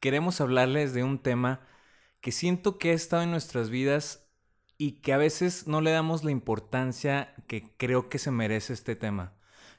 queremos 0.00 0.40
hablarles 0.40 0.94
de 0.94 1.04
un 1.04 1.18
tema 1.18 1.60
que 2.20 2.32
siento 2.32 2.78
que 2.78 2.90
ha 2.90 2.94
estado 2.94 3.22
en 3.22 3.30
nuestras 3.30 3.70
vidas 3.70 4.28
y 4.76 5.00
que 5.00 5.12
a 5.12 5.18
veces 5.18 5.66
no 5.66 5.80
le 5.80 5.90
damos 5.90 6.24
la 6.24 6.30
importancia 6.30 7.34
que 7.46 7.74
creo 7.76 8.08
que 8.08 8.18
se 8.18 8.30
merece 8.30 8.72
este 8.72 8.96
tema. 8.96 9.34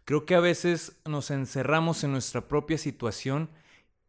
Creo 0.06 0.26
que 0.26 0.36
a 0.36 0.40
veces 0.40 1.02
nos 1.06 1.32
encerramos 1.32 2.04
en 2.04 2.12
nuestra 2.12 2.48
propia 2.48 2.78
situación 2.78 3.50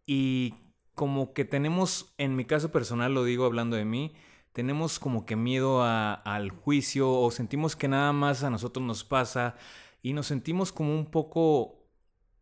y 0.06 0.54
como 0.94 1.32
que 1.32 1.44
tenemos, 1.44 2.14
en 2.18 2.36
mi 2.36 2.44
caso 2.44 2.72
personal 2.72 3.14
lo 3.14 3.24
digo 3.24 3.44
hablando 3.44 3.76
de 3.76 3.84
mí, 3.84 4.14
tenemos 4.52 4.98
como 4.98 5.26
que 5.26 5.36
miedo 5.36 5.82
al 5.84 6.50
juicio 6.50 7.10
o 7.10 7.30
sentimos 7.30 7.76
que 7.76 7.88
nada 7.88 8.12
más 8.12 8.42
a 8.42 8.50
nosotros 8.50 8.84
nos 8.84 9.04
pasa 9.04 9.56
y 10.02 10.12
nos 10.12 10.26
sentimos 10.26 10.72
como 10.72 10.94
un 10.94 11.06
poco 11.06 11.86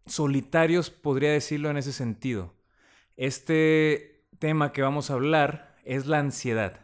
solitarios, 0.06 0.90
podría 0.90 1.32
decirlo 1.32 1.70
en 1.70 1.76
ese 1.76 1.92
sentido. 1.92 2.57
Este 3.18 4.24
tema 4.38 4.70
que 4.70 4.80
vamos 4.80 5.10
a 5.10 5.14
hablar 5.14 5.74
es 5.84 6.06
la 6.06 6.20
ansiedad. 6.20 6.78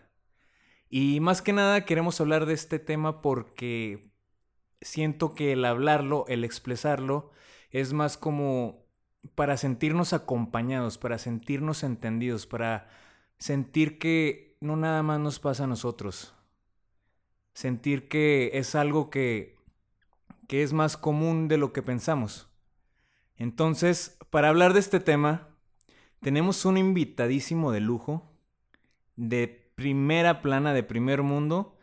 Y 0.91 1.21
más 1.21 1.43
que 1.43 1.53
nada 1.53 1.85
queremos 1.85 2.21
hablar 2.21 2.45
de 2.45 2.55
este 2.55 2.81
tema 2.81 3.23
porque 3.23 4.11
siento 4.81 5.37
que 5.37 5.53
el 5.53 5.65
hablarlo, 5.65 6.25
el 6.27 6.43
expresarlo, 6.43 7.31
es 7.71 7.93
más 7.93 8.17
como 8.17 8.85
para 9.37 9.57
sentirnos 9.57 10.13
acompañados, 10.13 10.99
para 10.99 11.19
sentirnos 11.19 11.85
entendidos, 11.85 12.49
para 12.49 12.89
sentir 13.39 14.01
que 14.01 14.57
no 14.61 14.75
nada 14.75 15.05
más 15.05 15.21
nos 15.21 15.39
pasa 15.39 15.65
a 15.65 15.69
nosotros. 15.69 16.35
Sentir 17.53 18.09
que 18.09 18.51
es 18.55 18.75
algo 18.75 19.09
que, 19.09 19.57
que 20.49 20.65
es 20.65 20.73
más 20.73 20.97
común 20.97 21.47
de 21.47 21.59
lo 21.59 21.73
que 21.73 21.83
pensamos. 21.83 22.49
Entonces, 23.37 24.19
para 24.31 24.49
hablar 24.49 24.73
de 24.73 24.81
este 24.81 24.99
tema, 24.99 25.54
tenemos 26.25 26.65
un 26.65 26.79
invitadísimo 26.79 27.71
de 27.71 27.81
lujo 27.81 28.27
de 29.15 29.47
primera 29.75 30.41
plana 30.41 30.73
de 30.73 30.83
primer 30.83 31.23
mundo. 31.23 31.77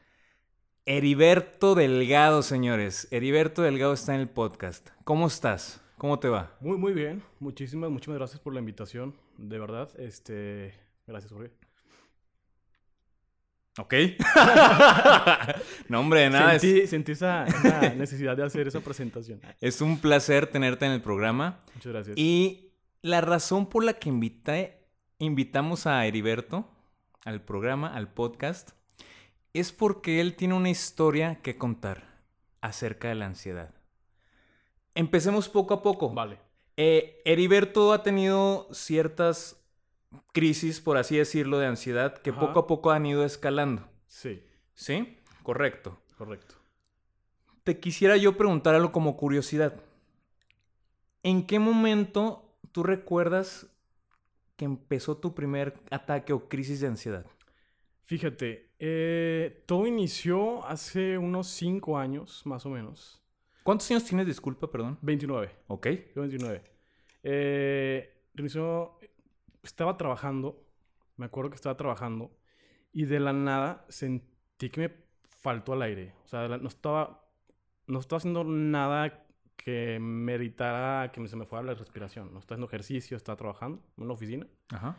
Heriberto 0.88 1.76
Delgado, 1.76 2.42
señores. 2.42 3.08
Heriberto 3.12 3.62
Delgado 3.62 3.94
está 3.94 4.16
en 4.16 4.22
el 4.22 4.30
podcast. 4.30 4.90
¿Cómo 5.04 5.28
estás? 5.28 5.80
¿Cómo 6.00 6.18
te 6.18 6.28
va? 6.28 6.58
Muy, 6.60 6.76
muy 6.80 6.92
bien. 6.92 7.22
Muchísimas, 7.40 7.92
muchísimas 7.92 8.18
gracias 8.18 8.40
por 8.40 8.56
la 8.56 8.60
invitación. 8.60 9.16
De 9.38 9.60
verdad. 9.60 9.90
Este. 10.00 10.74
Gracias, 11.06 11.32
Jorge. 11.32 11.52
Ok. 13.78 13.94
no, 15.88 16.00
hombre, 16.00 16.32
nada. 16.32 16.58
Sentí, 16.58 16.88
sentí 16.88 17.12
esa, 17.12 17.46
necesidad 17.96 18.36
de 18.36 18.44
hacer 18.44 18.68
esa 18.68 18.80
presentación. 18.80 19.40
Es 19.62 19.82
un 19.82 20.00
placer 20.00 20.48
tenerte 20.48 20.88
en 20.88 20.94
el 20.94 21.02
programa. 21.02 21.60
Muchas 21.76 21.94
gracias. 21.94 22.18
Y 22.18 22.71
la 23.02 23.22
razón 23.22 23.68
por 23.68 23.84
la 23.84 23.94
que 23.94 24.10
invité, 24.10 24.88
invitamos 25.20 25.88
a 25.88 26.06
Heriberto 26.06 26.68
al 27.26 27.42
programa, 27.44 27.94
al 27.96 28.14
podcast, 28.14 28.72
es 29.54 29.72
porque 29.72 30.22
él 30.22 30.36
tiene 30.36 30.54
una 30.54 30.70
historia 30.70 31.42
que 31.42 31.58
contar 31.58 32.04
acerca 32.62 33.10
de 33.10 33.16
la 33.16 33.26
ansiedad. 33.26 33.74
Empecemos 34.96 35.50
poco 35.50 35.74
a 35.74 35.82
poco. 35.82 36.14
Vale. 36.14 36.40
Eh, 36.78 37.22
Heriberto 37.26 37.94
ha 37.94 38.04
tenido 38.04 38.68
ciertas 38.72 39.62
crisis, 40.32 40.80
por 40.80 40.98
así 40.98 41.18
decirlo, 41.18 41.60
de 41.60 41.68
ansiedad 41.68 42.18
que 42.18 42.34
poco 42.34 42.60
a 42.60 42.68
poco 42.68 42.92
han 42.92 43.06
ido 43.06 43.26
escalando. 43.26 43.88
Sí. 44.08 44.44
¿Sí? 44.74 45.18
Correcto. 45.44 46.00
Correcto. 46.18 46.56
Te 47.64 47.80
quisiera 47.80 48.18
yo 48.18 48.38
preguntar 48.38 48.76
algo 48.76 48.92
como 48.92 49.18
curiosidad. 49.18 49.82
¿En 51.24 51.46
qué 51.46 51.60
momento 51.60 52.51
tú 52.72 52.84
recuerdas 52.84 53.68
que 54.56 54.66
empezó 54.66 55.18
tu 55.18 55.34
primer 55.34 55.80
ataque 55.90 56.34
o 56.34 56.48
crisis 56.48 56.82
de 56.82 56.88
ansiedad? 56.88 57.26
Fíjate, 58.04 58.72
eh, 58.80 59.64
todo 59.66 59.88
inició 59.88 60.66
hace 60.66 61.18
unos 61.18 61.48
cinco 61.48 61.98
años, 61.98 62.42
más 62.46 62.66
o 62.66 62.70
menos. 62.70 63.22
¿Cuántos 63.64 63.90
años 63.92 64.06
tienes, 64.06 64.28
disculpa, 64.28 64.70
perdón? 64.70 64.98
29. 65.02 65.56
Ok. 65.68 65.88
Yo 66.16 66.22
29. 66.22 66.64
Eh, 67.24 68.26
inició, 68.36 68.98
estaba 69.64 69.98
trabajando, 69.98 70.68
me 71.16 71.28
acuerdo 71.28 71.52
que 71.52 71.56
estaba 71.56 71.78
trabajando, 71.78 72.32
y 72.92 73.06
de 73.06 73.20
la 73.20 73.34
nada 73.34 73.86
sentí 73.90 74.70
que 74.70 74.82
me 74.82 74.96
faltó 75.40 75.74
al 75.74 75.84
aire. 75.84 76.14
O 76.26 76.28
sea, 76.28 76.48
no 76.48 76.68
estaba, 76.68 77.24
no 77.88 78.00
estaba 78.00 78.18
haciendo 78.18 78.44
nada 78.44 79.26
que 79.64 80.00
meritara 80.00 81.12
que 81.12 81.28
se 81.28 81.36
me 81.36 81.46
fuera 81.46 81.64
la 81.64 81.74
respiración. 81.74 82.34
No 82.34 82.40
estaba 82.40 82.56
haciendo 82.56 82.68
ejercicio, 82.68 83.16
estaba 83.16 83.36
trabajando 83.36 83.82
en 83.98 84.04
una 84.04 84.14
oficina. 84.14 84.48
Ajá. 84.70 84.98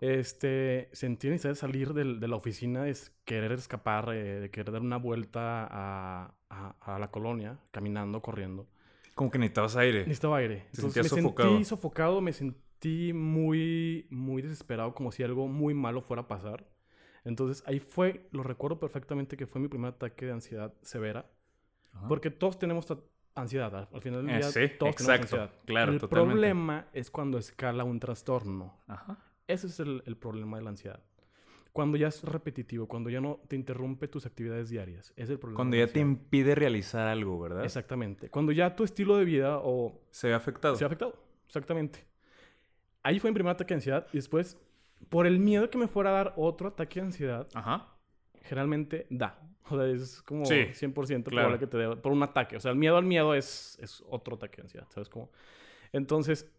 Este, 0.00 0.88
sentí 0.92 1.28
necesidad 1.28 1.50
de 1.50 1.56
salir 1.56 1.92
de, 1.92 2.14
de 2.14 2.28
la 2.28 2.36
oficina, 2.36 2.84
de 2.84 2.96
querer 3.24 3.52
escapar, 3.52 4.08
eh, 4.14 4.40
de 4.40 4.50
querer 4.50 4.72
dar 4.72 4.80
una 4.80 4.96
vuelta 4.96 5.68
a, 5.70 6.34
a, 6.48 6.98
la 6.98 7.08
colonia, 7.08 7.58
caminando, 7.70 8.22
corriendo. 8.22 8.66
Como 9.14 9.30
que 9.30 9.38
necesitabas 9.38 9.76
aire. 9.76 10.00
Necesitaba 10.00 10.38
aire. 10.38 10.66
Entonces 10.74 11.02
me 11.02 11.20
sofocado. 11.20 11.50
sentí 11.50 11.64
sofocado, 11.64 12.20
me 12.22 12.32
sentí 12.32 13.12
muy, 13.12 14.06
muy 14.08 14.40
desesperado, 14.40 14.94
como 14.94 15.12
si 15.12 15.22
algo 15.22 15.48
muy 15.48 15.74
malo 15.74 16.00
fuera 16.00 16.22
a 16.22 16.28
pasar. 16.28 16.66
Entonces 17.24 17.62
ahí 17.66 17.78
fue, 17.78 18.26
lo 18.32 18.42
recuerdo 18.42 18.78
perfectamente 18.80 19.36
que 19.36 19.46
fue 19.46 19.60
mi 19.60 19.68
primer 19.68 19.90
ataque 19.90 20.24
de 20.24 20.32
ansiedad 20.32 20.72
severa. 20.82 21.30
Porque 22.08 22.30
todos 22.30 22.58
tenemos 22.58 22.86
ansiedad. 23.34 23.88
Al 23.92 24.02
final 24.02 24.26
del 24.26 24.34
eh, 24.34 24.38
día, 24.38 24.50
sí, 24.50 24.60
todos 24.78 24.92
exacto, 24.92 24.96
tenemos 24.96 25.20
ansiedad. 25.20 25.50
Claro, 25.64 25.92
el 25.92 26.00
problema 26.00 26.86
es 26.92 27.10
cuando 27.10 27.38
escala 27.38 27.84
un 27.84 28.00
trastorno. 28.00 28.78
Ajá. 28.86 29.18
Ese 29.46 29.66
es 29.66 29.80
el, 29.80 30.02
el, 30.06 30.16
problema 30.16 30.58
de 30.58 30.64
la 30.64 30.70
ansiedad. 30.70 31.00
Cuando 31.72 31.96
ya 31.96 32.08
es 32.08 32.22
repetitivo, 32.24 32.86
cuando 32.86 33.10
ya 33.10 33.20
no 33.20 33.40
te 33.48 33.56
interrumpe 33.56 34.08
tus 34.08 34.26
actividades 34.26 34.70
diarias, 34.70 35.12
es 35.16 35.30
el 35.30 35.38
problema. 35.38 35.56
Cuando 35.56 35.76
ya 35.76 35.86
te 35.86 36.00
impide 36.00 36.54
realizar 36.54 37.06
algo, 37.06 37.38
¿verdad? 37.38 37.64
Exactamente. 37.64 38.28
Cuando 38.28 38.52
ya 38.52 38.74
tu 38.74 38.84
estilo 38.84 39.16
de 39.16 39.24
vida 39.24 39.58
o... 39.58 40.00
Se 40.10 40.28
ve 40.28 40.34
afectado. 40.34 40.74
Se 40.74 40.84
ve 40.84 40.86
afectado, 40.86 41.14
exactamente. 41.46 42.04
Ahí 43.02 43.20
fue 43.20 43.30
mi 43.30 43.34
primer 43.34 43.52
ataque 43.52 43.74
de 43.74 43.76
ansiedad 43.76 44.06
y 44.12 44.18
después, 44.18 44.58
por 45.08 45.26
el 45.26 45.38
miedo 45.38 45.70
que 45.70 45.78
me 45.78 45.86
fuera 45.86 46.10
a 46.10 46.12
dar 46.12 46.34
otro 46.36 46.68
ataque 46.68 47.00
de 47.00 47.06
ansiedad, 47.06 47.48
Ajá. 47.54 47.94
generalmente 48.42 49.06
da. 49.08 49.38
O 49.70 49.76
sea, 49.76 49.86
es 49.86 50.22
como 50.22 50.44
sí, 50.46 50.54
100% 50.72 51.22
probable 51.22 51.58
que 51.58 51.66
te 51.66 51.78
dé 51.78 51.96
por 51.96 52.12
un 52.12 52.22
ataque. 52.22 52.56
O 52.56 52.60
sea, 52.60 52.72
el 52.72 52.76
miedo 52.76 52.96
al 52.96 53.04
miedo 53.04 53.34
es, 53.34 53.78
es 53.80 54.02
otro 54.08 54.34
ataque 54.34 54.56
de 54.56 54.62
ansiedad, 54.62 54.86
¿sabes 54.90 55.08
cómo? 55.08 55.30
Entonces, 55.92 56.50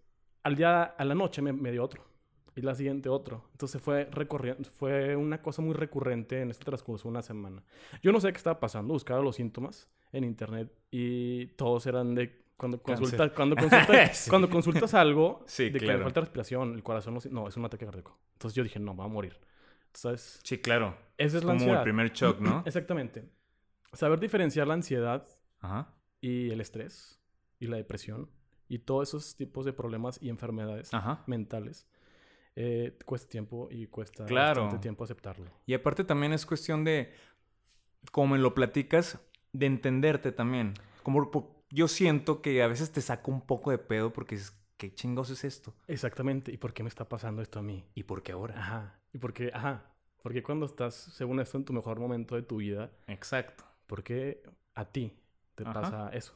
al 0.44 0.56
día, 0.56 0.84
a 0.84 1.04
la 1.04 1.14
noche 1.14 1.42
me, 1.42 1.52
me 1.52 1.72
dio 1.72 1.84
otro. 1.84 2.06
Y 2.56 2.62
la 2.62 2.76
siguiente 2.76 3.08
otro. 3.08 3.46
Entonces 3.54 3.82
fue 3.82 4.06
recorriendo, 4.12 4.64
fue 4.78 5.16
una 5.16 5.42
cosa 5.42 5.62
muy 5.62 5.74
recurrente 5.74 6.42
en 6.42 6.52
este 6.52 6.66
transcurso 6.66 7.04
de 7.04 7.12
una 7.12 7.22
semana. 7.22 7.64
Yo 8.02 8.12
no 8.12 8.20
sé 8.20 8.32
qué 8.32 8.38
estaba 8.38 8.60
pasando, 8.60 8.94
buscaba 8.94 9.22
los 9.22 9.38
síntomas 9.38 9.90
en 10.12 10.26
internet 10.26 10.70
y 10.90 11.48
todos 11.48 11.86
eran 11.86 12.14
de 12.14 12.42
cuando 12.58 12.82
consultas, 12.82 13.32
cuando 13.32 13.56
consultas, 13.58 14.28
cuando 14.30 14.50
consultas 14.50 14.94
algo 14.94 15.44
sí, 15.48 15.70
de 15.70 15.80
claro. 15.80 15.94
que 15.94 15.98
me 15.98 16.04
falta 16.04 16.20
respiración, 16.22 16.76
el 16.76 16.84
corazón 16.84 17.16
no, 17.16 17.22
no, 17.32 17.47
es 17.47 17.56
un 17.56 17.66
ataque 17.66 17.86
cardíaco. 17.86 18.20
Entonces 18.34 18.56
yo 18.56 18.64
dije, 18.64 18.80
no, 18.80 18.96
va 18.96 19.06
a 19.06 19.08
morir. 19.08 19.40
¿Sabes? 19.93 20.40
Sí, 20.43 20.58
claro. 20.59 20.97
Esa 21.17 21.38
es, 21.38 21.43
como 21.43 21.53
la 21.53 21.59
ansiedad. 21.59 21.78
el 21.78 21.84
primer 21.84 22.11
shock, 22.11 22.40
¿no? 22.40 22.64
Exactamente. 22.66 23.29
Saber 23.93 24.20
diferenciar 24.20 24.67
la 24.67 24.76
ansiedad 24.76 25.28
Ajá. 25.59 25.93
y 26.22 26.49
el 26.49 26.61
estrés 26.61 27.20
y 27.59 27.67
la 27.67 27.78
depresión 27.78 28.29
y 28.67 28.79
todos 28.79 29.09
esos 29.09 29.35
tipos 29.35 29.66
de 29.66 29.73
problemas 29.73 30.17
y 30.22 30.29
enfermedades 30.29 30.93
Ajá. 30.93 31.23
mentales 31.28 31.88
eh, 32.55 32.97
cuesta 33.05 33.29
tiempo 33.29 33.67
y 33.72 33.88
cuesta 33.88 34.26
claro. 34.26 34.64
bastante 34.64 34.82
tiempo 34.82 35.03
aceptarlo. 35.03 35.49
Y 35.66 35.73
aparte 35.73 36.03
también 36.03 36.34
es 36.34 36.46
cuestión 36.46 36.84
de, 36.84 37.14
como 38.11 38.35
lo 38.37 38.53
platicas, 38.53 39.20
de 39.53 39.66
entenderte 39.66 40.32
también. 40.32 40.73
Como 41.03 41.64
yo 41.70 41.87
siento 41.87 42.41
que 42.41 42.61
a 42.64 42.67
veces 42.67 42.91
te 42.91 43.02
saco 43.02 43.32
un 43.32 43.41
poco 43.41 43.72
de 43.72 43.78
pedo 43.78 44.11
porque 44.11 44.35
es, 44.35 44.58
¿qué 44.78 44.94
chingos 44.94 45.29
es 45.29 45.44
esto? 45.44 45.73
Exactamente. 45.87 46.52
¿Y 46.52 46.58
por 46.58 46.73
qué 46.73 46.84
me 46.84 46.90
está 46.90 47.08
pasando 47.08 47.41
esto 47.41 47.59
a 47.59 47.61
mí? 47.61 47.85
¿Y 47.96 48.03
por 48.03 48.23
qué 48.23 48.34
ahora? 48.34 48.59
Ajá. 48.59 49.01
¿Y 49.13 49.17
por 49.17 49.34
qué? 49.34 49.52
Ajá. 49.53 49.84
Porque 50.22 50.43
cuando 50.43 50.66
estás, 50.66 50.93
según 50.93 51.40
esto, 51.40 51.58
en 51.58 51.66
tu 51.66 51.73
mejor 51.73 51.99
momento 51.99 52.35
de 52.35 52.43
tu 52.43 52.58
vida, 52.58 52.91
Exacto. 53.08 53.63
¿por 53.87 54.03
qué 54.03 54.43
a 54.75 54.85
ti 54.85 55.17
te 55.55 55.63
Ajá. 55.63 55.73
pasa 55.73 56.09
eso? 56.13 56.34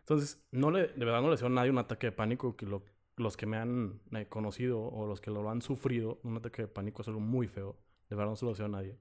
Entonces, 0.00 0.44
no 0.50 0.70
le, 0.70 0.88
de 0.88 1.04
verdad 1.04 1.20
no 1.20 1.28
le 1.28 1.32
deseo 1.32 1.46
a 1.46 1.50
nadie 1.50 1.70
un 1.70 1.78
ataque 1.78 2.08
de 2.08 2.12
pánico 2.12 2.56
que 2.56 2.66
lo 2.66 2.82
los 3.16 3.36
que 3.36 3.46
me 3.46 3.56
han 3.58 4.00
eh, 4.10 4.26
conocido 4.28 4.80
o 4.82 5.06
los 5.06 5.20
que 5.20 5.30
lo 5.30 5.48
han 5.48 5.62
sufrido, 5.62 6.18
un 6.24 6.36
ataque 6.36 6.62
de 6.62 6.68
pánico 6.68 7.02
es 7.02 7.06
algo 7.06 7.20
muy 7.20 7.46
feo. 7.46 7.76
De 8.10 8.16
verdad 8.16 8.30
no 8.30 8.36
se 8.36 8.44
lo 8.44 8.50
deseo 8.50 8.66
a 8.66 8.70
nadie. 8.70 8.98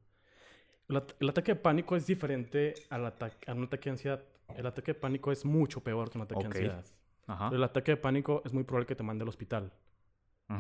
El, 0.88 0.97
at- 0.97 1.13
el 1.19 1.29
ataque 1.29 1.55
de 1.55 1.59
pánico 1.59 1.95
es 1.95 2.05
diferente 2.05 2.75
al 2.91 3.07
ataque, 3.07 3.50
a 3.50 3.55
un 3.55 3.63
ataque 3.63 3.85
de 3.85 3.91
ansiedad. 3.94 4.23
El 4.55 4.67
ataque 4.67 4.94
de 4.94 5.00
pánico 5.00 5.31
es 5.31 5.45
mucho 5.45 5.81
peor 5.83 6.11
que 6.11 6.19
un 6.19 6.25
ataque 6.25 6.45
Ok. 6.45 6.53
de 6.53 6.59
ansiedad. 6.59 6.85
Ajá. 7.25 7.50
El 7.55 7.63
ataque 7.63 7.91
de 7.94 7.97
pánico 7.97 8.44
es 8.45 8.53
muy 8.53 8.63
probable 8.63 8.85
que 8.85 8.95
te 8.95 9.01
mande 9.01 9.23
al 9.23 9.29
hospital. 9.29 9.71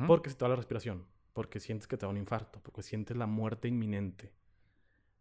Porque 0.07 0.31
se 0.31 0.35
te 0.35 0.45
va 0.45 0.49
la 0.49 0.55
respiración. 0.55 1.05
Porque 1.33 1.59
sientes 1.59 1.87
que 1.87 1.97
te 1.97 2.05
da 2.05 2.09
un 2.11 2.17
infarto. 2.17 2.59
Porque 2.61 2.83
sientes 2.83 3.17
la 3.17 3.25
muerte 3.27 3.67
inminente. 3.67 4.33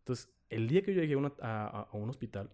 Entonces, 0.00 0.32
el 0.50 0.68
día 0.68 0.82
que 0.82 0.94
yo 0.94 1.00
llegué 1.00 1.14
a, 1.14 1.18
una- 1.18 1.32
a- 1.40 1.66
a- 1.66 1.88
a 1.92 1.96
un 1.96 2.08
hospital, 2.10 2.50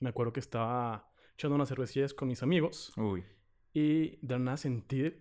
me 0.00 0.08
acuerdo 0.08 0.32
que 0.32 0.40
estaba 0.40 1.10
echando 1.34 1.54
unas 1.56 1.68
cervecillas 1.68 2.14
con 2.14 2.28
mis 2.28 2.42
amigos 2.42 2.92
Uy. 2.96 3.24
y 3.72 4.16
de 4.26 4.34
la 4.34 4.38
nada 4.38 4.56
sentí 4.56 5.12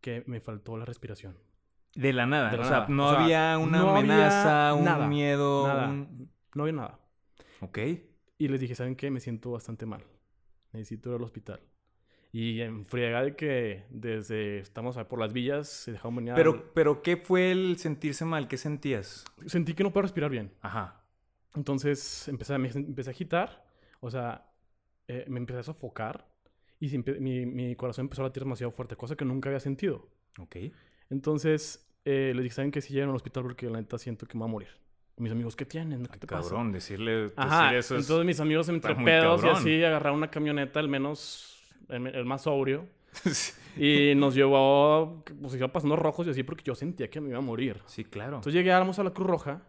que 0.00 0.22
me 0.26 0.40
faltó 0.40 0.76
la 0.76 0.84
respiración. 0.84 1.36
De 1.94 2.12
la 2.12 2.26
nada. 2.26 2.50
De 2.50 2.56
la 2.58 2.62
o 2.62 2.66
sea, 2.66 2.72
nada. 2.80 2.88
no 2.88 3.06
O 3.08 3.10
sea, 3.12 3.24
había 3.24 3.58
una 3.58 3.78
no 3.78 3.90
había 3.90 3.98
amenaza, 4.14 4.74
un 4.74 4.84
nada, 4.84 5.06
miedo. 5.08 5.66
nada. 5.66 5.88
un- 5.88 6.30
No 6.54 6.62
había 6.64 6.74
nada. 6.74 7.00
Ok. 7.60 7.78
Y 8.38 8.48
les 8.48 8.60
dije, 8.60 8.74
¿saben 8.74 8.96
qué? 8.96 9.10
Me 9.10 9.20
siento 9.20 9.50
bastante 9.52 9.86
mal. 9.86 10.04
Necesito 10.72 11.10
ir 11.10 11.16
al 11.16 11.22
hospital. 11.22 11.60
Y 12.36 12.62
en 12.62 12.84
friega 12.84 13.22
de 13.22 13.36
que 13.36 13.84
desde 13.90 14.58
estamos 14.58 14.96
por 15.06 15.20
las 15.20 15.32
villas 15.32 15.68
se 15.68 15.92
dejaron 15.92 16.16
venir 16.16 16.32
al- 16.32 16.36
Pero, 16.36 16.72
pero, 16.74 17.00
¿qué 17.00 17.16
fue 17.16 17.52
el 17.52 17.76
sentirse 17.78 18.24
mal? 18.24 18.48
¿Qué 18.48 18.56
sentías? 18.56 19.24
Sentí 19.46 19.72
que 19.74 19.84
no 19.84 19.92
puedo 19.92 20.02
respirar 20.02 20.30
bien. 20.32 20.50
Ajá. 20.60 21.00
Entonces 21.54 22.26
empecé, 22.26 22.54
a- 22.54 22.58
me 22.58 22.68
empecé 22.70 23.10
a 23.10 23.12
agitar, 23.12 23.64
o 24.00 24.10
sea, 24.10 24.50
eh, 25.06 25.24
me 25.28 25.38
empecé 25.38 25.60
a 25.60 25.62
sofocar 25.62 26.26
y 26.80 26.98
mi, 26.98 27.46
mi 27.46 27.76
corazón 27.76 28.06
empezó 28.06 28.22
a 28.22 28.26
latir 28.26 28.42
demasiado 28.42 28.72
fuerte, 28.72 28.96
cosa 28.96 29.14
que 29.14 29.24
nunca 29.24 29.48
había 29.48 29.60
sentido. 29.60 30.08
Ok. 30.40 30.56
Entonces 31.10 31.86
eh, 32.04 32.32
les 32.34 32.42
dije, 32.42 32.56
¿saben 32.56 32.72
qué? 32.72 32.80
Si 32.80 32.92
llegan 32.92 33.10
al 33.10 33.16
hospital 33.16 33.44
porque 33.44 33.70
la 33.70 33.78
neta 33.78 33.96
siento 33.96 34.26
que 34.26 34.34
me 34.36 34.40
voy 34.40 34.48
a 34.48 34.52
morir. 34.52 34.68
Mis 35.18 35.30
amigos, 35.30 35.54
¿qué 35.54 35.64
tienen? 35.64 36.02
¿Qué 36.06 36.10
Ay, 36.14 36.18
te 36.18 36.26
pasa? 36.26 36.48
cabrón, 36.50 36.72
decirle, 36.72 37.30
Ajá, 37.36 37.62
decir 37.66 37.78
eso 37.78 37.96
es- 37.96 38.02
entonces 38.02 38.26
mis 38.26 38.40
amigos 38.40 38.68
entre 38.68 38.96
pedos 38.96 39.44
y 39.44 39.48
así 39.48 39.84
agarraron 39.84 40.18
una 40.18 40.28
camioneta, 40.30 40.80
el 40.80 40.88
menos, 40.88 41.63
el, 41.88 42.06
el 42.08 42.24
más 42.24 42.42
sobrio, 42.42 42.86
y 43.76 44.14
nos 44.16 44.34
llevó, 44.34 45.22
pues 45.40 45.54
iba 45.54 45.68
pasando 45.68 45.96
rojos 45.96 46.26
y 46.26 46.30
así 46.30 46.42
porque 46.42 46.64
yo 46.64 46.74
sentía 46.74 47.08
que 47.10 47.20
me 47.20 47.30
iba 47.30 47.38
a 47.38 47.42
morir. 47.42 47.80
sí, 47.86 48.04
claro. 48.04 48.36
Entonces 48.36 48.54
llegamos 48.54 48.98
a 48.98 49.04
la 49.04 49.10
Cruz 49.10 49.28
Roja, 49.28 49.62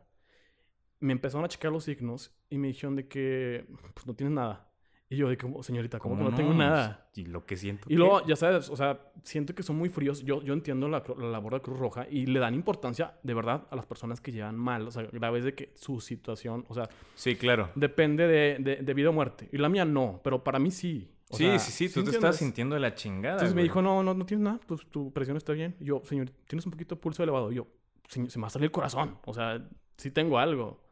me 0.99 1.11
empezaron 1.13 1.45
a 1.45 1.47
checar 1.47 1.71
los 1.71 1.83
signos 1.83 2.31
y 2.49 2.57
me 2.57 2.67
dijeron 2.69 2.95
de 2.95 3.07
que 3.07 3.65
pues, 3.93 4.07
no 4.07 4.13
tienes 4.15 4.33
nada. 4.33 4.71
Y 5.07 5.17
yo 5.17 5.29
de 5.29 5.37
que, 5.37 5.47
señorita, 5.61 5.99
¿cómo, 5.99 6.17
que 6.17 6.23
no, 6.23 6.33
tengo 6.35 6.51
nada? 6.51 7.09
Y 7.13 7.25
lo 7.25 7.45
que 7.45 7.55
siento. 7.57 7.85
Y 7.87 7.89
que- 7.89 7.95
luego, 7.95 8.25
ya 8.25 8.35
sabes, 8.35 8.71
o 8.71 8.75
sea, 8.75 9.11
siento 9.21 9.53
que 9.53 9.61
son 9.61 9.75
muy 9.75 9.89
fríos. 9.89 10.23
Yo, 10.23 10.41
yo 10.41 10.51
entiendo 10.53 10.87
la, 10.89 11.03
la 11.19 11.27
labor 11.29 11.53
de 11.53 11.61
Cruz 11.61 11.77
Roja 11.77 12.07
y 12.09 12.25
le 12.25 12.39
dan 12.39 12.55
importancia, 12.55 13.13
de 13.21 13.33
verdad, 13.35 13.67
a 13.69 13.75
las 13.75 13.85
personas 13.85 14.19
que 14.19 14.31
llevan 14.31 14.55
mal, 14.57 14.87
o 14.87 14.89
sea, 14.89 15.03
graves 15.03 15.43
de 15.43 15.53
que 15.53 15.73
su 15.75 16.01
situación, 16.01 16.65
o 16.69 16.73
sea, 16.73 16.89
Sí, 17.13 17.35
claro. 17.35 17.69
depende 17.75 18.25
de, 18.27 18.57
de, 18.59 18.75
de 18.77 18.93
vida 18.95 19.11
o 19.11 19.13
muerte. 19.13 19.47
Y 19.51 19.59
la 19.59 19.69
mía 19.69 19.85
no, 19.85 20.21
pero 20.23 20.43
para 20.43 20.57
mí 20.57 20.71
sí. 20.71 21.11
O 21.29 21.37
sí, 21.37 21.45
sea, 21.45 21.59
sí, 21.59 21.71
sí, 21.71 21.87
tú 21.87 21.93
te 21.95 21.99
entiendes? 22.01 22.15
estás 22.15 22.35
sintiendo 22.37 22.75
de 22.75 22.81
la 22.81 22.93
chingada. 22.95 23.33
Entonces 23.35 23.55
me 23.55 23.61
güey. 23.61 23.69
dijo, 23.69 23.81
no, 23.81 24.03
no, 24.03 24.13
no 24.13 24.25
tienes 24.25 24.43
nada, 24.43 24.59
pues 24.67 24.85
tu 24.87 25.11
presión 25.11 25.37
está 25.37 25.53
bien. 25.53 25.75
Y 25.79 25.85
yo, 25.85 26.01
señor, 26.05 26.29
tienes 26.47 26.65
un 26.65 26.71
poquito 26.71 26.95
de 26.95 27.01
pulso 27.01 27.23
elevado. 27.23 27.51
Y 27.51 27.55
yo, 27.55 27.67
"Señor, 28.07 28.29
se 28.29 28.37
me 28.37 28.43
va 28.43 28.47
a 28.47 28.51
salir 28.51 28.65
el 28.65 28.71
corazón. 28.71 29.17
O 29.25 29.33
sea, 29.33 29.67
sí 29.97 30.11
tengo 30.11 30.37
algo. 30.37 30.83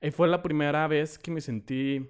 Y 0.00 0.10
fue 0.12 0.28
la 0.28 0.42
primera 0.42 0.86
vez 0.88 1.18
que 1.18 1.30
me 1.30 1.40
sentí... 1.40 2.08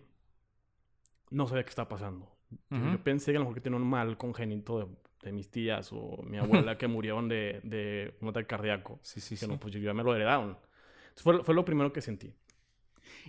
No 1.30 1.46
sabía 1.48 1.64
qué 1.64 1.70
estaba 1.70 1.88
pasando. 1.88 2.28
Yo- 2.70 2.76
Ujú. 2.76 2.90
Yo 2.92 3.02
pensé 3.04 3.32
que 3.32 3.36
a 3.36 3.40
lo 3.40 3.44
mejor 3.46 3.54
que 3.54 3.60
tenía 3.62 3.78
un 3.78 3.88
mal 3.88 4.18
congénito 4.18 4.78
de, 4.80 4.86
de 5.22 5.32
mis 5.32 5.50
tías 5.50 5.90
o 5.92 6.22
mi 6.24 6.36
abuela 6.38 6.76
que 6.76 6.86
murieron 6.88 7.28
de, 7.28 7.60
de 7.64 8.14
un 8.20 8.28
ataque 8.28 8.46
cardíaco. 8.46 9.00
Sí, 9.02 9.20
sí, 9.20 9.34
Que 9.36 9.46
sí. 9.46 9.48
no, 9.48 9.58
pues 9.58 9.72
yo 9.72 9.80
ya 9.80 9.94
me 9.94 10.02
lo 10.02 10.14
heredaron. 10.14 10.58
Entonces 11.04 11.22
fue, 11.22 11.42
fue 11.44 11.54
lo 11.54 11.64
primero 11.64 11.90
que 11.92 12.02
sentí. 12.02 12.34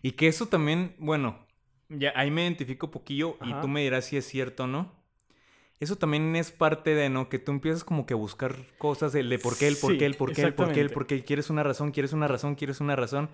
Y 0.01 0.11
que 0.11 0.27
eso 0.27 0.47
también, 0.47 0.95
bueno, 0.99 1.45
ya 1.97 2.11
ahí 2.15 2.31
me 2.31 2.43
identifico 2.43 2.91
poquillo 2.91 3.37
y 3.43 3.51
Ajá. 3.51 3.61
tú 3.61 3.67
me 3.67 3.81
dirás 3.81 4.05
si 4.05 4.17
es 4.17 4.25
cierto 4.27 4.63
o 4.63 4.67
no. 4.67 4.91
Eso 5.79 5.97
también 5.97 6.35
es 6.35 6.51
parte 6.51 6.95
de, 6.95 7.09
¿no? 7.09 7.27
Que 7.27 7.39
tú 7.39 7.51
empiezas 7.51 7.83
como 7.83 8.05
que 8.05 8.13
a 8.13 8.17
buscar 8.17 8.55
cosas 8.77 9.11
del 9.11 9.27
de 9.29 9.37
por 9.39 9.57
qué, 9.57 9.67
el 9.67 9.75
por 9.75 9.91
Sí, 9.91 9.97
qué, 9.97 10.05
el 10.05 10.15
por 10.15 10.31
qué, 10.33 10.41
el 10.43 10.53
por 10.53 10.71
qué, 10.71 10.79
el 10.81 10.89
por 10.91 11.07
qué. 11.07 11.23
Quieres 11.23 11.49
una 11.49 11.63
razón, 11.63 11.91
quieres 11.91 12.13
una 12.13 12.27
razón, 12.27 12.55
quieres 12.55 12.79
una 12.79 12.95
razón. 12.95 13.29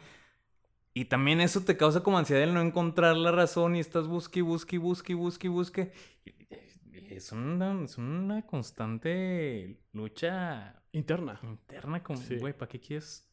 Y 0.96 1.06
también 1.06 1.42
eso 1.42 1.62
te 1.62 1.78
causa 1.78 2.02
como 2.02 2.18
ansiedad 2.18 2.44
el 2.44 2.54
no 2.54 2.62
encontrar 2.62 3.16
la 3.18 3.32
razón 3.32 3.76
y 3.76 3.80
estás 3.80 4.08
busque, 4.08 4.40
y 4.40 4.42
busque, 4.42 4.78
y 4.78 4.80
busque, 4.80 5.12
y 5.14 5.16
busque, 5.16 5.48
y 5.48 5.50
busque. 5.50 5.92
Y 6.26 7.14
Es 7.14 7.32
una, 7.32 7.84
es 7.84 7.98
una 7.98 8.42
constante 8.46 9.78
lucha 9.94 10.82
Interna. 10.92 11.40
interna 11.44 12.02
como, 12.02 12.20
Sí. 12.20 12.38
güey, 12.38 12.54
¿para 12.58 12.70
qué 12.70 12.80
quieres? 12.80 13.29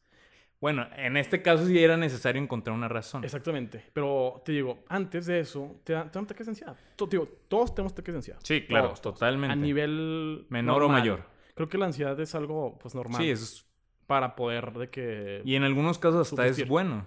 Bueno, 0.60 0.86
en 0.96 1.16
este 1.18 1.42
caso 1.42 1.66
sí 1.66 1.78
era 1.78 1.96
necesario 1.96 2.40
encontrar 2.42 2.74
una 2.74 2.88
razón. 2.88 3.22
Exactamente. 3.24 3.84
Pero 3.92 4.40
te 4.44 4.52
digo, 4.52 4.84
antes 4.88 5.26
de 5.26 5.40
eso, 5.40 5.80
te 5.84 5.92
dan 5.92 6.10
te 6.10 6.18
dan 6.18 6.24
ataques 6.24 6.46
de 6.46 6.50
ansiedad. 6.52 6.76
Digo, 7.10 7.28
todos 7.48 7.74
tenemos 7.74 7.92
ataques 7.92 8.14
de 8.14 8.18
ansiedad. 8.18 8.40
Sí, 8.42 8.66
claro, 8.66 8.86
Todos, 8.88 9.02
todos. 9.02 9.14
totalmente. 9.18 9.52
A 9.52 9.56
nivel 9.56 10.46
Menor 10.48 10.82
o 10.82 10.88
mayor. 10.88 11.24
Creo 11.54 11.68
que 11.68 11.76
la 11.78 11.86
ansiedad 11.86 12.18
es 12.20 12.34
algo 12.34 12.78
pues 12.78 12.94
normal 12.94 13.20
Sí, 13.20 13.30
es, 13.30 13.66
para 14.06 14.34
poder 14.34 14.72
de 14.72 14.88
que 14.88 15.42
y 15.44 15.54
en 15.56 15.62
algunos 15.62 15.98
casos 15.98 16.20
hasta 16.30 16.42
Subsistir. 16.42 16.64
es 16.64 16.68
bueno. 16.70 17.06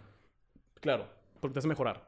claro, 0.79 1.07
porque 1.39 1.53
te 1.53 1.59
hace 1.59 1.67
mejorar. 1.67 2.07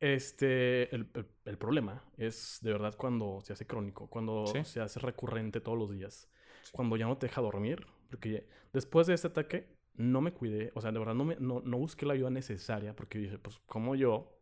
Este, 0.00 0.94
el, 0.94 1.08
el- 1.14 1.26
el 1.46 1.58
problema 1.58 2.02
es 2.18 2.58
de 2.62 2.72
verdad 2.72 2.94
cuando 2.96 3.40
se 3.42 3.52
hace 3.52 3.66
crónico, 3.66 4.08
cuando 4.08 4.46
Sí. 4.46 4.64
se 4.64 4.80
hace 4.80 5.00
recurrente 5.00 5.60
todos 5.60 5.78
los 5.78 5.90
días, 5.90 6.28
cuando 6.72 6.96
ya 6.96 7.06
no 7.06 7.16
te 7.16 7.26
deja 7.26 7.40
dormir, 7.40 7.86
porque 8.10 8.46
después 8.72 9.06
de 9.06 9.14
este 9.14 9.28
ataque 9.28 9.66
no 9.96 10.20
me 10.20 10.32
cuidé, 10.32 10.72
o 10.74 10.80
sea, 10.80 10.90
de 10.92 10.98
verdad 10.98 11.14
no, 11.14 11.24
me, 11.24 11.36
no, 11.38 11.60
no 11.64 11.78
busqué 11.78 12.04
la 12.06 12.14
ayuda 12.14 12.30
necesaria, 12.30 12.94
porque 12.96 13.18
dije, 13.18 13.38
pues, 13.38 13.60
¿cómo 13.66 13.94
yo 13.94 14.32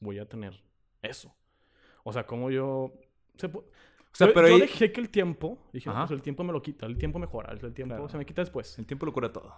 voy 0.00 0.18
a 0.18 0.28
tener 0.28 0.60
eso? 1.02 1.34
O 2.04 2.12
sea, 2.12 2.26
¿cómo 2.26 2.50
yo... 2.50 2.92
se 3.36 3.46
O 3.46 3.62
sea, 4.12 4.28
yo, 4.28 4.34
pero 4.34 4.48
yo 4.48 4.54
ahí- 4.54 4.60
dejé 4.62 4.90
que 4.92 5.00
el 5.00 5.10
tiempo, 5.10 5.58
dije, 5.72 5.88
Ajá. 5.90 6.00
pues 6.06 6.12
el 6.12 6.22
tiempo 6.22 6.42
me 6.44 6.52
lo 6.52 6.60
quita, 6.62 6.86
el 6.86 6.98
tiempo 6.98 7.18
mejora, 7.18 7.52
el 7.52 7.58
tiempo 7.74 7.94
Claro. 7.94 8.08
se 8.08 8.18
me 8.18 8.26
quita 8.26 8.42
después. 8.42 8.78
el 8.78 8.86
tiempo 8.86 9.06
lo 9.06 9.12
cura 9.12 9.32
todo. 9.32 9.54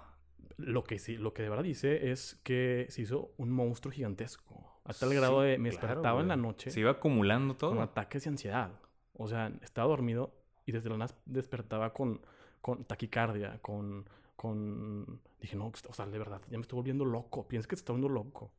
Lo 0.56 0.84
que 0.84 0.98
sí, 0.98 1.16
lo 1.16 1.32
que 1.32 1.42
de 1.42 1.48
verdad 1.48 1.64
dice 1.64 2.10
es 2.10 2.38
que 2.42 2.86
se 2.90 3.00
hizo 3.02 3.32
un 3.38 3.50
monstruo 3.50 3.90
gigantesco. 3.92 4.80
A 4.84 4.92
tal 4.92 5.14
grado 5.14 5.40
de 5.40 5.56
me 5.56 5.70
claro, 5.70 5.86
despertaba 5.86 6.20
en 6.20 6.28
la 6.28 6.36
noche 6.36 6.70
Se 6.70 6.80
iba 6.80 6.90
acumulando 6.90 7.56
todo. 7.56 7.70
con 7.70 7.78
ataques 7.80 8.24
de 8.24 8.30
ansiedad. 8.30 8.72
O 9.14 9.26
sea, 9.26 9.50
estaba 9.62 9.88
dormido 9.88 10.34
y 10.66 10.72
desde 10.72 10.90
la 10.90 10.98
nada 10.98 11.14
despertaba 11.24 11.92
con, 11.94 12.20
con 12.60 12.84
taquicardia, 12.84 13.58
con, 13.62 14.06
con... 14.40 15.20
Dije, 15.38 15.54
no, 15.54 15.66
o 15.66 15.92
sea, 15.92 16.06
de 16.06 16.18
verdad, 16.18 16.40
ya 16.48 16.56
me 16.56 16.62
estoy 16.62 16.78
volviendo 16.78 17.04
loco. 17.04 17.46
Pienso 17.46 17.68
que 17.68 17.76
te 17.76 17.80
está 17.80 17.92
volviendo 17.92 18.14
loco. 18.14 18.50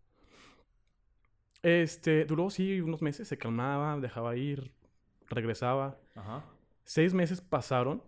Este, 1.64 2.24
duró, 2.26 2.52
sí, 2.52 2.82
unos 2.82 3.02
meses. 3.02 3.28
Se 3.28 3.40
calmaba, 3.40 4.00
dejaba 4.00 4.36
ir, 4.36 4.76
regresaba. 5.28 6.00
Ajá. 6.14 6.46
Seis 6.84 7.16
meses 7.16 7.42
pasaron 7.42 8.04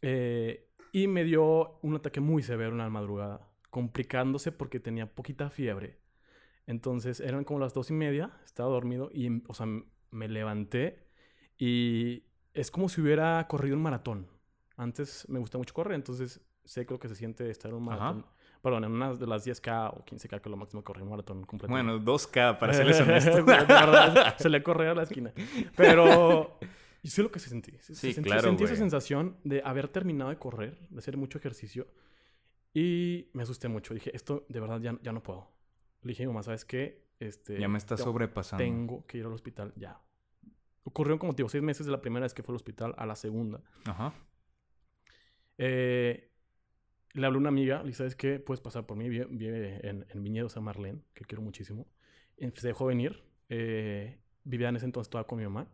eh, 0.00 0.66
y 0.90 1.06
me 1.06 1.22
dio 1.22 1.78
un 1.82 1.96
ataque 1.96 2.20
muy 2.20 2.42
severo 2.42 2.72
en 2.72 2.78
la 2.78 2.88
madrugada, 2.88 3.46
complicándose 3.68 4.50
porque 4.50 4.80
tenía 4.80 5.14
poquita 5.14 5.50
fiebre. 5.50 5.98
Entonces 6.66 7.20
eran 7.20 7.44
como 7.44 7.60
las 7.60 7.74
dos 7.74 7.90
y 7.90 7.92
media, 7.92 8.32
estaba 8.46 8.70
dormido 8.70 9.10
y, 9.12 9.42
o 9.48 9.52
sea, 9.52 9.66
me 9.66 10.28
levanté 10.28 11.10
y 11.58 12.24
es 12.54 12.70
como 12.70 12.88
si 12.88 13.02
hubiera 13.02 13.46
corrido 13.48 13.76
un 13.76 13.82
maratón. 13.82 14.37
Antes 14.78 15.28
me 15.28 15.38
gusta 15.38 15.58
mucho 15.58 15.74
correr, 15.74 15.94
entonces 15.96 16.40
sé 16.64 16.86
lo 16.88 16.98
que 16.98 17.08
se 17.08 17.14
siente 17.16 17.50
estar 17.50 17.70
en 17.70 17.76
un 17.76 17.88
Ajá. 17.92 17.98
maratón. 17.98 18.26
Perdón, 18.62 18.84
en 18.84 18.92
una 18.92 19.14
de 19.14 19.26
las 19.26 19.46
10K 19.46 19.90
o 19.94 20.04
15K, 20.04 20.28
que 20.40 20.48
es 20.48 20.50
lo 20.50 20.56
máximo 20.56 20.82
que 20.82 20.86
corrí 20.86 21.02
un 21.02 21.10
maratón 21.10 21.44
completo. 21.44 21.70
Bueno, 21.70 21.98
2K, 22.00 22.58
para 22.58 22.72
serles 22.74 23.00
honesto. 23.00 23.44
Se 24.38 24.48
le 24.48 24.62
corría 24.62 24.92
a 24.92 24.94
la 24.94 25.02
esquina. 25.04 25.32
Pero 25.76 26.58
y 27.02 27.08
sé 27.10 27.22
lo 27.22 27.30
que 27.30 27.38
se 27.38 27.50
sentí. 27.50 27.72
Se- 27.78 27.94
Sí, 27.94 28.12
sentí, 28.12 28.28
claro, 28.30 28.42
Sentí 28.48 28.64
esa 28.64 28.72
güey. 28.72 28.78
sensación 28.80 29.36
de 29.44 29.62
haber 29.64 29.88
terminado 29.88 30.30
de 30.30 30.38
correr, 30.38 30.78
de 30.90 30.98
hacer 30.98 31.16
mucho 31.16 31.38
ejercicio. 31.38 31.86
Y 32.74 33.28
me 33.32 33.42
asusté 33.44 33.68
mucho. 33.68 33.94
Dije, 33.94 34.14
esto 34.14 34.44
de 34.48 34.60
verdad 34.60 34.80
ya, 34.80 34.98
ya 35.02 35.12
no 35.12 35.22
puedo. 35.22 35.48
Le 36.02 36.10
dije 36.10 36.26
mamá, 36.26 36.42
¿sabes 36.42 36.64
qué? 36.64 37.06
Este, 37.20 37.58
ya 37.58 37.68
me 37.68 37.78
está 37.78 37.96
te- 37.96 38.02
sobrepasando. 38.02 38.62
Tengo 38.64 39.06
que 39.06 39.18
ir 39.18 39.26
al 39.26 39.32
hospital 39.32 39.72
ya. 39.76 40.00
Ocurrieron 40.84 41.18
como, 41.18 41.32
digo, 41.32 41.48
seis 41.48 41.62
meses 41.62 41.86
de 41.86 41.92
la 41.92 42.00
primera 42.00 42.24
vez 42.24 42.34
que 42.34 42.42
fue 42.42 42.52
al 42.52 42.56
hospital 42.56 42.94
a 42.96 43.04
la 43.06 43.16
segunda. 43.16 43.60
Ajá. 43.84 44.12
Eh, 45.58 46.30
le 47.14 47.26
hablé 47.26 47.36
a 47.36 47.40
una 47.40 47.48
amiga, 47.48 47.82
le 47.82 47.92
¿sabes 47.92 48.16
qué? 48.16 48.38
Puedes 48.38 48.60
pasar 48.60 48.86
por 48.86 48.96
mí, 48.96 49.08
vive, 49.08 49.80
en, 49.86 50.06
en 50.08 50.22
Viñedo 50.22 50.48
San 50.48 50.64
Marlene, 50.64 51.02
que 51.14 51.24
quiero 51.24 51.42
muchísimo. 51.42 51.86
Se 52.54 52.68
dejó 52.68 52.86
venir, 52.86 53.24
eh, 53.48 54.20
vivía 54.44 54.68
en 54.68 54.76
ese 54.76 54.86
entonces 54.86 55.10
toda 55.10 55.24
con 55.24 55.38
mi 55.38 55.44
mamá. 55.44 55.68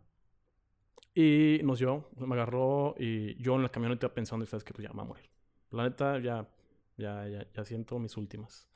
Y 1.13 1.61
nos 1.63 1.79
dio, 1.79 2.09
me 2.17 2.35
agarró 2.35 2.95
y 2.97 3.41
yo 3.41 3.55
en 3.55 3.63
la 3.63 3.69
camioneta 3.69 4.13
pensando, 4.13 4.45
¿sabes 4.45 4.63
qué? 4.63 4.73
Pues 4.73 4.83
ya 4.87 4.89
me 4.89 4.95
voy 4.95 5.03
a 5.03 5.07
morir. 5.07 5.29
La 5.71 5.83
neta, 5.83 6.19
ya, 6.19 6.49
ya, 6.97 7.27
ya, 7.27 7.47
ya 7.53 7.65
siento 7.65 7.99
mis 7.99 8.17
últimas. 8.17 8.67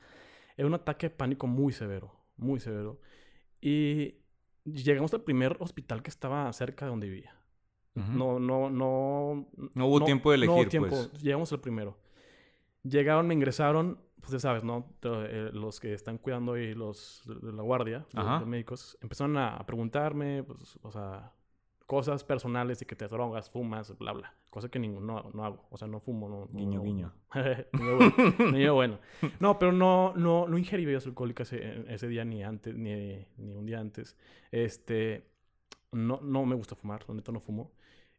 Era 0.56 0.68
un 0.68 0.74
ataque 0.74 1.10
de 1.10 1.16
pánico 1.16 1.48
muy 1.48 1.74
severo, 1.74 2.14
muy 2.38 2.60
severo. 2.60 3.02
Y 3.62 4.16
llegamos 4.66 5.14
al 5.14 5.24
primer 5.24 5.58
hospital 5.60 6.02
que 6.04 6.10
estaba 6.10 6.52
cerca 6.54 6.86
de 6.86 6.92
donde 6.92 7.10
vivía. 7.10 7.39
No, 7.96 8.40
no, 8.40 8.70
no. 8.70 9.48
No 9.74 9.86
hubo 9.88 10.06
tiempo 10.06 10.32
de 10.32 10.38
no 10.38 10.54
hubo 10.54 10.62
elegir, 10.62 10.70
tiempo. 10.70 10.90
pues. 10.90 11.22
Llegamos 11.22 11.52
al 11.52 11.60
primero. 11.60 11.98
Llegaron, 12.84 13.28
me 13.28 13.34
ingresaron, 13.34 14.00
pues 14.22 14.32
ya 14.32 14.40
sabes, 14.40 14.64
¿no? 14.64 14.86
Eh, 15.04 15.50
los 15.54 15.80
que 15.80 15.94
están 15.94 16.18
cuidando 16.18 16.54
ahí, 16.54 16.74
los 16.74 17.24
de 17.26 17.52
la 17.52 17.62
guardia, 17.62 18.06
de 18.14 18.46
médicos, 18.46 18.98
empezaron 19.02 19.38
a, 19.38 19.60
preguntarme, 19.66 20.44
pues, 20.44 20.80
o 20.82 20.92
sea, 20.92 21.34
cosas 21.86 22.24
personales 22.24 22.80
de 22.80 22.86
que 22.86 22.96
te 22.96 23.08
drogas, 23.08 23.50
fumas, 23.50 23.98
bla, 23.98 24.14
bla. 24.14 24.34
Cosa 24.50 24.70
que 24.70 24.80
ninguno 24.80 25.22
no, 25.24 25.32
no 25.34 25.46
hago. 25.46 25.66
O 25.70 25.78
sea, 25.78 25.88
no 25.88 26.00
fumo, 26.00 26.30
no. 26.30 26.40
no- 26.52 26.60
Guiño, 26.60 26.78
no- 26.80 26.84
guiño. 26.84 27.14
niño 28.54 28.74
bueno. 28.76 29.00
bueno. 29.22 29.34
No, 29.40 29.60
pero 29.60 29.72
no, 29.72 30.14
no, 30.16 30.48
no 30.48 30.58
ingerí 30.58 30.86
bebidas 30.86 31.06
alcohólicas 31.06 31.52
ese, 31.52 31.84
ese 31.94 32.08
día 32.08 32.24
ni 32.26 32.44
antes, 32.44 32.76
ni, 32.76 33.26
ni 33.38 33.56
un 33.56 33.66
día 33.66 33.80
antes. 33.80 34.16
Este, 34.52 35.26
no, 35.92 36.20
no 36.22 36.46
me 36.46 36.56
gusta 36.56 36.76
fumar, 36.76 37.04
la 37.08 37.16
neta 37.16 37.32
no 37.32 37.40
fumo. 37.40 37.72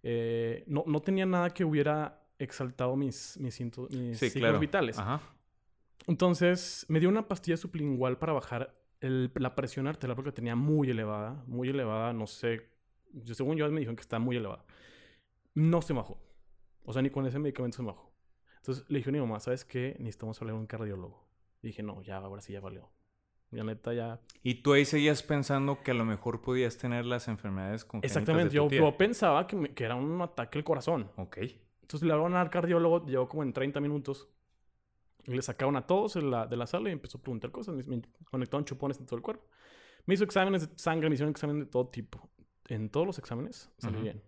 Eh, 0.02 0.64
no, 0.66 0.84
no 0.86 1.00
tenía 1.00 1.26
nada 1.26 1.50
que 1.50 1.64
hubiera 1.64 2.22
exaltado 2.38 2.96
mis, 2.96 3.36
mis, 3.38 3.60
mis 3.60 4.18
Sí, 4.18 4.30
signos 4.30 4.48
claro. 4.48 4.58
vitales. 4.58 4.98
Ajá. 4.98 5.20
Entonces, 6.06 6.86
me 6.88 7.00
dio 7.00 7.08
una 7.08 7.28
pastilla 7.28 7.56
sublingual 7.56 8.18
para 8.18 8.32
bajar 8.32 8.74
el- 9.00 9.30
la 9.34 9.54
presión 9.54 9.86
arterial 9.86 10.16
porque 10.16 10.30
la 10.30 10.34
tenía 10.34 10.56
muy 10.56 10.90
elevada, 10.90 11.42
muy 11.46 11.68
elevada, 11.68 12.12
no 12.12 12.26
sé, 12.26 12.68
yo- 13.12 13.34
según 13.34 13.56
yo 13.56 13.68
me 13.70 13.80
dijeron 13.80 13.96
que 13.96 14.02
está 14.02 14.18
muy 14.18 14.36
elevada. 14.36 14.64
No 15.54 15.82
se 15.82 15.92
bajó. 15.92 16.18
O 16.84 16.92
sea, 16.92 17.02
ni 17.02 17.10
con 17.10 17.26
ese 17.26 17.38
medicamento 17.38 17.76
se 17.76 17.82
bajó. 17.82 18.10
Entonces 18.56 18.84
le 18.88 18.98
dije 18.98 19.10
a 19.10 19.12
mi 19.12 19.20
mamá, 19.20 19.40
¿sabes 19.40 19.64
qué? 19.64 19.96
Necesitamos 19.98 20.40
hablar 20.40 20.54
con 20.54 20.60
un 20.62 20.66
cardiólogo. 20.66 21.26
Y 21.62 21.68
dije, 21.68 21.82
no, 21.82 22.02
ya, 22.02 22.16
ahora 22.18 22.40
sí 22.40 22.52
ya 22.52 22.60
valió. 22.60 22.90
La 23.50 23.64
neta 23.64 23.92
ya... 23.92 24.20
Y 24.42 24.54
tú 24.62 24.72
ahí 24.72 24.84
seguías 24.84 25.22
pensando 25.22 25.82
que 25.82 25.90
a 25.90 25.94
lo 25.94 26.04
mejor 26.04 26.40
podías 26.40 26.78
tener 26.78 27.04
las 27.04 27.26
enfermedades 27.28 27.84
congénitas 27.84 28.10
Exactamente, 28.16 28.50
de 28.50 28.54
yo, 28.56 28.62
tu 28.64 28.68
tía. 28.70 28.78
yo 28.80 28.96
pensaba 28.96 29.46
que, 29.46 29.56
me- 29.56 29.74
que 29.74 29.84
era 29.84 29.96
un 29.96 30.20
ataque 30.22 30.58
al 30.58 30.64
corazón. 30.64 31.10
Ok. 31.16 31.38
Entonces 31.82 32.06
le 32.06 32.12
hablaron 32.12 32.34
al 32.36 32.48
cardiólogo, 32.50 33.04
llegó 33.06 33.28
como 33.28 33.42
en 33.42 33.52
30 33.52 33.80
minutos. 33.80 34.28
Y 35.26 35.32
le 35.34 35.42
sacaron 35.42 35.76
a 35.76 35.86
todos 35.86 36.14
de 36.14 36.22
la, 36.22 36.46
de 36.46 36.56
la 36.56 36.66
sala 36.66 36.88
y 36.88 36.92
empezó 36.92 37.18
a 37.18 37.22
preguntar 37.22 37.50
cosas. 37.50 37.74
Me, 37.86 37.96
me 37.96 38.02
conectaron 38.30 38.64
chupones 38.64 38.98
en 39.00 39.06
todo 39.06 39.16
el 39.16 39.22
cuerpo. 39.22 39.44
Me 40.06 40.14
hizo 40.14 40.24
exámenes 40.24 40.68
de 40.70 40.78
sangre, 40.78 41.08
me 41.10 41.14
hicieron 41.14 41.30
exámenes 41.32 41.64
de 41.66 41.70
todo 41.70 41.88
tipo. 41.88 42.30
En 42.68 42.88
todos 42.88 43.06
los 43.06 43.18
exámenes 43.18 43.70
salí 43.78 43.96
Ujú. 43.96 44.04
bien. 44.04 44.22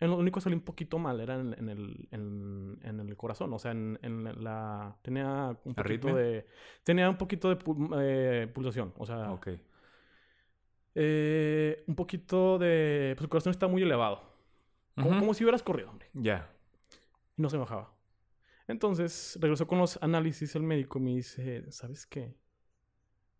En 0.00 0.10
lo 0.10 0.16
único 0.16 0.36
que 0.36 0.40
salí 0.44 0.54
un 0.56 0.62
poquito 0.62 0.98
mal 0.98 1.20
era 1.20 1.34
en, 1.34 1.54
en 1.58 1.68
el, 1.68 2.08
en, 2.10 2.78
en 2.82 3.00
el 3.00 3.16
corazón. 3.16 3.52
O 3.52 3.58
sea, 3.58 3.72
en, 3.72 3.98
en 4.02 4.42
la... 4.42 4.96
Tenía 5.02 5.56
un 5.64 5.74
poquito 5.74 6.14
de... 6.14 6.46
Tenía 6.82 7.10
un 7.10 7.18
poquito 7.18 7.54
de 7.54 7.58
eh, 7.98 8.46
pulsación. 8.48 8.94
O 8.96 9.04
sea, 9.04 9.30
Ok. 9.32 9.48
eh, 10.94 11.84
un 11.86 11.94
poquito 11.94 12.58
de... 12.58 13.12
Pues 13.16 13.24
el 13.24 13.28
corazón 13.28 13.50
está 13.50 13.68
muy 13.68 13.82
elevado. 13.82 14.22
Como, 14.96 15.32
si 15.34 15.44
hubieras 15.44 15.62
corrido, 15.62 15.88
hombre 15.90 16.08
Ya. 16.12 16.50
y 17.36 17.42
no 17.42 17.48
se 17.48 17.56
bajaba. 17.56 17.94
Entonces 18.68 19.38
regresó 19.40 19.66
con 19.66 19.78
los 19.78 19.98
análisis 20.02 20.54
el 20.56 20.62
médico 20.62 20.98
y 20.98 21.02
me 21.02 21.10
dice, 21.16 21.70
¿sabes 21.72 22.06
qué? 22.06 22.34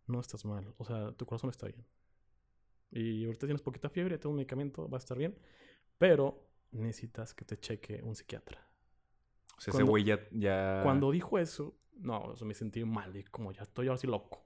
No 0.07 0.19
estás 0.19 0.43
mal, 0.43 0.73
o 0.77 0.83
sea, 0.85 1.11
tu 1.11 1.25
corazón 1.25 1.49
está 1.51 1.67
bien. 1.67 1.85
Y 2.89 3.25
ahorita 3.25 3.45
tienes 3.45 3.61
poquita 3.61 3.89
fiebre, 3.89 4.17
tengo 4.17 4.31
un 4.31 4.37
medicamento, 4.37 4.89
va 4.89 4.97
a 4.97 4.99
estar 4.99 5.17
bien, 5.17 5.37
pero 5.97 6.50
necesitas 6.71 7.33
que 7.33 7.45
te 7.45 7.59
cheque 7.59 8.01
un 8.03 8.15
psiquiatra. 8.15 8.59
O 9.57 9.61
sea, 9.61 9.71
ese 9.71 9.79
Cuando- 9.79 9.89
güey 9.91 10.03
ya, 10.03 10.19
ya... 10.31 10.79
Cuando 10.83 11.11
dijo 11.11 11.37
eso, 11.37 11.75
no, 11.99 12.19
o 12.23 12.35
sea, 12.35 12.47
me 12.47 12.53
sentí 12.53 12.83
mal 12.83 13.15
y 13.15 13.23
como 13.25 13.51
ya 13.51 13.61
estoy 13.63 13.87
ahora 13.87 13.97
sí 13.97 14.07
loco. 14.07 14.43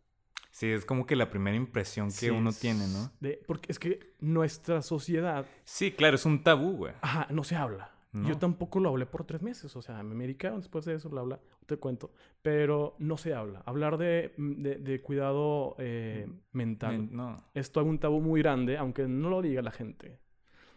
Sí, 0.51 0.67
es 0.71 0.85
como 0.85 1.05
que 1.05 1.15
la 1.17 1.29
primera 1.29 1.55
impresión 1.57 2.07
que 2.07 2.13
Sí, 2.13 2.29
uno 2.29 2.51
tiene, 2.53 2.87
¿no? 2.87 3.11
de- 3.19 3.41
porque 3.45 3.71
es 3.71 3.79
que 3.79 4.13
nuestra 4.19 4.81
sociedad, 4.81 5.45
Sí, 5.65 5.91
claro, 5.91 6.15
es 6.15 6.25
un 6.25 6.43
tabú, 6.43 6.77
güey. 6.77 6.93
ajá, 7.01 7.27
no 7.31 7.43
se 7.43 7.55
habla. 7.55 7.91
Yo 8.25 8.37
tampoco 8.37 8.79
lo 8.79 8.87
hablé 8.87 9.05
por 9.05 9.25
tres 9.25 9.41
meses, 9.41 9.75
o 9.75 9.81
sea, 9.81 10.01
me 10.01 10.15
medicaron 10.15 10.61
después 10.61 10.85
de 10.85 10.93
eso, 10.95 11.09
bla, 11.09 11.21
bla, 11.23 11.41
te 11.65 11.75
cuento, 11.75 12.13
pero 12.41 12.95
no 12.97 13.17
se 13.17 13.33
habla. 13.33 13.61
Hablar 13.65 13.97
de, 13.97 14.33
de, 14.37 14.75
de 14.75 15.01
cuidado 15.01 15.75
eh, 15.79 16.25
mental 16.53 16.97
Men- 16.97 17.09
No. 17.11 17.35
es 17.53 17.73
todo 17.73 17.83
un 17.83 17.99
tabú 17.99 18.21
muy 18.21 18.41
grande, 18.41 18.77
aunque 18.77 19.05
no 19.05 19.29
lo 19.29 19.41
diga 19.41 19.61
la 19.61 19.71
gente, 19.71 20.17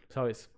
¿sabes? 0.08 0.50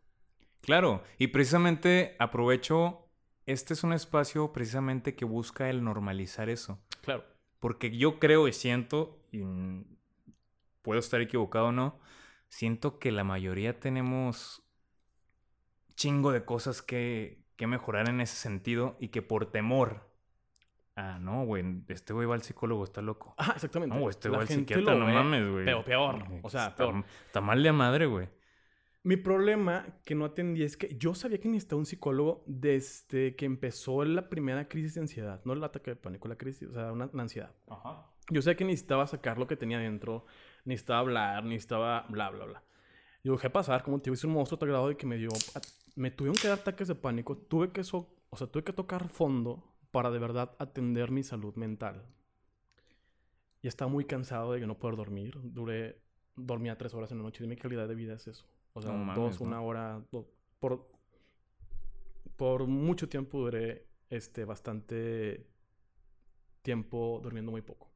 Claro, 0.61 1.03
y 1.19 1.29
precisamente 1.29 2.17
aprovecho, 2.19 3.09
este 3.47 3.75
es 3.75 3.83
un 3.83 3.93
espacio 3.93 4.53
precisamente 4.53 5.15
que 5.15 5.25
busca 5.25 5.71
el 5.71 5.83
normalizar 5.83 6.49
eso. 6.49 6.79
Claro. 7.03 7.25
Porque 7.59 7.97
yo 7.97 8.19
creo 8.19 8.49
y 8.49 8.53
siento, 8.53 9.19
y 9.33 9.43
puedo 10.83 11.01
estar 11.01 11.21
equivocado 11.21 11.67
o 11.67 11.73
no, 11.73 11.99
siento 12.49 12.99
que 12.99 13.13
la 13.13 13.25
mayoría 13.25 13.81
tenemos 13.81 14.63
chingo 15.95 16.33
de 16.33 16.45
cosas 16.45 16.83
que, 16.83 17.43
que 17.57 17.67
mejorar 17.67 18.09
en 18.09 18.21
ese 18.21 18.37
sentido 18.37 18.97
y 19.01 19.09
que 19.09 19.21
por 19.21 19.47
temor, 19.47 20.11
ah, 20.97 21.19
no, 21.21 21.45
güey, 21.45 21.63
este 21.89 22.13
güey 22.13 22.27
va 22.27 22.35
al 22.35 22.43
psicólogo, 22.43 22.85
está 22.85 23.03
loco. 23.03 23.35
Ajá, 23.37 23.53
exactamente. 23.53 23.95
No, 23.95 24.09
este 24.09 24.29
La 24.29 24.39
va 24.39 24.43
al 24.43 24.49
psiquiatra, 24.49 24.95
no 24.95 25.07
mames, 25.07 25.51
güey. 25.51 25.65
Pero 25.65 25.85
peor, 25.85 26.25
o 26.43 26.51
sea, 26.51 26.69
está, 26.69 26.77
peor. 26.77 27.05
Está 27.27 27.41
mal 27.41 27.63
de 27.63 27.73
madre, 27.73 28.07
güey. 28.07 28.29
Mi 29.03 29.17
problema 29.17 29.87
que 30.05 30.15
no 30.15 30.27
atendí 30.27 30.63
es 30.63 30.77
que 30.77 30.95
yo 30.99 31.15
sabía 31.15 31.41
que 31.41 31.49
necesitaba 31.49 31.79
un 31.79 31.87
psicólogo 31.87 32.45
desde 32.47 33.35
que 33.35 33.47
empezó 33.47 34.05
la 34.05 34.29
primera 34.29 34.69
crisis 34.69 34.95
de 34.95 35.01
ansiedad, 35.01 35.41
no 35.45 35.55
el 35.55 35.65
ataque 35.65 35.93
de 35.93 35.97
pánico, 35.97 36.29
la 36.29 36.37
crisis, 36.37 36.69
o 36.69 36.75
sea, 36.75 36.93
una, 36.93 37.09
una 37.13 37.23
ansiedad. 37.23 37.55
Ajá. 37.69 38.07
Yo 38.29 38.43
sé 38.43 38.57
que 38.57 38.65
necesitaba 38.65 39.07
sacar 39.07 39.39
lo 39.39 39.47
que 39.47 39.57
tenía 39.57 39.79
dentro, 39.79 40.27
necesitaba 40.67 41.01
hablar, 41.01 41.45
necesitaba 41.45 42.07
bla, 42.11 42.29
bla, 42.31 42.45
bla. 42.45 42.63
Yo 43.25 43.33
dejé 43.33 43.49
pasar, 43.49 43.83
como 43.83 43.99
te 43.99 44.05
digo, 44.05 44.15
hice 44.15 44.27
un 44.27 44.35
monstruo 44.35 44.59
tal 44.59 44.69
grado 44.69 44.89
de 44.89 44.97
que 44.97 45.07
me 45.07 45.17
dio... 45.17 45.31
Me 45.97 46.11
tuvieron 46.11 46.37
que 46.37 46.49
dar 46.49 46.59
ataques 46.59 46.87
de 46.89 46.95
pánico, 46.95 47.37
tuve 47.37 47.73
que, 47.73 47.83
so- 47.83 48.15
o 48.29 48.37
sea, 48.37 48.47
tuve 48.47 48.65
que 48.65 48.73
tocar 48.73 49.09
fondo 49.09 49.65
para 49.91 50.11
de 50.11 50.19
verdad 50.19 50.55
atender 50.59 51.11
mi 51.11 51.23
salud 51.23 51.55
mental. 51.57 52.05
Y 53.63 53.69
estaba 53.69 53.91
muy 53.91 54.05
cansado 54.05 54.53
de 54.53 54.67
no 54.67 54.79
poder 54.79 54.97
dormir. 54.97 55.39
Duré... 55.43 56.01
Dormía 56.37 56.79
tres 56.79 56.95
horas 56.95 57.11
en 57.11 57.19
la 57.19 57.25
noche. 57.25 57.43
Dime 57.43 57.57
qué 57.57 57.63
calidad 57.63 57.89
de 57.89 57.95
vida 57.95 58.15
es 58.15 58.27
eso. 58.29 58.47
O 58.73 58.83
sea, 58.83 58.93
No 58.93 58.99
mames, 58.99 59.17
dos, 59.17 59.41
¿no? 59.41 59.47
una 59.47 59.61
hora... 59.61 60.03
por... 60.59 60.89
Por 62.37 62.67
mucho 62.67 63.07
tiempo 63.09 63.39
duré 63.39 63.87
este, 64.09 64.47
bastante 64.47 65.47
tiempo 66.63 67.21
durmiendo 67.23 67.51
muy 67.51 67.61
poco. 67.61 67.91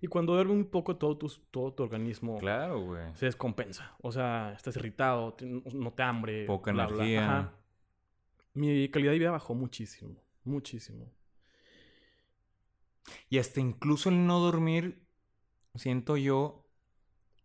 Y 0.00 0.08
cuando 0.08 0.34
duerme 0.34 0.52
un 0.52 0.66
poco, 0.66 0.96
todo 0.96 1.16
tu, 1.16 1.28
todo 1.50 1.72
tu 1.72 1.82
organismo 1.84 2.36
Claro, 2.38 2.80
güey. 2.80 3.14
se 3.14 3.26
descompensa. 3.26 3.96
O 4.02 4.12
sea, 4.12 4.52
estás 4.56 4.76
irritado, 4.76 5.36
no 5.72 5.92
te 5.92 6.02
hambre. 6.02 6.46
Poca 6.46 6.72
bla, 6.72 6.86
bla. 6.86 6.96
energía. 6.96 7.38
Ajá. 7.38 7.52
Mi 8.54 8.88
calidad 8.88 9.12
de 9.12 9.18
vida 9.18 9.30
bajó 9.30 9.54
muchísimo. 9.54 10.20
Muchísimo. 10.44 11.12
Y 13.28 13.38
hasta 13.38 13.60
incluso 13.60 14.08
el 14.08 14.26
no 14.26 14.40
dormir, 14.40 15.06
siento 15.76 16.16
yo, 16.16 16.65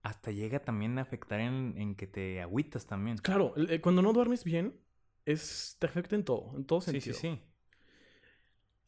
hasta 0.03 0.31
llega 0.31 0.59
también 0.63 0.97
a 0.99 1.03
afectar 1.03 1.39
en, 1.39 1.75
en 1.77 1.95
que 1.95 2.07
te 2.07 2.41
agüitas 2.41 2.85
también. 2.87 3.23
Claro, 3.23 3.53
eh, 3.57 3.81
cuando 3.81 4.01
no 4.01 4.13
duermes 4.13 4.43
bien, 4.43 4.79
es, 5.25 5.75
te 5.79 5.85
afecta 5.87 6.15
en 6.15 6.25
todo, 6.25 6.53
en 6.55 6.65
todo 6.65 6.81
Sí, 6.85 7.01
sentido. 7.01 7.13
sí, 7.13 7.13
sí. 7.13 7.39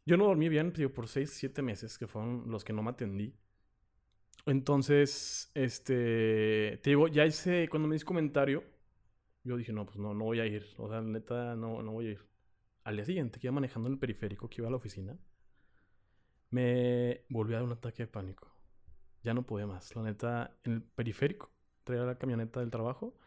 Yo 0.06 0.16
no 0.18 0.26
dormí 0.26 0.48
bien, 0.50 0.72
digo, 0.74 0.94
por 0.94 1.08
6, 1.10 1.32
7 1.32 1.62
meses, 1.62 1.98
que 1.98 2.08
fueron 2.08 2.50
los 2.50 2.64
que 2.64 2.72
no 2.74 2.84
me 2.84 2.92
atendí. 2.92 3.36
Entonces, 4.46 5.52
este, 5.54 6.80
te 6.84 6.90
digo, 6.90 7.08
ya 7.08 7.26
hice, 7.26 7.70
cuando 7.70 7.88
me 7.88 7.96
hice 7.96 8.04
comentario, 8.06 8.64
yo 9.44 9.58
dije, 9.58 9.74
no, 9.74 9.86
pues 9.86 9.98
no, 10.00 10.14
no 10.14 10.26
voy 10.26 10.40
a 10.42 10.46
ir. 10.48 10.66
O 10.78 10.90
sea, 10.90 11.02
neta, 11.02 11.56
no, 11.56 11.84
no 11.84 11.92
voy 11.94 12.08
a 12.08 12.12
ir. 12.14 12.28
Al 12.86 12.98
día 12.98 13.06
siguiente, 13.06 13.40
que 13.40 13.48
iba 13.48 13.54
manejando 13.54 13.88
en 13.90 13.94
el 13.96 14.00
periférico, 14.00 14.50
que 14.50 14.62
iba 14.62 14.70
a 14.70 14.72
la 14.72 14.78
oficina, 14.78 15.18
me 16.52 17.26
volvió 17.30 17.58
a 17.58 17.60
dar 17.60 17.66
un 17.66 17.74
ataque 17.74 18.04
de 18.04 18.08
pánico. 18.08 18.53
Ya 19.24 19.34
no 19.34 19.44
podía 19.44 19.66
más. 19.68 19.96
La 19.96 20.04
neta, 20.04 20.56
en 20.64 20.74
el 20.74 20.82
periférico, 20.84 21.50
traía 21.84 22.04
la 22.04 22.18
camioneta 22.18 22.60
del 22.60 22.70
trabajo, 22.72 23.18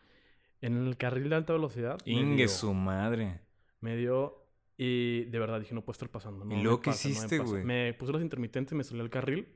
en 0.61 0.87
el 0.87 0.97
carril 0.97 1.31
de 1.31 1.37
alta 1.37 1.53
velocidad. 1.53 1.99
me 2.07 2.13
Ingue 2.13 2.37
dio- 2.37 2.49
su 2.49 2.73
madre. 2.75 3.41
me 3.81 3.97
dio 3.97 4.43
y 4.79 5.25
de 5.25 5.39
verdad 5.39 5.59
dije, 5.61 5.75
no 5.75 5.83
puede 5.83 5.95
estar 5.95 6.09
pasando. 6.11 6.45
No 6.45 6.53
¿Y 6.55 6.59
me 6.59 6.63
luego 6.63 6.81
qué 6.83 6.91
no 6.91 6.97
me 6.97 7.11
hiciste, 7.11 7.39
pasa". 7.39 7.51
güey? 7.51 7.65
Me 7.65 7.95
puse 7.95 8.13
los 8.13 8.21
intermitentes, 8.23 8.75
me 8.75 8.85
salí 8.85 9.01
al 9.01 9.11
carril. 9.11 9.49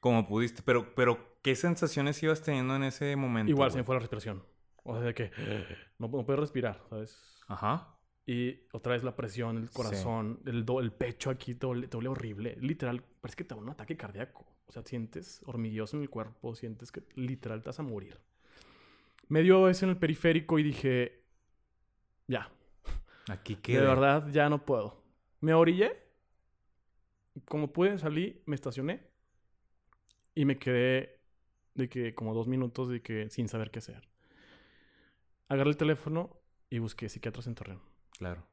Como 0.00 0.26
pudiste. 0.26 0.62
Pero, 0.62 0.94
pero, 0.94 1.38
¿qué 1.42 1.54
sensaciones 1.54 2.22
ibas 2.22 2.42
teniendo 2.42 2.74
en 2.76 2.82
ese 2.84 3.14
momento? 3.16 3.50
Igual 3.50 3.70
se 3.70 3.78
me 3.78 3.84
fue 3.84 3.94
la 3.94 4.00
respiración. 4.00 4.42
O 4.84 4.94
sea, 4.96 5.04
de 5.04 5.14
que 5.14 5.30
no, 5.98 6.08
no 6.08 6.24
puedo 6.26 6.40
respirar, 6.40 6.82
¿sabes? 6.90 7.40
Ajá. 7.46 7.96
Y 8.26 8.60
otra 8.72 8.92
vez 8.92 9.02
la 9.02 9.16
presión, 9.16 9.58
el 9.58 9.70
corazón, 9.70 10.40
el, 10.46 10.64
do- 10.64 10.80
el 10.80 10.92
pecho 10.92 11.30
aquí 11.30 11.54
te 11.54 11.66
duele, 11.66 11.88
te 11.88 11.96
duele 11.96 12.08
horrible. 12.08 12.56
Literal, 12.60 13.02
parece 13.20 13.36
que 13.36 13.44
te 13.44 13.54
da 13.54 13.60
un 13.60 13.68
ataque 13.70 13.96
cardíaco. 13.96 14.46
O 14.66 14.72
sea, 14.72 14.82
sientes 14.84 15.42
hormigueos 15.46 15.92
en 15.94 16.02
el 16.02 16.08
cuerpo, 16.10 16.54
sientes 16.54 16.92
que 16.92 17.02
literal 17.16 17.62
te 17.62 17.68
vas 17.68 17.80
a 17.80 17.82
morir. 17.82 18.20
Me 19.28 19.42
dio 19.42 19.68
eso 19.68 19.86
en 19.86 19.90
el 19.90 19.96
periférico 19.98 20.58
y 20.58 20.62
dije, 20.62 21.24
ya, 22.28 22.50
Aquí 23.28 23.54
De 23.54 23.60
queda. 23.60 23.82
verdad, 23.82 24.28
ya 24.30 24.48
no 24.48 24.64
puedo. 24.64 25.02
Me 25.40 25.54
orillé. 25.54 25.96
Como 27.46 27.72
pude, 27.72 27.98
salí, 27.98 28.42
me 28.46 28.54
estacioné. 28.54 29.08
Y 30.34 30.44
me 30.44 30.58
quedé 30.58 31.20
de 31.74 31.88
que 31.88 32.14
como 32.14 32.34
dos 32.34 32.48
minutos 32.48 32.88
de 32.88 33.02
que 33.02 33.30
sin 33.30 33.48
saber 33.48 33.70
qué 33.70 33.78
hacer. 33.80 34.08
Agarré 35.48 35.70
el 35.70 35.76
teléfono 35.76 36.40
y 36.70 36.78
busqué 36.78 37.08
psiquiatras 37.08 37.46
en 37.46 37.54
Torreón. 37.54 37.91
Claro. 38.22 38.46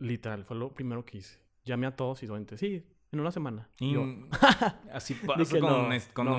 Literal, 0.00 0.44
fue 0.44 0.54
lo 0.54 0.74
primero 0.74 1.02
que 1.02 1.16
hice. 1.16 1.38
Llamé 1.64 1.86
a 1.86 1.96
todos 1.96 2.22
y 2.22 2.26
solamente, 2.26 2.58
sí, 2.58 2.86
en 3.10 3.20
una 3.20 3.30
semana. 3.30 3.70
Y 3.80 3.94
Yo, 3.94 4.04
así 4.92 5.14
pasa 5.14 5.58
cuando, 5.58 5.88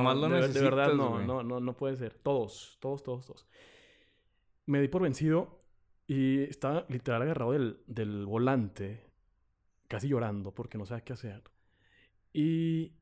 no, 0.03 0.13
lo 0.13 0.29
de, 0.29 0.35
necesitas, 0.35 0.53
De 0.53 0.61
verdad, 0.61 0.93
no, 0.93 1.19
no, 1.19 1.41
no, 1.41 1.59
no 1.59 1.75
puede 1.75 1.95
ser. 1.95 2.13
Todos, 2.13 2.77
todos, 2.79 3.01
todos, 3.01 3.25
todos. 3.25 3.47
Me 4.67 4.79
di 4.81 4.87
por 4.87 5.01
vencido 5.01 5.63
y 6.05 6.43
estaba 6.43 6.85
literal 6.87 7.23
agarrado 7.23 7.53
del, 7.53 7.81
del 7.87 8.27
volante, 8.27 9.09
casi 9.87 10.07
llorando 10.07 10.53
porque 10.53 10.77
no 10.77 10.85
sabía 10.85 11.03
qué 11.03 11.13
hacer. 11.13 11.41
Y 12.33 12.93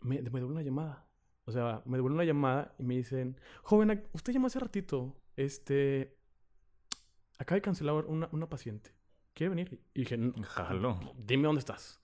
me, 0.00 0.16
me 0.16 0.22
devuelven 0.22 0.50
una 0.50 0.62
llamada. 0.62 1.06
O 1.44 1.52
sea, 1.52 1.80
me 1.84 1.96
devuelven 1.96 2.14
una 2.14 2.24
llamada 2.24 2.74
y 2.76 2.82
me 2.82 2.96
dicen, 2.96 3.38
joven, 3.62 4.04
usted 4.14 4.32
llamó 4.32 4.48
hace 4.48 4.58
ratito, 4.58 5.22
este, 5.36 6.18
acaba 7.42 7.56
de 7.56 7.62
cancelar 7.62 7.94
una, 8.06 8.28
una 8.32 8.48
paciente. 8.48 8.94
¿Quiere 9.34 9.50
venir? 9.50 9.80
Y 9.94 10.00
dije, 10.00 10.14
"N- 10.16 10.32
Jalo. 10.42 10.98
dime 11.18 11.44
dónde 11.44 11.60
estás. 11.60 12.00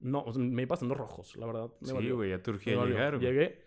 No, 0.00 0.22
o 0.22 0.32
sea, 0.32 0.42
me 0.42 0.62
iba 0.62 0.68
pasando 0.70 0.94
rojos, 0.94 1.36
la 1.36 1.46
verdad. 1.46 1.70
me 1.80 1.88
Sí, 1.88 2.10
güey, 2.10 2.30
ya 2.30 2.42
te 2.42 2.50
urgía 2.50 2.74
llegar, 2.84 3.16
güey. 3.18 3.26
Llegué. 3.26 3.64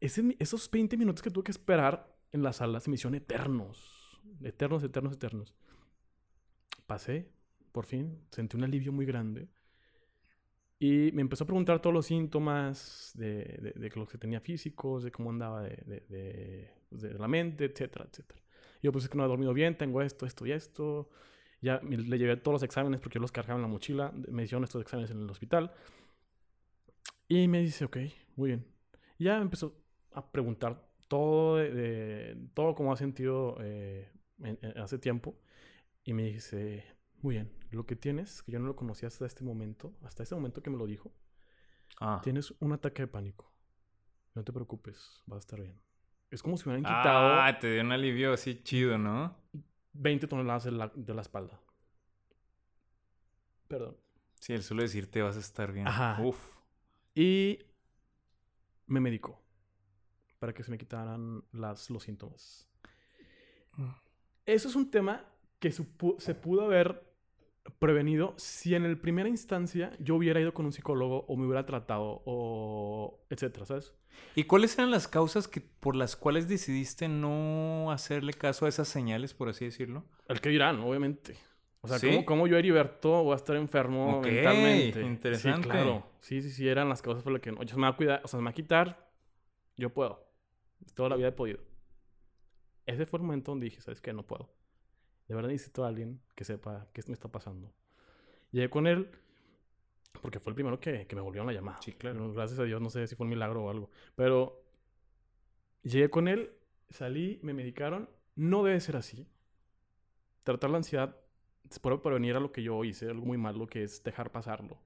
Ese 0.00 0.36
esos 0.38 0.70
20 0.70 0.96
minutos 0.96 1.22
que 1.22 1.30
tuve 1.30 1.44
que 1.44 1.50
esperar 1.52 2.14
en 2.32 2.42
la 2.42 2.52
sala 2.52 2.80
se 2.80 2.90
me 2.90 2.94
hicieron 2.96 3.14
eternos. 3.14 4.20
Eternos, 4.42 4.82
eternos, 4.82 5.12
eternos. 5.14 5.54
Pasé, 6.86 7.32
por 7.72 7.86
fin, 7.86 8.24
sentí 8.30 8.56
un 8.56 8.64
alivio 8.64 8.92
muy 8.92 9.06
grande. 9.06 9.48
Y 10.78 11.10
me 11.12 11.22
empezó 11.22 11.44
a 11.44 11.46
preguntar 11.46 11.80
todos 11.80 11.94
los 11.94 12.06
síntomas 12.06 13.12
de, 13.14 13.44
de, 13.62 13.72
de 13.76 13.92
lo 13.94 14.06
que 14.06 14.18
tenía 14.18 14.40
físicos, 14.40 15.02
de 15.04 15.10
cómo 15.12 15.30
andaba 15.30 15.62
de, 15.62 15.76
de, 16.08 16.70
pues, 16.90 17.02
de 17.02 17.14
la 17.14 17.28
mente, 17.28 17.64
etcétera, 17.64 18.06
etcétera. 18.10 18.42
Yo 18.84 18.92
pues 18.92 19.04
es 19.04 19.10
que 19.10 19.16
no 19.16 19.24
he 19.24 19.28
dormido 19.28 19.54
bien, 19.54 19.78
tengo 19.78 20.02
esto, 20.02 20.26
esto 20.26 20.44
y 20.44 20.52
esto. 20.52 21.08
Ya 21.62 21.80
me- 21.82 21.96
le 21.96 22.18
llevé 22.18 22.36
todos 22.36 22.56
los 22.56 22.62
exámenes 22.62 23.00
porque 23.00 23.14
yo 23.14 23.22
los 23.22 23.32
cargaba 23.32 23.56
en 23.56 23.62
la 23.62 23.68
mochila. 23.68 24.12
Me 24.28 24.42
hicieron 24.44 24.62
estos 24.62 24.82
exámenes 24.82 25.10
en 25.10 25.22
el 25.22 25.30
hospital. 25.30 25.72
Y 27.28 27.48
me 27.48 27.60
dice, 27.60 27.86
ok, 27.86 27.96
muy 28.36 28.48
bien. 28.50 28.66
Y 29.18 29.24
ya 29.24 29.36
me 29.38 29.42
empezó 29.44 29.74
a 30.12 30.30
preguntar 30.30 30.86
todo, 31.08 31.56
de, 31.56 31.70
de- 31.72 32.48
todo 32.52 32.74
como 32.74 32.92
ha 32.92 32.96
sentido 32.98 33.56
eh, 33.62 34.10
en- 34.40 34.58
en- 34.60 34.78
hace 34.78 34.98
tiempo. 34.98 35.40
Y 36.04 36.12
me 36.12 36.24
dice, 36.24 36.84
muy 37.22 37.36
bien, 37.36 37.50
lo 37.70 37.86
que 37.86 37.96
tienes, 37.96 38.42
que 38.42 38.52
yo 38.52 38.58
no 38.58 38.66
lo 38.66 38.76
conocía 38.76 39.08
hasta 39.08 39.24
este 39.24 39.44
momento, 39.44 39.96
hasta 40.02 40.22
este 40.22 40.34
momento 40.34 40.62
que 40.62 40.68
me 40.68 40.76
lo 40.76 40.86
dijo, 40.86 41.10
Ah. 42.00 42.20
tienes 42.22 42.52
un 42.60 42.72
ataque 42.72 43.00
de 43.02 43.08
pánico. 43.08 43.50
No 44.34 44.44
te 44.44 44.52
preocupes, 44.52 45.22
vas 45.24 45.36
a 45.36 45.40
estar 45.40 45.60
bien. 45.62 45.80
Es 46.34 46.42
como 46.42 46.56
si 46.56 46.68
me 46.68 46.74
hubieran 46.74 46.92
quitado 46.92 47.40
Ah, 47.40 47.58
te 47.60 47.72
dio 47.72 47.82
un 47.82 47.92
alivio 47.92 48.32
así 48.32 48.60
chido, 48.62 48.98
¿no? 48.98 49.36
20 49.92 50.26
toneladas 50.26 50.64
de 50.64 50.72
la, 50.72 50.90
de 50.92 51.14
la 51.14 51.20
espalda. 51.20 51.60
Perdón. 53.68 53.96
Sí, 54.40 54.52
el 54.52 54.64
solo 54.64 54.82
decirte 54.82 55.22
vas 55.22 55.36
a 55.36 55.40
estar 55.40 55.72
bien. 55.72 55.86
Ajá. 55.86 56.20
Uf. 56.20 56.58
Y 57.14 57.60
me 58.86 58.98
medicó 58.98 59.40
para 60.40 60.52
que 60.52 60.64
se 60.64 60.72
me 60.72 60.76
quitaran 60.76 61.44
las, 61.52 61.88
los 61.88 62.02
síntomas. 62.02 62.68
Eso 64.44 64.68
es 64.68 64.74
un 64.74 64.90
tema 64.90 65.24
que 65.60 65.70
se 65.70 65.84
pudo 65.84 66.64
haber 66.64 67.13
prevenido 67.78 68.34
si 68.36 68.74
en 68.74 68.84
el 68.84 68.98
primera 68.98 69.28
instancia 69.28 69.92
yo 69.98 70.16
hubiera 70.16 70.40
ido 70.40 70.52
con 70.52 70.66
un 70.66 70.72
psicólogo 70.72 71.24
o 71.28 71.36
me 71.36 71.46
hubiera 71.46 71.64
tratado 71.66 72.22
o 72.24 73.24
etcétera, 73.30 73.66
¿sabes? 73.66 73.94
¿Y 74.34 74.44
cuáles 74.44 74.76
eran 74.78 74.90
las 74.90 75.08
causas 75.08 75.48
que, 75.48 75.60
por 75.60 75.96
las 75.96 76.16
cuales 76.16 76.48
decidiste 76.48 77.08
no 77.08 77.90
hacerle 77.90 78.32
caso 78.32 78.66
a 78.66 78.68
esas 78.68 78.88
señales, 78.88 79.34
por 79.34 79.48
así 79.48 79.64
decirlo? 79.64 80.04
El 80.28 80.40
que 80.40 80.50
dirán, 80.50 80.80
obviamente. 80.80 81.36
O 81.80 81.88
sea, 81.88 81.98
¿Sí? 81.98 82.08
¿cómo, 82.08 82.24
cómo 82.24 82.46
yo, 82.46 82.56
Heriberto, 82.56 83.22
voy 83.24 83.32
a 83.32 83.36
estar 83.36 83.56
enfermo 83.56 84.20
mentalmente? 84.22 85.02
interesante. 85.02 85.64
Sí, 85.64 85.68
claro. 85.68 86.06
Sí, 86.20 86.40
sí, 86.40 86.50
sí, 86.50 86.68
eran 86.68 86.88
las 86.88 87.02
causas 87.02 87.22
por 87.22 87.32
las 87.32 87.42
que... 87.42 87.50
Oye, 87.50 87.68
se 87.68 87.76
me 87.76 87.82
va 87.82 87.88
a 87.88 87.96
cuidar, 87.96 88.20
o 88.24 88.28
sea, 88.28 88.38
se 88.38 88.42
me 88.42 88.44
va 88.44 88.50
a 88.50 88.54
quitar, 88.54 89.10
yo 89.76 89.90
puedo. 89.90 90.26
Toda 90.94 91.10
la 91.10 91.16
vida 91.16 91.28
he 91.28 91.32
podido. 91.32 91.60
Ese 92.86 93.04
fue 93.06 93.18
el 93.18 93.24
momento 93.24 93.52
donde 93.52 93.64
dije, 93.64 93.80
¿sabes 93.80 94.00
qué? 94.00 94.12
No 94.12 94.26
puedo. 94.26 94.50
De 95.34 95.38
verdad 95.38 95.50
necesito 95.50 95.84
a 95.84 95.88
alguien 95.88 96.20
que 96.36 96.44
sepa 96.44 96.86
qué 96.92 97.02
me 97.08 97.14
está 97.14 97.26
pasando. 97.26 97.72
Llegué 98.52 98.70
con 98.70 98.86
él 98.86 99.10
porque 100.22 100.38
fue 100.38 100.52
el 100.52 100.54
primero 100.54 100.78
que, 100.78 101.08
que 101.08 101.16
me 101.16 101.22
volvió 101.22 101.42
la 101.42 101.52
llamada. 101.52 101.82
Sí, 101.82 101.92
claro. 101.92 102.32
Gracias 102.32 102.60
a 102.60 102.62
Dios, 102.62 102.80
no 102.80 102.88
sé 102.88 103.04
si 103.08 103.16
fue 103.16 103.24
un 103.24 103.30
milagro 103.30 103.64
o 103.64 103.70
algo. 103.70 103.90
Pero 104.14 104.62
llegué 105.82 106.08
con 106.08 106.28
él, 106.28 106.52
salí, 106.88 107.40
me 107.42 107.52
medicaron. 107.52 108.08
No 108.36 108.62
debe 108.62 108.80
ser 108.80 108.94
así. 108.94 109.26
Tratar 110.44 110.70
la 110.70 110.76
ansiedad 110.76 111.16
puede 111.82 111.98
prevenir 111.98 112.36
a 112.36 112.40
lo 112.40 112.52
que 112.52 112.62
yo 112.62 112.84
hice, 112.84 113.10
algo 113.10 113.26
muy 113.26 113.38
malo, 113.38 113.66
que 113.66 113.82
es 113.82 114.04
dejar 114.04 114.30
pasarlo. 114.30 114.78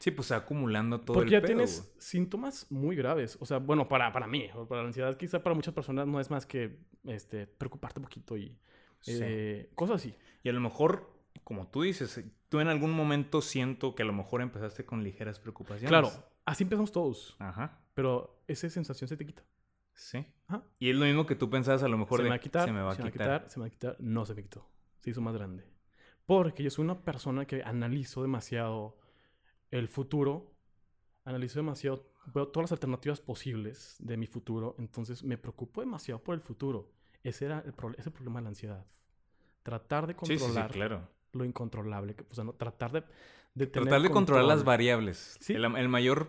Sí, 0.00 0.10
pues 0.10 0.30
acumulando 0.30 1.00
todo 1.00 1.14
Porque 1.14 1.34
el 1.34 1.40
ya 1.40 1.40
pedo, 1.40 1.46
tienes 1.54 1.80
güey. 1.80 1.92
síntomas 1.98 2.70
muy 2.70 2.94
graves. 2.94 3.38
O 3.40 3.46
sea, 3.46 3.58
bueno, 3.58 3.88
para, 3.88 4.12
para 4.12 4.26
mí, 4.26 4.48
para 4.68 4.82
la 4.82 4.88
ansiedad, 4.88 5.16
quizá 5.16 5.42
para 5.42 5.54
muchas 5.54 5.72
personas 5.72 6.06
no 6.06 6.20
es 6.20 6.30
más 6.30 6.44
que 6.44 6.76
este, 7.04 7.46
preocuparte 7.46 8.00
un 8.00 8.04
poquito 8.04 8.36
y. 8.36 8.54
eh, 9.06 9.70
cosas 9.74 9.96
así. 9.96 10.14
Y 10.42 10.48
a 10.48 10.52
lo 10.52 10.60
mejor, 10.60 11.10
como 11.44 11.68
tú 11.68 11.82
dices, 11.82 12.24
tú 12.48 12.60
en 12.60 12.68
algún 12.68 12.92
momento 12.92 13.40
siento 13.42 13.94
que 13.94 14.02
a 14.02 14.06
lo 14.06 14.12
mejor 14.12 14.42
empezaste 14.42 14.84
con 14.84 15.02
ligeras 15.02 15.38
preocupaciones. 15.38 15.88
Claro, 15.88 16.10
así 16.44 16.64
empezamos 16.64 16.92
todos, 16.92 17.36
Ajá. 17.38 17.80
pero 17.94 18.42
esa 18.46 18.68
sensación 18.68 19.08
se 19.08 19.16
te 19.16 19.26
quita. 19.26 19.44
Sí. 19.94 20.24
Ajá. 20.46 20.62
Y 20.78 20.90
es 20.90 20.96
lo 20.96 21.04
mismo 21.04 21.26
que 21.26 21.34
tú 21.34 21.50
pensabas 21.50 21.82
a 21.82 21.88
lo 21.88 21.98
mejor 21.98 22.18
se 22.18 22.22
de 22.22 22.28
me 22.28 22.30
va 22.30 22.36
a 22.36 22.40
quitar, 22.40 22.66
se 22.66 22.72
me 22.72 22.80
va 22.80 22.92
a 22.92 22.96
quitar. 22.96 23.50
se 23.50 23.58
me 23.58 23.62
va 23.62 23.66
a 23.66 23.70
quitar. 23.70 23.96
No 23.98 24.24
se 24.24 24.34
me 24.34 24.42
quitó. 24.42 24.68
Se 25.00 25.10
hizo 25.10 25.20
más 25.20 25.34
grande. 25.34 25.64
Porque 26.24 26.62
yo 26.62 26.70
soy 26.70 26.84
una 26.84 27.04
persona 27.04 27.46
que 27.46 27.62
analizo 27.62 28.22
demasiado 28.22 28.98
el 29.70 29.88
futuro, 29.88 30.54
analizo 31.24 31.58
demasiado, 31.58 32.12
veo 32.26 32.48
todas 32.48 32.64
las 32.64 32.72
alternativas 32.72 33.20
posibles 33.20 33.96
de 33.98 34.16
mi 34.16 34.26
futuro, 34.26 34.76
entonces 34.78 35.24
me 35.24 35.38
preocupo 35.38 35.80
demasiado 35.80 36.22
por 36.22 36.34
el 36.34 36.40
futuro. 36.40 36.92
Ese 37.28 37.46
era 37.46 37.62
el, 37.64 37.72
pro- 37.72 37.94
ese 37.96 38.10
problema 38.10 38.40
de 38.40 38.42
la 38.44 38.48
ansiedad. 38.50 38.84
Tratar 39.62 40.06
de 40.06 40.14
Sí, 40.14 40.18
sí, 40.26 40.38
sí, 40.38 40.44
controlar 40.44 40.70
claro. 40.70 41.08
lo 41.32 41.44
incontrolable. 41.44 42.16
O 42.30 42.34
sea, 42.34 42.44
no, 42.44 42.52
tratar 42.54 42.92
de, 42.92 43.00
de 43.54 43.66
tener 43.66 43.88
Tratar 43.88 44.02
de 44.02 44.10
controlar 44.10 44.44
las 44.44 44.56
control. 44.58 44.66
variables. 44.72 45.38
El, 45.50 45.64
el 45.64 45.88
mayor... 45.88 46.28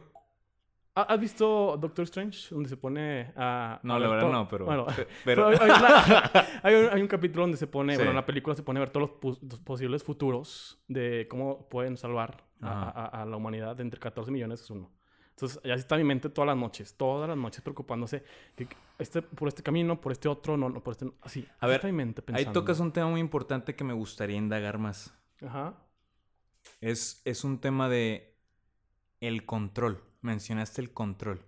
¿Ha- 0.95 1.03
¿Has 1.03 1.19
visto 1.19 1.77
Doctor 1.79 2.03
Strange? 2.03 2.53
Donde 2.53 2.67
se 2.67 2.75
pone 2.75 3.31
a... 3.37 3.79
No, 3.83 3.93
a 3.95 3.99
la 3.99 4.07
ver 4.07 4.15
verdad 4.17 4.29
todo- 4.29 4.39
no, 4.43 4.47
pero... 4.49 4.65
Bueno, 4.65 4.85
pe- 4.87 5.07
Pero 5.23 5.47
hay, 5.47 5.57
hay 5.61 5.71
hay 6.63 6.75
un, 6.75 6.89
hay 6.93 7.01
un 7.01 7.07
capítulo 7.07 7.43
donde 7.43 7.57
se 7.57 7.67
pone, 7.67 7.93
bueno, 7.93 8.09
Sí. 8.09 8.09
en 8.09 8.15
la 8.15 8.25
película 8.25 8.55
se 8.55 8.63
pone 8.63 8.79
a 8.79 8.81
ver 8.81 8.89
todos 8.89 9.11
los, 9.23 9.41
los 9.43 9.59
posibles 9.61 10.03
futuros 10.03 10.81
de 10.87 11.27
cómo 11.29 11.69
pueden 11.69 11.95
salvar 11.95 12.43
a, 12.61 12.89
a- 12.89 13.21
a 13.21 13.25
la 13.25 13.37
humanidad 13.37 13.75
de 13.77 13.83
entre 13.83 13.99
14 13.99 14.31
millones 14.31 14.61
es 14.61 14.69
uno. 14.69 14.91
Entonces, 15.29 15.61
ya 15.63 15.75
está 15.75 15.95
en 15.95 16.01
mi 16.01 16.07
mente 16.09 16.29
todas 16.29 16.47
las 16.47 16.57
noches, 16.57 16.93
todas 16.97 17.29
las 17.29 17.37
noches 17.37 17.61
preocupándose 17.61 18.25
que 18.57 18.67
este, 18.99 19.21
por 19.21 19.47
este 19.47 19.63
camino, 19.63 19.99
por 19.99 20.11
este 20.11 20.27
otro, 20.27 20.57
no, 20.57 20.69
no, 20.69 20.83
por 20.83 20.91
este... 20.91 21.11
Así, 21.21 21.47
A 21.59 21.67
ver, 21.67 21.81
Ahí 22.33 22.45
tocas 22.53 22.79
un 22.79 22.91
tema 22.91 23.09
muy 23.09 23.21
importante 23.21 23.75
que 23.75 23.83
me 23.83 23.93
gustaría 23.93 24.35
indagar 24.35 24.77
más. 24.77 25.13
Ajá. 25.41 25.75
Es, 26.81 27.21
es 27.25 27.43
un 27.43 27.59
tema 27.59 27.89
de 27.89 28.37
el 29.21 29.45
control. 29.45 30.03
Mencionaste 30.21 30.81
el 30.81 30.91
control. 30.91 31.41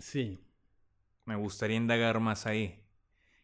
Sí. 0.00 0.40
Me 1.24 1.36
gustaría 1.36 1.76
indagar 1.76 2.18
más 2.20 2.44
ahí. 2.46 2.80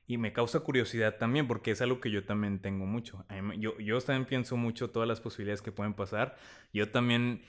Y 0.08 0.18
me 0.18 0.32
causa 0.32 0.58
curiosidad 0.60 1.18
también, 1.18 1.46
porque 1.46 1.70
es 1.70 1.80
algo 1.80 2.00
que 2.00 2.10
yo 2.10 2.24
también 2.24 2.60
tengo 2.60 2.84
mucho. 2.84 3.24
Yo, 3.58 3.78
yo 3.78 4.00
también 4.00 4.26
pienso 4.26 4.56
mucho 4.56 4.90
todas 4.90 5.08
las 5.08 5.20
posibilidades 5.20 5.62
que 5.62 5.70
pueden 5.70 5.94
pasar. 5.94 6.36
Yo 6.72 6.90
también, 6.90 7.42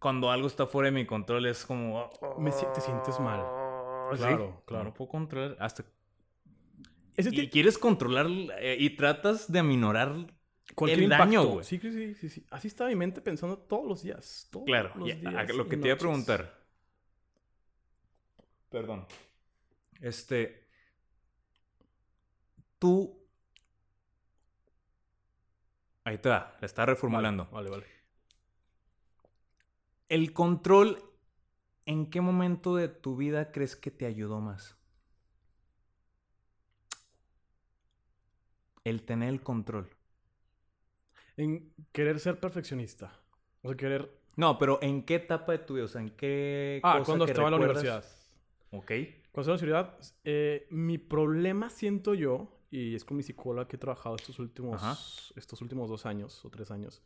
cuando 0.00 0.32
algo 0.32 0.48
está 0.48 0.66
fuera 0.66 0.86
de 0.86 0.92
mi 0.92 1.06
control, 1.06 1.46
es 1.46 1.64
como... 1.64 2.10
Me 2.36 2.50
te 2.50 2.80
sientes 2.80 3.20
mal. 3.20 3.57
Sí, 4.16 4.22
Claro, 4.22 4.62
claro. 4.66 4.84
No 4.84 4.94
puedo 4.94 5.10
controlar. 5.10 5.56
Hasta... 5.60 5.84
Ese 7.16 7.30
Y 7.34 7.48
quieres 7.48 7.78
controlar 7.78 8.26
eh, 8.60 8.76
y 8.78 8.90
tratas 8.90 9.50
de 9.50 9.58
aminorar 9.58 10.32
cualquier 10.74 11.02
el 11.04 11.08
daño, 11.08 11.44
güey. 11.44 11.64
Sí, 11.64 11.78
sí, 11.78 11.90
sí, 11.90 12.14
sí, 12.14 12.28
sí. 12.28 12.46
Así 12.50 12.68
está 12.68 12.86
mi 12.86 12.94
mente 12.94 13.20
pensando 13.20 13.58
todos 13.58 13.86
los 13.86 14.02
días. 14.02 14.48
Todos 14.52 14.66
Claro, 14.66 14.92
los 14.94 15.08
y 15.08 15.12
a- 15.12 15.14
a 15.14 15.18
días 15.44 15.54
lo 15.56 15.68
que 15.68 15.76
te 15.76 15.88
iba 15.88 15.94
a 15.94 15.98
preguntar. 15.98 16.64
Perdón. 18.70 19.06
Este. 20.00 20.68
Tú. 22.78 23.18
Ahí 26.04 26.18
te 26.18 26.28
va, 26.28 26.56
la 26.60 26.66
está 26.66 26.86
reformulando. 26.86 27.48
Vale, 27.50 27.68
vale. 27.70 27.86
El 30.08 30.32
control, 30.32 31.02
¿en 31.88 32.10
qué 32.10 32.20
momento 32.20 32.76
de 32.76 32.88
tu 32.88 33.16
vida 33.16 33.50
crees 33.50 33.74
que 33.74 33.90
te 33.90 34.04
ayudó 34.04 34.40
más? 34.40 34.76
El 38.84 39.02
tener 39.04 39.30
el 39.30 39.42
control. 39.42 39.88
En 41.38 41.72
querer 41.92 42.20
ser 42.20 42.38
perfeccionista. 42.38 43.18
O 43.62 43.68
sea, 43.68 43.76
querer... 43.76 44.10
No, 44.36 44.58
pero 44.58 44.78
¿en 44.82 45.02
qué 45.02 45.16
etapa 45.16 45.52
de 45.52 45.58
tu 45.58 45.74
vida? 45.74 45.86
O 45.86 45.88
sea, 45.88 46.02
¿en 46.02 46.10
qué. 46.10 46.80
Ah, 46.84 46.98
cosa 46.98 47.06
cuando 47.06 47.24
que 47.24 47.32
estaba 47.32 47.48
en 47.48 47.52
la 47.52 47.56
universidad. 47.56 48.04
Ok. 48.70 48.92
Cuando 49.32 49.54
estaba 49.54 49.56
en 49.56 49.70
la 49.70 49.80
universidad, 49.80 49.98
eh, 50.24 50.66
mi 50.70 50.98
problema 50.98 51.70
siento 51.70 52.12
yo 52.14 52.60
y 52.70 52.94
es 52.94 53.04
con 53.04 53.16
mi 53.16 53.22
psicóloga 53.22 53.66
que 53.66 53.76
he 53.76 53.78
trabajado 53.78 54.16
estos 54.16 54.38
últimos, 54.38 54.82
Ajá. 54.82 54.92
estos 55.36 55.62
últimos 55.62 55.88
dos 55.88 56.04
años 56.04 56.44
o 56.44 56.50
tres 56.50 56.70
años, 56.70 57.02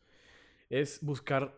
es 0.69 0.99
buscar... 1.03 1.57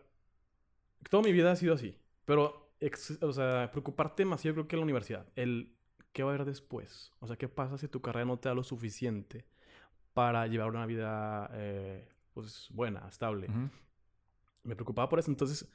Toda 1.09 1.23
mi 1.23 1.31
vida 1.31 1.51
ha 1.51 1.55
sido 1.55 1.73
así, 1.73 1.97
pero, 2.23 2.64
ex- 2.85 3.21
o 3.21 3.31
sea, 3.33 3.69
preocuparte 3.71 4.23
demasiado 4.23 4.55
creo 4.55 4.67
que 4.67 4.75
en 4.75 4.79
la 4.81 4.83
universidad. 4.83 5.27
El 5.35 5.73
qué 6.13 6.23
va 6.23 6.31
a 6.31 6.35
haber 6.35 6.45
después. 6.45 7.11
O 7.19 7.27
sea, 7.27 7.35
qué 7.35 7.47
pasa 7.49 7.77
si 7.77 7.87
tu 7.87 8.01
carrera 8.01 8.25
no 8.25 8.37
te 8.39 8.49
da 8.49 8.55
lo 8.55 8.63
suficiente 8.63 9.45
para 10.13 10.47
llevar 10.47 10.69
una 10.69 10.85
vida, 10.85 11.49
eh, 11.53 12.07
pues, 12.33 12.69
buena, 12.71 13.05
estable 13.09 13.47
Ujú. 13.49 13.69
me 14.63 14.75
preocupaba 14.75 15.09
por 15.09 15.19
eso. 15.19 15.29
Entonces, 15.31 15.69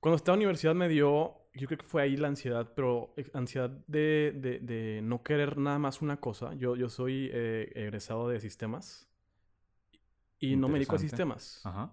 cuando 0.00 0.16
estaba 0.16 0.34
en 0.36 0.40
la 0.40 0.44
universidad 0.46 0.74
me 0.74 0.88
dio, 0.88 1.36
yo 1.54 1.66
creo 1.66 1.78
que 1.78 1.86
fue 1.86 2.02
ahí 2.02 2.16
la 2.16 2.28
ansiedad, 2.28 2.72
pero 2.76 3.12
eh, 3.16 3.28
ansiedad 3.34 3.70
de, 3.88 4.32
de- 4.36 4.60
de 4.60 5.00
no 5.02 5.22
querer 5.22 5.58
nada 5.58 5.78
más 5.78 6.00
una 6.02 6.18
cosa. 6.20 6.54
Yo, 6.54 6.76
yo 6.76 6.88
soy 6.88 7.28
eh, 7.32 7.72
egresado 7.74 8.28
de 8.28 8.38
sistemas 8.40 9.08
y 10.38 10.56
no 10.56 10.68
me 10.68 10.74
dedico 10.78 10.96
a 10.96 10.98
sistemas. 10.98 11.60
Ajá. 11.64 11.92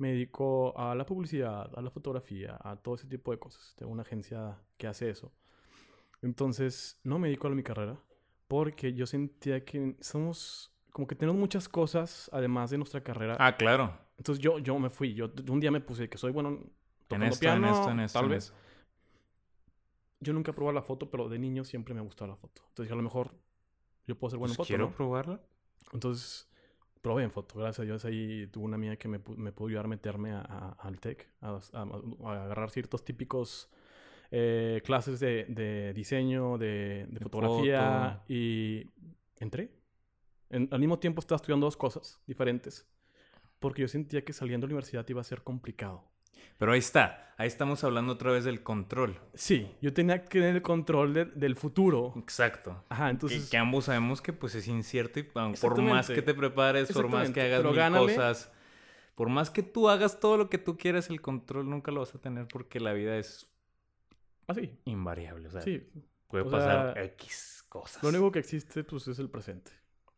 Me 0.00 0.12
dedico 0.12 0.72
a 0.78 0.94
la 0.94 1.04
publicidad, 1.04 1.70
a 1.76 1.82
la 1.82 1.90
fotografía, 1.90 2.58
a 2.62 2.76
todo 2.76 2.94
ese 2.94 3.06
tipo 3.06 3.32
de 3.32 3.38
cosas. 3.38 3.74
Tengo 3.76 3.92
una 3.92 4.00
agencia 4.00 4.58
que 4.78 4.86
hace 4.86 5.10
eso. 5.10 5.30
Entonces, 6.22 6.98
no 7.04 7.18
me 7.18 7.28
dedico 7.28 7.48
a 7.48 7.50
mi 7.50 7.62
carrera 7.62 7.98
porque 8.48 8.94
yo 8.94 9.06
sentía 9.06 9.62
que 9.64 9.96
somos, 10.00 10.72
como 10.90 11.06
que 11.06 11.14
tenemos 11.14 11.38
muchas 11.38 11.68
cosas 11.68 12.30
además 12.32 12.70
de 12.70 12.78
nuestra 12.78 13.02
carrera. 13.02 13.36
Ah, 13.38 13.56
claro. 13.56 13.92
Entonces 14.16 14.42
yo, 14.42 14.58
yo 14.58 14.78
me 14.78 14.88
fui. 14.90 15.12
Yo 15.14 15.30
un 15.50 15.60
día 15.60 15.70
me 15.70 15.80
puse 15.80 16.08
que 16.08 16.16
soy 16.18 16.32
bueno 16.32 16.48
En 16.48 16.70
tocando 17.06 17.26
esto, 17.26 17.40
piano, 17.40 17.66
en 17.68 17.74
esto, 17.74 17.90
en 17.90 18.00
esto. 18.00 18.18
tal 18.18 18.24
en 18.26 18.30
vez. 18.32 18.44
esto. 18.44 18.56
Yo 20.20 20.32
nunca 20.32 20.52
probado 20.52 20.74
la 20.74 20.82
foto, 20.82 21.10
pero 21.10 21.28
de 21.28 21.38
niño 21.38 21.62
siempre 21.64 21.94
me 21.94 22.00
ha 22.00 22.02
gustado 22.02 22.30
la 22.30 22.36
foto. 22.36 22.62
Entonces 22.68 22.90
a 22.92 22.96
lo 22.96 23.02
mejor 23.02 23.34
yo 24.06 24.18
puedo 24.18 24.30
ser 24.30 24.38
bueno 24.38 24.52
en 24.52 24.56
Pues 24.56 24.66
foto, 24.66 24.66
quiero 24.68 24.86
¿no? 24.90 24.96
probarla. 24.96 25.40
Entonces 25.92 26.49
probé 27.02 27.22
en 27.24 27.30
foto. 27.30 27.58
Gracias 27.58 27.80
a 27.80 27.82
Dios 27.84 28.04
ahí 28.04 28.46
tuve 28.48 28.64
una 28.64 28.76
amiga 28.76 28.96
que 28.96 29.08
me, 29.08 29.20
me 29.36 29.52
pudo 29.52 29.68
ayudar 29.68 29.84
a 29.86 29.88
meterme 29.88 30.32
a- 30.32 30.40
a- 30.40 30.76
al 30.80 31.00
TEC, 31.00 31.28
a, 31.40 31.58
a- 31.72 31.82
a 32.28 32.44
agarrar 32.44 32.70
ciertos 32.70 33.04
típicos 33.04 33.70
eh, 34.30 34.80
clases 34.84 35.18
de, 35.20 35.44
de 35.48 35.92
diseño, 35.92 36.56
de, 36.58 37.06
de 37.08 37.18
De 37.18 37.20
fotografía 37.20 38.12
foto. 38.20 38.24
y 38.32 38.86
entré. 39.40 39.70
En- 40.50 40.68
al 40.70 40.78
mismo 40.80 40.98
tiempo 40.98 41.20
estaba 41.20 41.36
estudiando 41.36 41.66
dos 41.66 41.76
cosas 41.76 42.20
diferentes 42.26 42.86
porque 43.58 43.82
yo 43.82 43.88
sentía 43.88 44.24
que 44.24 44.32
saliendo 44.32 44.66
de 44.66 44.70
la 44.72 44.74
universidad 44.76 45.06
iba 45.08 45.20
a 45.20 45.24
ser 45.24 45.42
complicado. 45.42 46.04
Pero 46.58 46.72
ahí 46.72 46.78
está. 46.78 47.32
Ahí 47.38 47.46
estamos 47.46 47.82
hablando 47.84 48.12
otra 48.12 48.32
vez 48.32 48.44
del 48.44 48.62
control. 48.62 49.18
Sí, 49.32 49.66
yo 49.80 49.94
tenía 49.94 50.22
que 50.22 50.28
tener 50.40 50.56
el 50.56 50.62
control 50.62 51.14
de- 51.14 51.24
del 51.24 51.56
futuro. 51.56 52.12
Exacto. 52.18 52.84
Ajá, 52.90 53.06
Que- 53.06 53.10
entonces... 53.12 53.48
que, 53.48 53.56
ambos 53.56 53.86
sabemos 53.86 54.20
que 54.20 54.32
pues 54.34 54.54
es 54.54 54.68
incierto 54.68 55.20
y 55.20 55.22
por 55.22 55.80
más 55.80 56.08
que 56.08 56.20
te 56.20 56.34
prepares, 56.34 56.92
por 56.92 57.08
más 57.08 57.30
que 57.30 57.40
hagas 57.40 57.64
mil 57.64 57.98
cosas, 57.98 58.52
por 59.14 59.30
más 59.30 59.48
que 59.50 59.62
tú 59.62 59.88
hagas 59.88 60.20
todo 60.20 60.36
lo 60.36 60.50
que 60.50 60.58
tú 60.58 60.76
quieras, 60.76 61.08
el 61.08 61.22
control 61.22 61.68
nunca 61.70 61.90
lo 61.92 62.00
vas 62.00 62.14
a 62.14 62.18
tener 62.18 62.46
porque 62.46 62.78
la 62.78 62.92
vida 62.92 63.16
es 63.16 63.48
Así, 64.46 64.78
invariable. 64.84 65.48
O 65.48 65.50
sea, 65.50 65.60
sí. 65.62 65.88
puede 66.28 66.44
o 66.44 66.50
pasar 66.50 66.92
sea, 66.94 67.04
X 67.04 67.64
cosas. 67.70 68.02
Lo 68.02 68.08
único 68.10 68.30
que 68.32 68.40
existe, 68.40 68.84
pues, 68.84 69.08
es 69.08 69.18
el 69.18 69.30
presente. 69.30 69.70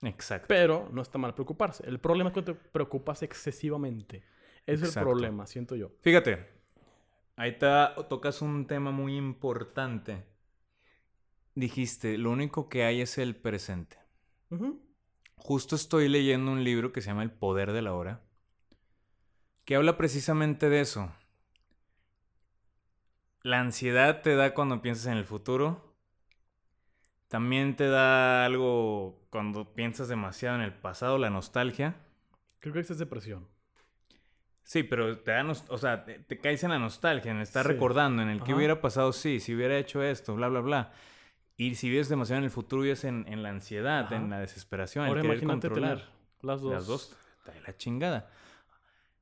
Exacto. 0.03 0.47
Pero 0.49 0.89
no 0.91 1.03
está 1.03 1.19
mal 1.19 1.35
preocuparse. 1.35 1.87
El 1.87 2.01
problema 2.01 2.31
es 2.31 2.35
cuando 2.35 2.55
te 2.55 2.61
preocupas 2.73 3.23
excesivamente. 3.23 4.25
Es 4.66 4.83
el 4.83 4.92
problema, 4.92 5.46
siento 5.46 5.77
yo. 5.77 5.90
Fíjate, 6.01 6.48
ahí 7.37 7.59
te 7.59 7.66
tocas 8.09 8.42
un 8.42 8.66
tema 8.66 8.90
muy 8.90 9.16
importante. 9.16 10.25
Dijiste, 11.55 12.16
lo 12.16 12.31
único 12.31 12.68
que 12.68 12.85
hay 12.85 13.01
es 13.01 13.18
el 13.18 13.37
presente. 13.37 13.98
Justo 15.37 15.77
estoy 15.77 16.09
leyendo 16.09 16.53
un 16.53 16.62
libro 16.62 16.92
que 16.92 17.01
se 17.01 17.09
llama 17.09 17.22
El 17.22 17.33
Poder 17.33 17.72
de 17.72 17.83
la 17.83 17.94
Hora, 17.94 18.22
que 19.64 19.75
habla 19.77 19.96
precisamente 19.96 20.68
de 20.68 20.81
eso. 20.81 21.12
La 23.42 23.61
ansiedad 23.61 24.22
te 24.22 24.37
da 24.37 24.55
cuando 24.55 24.81
piensas 24.83 25.07
en 25.07 25.18
el 25.18 25.25
futuro. 25.25 25.96
También 27.29 27.77
te 27.77 27.88
da 27.88 28.44
algo 28.44 29.27
cuando 29.31 29.75
piensas 29.75 30.07
demasiado 30.09 30.57
en 30.57 30.62
el 30.62 30.75
pasado, 30.75 31.18
la 31.18 31.31
nostalgia. 31.31 31.96
Creo 32.61 32.72
que 32.75 32.81
esa 32.81 32.92
es 32.92 32.98
depresión. 32.98 33.48
Sí, 34.64 34.83
pero 34.85 35.18
te 35.18 35.33
da, 35.33 35.44
o 35.68 35.79
sea, 35.79 36.05
te, 36.05 36.18
te 36.20 36.38
caes 36.38 36.62
en 36.64 36.70
la 36.70 36.79
nostalgia, 36.79 37.31
en 37.33 37.40
estar 37.40 37.66
Sí. 37.66 37.72
recordando, 37.72 38.22
en 38.22 38.29
el 38.29 38.42
que 38.42 38.55
hubiera 38.55 38.81
pasado, 38.81 39.12
sí, 39.12 39.40
si 39.40 39.55
hubiera 39.55 39.77
hecho 39.77 40.03
esto, 40.03 40.35
bla, 40.35 40.48
bla, 40.48 40.61
bla. 40.61 40.92
Y 41.57 41.75
si 41.75 41.88
vives 41.90 42.09
demasiado 42.09 42.38
en 42.38 42.44
el 42.44 42.51
futuro, 42.51 42.83
vives 42.83 43.05
en, 43.05 43.25
en 43.29 43.42
la 43.42 43.51
ansiedad, 43.51 44.05
Ajá. 44.07 44.16
en 44.16 44.31
la 44.31 44.40
desesperación, 44.40 45.05
en 45.05 45.09
Ahora 45.11 45.22
querer 45.22 45.37
imagínate 45.42 45.68
controlar. 45.68 45.98
tener 45.98 46.12
las 46.42 46.61
dos. 46.61 46.72
Las 46.72 46.87
dos, 46.87 47.16
está 47.38 47.53
de 47.53 47.61
la 47.61 47.77
chingada. 47.77 48.31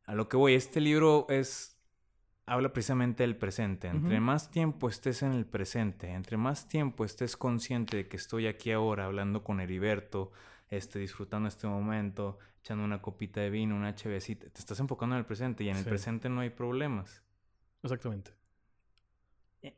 A 0.07 0.15
lo 0.15 0.29
que 0.29 0.37
voy, 0.37 0.55
este 0.55 0.81
libro 0.81 1.27
es. 1.29 1.77
Habla 2.47 2.73
precisamente 2.73 3.23
del 3.23 3.37
presente. 3.37 3.87
Entre 3.87 4.19
más 4.19 4.51
tiempo 4.51 4.89
estés 4.89 5.23
en 5.23 5.33
el 5.35 5.47
presente, 5.47 6.11
entre 6.13 6.37
más 6.37 6.67
tiempo 6.67 7.05
estés 7.05 7.37
consciente 7.37 7.97
de 7.99 8.09
que 8.09 8.17
estoy 8.17 8.49
aquí 8.49 8.73
ahora 8.73 9.05
hablando 9.05 9.45
con 9.45 9.61
Heriberto, 9.61 10.33
este, 10.71 10.99
disfrutando 10.99 11.49
este 11.49 11.67
momento, 11.67 12.39
echando 12.61 12.85
una 12.85 13.03
copita 13.03 13.41
de 13.41 13.51
vino, 13.51 13.75
una 13.77 13.91
HBcita, 13.95 14.49
te 14.51 14.59
estás 14.61 14.79
enfocando 14.81 15.15
en 15.17 15.21
el 15.21 15.27
presente 15.27 15.65
y 15.65 15.69
en 15.69 15.77
el 15.77 15.83
Sí. 15.85 15.89
presente 15.91 16.29
no 16.29 16.41
hay 16.41 16.51
problemas. 16.51 17.23
Exactamente. 17.83 18.33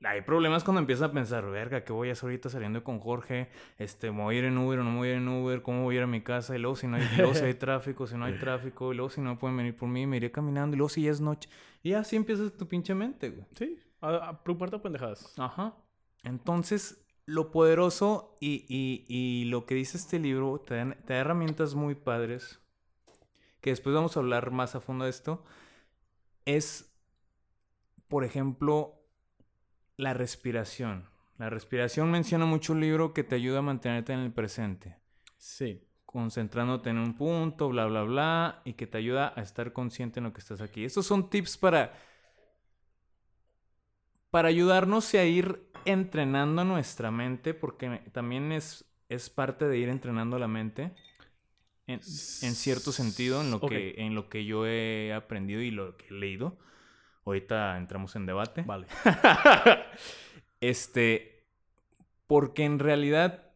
Hay 0.05 0.21
problemas 0.23 0.63
cuando 0.63 0.79
empiezas 0.81 1.11
a 1.11 1.13
pensar, 1.13 1.45
verga, 1.51 1.83
¿qué 1.83 1.93
voy 1.93 2.09
a 2.09 2.13
hacer 2.13 2.25
ahorita 2.29 2.49
saliendo 2.49 2.85
con 2.85 3.01
Jorge? 3.01 3.49
Este, 3.79 4.13
¿me 4.13 4.23
voy 4.23 4.37
a 4.37 4.39
ir 4.39 4.45
en 4.45 4.57
Uber 4.57 4.79
o 4.79 4.85
no 4.85 4.93
me 4.93 4.97
voy 4.99 5.09
a 5.09 5.11
ir 5.13 5.17
en 5.17 5.27
Uber? 5.27 5.61
¿Cómo 5.63 5.83
voy 5.83 5.97
a 5.97 5.99
ir 5.99 6.05
a 6.05 6.07
mi 6.07 6.21
casa? 6.21 6.55
Y 6.55 6.61
luego 6.61 6.77
si 6.77 6.87
no 6.87 6.99
hay, 6.99 7.09
luego 7.17 7.35
si 7.35 7.45
hay 7.45 7.55
tráfico, 7.55 8.07
si 8.07 8.17
no 8.17 8.25
hay 8.27 8.39
tráfico, 8.39 8.93
y 8.93 8.97
luego 8.97 9.11
si 9.11 9.21
no 9.21 9.37
pueden 9.41 9.57
venir 9.57 9.75
por 9.75 9.89
mí, 9.89 10.07
me 10.07 10.19
iré 10.19 10.31
caminando, 10.31 10.77
y 10.77 10.79
luego 10.79 10.89
si 10.89 11.03
ya 11.03 11.11
es 11.11 11.21
noche. 11.21 11.49
Y 11.83 11.95
así 11.95 12.15
empiezas 12.15 12.53
tu 12.57 12.69
pinche 12.69 12.95
mente, 12.95 13.31
güey. 13.31 13.45
Sí, 13.57 13.77
a, 14.01 14.29
a 14.29 14.45
preocuparte 14.45 14.77
a 14.77 14.83
pendejadas. 14.83 15.35
Ajá. 15.37 15.75
Entonces, 16.23 17.02
lo 17.27 17.51
poderoso 17.51 18.37
y, 18.41 18.65
y- 18.69 19.05
y 19.09 19.45
lo 19.47 19.65
que 19.67 19.75
dice 19.75 19.97
este 19.97 20.19
libro 20.19 20.59
te, 20.61 20.75
dan- 20.77 20.97
te 21.07 21.15
da 21.15 21.21
herramientas 21.21 21.75
muy 21.75 21.95
padres, 21.95 22.61
que 23.61 23.71
después 23.71 23.95
vamos 23.95 24.17
a 24.17 24.21
hablar 24.21 24.51
más 24.51 24.75
a 24.75 24.81
fondo 24.81 25.05
de 25.05 25.11
esto, 25.11 25.45
es, 26.45 26.93
por 28.09 28.25
ejemplo, 28.25 28.95
la 29.97 30.15
respiración. 30.15 31.09
La 31.39 31.49
respiración 31.51 32.11
menciona 32.11 32.45
mucho 32.47 32.73
un 32.73 32.81
libro 32.81 33.15
que 33.15 33.25
te 33.25 33.37
ayuda 33.37 33.61
a 33.61 33.63
mantenerte 33.63 34.13
en 34.13 34.21
el 34.21 34.33
presente, 34.33 34.97
Sí. 35.39 35.81
concentrándote 36.07 36.91
en 36.91 36.99
un 36.99 37.17
punto, 37.17 37.69
bla, 37.69 37.87
bla, 37.87 38.03
bla, 38.03 38.63
y 38.65 38.75
que 38.75 38.87
te 38.87 38.99
ayuda 38.99 39.33
a 39.37 39.43
estar 39.43 39.73
consciente 39.73 40.21
en 40.21 40.25
lo 40.25 40.33
que 40.33 40.41
estás 40.41 40.61
aquí. 40.61 40.85
Estos 40.85 41.07
son 41.07 41.31
tips 41.31 41.57
para 41.57 41.93
para 44.31 44.49
ayudarnos 44.49 45.13
a 45.15 45.25
ir 45.25 45.71
entrenando 45.85 46.65
nuestra 46.65 47.11
mente, 47.11 47.55
porque 47.55 48.03
también 48.13 48.53
es, 48.53 48.85
es 49.09 49.31
parte 49.31 49.67
de 49.67 49.79
ir 49.79 49.89
entrenando 49.89 50.39
la 50.39 50.49
mente 50.49 50.93
en, 51.87 51.95
en 51.95 52.01
cierto 52.55 52.93
sentido, 52.93 53.41
en 53.41 53.51
lo, 53.51 53.61
que, 53.61 53.95
en 53.99 54.15
lo 54.15 54.29
que 54.29 54.45
yo 54.45 54.67
he 54.67 55.13
aprendido 55.13 55.61
y 55.61 55.71
lo 55.71 55.97
que 55.97 56.09
he 56.09 56.13
leído. 56.13 56.59
Ahorita 57.25 57.77
entramos 57.79 58.17
en 58.17 58.27
debate. 58.27 58.63
Vale. 58.63 58.87
este, 60.61 61.47
porque 62.27 62.65
en 62.65 62.79
realidad 62.79 63.53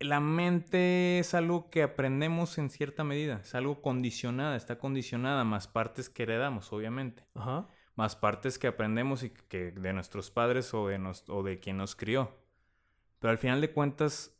la 0.00 0.20
mente 0.20 1.18
es 1.18 1.34
algo 1.34 1.70
que 1.70 1.82
aprendemos 1.82 2.56
en 2.58 2.70
cierta 2.70 3.04
medida, 3.04 3.40
es 3.42 3.54
algo 3.54 3.82
condicionada, 3.82 4.56
está 4.56 4.78
condicionada, 4.78 5.44
más 5.44 5.68
partes 5.68 6.08
que 6.08 6.22
heredamos, 6.22 6.72
obviamente 6.72 7.22
Ajá. 7.34 7.68
Más 8.00 8.16
partes 8.16 8.58
que 8.58 8.66
aprendemos 8.66 9.22
y 9.22 9.28
que 9.30 9.72
de 9.72 9.92
nuestros 9.92 10.30
padres 10.30 10.72
o 10.72 10.88
de, 10.88 10.98
nos- 10.98 11.28
o 11.28 11.42
de 11.42 11.60
quien 11.60 11.76
nos 11.76 11.94
crió. 11.94 12.34
Pero 13.18 13.30
al 13.30 13.36
final 13.38 13.60
de 13.60 13.72
cuentas 13.72 14.34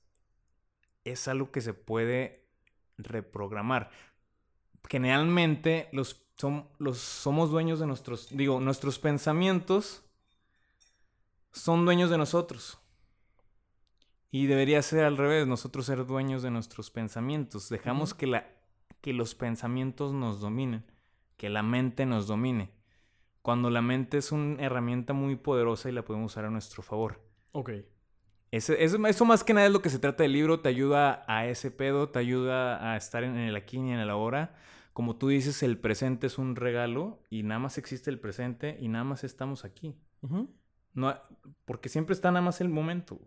es 1.05 1.29
algo 1.29 1.53
que 1.53 1.61
se 1.61 1.75
puede 1.75 2.49
reprogramar. 2.96 3.90
Generalmente 4.88 5.90
los, 5.92 6.23
som- 6.38 6.68
los 6.79 6.96
somos 6.99 7.51
dueños 7.51 7.79
de 7.81 7.87
nuestros, 7.87 8.29
digo, 8.31 8.61
nuestros 8.61 8.99
pensamientos 8.99 10.03
son 11.53 11.85
dueños 11.85 12.09
de 12.09 12.16
nosotros. 12.16 12.79
Y 14.31 14.46
debería 14.46 14.81
ser 14.81 15.05
al 15.05 15.18
revés, 15.18 15.46
nosotros 15.46 15.85
ser 15.85 16.07
dueños 16.07 16.42
de 16.42 16.51
nuestros 16.51 16.90
pensamientos. 16.90 17.68
Dejamos 17.68 18.14
que, 18.14 18.27
la, 18.27 18.49
que 19.03 19.12
los 19.12 19.35
pensamientos 19.35 20.14
nos 20.14 20.40
dominen, 20.40 20.85
que 21.37 21.51
la 21.51 21.62
mente 21.62 22.07
nos 22.07 22.27
domine 22.27 22.79
cuando 23.42 23.70
la 23.70 23.83
mente 23.83 24.18
es 24.18 24.33
una 24.33 24.62
herramienta 24.62 25.12
muy 25.12 25.37
poderosa 25.37 25.88
y 25.88 25.92
la 25.92 26.05
podemos 26.05 26.33
usar 26.33 26.44
a 26.44 26.50
nuestro 26.50 26.83
favor. 26.83 27.20
Ok. 27.53 27.70
Ese- 28.50 28.83
eso, 28.83 29.05
eso 29.07 29.24
más 29.24 29.44
que 29.44 29.55
nada 29.55 29.66
es 29.66 29.72
lo 29.72 29.81
que 29.83 29.90
se 29.90 29.98
trata 29.98 30.24
del 30.24 30.33
libro, 30.33 30.61
te 30.61 30.68
ayuda 30.68 31.24
a 31.29 31.46
ese 31.46 31.70
pedo, 31.70 32.09
te 32.11 32.18
ayuda 32.18 32.92
a 32.92 32.96
estar 32.96 33.22
en 33.22 33.37
el 33.37 33.55
aquí 33.57 33.76
y 33.76 33.81
en 33.81 33.98
el 34.00 34.11
ahora. 34.11 34.57
Como 34.92 35.16
tú 35.16 35.29
dices, 35.29 35.62
el 35.62 35.79
presente 35.79 36.26
es 36.26 36.37
un 36.37 36.57
regalo 36.57 37.22
y 37.31 37.44
nada 37.44 37.61
más 37.61 37.79
existe 37.79 38.11
el 38.11 38.18
presente 38.18 38.76
y 38.81 38.88
nada 38.88 39.05
más 39.05 39.22
estamos 39.24 39.64
aquí. 39.64 39.96
No, 40.92 41.14
porque 41.64 41.88
siempre 41.88 42.12
está 42.12 42.31
nada 42.33 42.44
más 42.44 42.61
el 42.61 42.68
momento. 42.68 43.20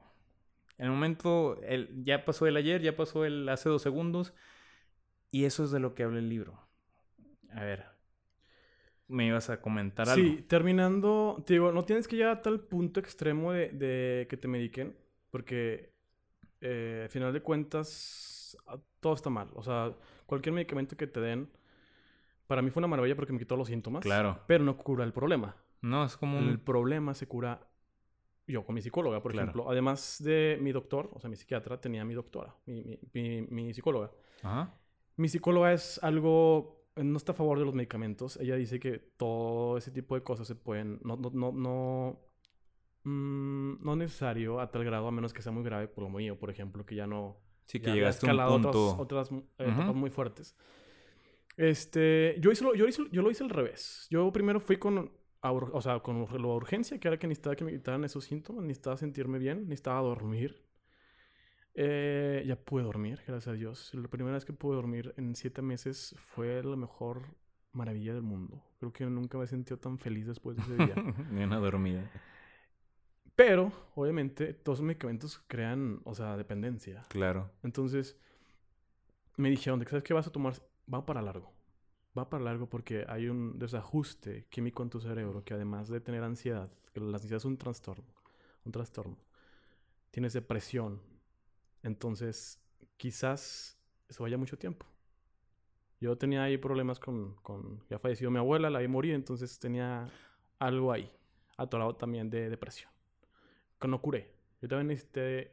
El 0.77 0.89
momento, 0.89 1.61
el, 1.63 2.03
ya 2.03 2.25
pasó 2.25 2.45
el 2.45 2.57
ayer, 2.57 2.81
ya 2.81 2.95
pasó 2.97 3.23
el 3.23 3.47
hace 3.47 3.69
dos 3.69 3.81
segundos. 3.81 4.33
Y 5.31 5.45
eso 5.45 5.63
es 5.63 5.71
de 5.71 5.79
lo 5.79 5.95
que 5.95 6.03
habla 6.03 6.19
el 6.19 6.29
libro. 6.29 6.59
A 7.51 7.61
ver, 7.63 7.85
me 9.13 9.27
ibas 9.27 9.49
a 9.49 9.61
comentar 9.61 10.09
algo. 10.09 10.25
Sí, 10.25 10.41
terminando, 10.47 11.43
te 11.45 11.53
digo, 11.53 11.71
no 11.71 11.83
tienes 11.83 12.07
que 12.07 12.15
llegar 12.15 12.37
a 12.37 12.41
tal 12.41 12.59
punto 12.59 12.99
extremo 12.99 13.51
de, 13.51 13.69
de 13.69 14.27
que 14.29 14.37
te 14.37 14.47
mediquen, 14.47 14.95
porque 15.29 15.93
eh, 16.61 17.01
al 17.03 17.09
final 17.09 17.31
de 17.33 17.41
cuentas 17.41 18.57
ah, 18.67 18.77
todo 18.99 19.13
está 19.13 19.29
mal. 19.29 19.49
O 19.55 19.63
sea, 19.63 19.93
cualquier 20.25 20.53
medicamento 20.53 20.95
que 20.97 21.07
te 21.07 21.19
den, 21.19 21.49
para 22.47 22.61
mí 22.61 22.69
fue 22.71 22.81
una 22.81 22.87
maravilla 22.87 23.15
porque 23.15 23.33
me 23.33 23.39
quitó 23.39 23.55
los 23.55 23.67
síntomas, 23.67 24.01
Claro. 24.03 24.39
pero 24.47 24.63
no 24.63 24.77
cura 24.77 25.03
el 25.03 25.13
problema. 25.13 25.55
No, 25.81 26.03
es 26.05 26.15
como 26.17 26.39
El 26.39 26.59
problema 26.59 27.13
se 27.13 27.27
cura 27.27 27.67
yo 28.47 28.65
con 28.65 28.75
mi 28.75 28.81
psicóloga, 28.81 29.21
por 29.21 29.31
Claro. 29.31 29.45
ejemplo. 29.51 29.69
Además 29.71 30.21
de 30.23 30.57
mi 30.61 30.71
doctor, 30.71 31.09
o 31.13 31.19
sea, 31.19 31.29
mi 31.29 31.35
psiquiatra, 31.35 31.79
tenía 31.79 32.03
mi 32.05 32.13
doctora, 32.13 32.55
mi, 32.65 32.83
mi, 32.83 32.99
mi- 33.13 33.41
mi 33.49 33.73
psicóloga. 33.73 34.11
Ajá. 34.41 34.73
Mi 35.15 35.27
psicóloga 35.29 35.71
es 35.73 35.99
algo, 36.03 36.82
no 36.95 37.17
está 37.17 37.31
a 37.33 37.35
favor 37.35 37.59
de 37.59 37.65
los 37.65 37.73
medicamentos. 37.73 38.37
Ella 38.37 38.55
dice 38.55 38.79
que 38.79 38.99
todo 39.17 39.77
ese 39.77 39.91
tipo 39.91 40.15
de 40.15 40.23
cosas 40.23 40.47
se 40.47 40.55
pueden, 40.55 40.99
no, 41.03 41.15
no, 41.17 41.29
no, 41.31 41.51
no, 41.51 42.19
mm, 43.03 43.83
no 43.83 43.95
necesario 43.95 44.59
a 44.59 44.71
tal 44.71 44.83
grado, 44.83 45.07
a 45.07 45.11
menos 45.11 45.33
que 45.33 45.41
sea 45.41 45.51
muy 45.51 45.63
grave, 45.63 45.87
por 45.87 46.03
lo 46.03 46.09
mío, 46.09 46.37
por 46.37 46.49
ejemplo, 46.49 46.85
que 46.85 46.95
ya 46.95 47.07
no... 47.07 47.37
Sí, 47.65 47.79
que 47.79 47.87
ya 47.87 47.93
llegaste 47.95 48.27
a 48.29 48.33
un 48.33 48.37
punto... 48.63 48.97
Otras, 48.97 49.29
otras 49.29 49.31
eh, 49.31 49.45
etapas 49.59 49.95
muy 49.95 50.09
fuertes. 50.09 50.55
Este, 51.55 52.35
yo, 52.39 52.51
hice 52.51 52.63
lo, 52.63 52.73
yo, 52.75 52.87
hice- 52.87 53.07
yo 53.11 53.21
lo 53.21 53.29
hice 53.31 53.43
al 53.43 53.49
revés. 53.49 54.07
Yo 54.09 54.31
primero 54.31 54.59
fui 54.59 54.77
con, 54.77 55.11
o 55.41 55.81
sea, 55.81 55.99
con 55.99 56.19
la 56.31 56.47
urgencia, 56.47 56.99
que 56.99 57.07
era 57.07 57.17
que 57.17 57.27
necesitaba 57.27 57.55
que 57.55 57.63
me 57.63 57.71
quitaran 57.71 58.03
esos 58.03 58.25
síntomas, 58.25 58.63
necesitaba 58.63 58.97
sentirme 58.97 59.37
bien, 59.39 59.63
necesitaba 59.63 60.01
dormir. 60.01 60.61
Eh, 61.75 62.43
ya 62.45 62.55
pude 62.55 62.83
dormir, 62.83 63.19
gracias 63.25 63.47
a 63.47 63.53
Dios. 63.53 63.93
La 63.93 64.07
primera 64.07 64.35
vez 64.35 64.45
que 64.45 64.53
pude 64.53 64.75
dormir 64.75 65.13
en 65.17 65.35
siete 65.35 65.61
meses 65.61 66.15
fue 66.17 66.63
la 66.63 66.75
mejor 66.75 67.23
maravilla 67.71 68.13
del 68.13 68.21
mundo. 68.21 68.63
Creo 68.79 68.93
que 68.93 69.05
nunca 69.05 69.37
me 69.37 69.45
he 69.45 69.47
sentido 69.47 69.77
tan 69.77 69.97
feliz 69.97 70.27
después 70.27 70.55
de 70.55 70.63
ese 70.63 70.75
día. 70.75 70.95
Ni 71.31 71.43
una 71.43 71.57
dormida. 71.57 72.09
Pero, 73.35 73.71
obviamente, 73.95 74.53
todos 74.53 74.79
los 74.79 74.85
medicamentos 74.85 75.43
crean, 75.47 76.01
o 76.03 76.13
sea, 76.13 76.37
dependencia. 76.37 77.01
Claro. 77.09 77.49
Entonces, 77.63 78.15
me 79.37 79.49
dijeron, 79.49 79.79
de 79.79 79.85
que, 79.85 79.91
¿sabes 79.91 80.03
qué 80.03 80.13
vas 80.13 80.27
a 80.27 80.31
tomar? 80.31 80.53
Va 80.91 81.05
para 81.05 81.21
largo. 81.21 81.51
Va 82.15 82.29
para 82.29 82.43
largo 82.43 82.69
porque 82.69 83.05
hay 83.09 83.27
un 83.27 83.57
desajuste 83.57 84.45
químico 84.49 84.83
en 84.83 84.91
tu 84.91 84.99
cerebro 84.99 85.43
que 85.43 85.55
además 85.55 85.89
de 85.89 85.99
tener 85.99 86.23
ansiedad, 86.23 86.69
que 86.93 86.99
la 86.99 87.17
ansiedad 87.17 87.37
es 87.37 87.45
un 87.45 87.57
trastorno, 87.57 88.13
un 88.65 88.71
trastorno, 88.71 89.17
tienes 90.11 90.33
depresión. 90.33 91.01
Entonces, 91.83 92.59
quizás 92.97 93.77
eso 94.09 94.23
vaya 94.23 94.37
mucho 94.37 94.57
tiempo. 94.57 94.85
Yo 95.99 96.17
tenía 96.17 96.43
ahí 96.43 96.57
problemas 96.57 96.99
con, 96.99 97.35
con... 97.35 97.83
Ya 97.89 97.99
falleció 97.99 98.29
mi 98.31 98.39
abuela, 98.39 98.69
la 98.69 98.79
vi 98.79 98.87
morir, 98.87 99.13
entonces 99.13 99.59
tenía 99.59 100.09
algo 100.59 100.91
ahí, 100.91 101.09
atorado 101.57 101.95
también 101.95 102.29
de 102.29 102.49
depresión. 102.49 102.91
Que 103.79 103.87
no 103.87 104.01
curé. 104.01 104.33
Yo 104.61 104.67
también 104.67 104.87
necesité 104.87 105.51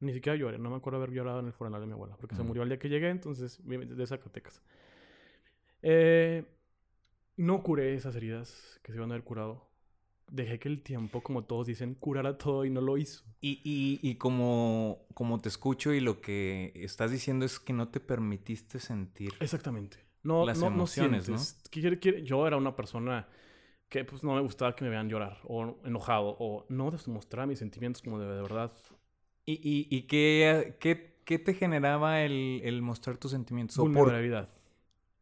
ni 0.00 0.12
siquiera 0.12 0.36
lloré, 0.36 0.58
no 0.58 0.70
me 0.70 0.76
acuerdo 0.76 0.98
haber 0.98 1.10
llorado 1.10 1.40
en 1.40 1.46
el 1.46 1.52
funeral 1.52 1.80
de 1.80 1.86
mi 1.86 1.92
abuela, 1.92 2.16
porque 2.16 2.36
se 2.36 2.42
Ujú. 2.42 2.48
murió 2.48 2.62
el 2.62 2.68
día 2.68 2.78
que 2.78 2.88
llegué, 2.88 3.08
entonces, 3.10 3.60
de 3.64 4.06
Zacatecas. 4.06 4.62
Eh, 5.82 6.44
no 7.36 7.62
curé 7.62 7.94
esas 7.94 8.14
heridas 8.16 8.80
que 8.82 8.92
se 8.92 8.98
iban 8.98 9.10
a 9.10 9.14
haber 9.14 9.24
curado. 9.24 9.67
Dejé 10.30 10.58
que 10.58 10.68
el 10.68 10.82
tiempo, 10.82 11.22
como 11.22 11.44
todos 11.44 11.66
dicen, 11.66 11.94
curara 11.94 12.36
todo 12.36 12.64
y 12.64 12.70
no 12.70 12.80
lo 12.80 12.96
hizo. 12.98 13.24
Y, 13.40 13.60
y, 13.64 14.00
y 14.02 14.16
como, 14.16 15.06
como 15.14 15.40
te 15.40 15.48
escucho 15.48 15.92
y 15.92 16.00
lo 16.00 16.20
que 16.20 16.72
estás 16.74 17.10
diciendo 17.12 17.44
es 17.46 17.60
que 17.60 17.72
no 17.72 17.88
te 17.88 18.00
permitiste 18.00 18.80
sentir. 18.80 19.32
Exactamente. 19.40 19.98
No, 20.24 20.44
Las 20.46 20.58
no, 20.58 20.66
emociones, 20.66 21.28
¿no? 21.28 21.36
sientes. 21.36 22.24
Yo 22.24 22.46
era 22.46 22.56
una 22.56 22.74
persona 22.74 23.28
que 23.88 24.04
pues 24.04 24.22
no 24.24 24.34
me 24.34 24.40
gustaba 24.42 24.74
que 24.76 24.84
me 24.84 24.90
vean 24.90 25.08
llorar 25.08 25.38
o 25.44 25.78
enojado 25.84 26.36
o 26.38 26.66
no 26.68 26.90
demostrar 26.90 27.46
mis 27.46 27.58
sentimientos 27.60 28.02
como 28.02 28.18
de, 28.18 28.26
de 28.26 28.42
verdad. 28.42 28.72
¿Y, 29.46 29.52
y, 29.54 29.88
y 29.96 30.02
qué, 30.02 30.76
qué, 30.80 31.22
qué 31.24 31.38
te 31.38 31.54
generaba 31.54 32.22
el, 32.22 32.60
el 32.64 32.82
mostrar 32.82 33.16
tus 33.16 33.30
sentimientos? 33.30 33.78
¿O 33.78 33.84
por- 33.84 33.94
Vulnerabilidad. 33.94 34.48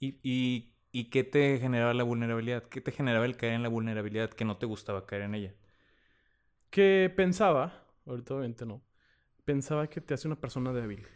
y, 0.00 0.18
y, 0.22 0.72
¿Y 0.96 1.10
qué 1.10 1.24
te 1.24 1.58
generaba 1.58 1.92
la 1.92 2.04
vulnerabilidad? 2.04 2.62
¿Qué 2.70 2.80
te 2.80 2.90
generaba 2.90 3.26
el 3.26 3.36
caer 3.36 3.52
en 3.52 3.62
la 3.62 3.68
vulnerabilidad 3.68 4.30
que 4.30 4.46
no 4.46 4.56
te 4.56 4.64
gustaba 4.64 5.04
caer 5.04 5.22
en 5.22 5.34
ella? 5.34 5.54
Que 6.70 7.12
pensaba, 7.14 7.84
ahorita 8.06 8.32
obviamente 8.34 8.64
no, 8.64 8.82
pensaba 9.44 9.88
que 9.90 10.00
te 10.00 10.14
hace 10.14 10.26
una 10.26 10.40
persona 10.40 10.72
débil. 10.72 11.06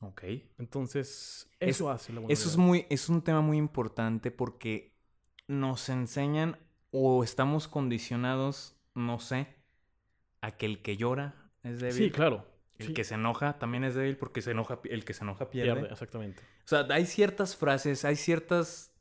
Ok. 0.00 0.22
Entonces, 0.58 1.48
Es- 1.60 1.76
eso 1.76 1.90
hace 1.90 2.12
la 2.12 2.20
Eso 2.28 2.48
es 2.48 2.56
vulnerabilidad. 2.56 2.66
muy, 2.66 2.86
es 2.90 3.08
un 3.08 3.22
tema 3.22 3.40
muy 3.40 3.56
importante 3.56 4.30
porque 4.30 4.92
nos 5.48 5.88
enseñan 5.88 6.58
o 6.90 7.24
estamos 7.24 7.68
condicionados, 7.68 8.76
no 8.94 9.18
sé, 9.18 9.46
a 10.42 10.50
que 10.58 10.66
el 10.66 10.82
que 10.82 10.98
llora 10.98 11.50
es 11.62 11.80
débil. 11.80 11.96
Sí, 11.96 12.10
claro. 12.10 12.46
El 12.78 12.88
Sí. 12.88 12.92
que 12.94 13.04
se 13.04 13.14
enoja 13.14 13.58
también 13.58 13.84
es 13.84 13.94
débil 13.94 14.18
porque 14.18 14.42
se 14.42 14.50
enoja, 14.50 14.78
el 14.84 15.06
que 15.06 15.14
se 15.14 15.24
enoja 15.24 15.48
pierde. 15.48 15.72
Pierde, 15.72 15.90
exactamente. 15.92 16.42
O 16.66 16.68
sea, 16.68 16.86
hay 16.90 17.06
ciertas 17.06 17.56
frases, 17.56 18.04
hay 18.04 18.16
ciertas... 18.16 18.91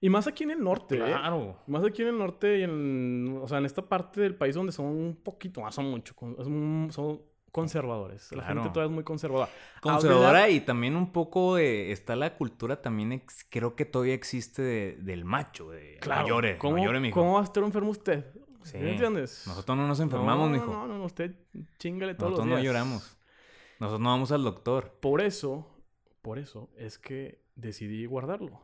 Y 0.00 0.08
más 0.08 0.26
aquí 0.26 0.44
en 0.44 0.52
el 0.52 0.62
norte, 0.62 0.96
¿eh? 0.96 1.04
Claro. 1.04 1.58
Más 1.66 1.84
aquí 1.84 2.02
en 2.02 2.08
el 2.08 2.18
norte 2.18 2.58
y 2.60 2.62
en... 2.62 3.38
O 3.42 3.46
sea, 3.48 3.58
en 3.58 3.66
esta 3.66 3.82
parte 3.86 4.20
del 4.22 4.34
país 4.34 4.54
donde 4.54 4.72
son 4.72 4.86
un 4.86 5.16
poquito 5.22 5.60
más, 5.60 5.74
son 5.74 5.90
mucho, 5.90 6.14
son 6.90 7.20
conservadores. 7.52 8.32
La 8.32 8.44
gente 8.44 8.68
todavía 8.70 8.86
es 8.86 8.90
muy 8.94 9.04
conservadora. 9.04 9.50
Conservadora 9.82 10.48
y 10.48 10.60
también 10.60 10.96
un 10.96 11.12
poco 11.12 11.56
de... 11.56 11.92
Está 11.92 12.16
la 12.16 12.34
cultura 12.36 12.80
también, 12.80 13.12
ex- 13.12 13.44
creo 13.50 13.76
que 13.76 13.84
todavía 13.84 14.14
existe 14.14 14.62
de- 14.62 14.96
del 15.00 15.24
macho, 15.26 15.70
de 15.70 15.98
Claro. 16.00 16.22
no 16.22 16.28
llore, 16.28 16.56
¿Cómo, 16.58 16.76
no 16.78 16.84
llore, 16.84 17.00
mijo. 17.00 17.20
¿Cómo 17.20 17.34
va 17.34 17.40
a 17.40 17.44
estar 17.44 17.62
enfermo 17.62 17.90
usted? 17.90 18.24
Sí. 18.62 18.78
¿Me 18.78 18.92
entiendes? 18.92 19.44
Nosotros 19.46 19.76
no 19.76 19.86
nos 19.86 20.00
enfermamos, 20.00 20.48
no, 20.48 20.54
mijo. 20.54 20.66
No, 20.72 20.86
no, 20.86 20.96
no, 20.98 21.04
usted 21.04 21.34
chingale 21.78 22.14
todos 22.14 22.30
Nosotros 22.32 22.46
los 22.46 22.56
no 22.56 22.60
días. 22.62 22.64
lloramos. 22.72 23.18
Nosotros 23.80 24.00
no 24.00 24.08
vamos 24.10 24.32
al 24.32 24.44
doctor. 24.44 24.96
Por 25.00 25.20
eso, 25.20 25.66
por 26.22 26.38
eso 26.38 26.70
es 26.76 26.98
que 26.98 27.42
decidí 27.56 28.06
guardarlo. 28.06 28.60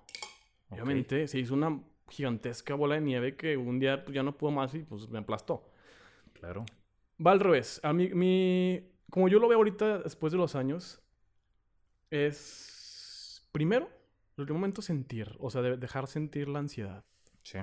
Obviamente 0.71 1.29
se 1.29 1.39
hizo 1.39 1.55
una 1.55 1.81
gigantesca 2.09 2.75
bola 2.75 2.95
de 2.97 3.01
nieve 3.01 3.37
que 3.37 3.57
un 3.57 3.79
día 3.79 4.05
pues, 4.05 4.15
ya 4.15 4.23
no 4.23 4.37
pudo 4.37 4.51
más 4.51 4.75
y 4.75 4.81
pues 4.81 5.09
me 5.09 5.19
aplastó. 5.19 5.71
Claro. 6.33 6.65
Va 7.25 7.33
al 7.33 7.41
revés. 7.41 7.81
A 7.83 7.93
mí, 7.93 8.11
mi, 8.13 8.93
como 9.11 9.29
yo 9.29 9.39
lo 9.39 9.49
veo 9.49 9.59
ahorita 9.59 9.99
después 9.99 10.33
de 10.33 10.39
los 10.39 10.55
años, 10.55 11.01
es 12.11 13.47
primero, 13.53 13.89
en 14.37 14.45
el 14.47 14.53
momento 14.53 14.83
sentir, 14.83 15.35
o 15.39 15.51
sea, 15.51 15.63
de- 15.63 15.77
dejar 15.77 16.07
sentir 16.07 16.49
la 16.49 16.59
ansiedad. 16.59 17.05
Sí. 17.43 17.59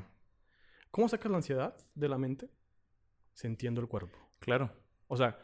¿Cómo 0.91 1.07
sacas 1.09 1.31
la 1.31 1.37
ansiedad 1.37 1.75
de 1.95 2.09
la 2.09 2.17
mente? 2.17 2.49
Sintiendo 3.33 3.81
el 3.81 3.87
cuerpo. 3.87 4.17
Claro. 4.39 4.71
O 5.07 5.17
sea, 5.17 5.39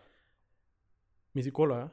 mi 1.33 1.43
psicóloga, 1.43 1.91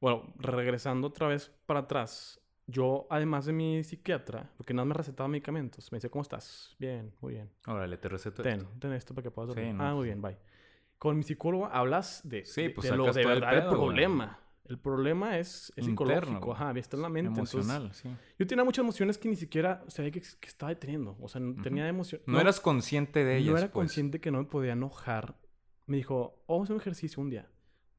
bueno, 0.00 0.32
regresando 0.36 1.08
otra 1.08 1.28
vez 1.28 1.50
para 1.66 1.80
atrás, 1.80 2.40
yo, 2.66 3.06
además 3.10 3.46
de 3.46 3.52
mi 3.52 3.84
psiquiatra, 3.84 4.50
porque 4.56 4.74
nada 4.74 4.84
me 4.86 4.94
recetaba 4.94 5.28
medicamentos, 5.28 5.90
me 5.92 5.96
decía, 5.96 6.10
¿cómo 6.10 6.22
estás? 6.22 6.74
Bien, 6.78 7.14
muy 7.20 7.34
bien. 7.34 7.50
Órale, 7.66 7.96
te 7.96 8.08
receto 8.08 8.42
Ten, 8.42 8.60
esto. 8.60 8.72
ten 8.80 8.92
esto 8.92 9.14
para 9.14 9.22
que 9.24 9.30
puedas 9.30 9.50
Sí, 9.54 9.60
dormir. 9.60 9.74
no, 9.74 9.84
ah, 9.84 9.86
pues 9.88 9.94
muy 9.96 10.04
sí. 10.04 10.08
bien, 10.08 10.22
bye. 10.22 10.38
Con 10.98 11.16
mi 11.16 11.22
psicóloga 11.22 11.68
hablas 11.68 12.22
de, 12.24 12.44
Sí, 12.44 12.62
de- 12.64 12.70
pues 12.70 12.90
de 12.90 12.96
lo 12.96 13.12
de 13.12 13.20
el 13.22 13.26
verdad 13.28 13.54
el 13.58 13.62
güey. 13.68 13.70
problema. 13.80 14.40
El 14.64 14.80
problema 14.80 15.38
es, 15.38 15.72
es 15.76 15.86
Interno, 15.86 16.16
psicológico, 16.22 16.52
ajá, 16.52 16.72
está 16.76 16.96
en 16.96 17.02
la 17.02 17.08
mente. 17.08 17.28
entonces, 17.28 17.54
Emocional, 17.54 17.94
sí. 17.94 18.08
yo 18.36 18.46
tenía 18.48 18.64
muchas 18.64 18.82
emociones 18.82 19.16
que 19.16 19.28
ni 19.28 19.36
siquiera 19.36 19.84
sabía 19.86 20.10
que, 20.10 20.20
que 20.20 20.48
estaba 20.48 20.70
deteniendo. 20.70 21.16
O 21.20 21.28
sea, 21.28 21.40
Ujú. 21.40 21.62
tenía 21.62 21.86
emociones. 21.86 22.26
No, 22.26 22.40
eras 22.40 22.58
consciente 22.58 23.24
de 23.24 23.36
ellas, 23.36 23.52
No 23.52 23.58
era 23.58 23.66
pues. 23.68 23.72
consciente 23.74 24.20
que 24.20 24.32
no 24.32 24.38
me 24.38 24.44
podía 24.46 24.72
enojar. 24.72 25.36
Me 25.86 25.98
dijo, 25.98 26.42
vamos 26.48 26.62
a 26.62 26.64
hacer 26.64 26.74
un 26.74 26.80
ejercicio 26.80 27.22
un 27.22 27.30
día 27.30 27.48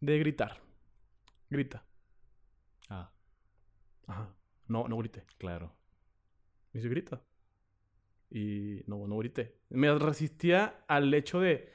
de 0.01 0.19
gritar. 0.19 0.59
Grita. 1.49 1.85
Ah, 2.89 3.13
Ajá. 4.07 4.33
No, 4.67 4.87
no 4.87 4.97
grité. 4.97 5.23
claro. 5.37 5.73
Me 6.73 6.79
dice, 6.79 6.89
grita. 6.89 7.23
Y 8.29 8.81
no, 8.87 9.07
no 9.07 9.17
grité. 9.17 9.55
Me 9.69 9.93
resistía 9.97 10.83
al 10.87 11.13
hecho 11.13 11.39
de, 11.39 11.69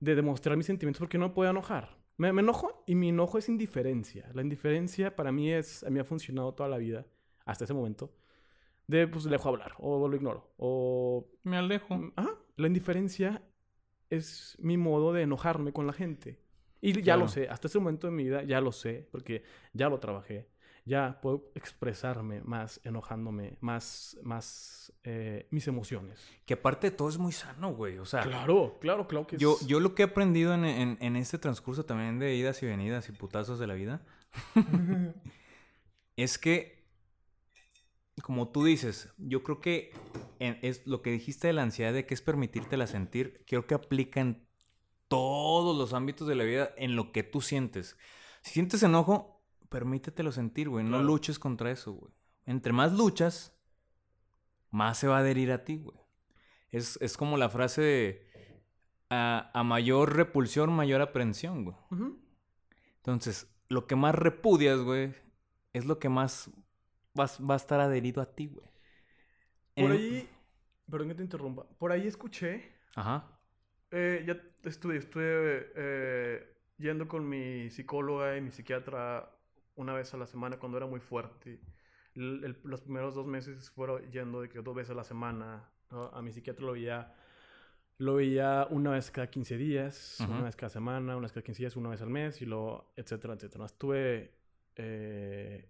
de 0.00 0.14
demostrar 0.14 0.56
mis 0.56 0.66
sentimientos 0.66 0.98
porque 0.98 1.18
no 1.18 1.28
me 1.28 1.34
podía 1.34 1.50
enojar. 1.50 1.96
Me, 2.16 2.32
me 2.32 2.42
enojo 2.42 2.82
y 2.86 2.94
mi 2.94 3.10
enojo 3.10 3.38
es 3.38 3.48
indiferencia. 3.48 4.28
La 4.34 4.42
indiferencia 4.42 5.14
para 5.14 5.32
mí 5.32 5.52
es, 5.52 5.84
a 5.84 5.90
mí 5.90 6.00
ha 6.00 6.04
funcionado 6.04 6.52
toda 6.54 6.68
la 6.68 6.78
vida, 6.78 7.06
hasta 7.44 7.64
ese 7.64 7.74
momento. 7.74 8.12
De, 8.86 9.06
pues, 9.08 9.24
dejo 9.24 9.48
hablar 9.48 9.72
o 9.78 10.08
lo 10.08 10.16
ignoro. 10.16 10.52
O 10.58 11.26
Me 11.44 11.56
alejo. 11.56 11.96
Mm, 11.96 12.12
Ajá. 12.16 12.30
La 12.56 12.66
indiferencia 12.66 13.42
es 14.10 14.56
mi 14.60 14.76
modo 14.76 15.12
de 15.12 15.22
enojarme 15.22 15.72
con 15.72 15.86
la 15.86 15.92
gente. 15.92 16.40
Y 16.80 16.92
ya 17.02 17.02
Claro. 17.02 17.20
lo 17.22 17.28
sé. 17.28 17.48
Hasta 17.48 17.68
ese 17.68 17.78
momento 17.78 18.06
de 18.08 18.12
mi 18.12 18.24
vida 18.24 18.42
ya 18.42 18.60
lo 18.60 18.72
sé, 18.72 19.08
porque 19.10 19.42
ya 19.72 19.88
lo 19.88 20.00
trabajé. 20.00 20.48
Ya 20.86 21.18
puedo 21.22 21.50
expresarme 21.54 22.42
más 22.42 22.80
enojándome, 22.84 23.56
más, 23.60 24.18
más 24.22 24.92
eh, 25.02 25.46
mis 25.50 25.66
emociones. 25.66 26.20
Que 26.44 26.54
aparte 26.54 26.90
de 26.90 26.96
todo 26.96 27.08
es 27.08 27.16
muy 27.18 27.32
sano, 27.32 27.74
güey. 27.74 27.98
O 27.98 28.04
sea, 28.04 28.22
Claro, 28.22 28.76
claro, 28.80 29.06
claro 29.08 29.26
que 29.26 29.38
yo, 29.38 29.56
es- 29.60 29.66
yo 29.66 29.80
lo 29.80 29.94
que 29.94 30.02
he 30.02 30.06
aprendido 30.06 30.52
en, 30.54 30.64
en, 30.64 30.98
en 31.00 31.16
este 31.16 31.38
transcurso 31.38 31.84
también 31.86 32.18
de 32.18 32.34
idas 32.34 32.62
y 32.62 32.66
venidas 32.66 33.08
y 33.08 33.12
putazos 33.12 33.58
de 33.58 33.66
la 33.66 33.74
vida 33.74 34.02
es 36.16 36.38
que, 36.38 36.84
como 38.22 38.48
tú 38.48 38.64
dices, 38.64 39.12
yo 39.18 39.42
creo 39.42 39.60
que 39.60 39.92
en- 40.38 40.58
es 40.62 40.86
lo 40.86 41.02
que 41.02 41.10
dijiste 41.10 41.46
de 41.48 41.52
la 41.54 41.62
ansiedad, 41.62 41.92
de 41.92 42.06
que 42.06 42.14
es 42.14 42.22
permitírtela 42.22 42.86
sentir, 42.86 43.42
creo 43.46 43.66
que 43.66 43.74
aplica 43.74 44.20
en 44.20 44.46
todos 45.08 45.76
los 45.76 45.92
ámbitos 45.92 46.26
de 46.28 46.34
la 46.34 46.44
vida, 46.44 46.70
en 46.76 46.96
lo 46.96 47.12
que 47.12 47.22
tú 47.22 47.40
sientes. 47.40 47.96
Si 48.42 48.52
sientes 48.52 48.82
enojo, 48.82 49.33
permítetelo 49.74 50.30
sentir, 50.30 50.68
güey. 50.68 50.84
No 50.84 50.90
Claro. 50.98 51.04
luches 51.04 51.40
contra 51.40 51.68
eso, 51.72 51.92
güey. 51.94 52.12
Entre 52.46 52.72
más 52.72 52.92
luchas, 52.92 53.52
más 54.70 54.98
se 54.98 55.08
va 55.08 55.16
a 55.16 55.20
adherir 55.20 55.50
a 55.50 55.64
ti, 55.64 55.78
güey. 55.78 55.98
Es, 56.70 56.96
es 57.02 57.16
como 57.16 57.36
la 57.36 57.48
frase 57.48 57.82
de 57.82 58.26
a, 59.10 59.50
a 59.52 59.64
mayor 59.64 60.14
repulsión, 60.14 60.72
mayor 60.72 61.00
aprensión, 61.00 61.64
güey. 61.64 61.76
Entonces, 62.98 63.52
lo 63.68 63.86
que 63.88 63.96
más 63.96 64.14
repudias, 64.14 64.78
güey, 64.80 65.12
es 65.72 65.86
lo 65.86 65.98
que 65.98 66.08
más 66.08 66.50
vas- 67.14 67.40
va 67.40 67.54
a 67.54 67.56
estar 67.56 67.80
adherido 67.80 68.22
a 68.22 68.32
ti, 68.34 68.46
güey. 68.46 68.68
Por 69.74 69.90
ahí, 69.90 70.28
perdón 70.88 71.08
que 71.08 71.14
te 71.16 71.22
interrumpa, 71.24 71.64
por 71.78 71.90
ahí 71.90 72.06
escuché, 72.06 72.72
Ajá. 72.94 73.26
eh, 73.90 74.22
ya 74.26 74.40
estuve, 74.68 74.98
estuve 74.98 75.72
eh, 75.74 76.56
yendo 76.78 77.08
con 77.08 77.28
mi 77.28 77.70
psicóloga 77.70 78.36
y 78.36 78.40
mi 78.40 78.52
psiquiatra 78.52 79.28
una 79.76 79.92
vez 79.94 80.12
a 80.14 80.16
la 80.16 80.26
semana 80.26 80.58
cuando 80.58 80.78
era 80.78 80.86
muy 80.86 81.00
fuerte. 81.00 81.60
El- 82.14 82.44
el- 82.44 82.60
los 82.64 82.80
primeros 82.82 83.14
dos 83.14 83.26
meses 83.26 83.70
fueron 83.70 84.10
yendo 84.10 84.40
de 84.40 84.48
que 84.48 84.60
dos 84.62 84.74
veces 84.74 84.90
a 84.90 84.94
la 84.94 85.04
semana. 85.04 85.68
¿no? 85.90 86.04
A 86.06 86.22
mi 86.22 86.32
psiquiatra 86.32 86.64
lo 86.64 86.72
veía, 86.72 87.14
lo 87.98 88.14
veía 88.16 88.66
una 88.70 88.90
vez 88.92 89.10
cada 89.10 89.28
15 89.28 89.56
días, 89.56 90.18
una 90.20 90.42
vez 90.44 90.56
cada 90.56 90.70
semana, 90.70 91.12
una 91.16 91.22
vez 91.26 91.32
cada 91.32 91.42
15 91.44 91.62
días, 91.62 91.76
una 91.76 91.88
vez 91.90 92.00
al 92.02 92.10
mes, 92.10 92.40
y 92.42 92.46
luego, 92.46 92.92
etcétera, 92.96 93.34
etcétera. 93.34 93.66
Estuve 93.66 94.34
eh, 94.76 95.68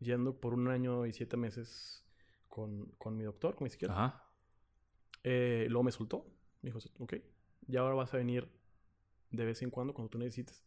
yendo 0.00 0.40
por 0.40 0.54
un 0.54 0.68
año 0.68 1.06
y 1.06 1.12
siete 1.12 1.36
meses 1.36 2.04
con, 2.48 2.86
con 2.98 3.16
mi 3.16 3.24
doctor, 3.24 3.54
con 3.54 3.64
mi 3.64 3.70
psiquiatra. 3.70 3.96
Ajá. 4.06 4.24
Eh, 5.22 5.66
luego 5.68 5.84
me 5.84 5.92
soltó. 5.92 6.26
Me 6.62 6.70
dijo, 6.72 6.78
ok, 6.98 7.14
ya 7.66 7.80
ahora 7.80 7.94
vas 7.94 8.12
a 8.14 8.16
venir 8.16 8.48
de 9.30 9.44
vez 9.44 9.62
en 9.62 9.70
cuando, 9.70 9.94
cuando 9.94 10.10
tú 10.10 10.18
necesites. 10.18 10.64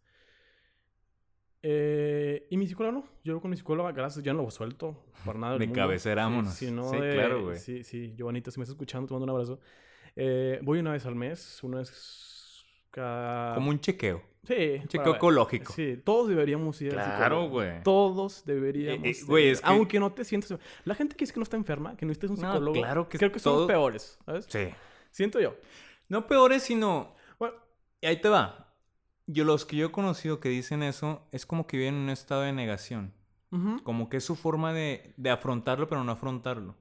Eh, 1.66 2.46
y 2.50 2.58
mi 2.58 2.68
psicóloga 2.68 2.94
no. 3.00 3.06
Yo 3.24 3.40
con 3.40 3.50
mi 3.50 3.56
psicóloga, 3.58 3.92
gracias, 3.94 4.24
ya 4.24 4.34
no 4.34 4.44
lo 4.44 4.52
suelto. 4.52 5.02
Para 5.26 5.40
nada. 5.40 5.58
del 5.58 5.70
De 5.70 5.74
cabecera, 5.74 6.30
Sí. 6.52 6.66
Sí, 6.68 6.72
no 6.72 6.90
Sí, 6.90 6.98
de- 6.98 7.14
claro, 7.14 7.44
güey. 7.46 7.58
Sí, 7.58 7.84
sí. 7.84 8.14
Giovanita, 8.18 8.52
si 8.52 8.60
me 8.60 8.64
estás 8.66 8.74
escuchando, 8.74 9.08
te 9.08 9.14
mando 9.14 9.24
un 9.24 9.30
abrazo. 9.30 9.60
Eh, 10.16 10.60
voy 10.62 10.80
una 10.80 10.92
vez 10.92 11.06
al 11.06 11.16
mes, 11.16 11.64
una 11.64 11.78
vez 11.80 12.66
cada... 12.92 13.56
Como 13.56 13.70
un 13.70 13.80
chequeo. 13.80 14.22
Sí. 14.44 14.78
Un 14.82 14.88
chequeo 14.90 15.16
ecológico. 15.16 15.72
Sí, 15.72 16.02
todos 16.04 16.28
deberíamos 16.28 16.80
ir 16.82 16.92
Claro, 16.92 17.48
güey. 17.48 17.82
Todos 17.84 18.44
deberíamos. 18.46 19.08
Eh, 19.08 19.12
eh, 19.12 19.26
güey, 19.26 19.48
es 19.50 19.62
que- 19.62 19.68
Aunque 19.68 20.00
no 20.02 20.12
te 20.12 20.26
sientas... 20.26 20.60
La 20.84 20.96
gente 20.96 21.16
que 21.16 21.24
dice 21.24 21.34
que 21.34 21.40
no 21.40 21.44
está 21.44 21.56
enferma, 21.56 21.96
que 21.96 22.06
no 22.06 22.12
estés 22.12 22.30
un 22.30 22.36
No, 22.42 22.52
psicólogo, 22.52 22.74
claro 22.82 23.08
que 23.08 23.18
creo 23.18 23.32
que 23.32 23.40
son 23.40 23.54
los 23.54 23.60
todo- 23.62 23.68
peores, 23.68 24.20
¿sabes? 24.26 24.46
Sí. 24.50 24.68
Siento 25.12 25.40
yo. 25.40 25.56
No 26.10 26.28
peores, 26.28 26.62
sino... 26.64 27.16
Bueno, 27.40 27.56
y 28.02 28.06
Ahí 28.08 28.20
te 28.20 28.28
va. 28.28 28.63
Yo, 29.26 29.46
los 29.46 29.66
que 29.66 29.76
yo 29.78 29.88
he 29.88 29.92
conocido 29.92 30.40
que 30.40 30.50
dicen 30.50 30.84
eso, 30.84 31.26
es 31.32 31.46
como 31.46 31.66
que 31.68 31.78
viven 31.78 31.96
en 31.96 32.02
un 32.02 32.10
estado 32.10 32.42
de 32.42 32.54
negación. 32.54 33.14
Como 33.84 34.10
que 34.10 34.18
es 34.18 34.24
su 34.26 34.36
forma 34.36 34.74
de, 34.74 35.14
de 35.16 35.30
afrontarlo, 35.30 35.88
pero 35.88 36.04
no 36.04 36.12
afrontarlo. 36.12 36.76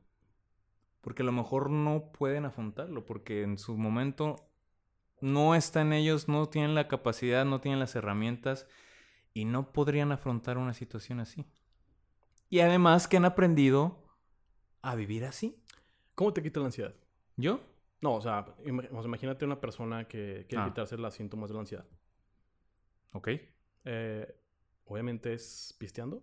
Porque 1.03 1.23
a 1.23 1.27
lo 1.27 1.33
mejor 1.33 1.69
no 1.69 2.13
pueden 2.13 2.47
afrontarlo, 2.47 3.05
porque 3.05 3.43
en 3.43 3.59
su 3.59 3.77
momento 3.77 4.37
no 5.21 5.55
está 5.55 5.83
en 5.83 5.93
ellos, 5.93 6.29
no 6.29 6.49
tienen 6.49 6.75
la 6.75 6.89
capacidad, 6.89 7.45
no 7.45 7.61
tienen 7.61 7.79
las 7.79 7.95
herramientas 7.95 8.67
y 9.35 9.45
no 9.45 9.71
podrían 9.71 10.13
afrontar 10.13 10.57
una 10.57 10.73
situación 10.73 11.21
así. 11.21 11.45
Y 12.49 12.61
además 12.61 13.07
que 13.07 13.19
han 13.19 13.27
aprendido 13.27 13.99
a 14.81 14.95
vivir 14.95 15.27
así. 15.27 15.63
¿Cómo 16.15 16.33
te 16.33 16.43
quita 16.43 16.61
la 16.61 16.67
ansiedad? 16.67 16.95
¿Yo? 17.37 17.61
No, 18.01 18.15
o 18.15 18.21
sea, 18.23 18.47
ima- 18.65 18.89
o 18.91 18.95
sea, 19.03 19.05
imagínate 19.09 19.45
una 19.45 19.61
persona 19.61 20.09
que 20.09 20.47
quiere 20.49 20.65
Ah. 20.65 20.69
quitarse 20.69 20.97
los 20.97 21.13
síntomas 21.15 21.51
de 21.51 21.55
la 21.55 21.61
ansiedad. 21.61 21.85
Ok. 23.13 23.29
Eh, 23.85 24.35
obviamente 24.87 25.33
es 25.35 25.75
pisteando. 25.79 26.23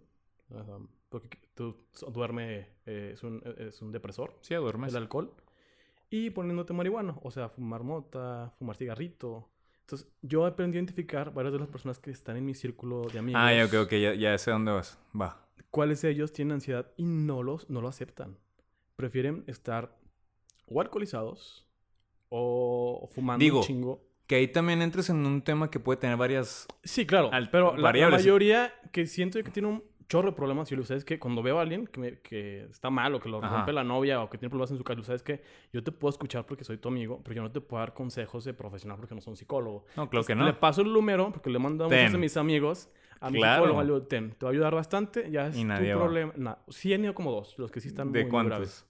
porque 1.09 1.37
tú 1.55 1.75
duerme, 2.11 2.67
eh, 2.85 3.11
es, 3.13 3.23
un, 3.23 3.41
es 3.57 3.81
un 3.81 3.91
depresor, 3.91 4.35
Sí, 4.41 4.55
duermes. 4.55 4.91
el 4.93 5.03
alcohol. 5.03 5.33
Y 6.11 6.29
poniéndote 6.31 6.73
marihuana, 6.73 7.15
o 7.21 7.29
sea, 7.31 7.49
fumar 7.49 7.83
mota, 7.83 8.51
fumar 8.57 8.75
cigarrito. 8.75 9.49
Entonces, 9.81 10.07
yo 10.21 10.45
aprendí 10.45 10.77
a 10.77 10.81
identificar 10.81 11.33
varias 11.33 11.53
de 11.53 11.59
las 11.59 11.67
personas 11.67 11.99
que 11.99 12.11
están 12.11 12.37
en 12.37 12.45
mi 12.45 12.53
círculo 12.53 13.07
de 13.11 13.19
amigos. 13.19 13.41
Ah, 13.43 13.53
ya, 13.53 13.65
ok, 13.65 13.73
ok, 13.85 13.91
ya, 13.93 14.13
ya 14.15 14.37
sé 14.37 14.51
dónde 14.51 14.71
vas. 14.71 14.99
Va. 15.19 15.47
cuáles 15.71 16.01
de 16.01 16.09
ellos 16.11 16.31
tienen 16.31 16.53
ansiedad 16.53 16.91
y 16.97 17.03
no, 17.05 17.43
los, 17.43 17.69
no 17.69 17.81
lo 17.81 17.87
aceptan. 17.87 18.37
Prefieren 18.95 19.43
estar 19.47 19.97
o 20.67 20.81
alcoholizados 20.81 21.65
o 22.29 23.07
fumando 23.11 23.43
Digo, 23.43 23.59
un 23.59 23.63
chingo. 23.65 24.08
Que 24.29 24.35
ahí 24.35 24.47
también 24.47 24.83
entres 24.83 25.09
en 25.09 25.25
un 25.25 25.41
tema 25.41 25.71
que 25.71 25.79
puede 25.79 25.97
tener 25.99 26.15
varias... 26.15 26.67
Sí, 26.83 27.07
claro. 27.07 27.31
pero 27.51 27.75
la- 27.75 27.91
mayoría 28.11 28.71
que 28.91 29.07
siento 29.07 29.41
que 29.43 29.49
tiene 29.49 29.69
un 29.69 29.83
chorro 30.07 30.29
de 30.29 30.35
problemas, 30.35 30.71
y 30.71 30.75
lo 30.75 30.83
sabes 30.83 31.03
que 31.03 31.17
cuando 31.17 31.41
veo 31.41 31.57
a 31.57 31.63
alguien 31.63 31.87
que, 31.87 31.99
me- 31.99 32.19
que 32.19 32.65
está 32.65 32.91
mal 32.91 33.15
o 33.15 33.19
que 33.19 33.27
lo 33.27 33.43
Ajá. 33.43 33.57
rompe 33.57 33.73
la 33.73 33.83
novia 33.83 34.21
o 34.21 34.29
que 34.29 34.37
tiene 34.37 34.51
problemas 34.51 34.69
en 34.69 34.77
su 34.77 34.83
casa, 34.83 35.01
sabes 35.03 35.23
que 35.23 35.41
yo 35.73 35.83
te 35.83 35.91
puedo 35.91 36.11
escuchar 36.11 36.45
porque 36.45 36.63
soy 36.63 36.77
tu 36.77 36.89
amigo, 36.89 37.21
pero 37.23 37.37
yo 37.37 37.41
no 37.41 37.51
te 37.51 37.59
puedo 37.59 37.79
dar 37.81 37.95
consejos 37.95 38.43
de 38.43 38.53
profesional 38.53 38.97
porque 38.97 39.15
no 39.15 39.21
soy 39.21 39.31
un 39.31 39.37
psicólogo. 39.37 39.85
No, 39.97 40.07
claro 40.07 40.23
que 40.27 40.35
Le 40.35 40.43
no. 40.43 40.59
paso 40.59 40.81
el 40.83 40.93
número 40.93 41.31
porque 41.31 41.49
le 41.49 41.57
mando 41.57 41.85
a 41.85 41.87
muchos 41.87 42.11
de 42.11 42.17
mis 42.19 42.37
amigos 42.37 42.87
a 43.21 43.31
mi 43.31 43.39
Claro. 43.39 43.63
psicólogo. 43.65 43.99
le 43.99 44.05
ten, 44.05 44.29
te 44.31 44.45
va 44.45 44.51
a 44.51 44.53
ayudar 44.53 44.75
bastante. 44.75 45.29
Ya 45.31 45.47
es 45.47 45.57
Y 45.57 45.61
tu 45.61 45.67
nadie 45.67 45.93
problema. 45.95 46.33
No, 46.37 46.55
sí 46.69 46.93
han 46.93 47.03
ido 47.03 47.15
como 47.15 47.31
dos, 47.31 47.57
los 47.57 47.71
que 47.71 47.79
sí 47.81 47.87
están 47.87 48.11
¿De 48.11 48.25
muy, 48.25 48.45
graves. 48.45 48.85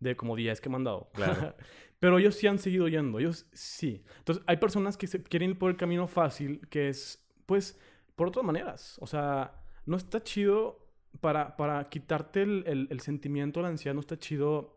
De 0.00 0.16
como 0.16 0.36
10 0.36 0.60
que 0.60 0.68
he 0.68 0.72
mandado. 0.72 1.08
Claro. 1.14 1.54
Pero 2.04 2.18
ellos 2.18 2.34
sí 2.34 2.46
han 2.46 2.58
seguido 2.58 2.86
yendo. 2.86 3.18
Ellos 3.18 3.46
sí. 3.54 4.04
Entonces, 4.18 4.44
hay 4.46 4.58
personas 4.58 4.98
que 4.98 5.06
se 5.06 5.22
quieren 5.22 5.50
ir 5.52 5.58
por 5.58 5.70
el 5.70 5.76
camino 5.78 6.06
fácil, 6.06 6.60
que 6.68 6.90
es, 6.90 7.26
pues, 7.46 7.78
por 8.14 8.28
otras 8.28 8.44
maneras. 8.44 8.98
O 9.00 9.06
sea, 9.06 9.54
no 9.86 9.96
está 9.96 10.22
chido 10.22 10.86
para, 11.22 11.56
para 11.56 11.88
quitarte 11.88 12.42
el, 12.42 12.62
el- 12.66 12.88
el 12.90 13.00
sentimiento, 13.00 13.62
la 13.62 13.68
ansiedad, 13.68 13.94
no 13.94 14.00
está 14.00 14.18
chido 14.18 14.76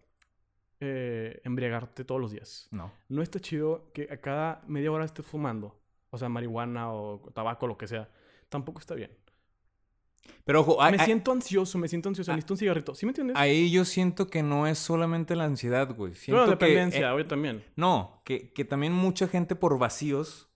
eh, 0.79 1.41
embriagarte 1.43 2.05
todos 2.05 2.21
los 2.21 2.31
días. 2.31 2.67
No. 2.71 2.91
No 3.09 3.21
está 3.21 3.39
chido 3.39 3.91
que 3.93 4.07
a 4.11 4.17
cada 4.21 4.61
media 4.67 4.91
hora 4.91 5.03
estés 5.05 5.25
fumando. 5.25 5.77
O 6.11 6.17
sea, 6.17 6.29
marihuana 6.29 6.93
o 6.93 7.19
tabaco, 7.33 7.67
lo 7.67 7.77
que 7.77 7.87
sea. 7.87 8.09
Tampoco 8.47 8.79
está 8.79 8.95
bien. 8.95 9.11
Pero 10.45 10.61
ojo, 10.61 10.77
me 10.91 10.99
siento 10.99 11.33
ansioso, 11.33 11.77
me 11.77 11.89
siento 11.89 12.07
ansioso. 12.07 12.31
Necesito 12.31 12.53
un 12.53 12.57
cigarrito. 12.57 12.95
¿Sí 12.95 13.05
me 13.05 13.09
entiendes? 13.09 13.35
ahí 13.35 13.69
yo 13.69 13.83
siento 13.83 14.27
que 14.27 14.43
no 14.43 14.65
es 14.65 14.77
solamente 14.77 15.35
la 15.35 15.43
ansiedad, 15.43 15.93
güey. 15.93 16.15
Siento 16.15 16.45
Pero 16.45 16.57
que, 16.57 16.65
dependencia, 16.65 17.13
eh, 17.13 17.23
también. 17.25 17.63
no, 17.75 18.21
que, 18.23 18.53
que 18.53 18.63
también 18.63 18.93
mucha 18.93 19.27
gente 19.27 19.55
por 19.55 19.77
vacíos. 19.77 20.47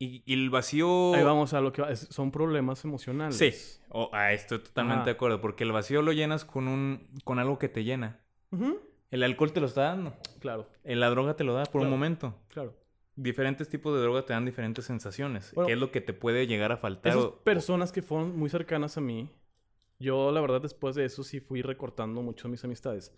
Y, 0.00 0.22
y 0.24 0.32
el 0.32 0.48
vacío... 0.50 1.14
Ahí 1.14 1.22
vamos 1.22 1.52
a 1.52 1.60
lo 1.60 1.72
que 1.72 1.94
son 1.94 2.32
problemas 2.32 2.84
emocionales. 2.84 3.36
Sí. 3.36 3.52
O, 3.90 4.08
ah, 4.14 4.32
estoy 4.32 4.58
totalmente 4.60 5.00
Ajá. 5.02 5.04
de 5.04 5.10
acuerdo. 5.10 5.40
Porque 5.42 5.62
el 5.62 5.72
vacío 5.72 6.00
lo 6.00 6.12
llenas 6.12 6.44
con 6.46 6.68
un... 6.68 7.06
con 7.22 7.38
algo 7.38 7.58
que 7.58 7.68
te 7.68 7.84
llena. 7.84 8.18
El 9.10 9.22
alcohol 9.22 9.52
te 9.52 9.60
lo 9.60 9.66
está 9.66 9.82
dando. 9.82 10.16
Claro, 10.40 10.68
La 10.84 11.10
droga 11.10 11.36
te 11.36 11.44
lo 11.44 11.52
da 11.52 11.64
por 11.64 11.82
un 11.82 11.90
momento. 11.90 12.34
claro. 12.48 12.79
Diferentes 13.22 13.68
tipos 13.68 13.94
de 13.94 14.00
droga 14.00 14.24
te 14.24 14.32
dan 14.32 14.44
diferentes 14.46 14.84
sensaciones. 14.86 15.52
Bueno, 15.54 15.66
que 15.66 15.72
es 15.74 15.78
lo 15.78 15.90
que 15.90 16.00
te 16.00 16.12
puede 16.14 16.46
llegar 16.46 16.72
a 16.72 16.78
faltar. 16.78 17.12
Esas 17.12 17.26
personas 17.44 17.92
que 17.92 18.00
fueron 18.00 18.34
muy 18.38 18.48
cercanas 18.48 18.96
a 18.96 19.00
mí, 19.02 19.28
yo 19.98 20.32
la 20.32 20.40
verdad 20.40 20.62
después 20.62 20.94
de 20.94 21.04
eso 21.04 21.22
sí 21.22 21.40
fui 21.40 21.60
recortando 21.60 22.22
mucho 22.22 22.48
mis 22.48 22.64
amistades. 22.64 23.12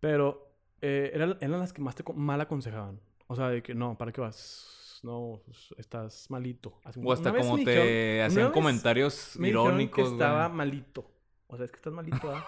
Pero 0.00 0.52
eh, 0.82 1.10
eran, 1.14 1.38
eran 1.40 1.60
las 1.60 1.72
que 1.72 1.80
más 1.80 1.94
te 1.94 2.04
mal 2.14 2.40
aconsejaban. 2.40 3.00
O 3.26 3.34
sea, 3.36 3.48
de 3.48 3.62
que 3.62 3.74
no, 3.74 3.96
¿para 3.96 4.12
qué 4.12 4.20
vas? 4.20 5.00
No, 5.02 5.40
pues, 5.44 5.74
estás 5.78 6.28
malito. 6.30 6.78
Así, 6.84 7.00
O 7.02 7.12
hasta 7.12 7.32
como 7.32 7.56
te 7.56 7.70
dijeron- 7.70 8.26
hacían 8.26 8.52
comentarios 8.52 9.32
me 9.38 9.48
irónicos. 9.48 10.04
que 10.08 10.12
estaba 10.12 10.48
malito. 10.48 11.10
O 11.46 11.56
sea, 11.56 11.64
es 11.64 11.70
que 11.72 11.76
estás 11.76 11.92
malito, 11.94 12.30
¿ah? 12.30 12.44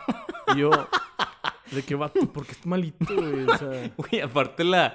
y 0.54 0.58
yo, 0.60 0.70
¿de 1.70 1.82
qué 1.82 1.94
va? 1.94 2.08
¿Por 2.12 2.44
qué 2.46 2.52
estás 2.52 2.66
malito, 2.66 3.04
güey? 3.14 3.44
O 3.44 3.56
sea, 3.58 3.90
Güey, 3.96 4.20
aparte 4.20 4.64
la... 4.64 4.94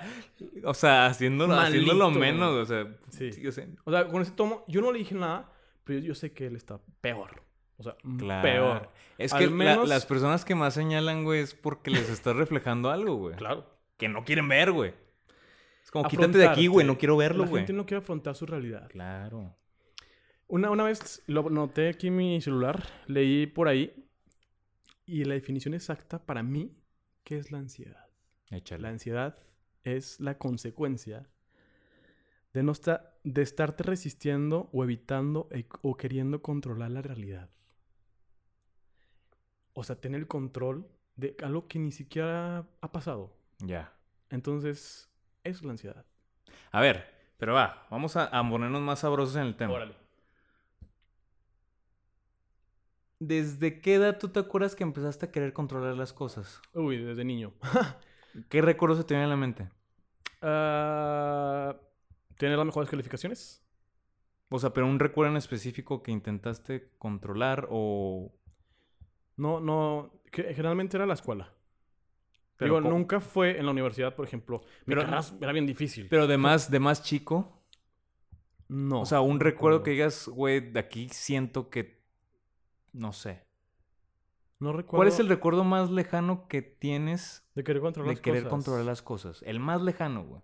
O 0.64 0.74
sea, 0.74 1.06
haciéndolo, 1.08 1.54
haciéndolo 1.60 2.06
Malito, 2.12 2.20
menos, 2.20 2.52
güey. 2.52 2.62
o 2.62 2.66
sea... 2.66 2.98
Sí. 3.10 3.32
sí, 3.34 3.48
o 3.48 3.52
sea, 3.52 3.66
o 3.84 3.92
sea, 3.92 4.08
con 4.08 4.22
ese 4.22 4.32
tomo, 4.32 4.64
yo 4.68 4.82
no 4.82 4.92
le 4.92 5.00
dije 5.00 5.16
nada, 5.16 5.52
pero 5.84 6.00
yo, 6.00 6.06
yo 6.08 6.16
sé 6.16 6.32
que 6.34 6.48
él 6.48 6.56
está 6.56 6.80
peor. 7.02 7.42
O 7.78 7.84
sea, 7.84 7.96
claro. 8.18 8.42
peor. 8.42 8.90
Es 9.18 9.34
Al 9.34 9.40
que 9.40 9.46
la- 9.48 9.52
menos- 9.52 9.90
las 9.90 10.06
personas 10.06 10.46
que 10.46 10.56
más 10.56 10.74
señalan, 10.74 11.24
güey, 11.24 11.42
es 11.42 11.54
porque 11.56 11.92
les 11.92 12.10
estás 12.10 12.36
reflejando 12.36 12.90
algo, 12.90 13.16
güey. 13.16 13.36
Claro. 13.36 13.66
Que 13.98 14.08
no 14.10 14.24
quieren 14.24 14.48
ver, 14.48 14.72
güey. 14.72 14.94
Es 15.84 15.92
como, 15.92 16.08
quítate 16.10 16.38
de 16.38 16.48
aquí, 16.48 16.68
güey, 16.68 16.86
no 16.86 16.98
quiero 16.98 17.16
verlo, 17.18 17.44
La 17.44 17.50
güey. 17.50 17.62
gente 17.62 17.74
no 17.74 17.86
quiere 17.86 18.00
afrontar 18.00 18.36
su 18.36 18.46
realidad. 18.46 18.88
Claro. 18.90 19.56
Una, 20.48 20.70
una 20.70 20.84
vez 20.84 21.24
lo 21.28 21.50
noté 21.50 21.90
aquí 21.90 22.08
en 22.08 22.16
mi 22.18 22.42
celular, 22.42 22.84
leí 23.08 23.48
por 23.48 23.68
ahí, 23.68 24.05
y 25.06 25.24
la 25.26 25.34
definición 25.36 25.74
exacta 25.74 26.26
para 26.26 26.44
mí, 26.44 26.76
¿qué 27.24 27.38
es 27.38 27.52
la 27.52 27.60
ansiedad? 27.60 28.08
Échale. 28.52 28.82
La 28.84 28.90
ansiedad 28.90 29.38
es 29.84 30.20
la 30.20 30.38
consecuencia 30.38 31.30
de, 32.54 32.64
no 32.64 32.72
esta- 32.72 33.14
de 33.24 33.42
estarte 33.42 33.84
resistiendo 33.84 34.70
o 34.72 34.84
evitando 34.84 35.48
e- 35.52 35.68
o 35.82 35.98
queriendo 35.98 36.42
controlar 36.42 36.92
la 36.92 37.02
realidad. 37.02 37.50
O 39.74 39.84
sea, 39.84 40.00
tener 40.00 40.22
el 40.22 40.28
control 40.28 40.88
de 41.16 41.36
algo 41.44 41.68
que 41.68 41.80
ni 41.80 41.92
siquiera 41.92 42.66
ha 42.82 42.92
pasado. 42.92 43.38
Ya. 43.60 43.94
Entonces, 44.30 45.10
eso 45.44 45.60
es 45.60 45.64
la 45.66 45.72
ansiedad. 45.72 46.06
A 46.72 46.82
ver, 46.82 47.06
pero 47.38 47.54
va, 47.54 47.86
vamos 47.92 48.16
a, 48.16 48.26
a 48.26 48.50
ponernos 48.50 48.82
más 48.82 49.00
sabrosos 49.00 49.36
en 49.36 49.44
el 49.44 49.56
tema. 49.56 49.74
Órale. 49.74 49.96
¿Desde 53.20 53.80
qué 53.82 53.96
edad 53.96 54.18
tú 54.20 54.30
te 54.30 54.40
acuerdas 54.40 54.76
que 54.76 54.84
empezaste 54.84 55.28
a 55.28 55.32
querer 55.32 55.54
controlar 55.54 55.96
las 55.96 56.14
cosas? 56.14 56.62
Uy, 56.74 56.98
desde 56.98 57.24
niño. 57.24 57.54
¿Qué 58.50 58.62
recuerdos 58.62 58.98
se 59.00 59.04
te 59.06 59.14
vienen 59.14 59.28
a 59.28 59.36
la 59.36 59.38
mente? 59.38 59.70
Ah, 60.42 61.76
¿Tener 62.38 62.58
las 62.58 62.66
mejores 62.66 62.90
calificaciones? 62.90 63.64
O 64.50 64.60
sea, 64.60 64.74
pero 64.74 64.86
un 64.86 65.00
recuerdo 65.00 65.32
en 65.32 65.38
específico 65.38 66.04
que 66.04 66.12
intentaste 66.12 66.92
controlar 66.98 67.68
o... 67.72 68.32
No, 69.38 69.60
no. 69.60 70.12
generalmente 70.32 70.98
era 70.98 71.06
la 71.06 71.14
escuela. 71.14 71.52
Pero 72.58 72.76
Digo, 72.80 72.90
nunca 72.90 73.20
fue 73.20 73.58
en 73.58 73.66
la 73.66 73.72
universidad, 73.72 74.16
por 74.16 74.26
ejemplo. 74.26 74.62
Mi 74.86 74.96
Pero- 74.96 75.02
era 75.42 75.52
bien 75.52 75.66
difícil. 75.66 76.08
Pero 76.10 76.28
de 76.28 76.38
más, 76.38 76.70
de 76.72 76.80
más 76.80 77.04
chico. 77.04 77.64
no. 78.68 79.02
o 79.02 79.06
sea, 79.06 79.22
un 79.22 79.40
recuerdo. 79.40 79.84
que 79.84 79.92
digas, 79.92 80.28
güey, 80.28 80.60
de 80.72 80.80
aquí 80.80 81.10
siento 81.10 81.70
que... 81.70 81.95
No 82.96 83.12
sé. 83.14 83.46
No 84.60 84.72
recuerdo. 84.72 84.98
¿Cuál 84.98 85.08
es 85.10 85.20
el 85.20 85.28
recuerdo 85.28 85.64
más 85.66 85.92
lejano 85.92 86.48
que 86.48 86.62
tienes 86.62 87.46
De 87.56 87.64
querer 87.64 87.82
controlar 87.82 88.10
de 88.10 88.16
las 88.16 88.22
querer 88.22 88.44
cosas? 88.44 88.52
controlar 88.52 88.86
las 88.86 89.02
cosas? 89.02 89.44
El 89.44 89.60
más 89.60 89.82
lejano, 89.82 90.24
güey. 90.26 90.42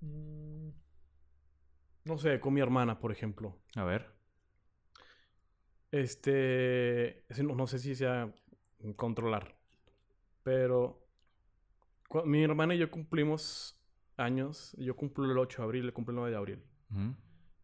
Mm, 0.00 0.70
No 2.04 2.18
sé, 2.18 2.38
con 2.38 2.54
mi 2.54 2.60
hermana, 2.60 2.98
por 3.00 3.10
ejemplo. 3.10 3.58
A 3.74 3.84
ver. 3.84 4.14
Este. 5.90 7.24
No, 7.42 7.54
no 7.54 7.66
sé 7.66 7.78
si 7.78 7.94
sea 7.94 8.32
controlar. 8.96 9.56
Pero. 10.42 11.02
Mi 12.24 12.44
hermana 12.44 12.74
y 12.74 12.78
yo 12.78 12.90
cumplimos 12.90 13.80
años. 14.16 14.74
Yo 14.78 14.94
cumplo 14.94 15.24
el 15.24 15.36
8 15.36 15.62
de 15.62 15.64
abril, 15.64 15.86
le 15.86 15.92
cumplo 15.92 16.12
el 16.12 16.16
9 16.16 16.30
de 16.30 16.36
abril. 16.36 16.62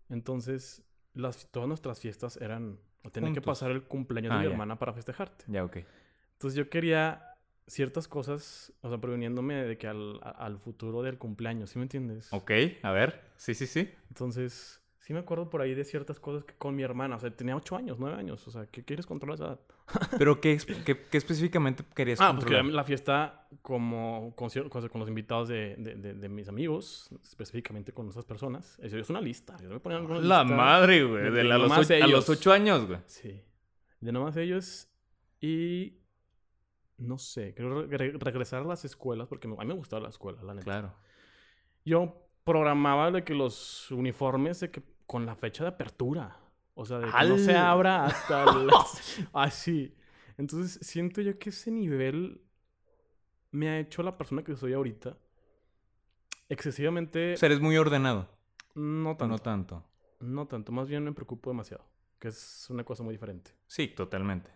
Entonces, 0.08 0.84
las, 1.14 1.50
todas 1.50 1.68
nuestras 1.68 2.00
fiestas 2.00 2.36
eran. 2.38 2.78
O 3.04 3.10
tenía 3.10 3.32
que 3.32 3.40
pasar 3.40 3.70
el 3.70 3.82
cumpleaños 3.84 4.32
Ah, 4.32 4.36
de 4.36 4.40
mi 4.40 4.46
ya. 4.46 4.52
hermana 4.52 4.78
para 4.78 4.92
festejarte. 4.92 5.44
Ya, 5.48 5.64
ok. 5.64 5.78
Entonces, 6.34 6.56
yo 6.56 6.68
quería 6.68 7.28
ciertas 7.66 8.08
cosas, 8.08 8.72
o 8.80 8.88
sea, 8.88 8.98
previniéndome 8.98 9.54
de 9.64 9.78
que 9.78 9.86
al, 9.88 10.20
al 10.22 10.58
futuro 10.58 11.02
del 11.02 11.18
cumpleaños, 11.18 11.70
¿sí 11.70 11.78
me 11.78 11.84
entiendes? 11.84 12.32
Ok, 12.32 12.50
a 12.82 12.90
ver. 12.92 13.20
Sí, 13.36 13.54
sí, 13.54 13.66
sí. 13.66 13.90
Entonces, 14.08 14.81
sí 15.04 15.12
me 15.12 15.18
acuerdo 15.18 15.50
por 15.50 15.60
ahí 15.60 15.74
de 15.74 15.84
ciertas 15.84 16.18
cosas 16.20 16.44
que 16.44 16.54
con 16.54 16.74
mi 16.76 16.82
hermana, 16.82 17.16
o 17.16 17.18
sea, 17.20 17.30
tenía 17.30 17.56
8 17.56 17.76
años, 17.76 17.98
9 17.98 18.16
años, 18.16 18.46
o 18.46 18.50
sea, 18.50 18.66
¿qué 18.66 18.84
quieres 18.84 19.04
controlar 19.04 19.34
esa 19.34 19.44
edad? 19.46 19.60
Pero 20.18 20.40
¿qué, 20.40 20.56
qué- 20.86 21.06
qué 21.10 21.18
específicamente 21.18 21.84
querías 21.94 22.20
Ah, 22.20 22.30
pues 22.32 22.44
que 22.44 22.50
controlar? 22.52 22.72
la 22.74 22.84
fiesta 22.84 23.48
como 23.62 24.32
con, 24.36 24.48
con- 24.68 25.00
los 25.00 25.08
invitados 25.08 25.48
de, 25.48 25.74
de- 25.76 25.96
de- 25.96 26.14
de 26.14 26.28
mis 26.28 26.48
amigos, 26.48 27.10
específicamente 27.24 27.92
con 27.92 28.08
esas 28.08 28.24
personas. 28.24 28.78
Eso 28.80 28.96
es 28.96 29.10
una 29.10 29.20
lista. 29.20 29.56
Yo 29.60 29.68
me 29.70 29.80
ponía 29.80 29.98
La 29.98 30.42
lista 30.44 30.44
madre, 30.44 31.04
güey. 31.04 31.30
de- 31.30 31.44
la- 31.44 31.58
los 31.58 31.70
ocho, 31.72 31.94
a 31.94 31.98
los 31.98 32.08
ellos. 32.08 32.28
ocho 32.30 32.52
años, 32.52 32.86
güey. 32.86 33.00
Sí. 33.06 33.42
De 34.00 34.12
nomás 34.12 34.36
ellos. 34.36 34.88
Y 35.40 35.98
no 36.98 37.18
sé, 37.18 37.54
quiero 37.54 37.86
re- 37.88 38.12
regresar 38.16 38.62
a 38.62 38.64
las 38.64 38.84
escuelas 38.84 39.26
porque 39.26 39.48
me- 39.48 39.54
a 39.56 39.60
mí 39.60 39.66
me 39.66 39.74
gustaba 39.74 40.00
la 40.02 40.10
escuela, 40.10 40.40
la 40.44 40.54
neta. 40.54 40.64
Claro. 40.64 40.94
Yo 41.84 42.18
programaba 42.44 43.10
de 43.10 43.22
que 43.24 43.34
los 43.34 43.90
uniformes 43.90 44.60
de 44.60 44.70
que 44.70 44.82
con 45.12 45.26
la 45.26 45.36
fecha 45.36 45.62
de 45.62 45.68
apertura. 45.68 46.38
O 46.72 46.86
sea, 46.86 46.96
de 46.96 47.04
que 47.04 47.10
no 47.10 47.16
¡Al! 47.18 47.38
se 47.38 47.54
abra 47.54 48.06
hasta 48.06 48.46
las... 48.64 49.20
así. 49.34 49.94
Entonces, 50.38 50.78
siento 50.80 51.20
yo 51.20 51.38
que 51.38 51.50
ese 51.50 51.70
nivel 51.70 52.40
me 53.50 53.68
ha 53.68 53.78
hecho 53.78 54.02
la 54.02 54.16
persona 54.16 54.42
que 54.42 54.56
soy 54.56 54.72
ahorita 54.72 55.18
excesivamente... 56.48 57.34
O 57.34 57.36
sea, 57.36 57.48
eres 57.48 57.60
muy 57.60 57.76
ordenado. 57.76 58.26
no 58.74 59.14
tanto. 59.18 59.28
No 59.28 59.38
tanto. 59.38 59.84
No 60.20 60.46
tanto. 60.46 60.72
Más 60.72 60.88
bien 60.88 61.04
me 61.04 61.12
preocupo 61.12 61.50
demasiado. 61.50 61.84
Que 62.18 62.28
es 62.28 62.66
una 62.70 62.82
cosa 62.82 63.02
muy 63.02 63.12
diferente. 63.12 63.50
Sí, 63.66 63.88
totalmente. 63.88 64.50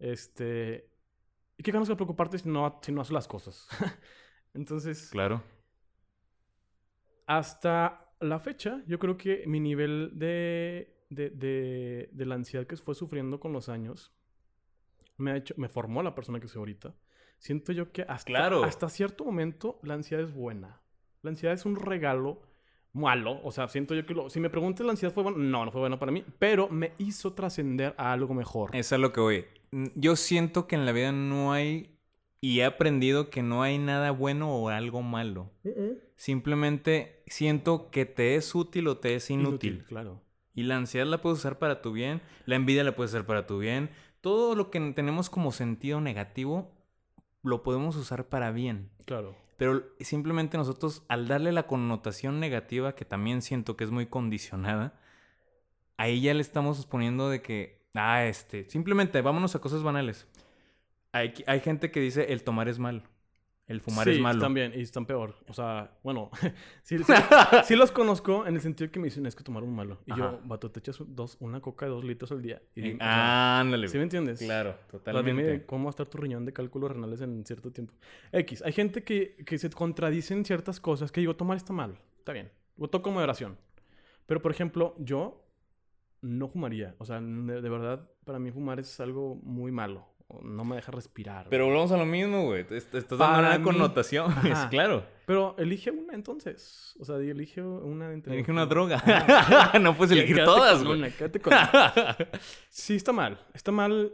Este... 0.00 0.90
¿Y 1.56 1.62
qué 1.62 1.70
ganas 1.70 1.86
de 1.86 1.94
preocuparte 1.94 2.36
si 2.36 2.48
no, 2.48 2.80
si 2.82 2.90
no 2.90 3.00
haces 3.00 3.12
las 3.12 3.28
cosas? 3.28 3.68
Entonces... 4.54 5.08
Claro. 5.10 5.40
Hasta 7.26 8.03
la 8.28 8.38
fecha, 8.40 8.82
yo 8.86 8.98
creo 8.98 9.16
que 9.16 9.44
mi 9.46 9.60
nivel 9.60 10.10
de, 10.14 10.96
de, 11.10 11.30
de, 11.30 12.08
de 12.12 12.26
la 12.26 12.34
ansiedad 12.34 12.66
que 12.66 12.76
fue 12.76 12.94
sufriendo 12.94 13.38
con 13.40 13.52
los 13.52 13.68
años 13.68 14.12
me 15.16 15.30
ha 15.32 15.36
hecho, 15.36 15.54
me 15.56 15.68
formó 15.68 16.02
la 16.02 16.14
persona 16.14 16.40
que 16.40 16.48
soy 16.48 16.58
ahorita. 16.60 16.94
Siento 17.38 17.72
yo 17.72 17.92
que 17.92 18.02
hasta, 18.02 18.24
Claro. 18.26 18.64
hasta 18.64 18.88
cierto 18.88 19.24
momento 19.24 19.78
la 19.82 19.94
ansiedad 19.94 20.24
es 20.24 20.32
buena. 20.34 20.80
La 21.22 21.30
ansiedad 21.30 21.54
es 21.54 21.64
un 21.66 21.76
regalo 21.76 22.42
malo. 22.92 23.40
O 23.44 23.52
sea, 23.52 23.68
siento 23.68 23.94
yo 23.94 24.06
que 24.06 24.14
lo, 24.14 24.30
si 24.30 24.40
me 24.40 24.50
preguntas 24.50 24.84
la 24.86 24.92
ansiedad 24.92 25.12
fue 25.14 25.22
buena, 25.22 25.38
no, 25.38 25.64
no 25.64 25.70
fue 25.70 25.80
buena 25.80 25.98
para 25.98 26.12
mí, 26.12 26.24
pero 26.38 26.68
me 26.68 26.92
hizo 26.98 27.32
trascender 27.32 27.94
a 27.98 28.12
algo 28.12 28.34
mejor. 28.34 28.74
Es 28.74 28.92
a 28.92 28.98
lo 28.98 29.12
que 29.12 29.20
voy. 29.20 29.44
Yo 29.94 30.16
siento 30.16 30.66
que 30.66 30.76
en 30.76 30.86
la 30.86 30.92
vida 30.92 31.12
no 31.12 31.52
hay, 31.52 31.93
y 32.44 32.60
he 32.60 32.66
aprendido 32.66 33.30
que 33.30 33.42
no 33.42 33.62
hay 33.62 33.78
nada 33.78 34.10
bueno 34.10 34.54
o 34.54 34.68
algo 34.68 35.00
malo. 35.00 35.50
Simplemente 36.14 37.22
siento 37.26 37.90
que 37.90 38.04
te 38.04 38.34
es 38.34 38.54
útil 38.54 38.86
o 38.88 38.98
te 38.98 39.14
es 39.14 39.30
inútil. 39.30 39.86
claro. 39.86 40.20
Y 40.54 40.64
la 40.64 40.76
ansiedad 40.76 41.06
la 41.06 41.22
puedes 41.22 41.38
usar 41.38 41.58
para 41.58 41.80
tu 41.80 41.92
bien, 41.92 42.20
la 42.44 42.56
envidia 42.56 42.84
la 42.84 42.94
puedes 42.94 43.12
usar 43.12 43.24
para 43.24 43.46
tu 43.46 43.60
bien. 43.60 43.88
Todo 44.20 44.54
lo 44.56 44.70
que 44.70 44.78
tenemos 44.92 45.30
como 45.30 45.52
sentido 45.52 46.02
negativo 46.02 46.70
lo 47.42 47.62
podemos 47.62 47.96
usar 47.96 48.28
para 48.28 48.50
bien. 48.50 48.90
Claro. 49.06 49.34
Pero 49.56 49.82
simplemente 50.00 50.58
nosotros, 50.58 51.02
al 51.08 51.26
darle 51.26 51.50
la 51.50 51.66
connotación 51.66 52.40
negativa, 52.40 52.94
que 52.94 53.06
también 53.06 53.40
siento 53.40 53.78
que 53.78 53.84
es 53.84 53.90
muy 53.90 54.04
condicionada, 54.04 55.00
ahí 55.96 56.20
ya 56.20 56.34
le 56.34 56.42
estamos 56.42 56.84
poniendo 56.84 57.30
de 57.30 57.40
que, 57.40 57.88
ah, 57.94 58.26
este, 58.26 58.68
simplemente 58.68 59.22
vámonos 59.22 59.54
a 59.54 59.60
cosas 59.60 59.82
banales. 59.82 60.28
Hay, 61.14 61.32
hay 61.46 61.60
gente 61.60 61.90
que 61.90 62.00
dice 62.00 62.32
el 62.32 62.42
tomar 62.42 62.68
es 62.68 62.78
malo, 62.78 63.02
el 63.66 63.80
fumar 63.80 64.08
es 64.08 64.20
malo. 64.20 64.48
bien 64.50 64.72
y 64.74 64.80
están 64.82 65.06
peor. 65.06 65.36
O 65.48 65.52
sea, 65.54 65.96
bueno, 66.02 66.30
sí, 66.82 66.98
sí- 66.98 67.12
sí 67.64 67.76
los 67.76 67.90
conozco 67.92 68.46
en 68.46 68.54
el 68.56 68.60
sentido 68.60 68.90
que 68.90 68.98
me 68.98 69.06
dicen 69.06 69.24
es 69.26 69.34
que 69.34 69.42
tomar 69.44 69.62
un 69.62 69.74
malo. 69.74 69.98
Y 70.06 70.12
Ajá. 70.12 70.20
yo, 70.20 70.40
vato, 70.44 70.70
te 70.70 70.80
echas 70.80 70.98
dos, 71.06 71.36
una 71.40 71.60
coca 71.60 71.86
de 71.86 71.92
dos 71.92 72.04
litros 72.04 72.30
al 72.32 72.42
día. 72.42 72.60
Y, 72.74 72.80
dime, 72.82 72.94
o 72.96 72.98
sea, 72.98 73.58
Eh, 73.58 73.60
ándale. 73.60 73.88
¿Sí 73.88 73.96
me 73.96 74.02
entiendes? 74.02 74.40
Claro, 74.40 74.76
totalmente. 74.90 75.42
dime 75.52 75.64
cómo 75.66 75.84
va 75.84 75.90
a 75.90 75.92
estar 75.92 76.06
tu 76.06 76.18
riñón 76.18 76.44
de 76.44 76.52
cálculos 76.52 76.90
renales 76.90 77.20
en 77.22 77.44
cierto 77.46 77.70
tiempo. 77.72 77.94
X, 78.32 78.62
hay 78.62 78.72
gente 78.72 79.02
que, 79.02 79.36
que 79.46 79.56
se 79.58 79.70
contradice 79.70 80.34
en 80.34 80.44
ciertas 80.44 80.80
cosas 80.80 81.10
que 81.12 81.20
digo, 81.20 81.34
tomar 81.36 81.56
está 81.56 81.72
mal. 81.72 81.96
Está 82.18 82.32
bien. 82.32 82.50
Lo 82.76 82.88
toco 82.88 83.04
con 83.04 83.14
moderación. 83.14 83.56
Pero, 84.26 84.42
por 84.42 84.50
ejemplo, 84.50 84.94
yo 84.98 85.46
no 86.22 86.48
fumaría. 86.48 86.94
O 86.98 87.04
sea, 87.04 87.20
de, 87.20 87.60
de 87.62 87.68
verdad, 87.68 88.10
para 88.24 88.38
mí 88.38 88.50
fumar 88.50 88.80
es 88.80 88.98
algo 88.98 89.36
muy 89.42 89.70
malo. 89.70 90.06
No 90.42 90.64
me 90.64 90.76
deja 90.76 90.90
respirar. 90.90 91.46
Pero 91.50 91.66
volvemos 91.66 91.92
a 91.92 91.96
lo 91.96 92.06
mismo, 92.06 92.44
güey. 92.46 92.62
Est- 92.70 92.94
Estás 92.94 93.18
dando 93.18 93.38
una 93.40 93.62
connotación. 93.62 94.32
Claro. 94.70 95.06
Pero 95.26 95.54
elige 95.58 95.90
una 95.90 96.14
entonces. 96.14 96.94
O 96.98 97.04
sea, 97.04 97.16
elige 97.16 97.62
una 97.62 98.12
entre. 98.12 98.34
Elige 98.34 98.50
una 98.50 98.66
droga. 98.66 99.02
No 99.80 99.96
puedes 99.96 100.12
elegir 100.12 100.36
Quédate 100.36 100.50
todas, 100.50 100.82
güey. 100.82 100.98
una, 100.98 101.10
quédate 101.10 101.40
con 101.40 101.52
una. 101.52 102.16
Sí, 102.70 102.96
está 102.96 103.12
mal. 103.12 103.38
Está 103.54 103.70
mal. 103.70 104.12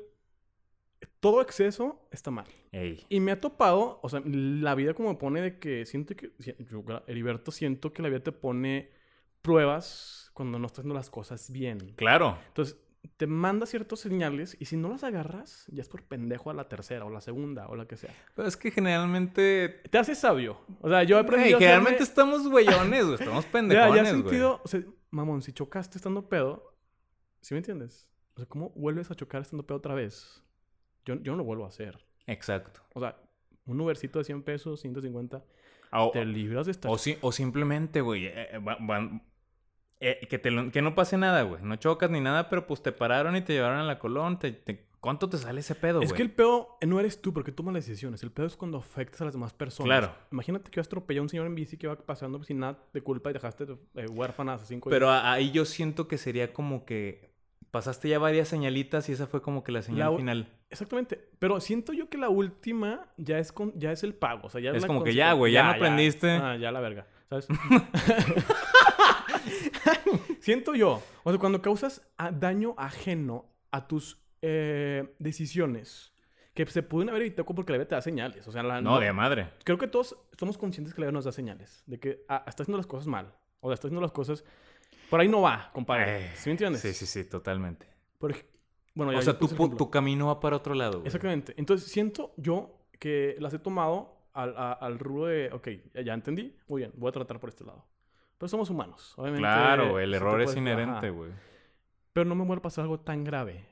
Todo 1.21 1.41
exceso 1.43 2.07
está 2.11 2.31
mal. 2.31 2.47
Ey. 2.73 3.05
Y 3.09 3.21
me 3.21 3.33
ha 3.33 3.41
topado, 3.41 4.01
o 4.03 4.09
sea, 4.09 4.23
la 4.25 4.75
vida 4.75 4.95
como 4.95 5.11
me 5.11 5.15
pone 5.17 5.41
de 5.41 5.59
que 5.59 5.87
siento 5.87 6.15
que. 6.17 6.33
Yo, 6.39 6.53
Heriberto, 7.07 7.51
siento 7.53 7.93
que 7.93 8.03
la 8.03 8.09
vida 8.09 8.21
te 8.21 8.33
pone 8.33 8.91
pruebas 9.43 10.31
cuando 10.35 10.59
no 10.59 10.67
estás 10.67 10.81
haciendo 10.81 10.95
las 10.95 11.11
cosas 11.11 11.51
bien. 11.51 11.95
Claro. 11.97 12.39
Entonces, 12.49 12.79
te 13.17 13.27
manda 13.27 13.67
ciertas 13.67 14.01
señales 14.01 14.57
y 14.61 14.67
si 14.67 14.77
no 14.77 14.89
las 14.91 15.05
agarras, 15.05 15.67
ya 15.69 15.83
es 15.83 15.89
por 15.89 16.03
pendejo 16.05 16.51
a 16.51 16.55
la 16.55 16.69
tercera 16.69 17.05
o 17.05 17.11
la 17.11 17.21
segunda 17.21 17.69
o 17.69 17.77
la 17.77 17.87
que 17.87 17.97
sea. 17.97 18.15
Pero 18.35 18.47
es 18.49 18.57
que 18.57 18.71
generalmente. 18.71 19.81
Te 19.91 19.99
haces 19.99 20.19
sabio. 20.19 20.59
O 20.81 20.89
sea, 20.89 21.03
yo 21.03 21.17
he 21.17 21.21
aprendido. 21.21 21.57
a 21.57 21.61
generalmente 21.61 21.99
hacerme- 22.03 22.09
estamos 22.09 22.49
güeyones, 22.49 23.05
güey. 23.05 23.15
Estamos 23.19 23.45
Ya, 23.47 23.51
pendejones, 23.53 23.95
ya 23.95 24.01
he 24.01 24.13
güey. 24.13 24.23
sentido, 24.23 24.61
o 24.65 24.69
sea, 24.69 24.83
mamón, 25.11 25.43
si 25.43 25.53
chocaste 25.53 25.99
estando 25.99 26.29
pedo, 26.29 26.75
¿sí 27.41 27.55
me 27.55 27.59
entiendes? 27.59 28.09
O 28.35 28.39
sea, 28.41 28.47
¿cómo 28.47 28.71
vuelves 28.71 29.11
a 29.11 29.15
chocar 29.15 29.43
estando 29.43 29.67
pedo 29.67 29.79
otra 29.79 29.95
vez? 29.95 30.43
Yo, 31.05 31.15
yo 31.17 31.33
no 31.33 31.39
lo 31.39 31.45
vuelvo 31.45 31.65
a 31.65 31.69
hacer. 31.69 31.99
Exacto. 32.27 32.81
O 32.95 33.01
sea, 33.01 33.17
un 33.67 33.81
Ubercito 33.81 34.19
de 34.19 34.25
100 34.25 34.43
pesos, 34.43 34.81
150, 34.81 35.43
O, 35.93 36.11
te 36.13 36.25
libras 36.25 36.67
de 36.67 36.73
estar... 36.73 36.91
o, 36.91 36.99
si- 36.99 37.17
o 37.23 37.33
simplemente, 37.33 38.01
güey, 38.03 38.27
eh, 38.27 38.49
eh, 38.53 38.59
va- 38.59 38.77
van- 38.81 39.23
eh, 40.01 40.27
que, 40.29 40.39
te 40.39 40.51
lo- 40.51 40.71
que 40.71 40.83
no 40.83 40.95
pase 40.95 41.17
nada, 41.19 41.43
güey. 41.43 41.63
No 41.63 41.77
chocas 41.77 42.11
ni 42.11 42.21
nada, 42.21 42.49
pero 42.49 42.67
pues 42.67 42.83
te 42.83 42.91
pararon 42.93 43.37
y 43.37 43.43
te 43.43 43.53
llevaron 43.53 43.79
a 43.79 43.85
la 43.85 43.99
colón. 43.99 44.39
te- 44.39 44.53
te- 44.53 44.89
¿Cuánto 45.01 45.31
te 45.31 45.39
sale 45.39 45.61
ese 45.61 45.75
pedo, 45.75 45.95
güey? 46.01 46.07
Es 46.07 46.13
que 46.13 46.21
el 46.21 46.31
pedo 46.31 46.77
no 46.83 47.01
eres 47.01 47.23
tú 47.23 47.33
porque 47.33 47.53
tomas 47.53 47.73
las 47.73 47.87
decisiones. 47.87 48.23
El 48.23 48.31
pedo 48.33 48.47
es 48.47 48.55
cuando 48.57 48.77
afectas 48.77 49.23
a 49.23 49.25
las 49.25 49.33
demás 49.33 49.55
personas. 49.55 49.87
Claro. 49.87 50.15
Imagínate 50.31 50.71
que 50.71 50.79
vas 50.79 50.87
a 50.87 50.89
atropellar 50.89 51.21
a 51.21 51.23
un 51.23 51.29
señor 51.31 51.47
en 51.47 51.55
bici 51.55 51.79
que 51.79 51.87
va 51.87 51.97
pasando 51.97 52.43
sin 52.45 52.59
nada 52.59 52.79
de 52.93 53.01
culpa 53.01 53.31
y 53.31 53.33
dejaste 53.33 53.65
eh, 53.95 54.07
huérfanas 54.11 54.61
a 54.63 54.67
cinco 54.67 54.91
Pero 54.91 55.11
ahí 55.11 55.53
yo 55.53 55.65
siento 55.65 56.07
que 56.07 56.19
sería 56.19 56.53
como 56.53 56.85
que 56.85 57.31
pasaste 57.71 58.11
ya 58.11 58.19
varias 58.19 58.49
señalitas 58.49 59.09
y 59.09 59.13
esa 59.13 59.27
fue 59.27 59.41
como 59.41 59.65
que 59.65 59.73
la 59.73 59.81
señal 59.81 60.11
La 60.13 60.17
final. 60.19 60.49
Exactamente. 60.69 61.19
Pero 61.39 61.61
siento 61.61 61.95
yo 61.95 62.11
que 62.11 62.19
la 62.19 62.29
última 62.29 63.07
ya 63.17 63.39
es 63.39 63.53
con, 63.53 63.73
ya 63.79 63.93
es 63.93 64.03
el 64.03 64.13
pago. 64.15 64.49
O 64.49 64.51
sea, 64.51 64.61
ya 64.61 64.71
Es 64.73 64.83
la 64.83 64.87
como 64.87 65.03
que 65.03 65.15
ya, 65.15 65.33
güey, 65.33 65.55
ya 65.55 65.63
no 65.65 65.71
aprendiste. 65.71 66.29
Ah, 66.31 66.57
ya 66.57 66.71
la 66.73 66.81
verga. 66.81 67.07
¿Sabes? 67.31 67.49
siento 70.41 70.75
yo. 70.75 71.03
O 71.25 71.31
sea, 71.31 71.39
cuando 71.39 71.61
causas 71.63 72.03
a- 72.17 72.31
daño 72.33 72.75
ajeno 72.77 73.47
a 73.71 73.87
tus 73.87 74.21
eh, 74.43 75.15
decisiones 75.19 76.13
que 76.55 76.67
se 76.67 76.83
pueden 76.83 77.09
haber 77.11 77.23
evitado 77.23 77.45
porque 77.55 77.73
la 77.73 77.79
vida 77.79 77.89
te 77.89 77.95
da 77.95 78.03
señales. 78.03 78.47
O 78.49 78.53
sea, 78.53 78.63
la, 78.63 78.81
No, 78.81 78.99
de 78.99 79.13
madre. 79.13 79.51
creo 79.65 79.79
que 79.79 79.87
todos 79.87 80.17
somos 80.39 80.59
conscientes 80.59 80.93
que 80.95 81.01
la 81.01 81.07
vida 81.07 81.13
nos 81.13 81.25
da 81.25 81.33
señales. 81.33 81.83
De 81.87 81.99
que 82.01 82.25
ah, 82.29 82.45
está 82.47 82.63
haciendo 82.65 82.77
las 82.79 82.87
cosas 82.87 83.07
mal. 83.07 83.33
O 83.61 83.69
sea, 83.69 83.75
está 83.75 83.87
haciendo 83.89 84.01
las 84.01 84.13
cosas... 84.13 84.45
Por 85.09 85.21
ahí 85.21 85.29
no 85.29 85.43
va, 85.43 85.71
compadre. 85.73 86.27
Eh, 86.27 86.31
¿Sí 86.37 86.49
me 86.49 86.53
entiendes? 86.53 86.81
Sí, 86.83 86.93
sí, 86.95 87.05
sí, 87.07 87.25
totalmente. 87.25 87.87
Por 88.19 88.35
bueno, 88.95 89.13
ya- 89.13 89.19
o 89.19 89.23
sea, 89.23 89.39
tu, 89.39 89.91
camino 89.91 90.27
va 90.29 90.41
para 90.41 90.57
otro 90.57 90.75
lado, 90.75 90.99
güey. 90.99 91.07
Exactamente. 91.07 91.55
Entonces, 91.57 91.91
siento 91.91 92.33
yo 92.37 92.79
que 92.99 93.37
las 93.39 93.53
he 93.55 93.59
tomado 93.59 94.27
al, 94.33 94.57
a- 94.57 94.73
al 94.73 94.99
rubro 94.99 95.27
de, 95.27 95.51
ok, 95.53 95.69
ya 96.05 96.15
entendí, 96.15 96.57
muy 96.69 96.83
bien, 96.83 96.93
voy 96.97 97.09
a 97.09 97.13
tratar 97.13 97.39
por 97.41 97.49
este 97.51 97.65
lado. 97.65 97.85
Pero 98.41 98.49
somos 98.49 98.71
humanos, 98.71 99.13
obviamente. 99.19 99.43
Claro, 99.43 99.99
el 100.01 100.15
error 100.15 100.41
es 100.41 100.57
inherente, 100.57 101.11
güey. 101.11 101.31
Pero 102.15 102.25
no 102.27 102.35
me 102.35 102.45
vuelve 102.47 102.61
a 102.61 102.63
pasar 102.63 102.85
algo 102.85 102.99
tan 102.99 103.23
grave. 103.23 103.67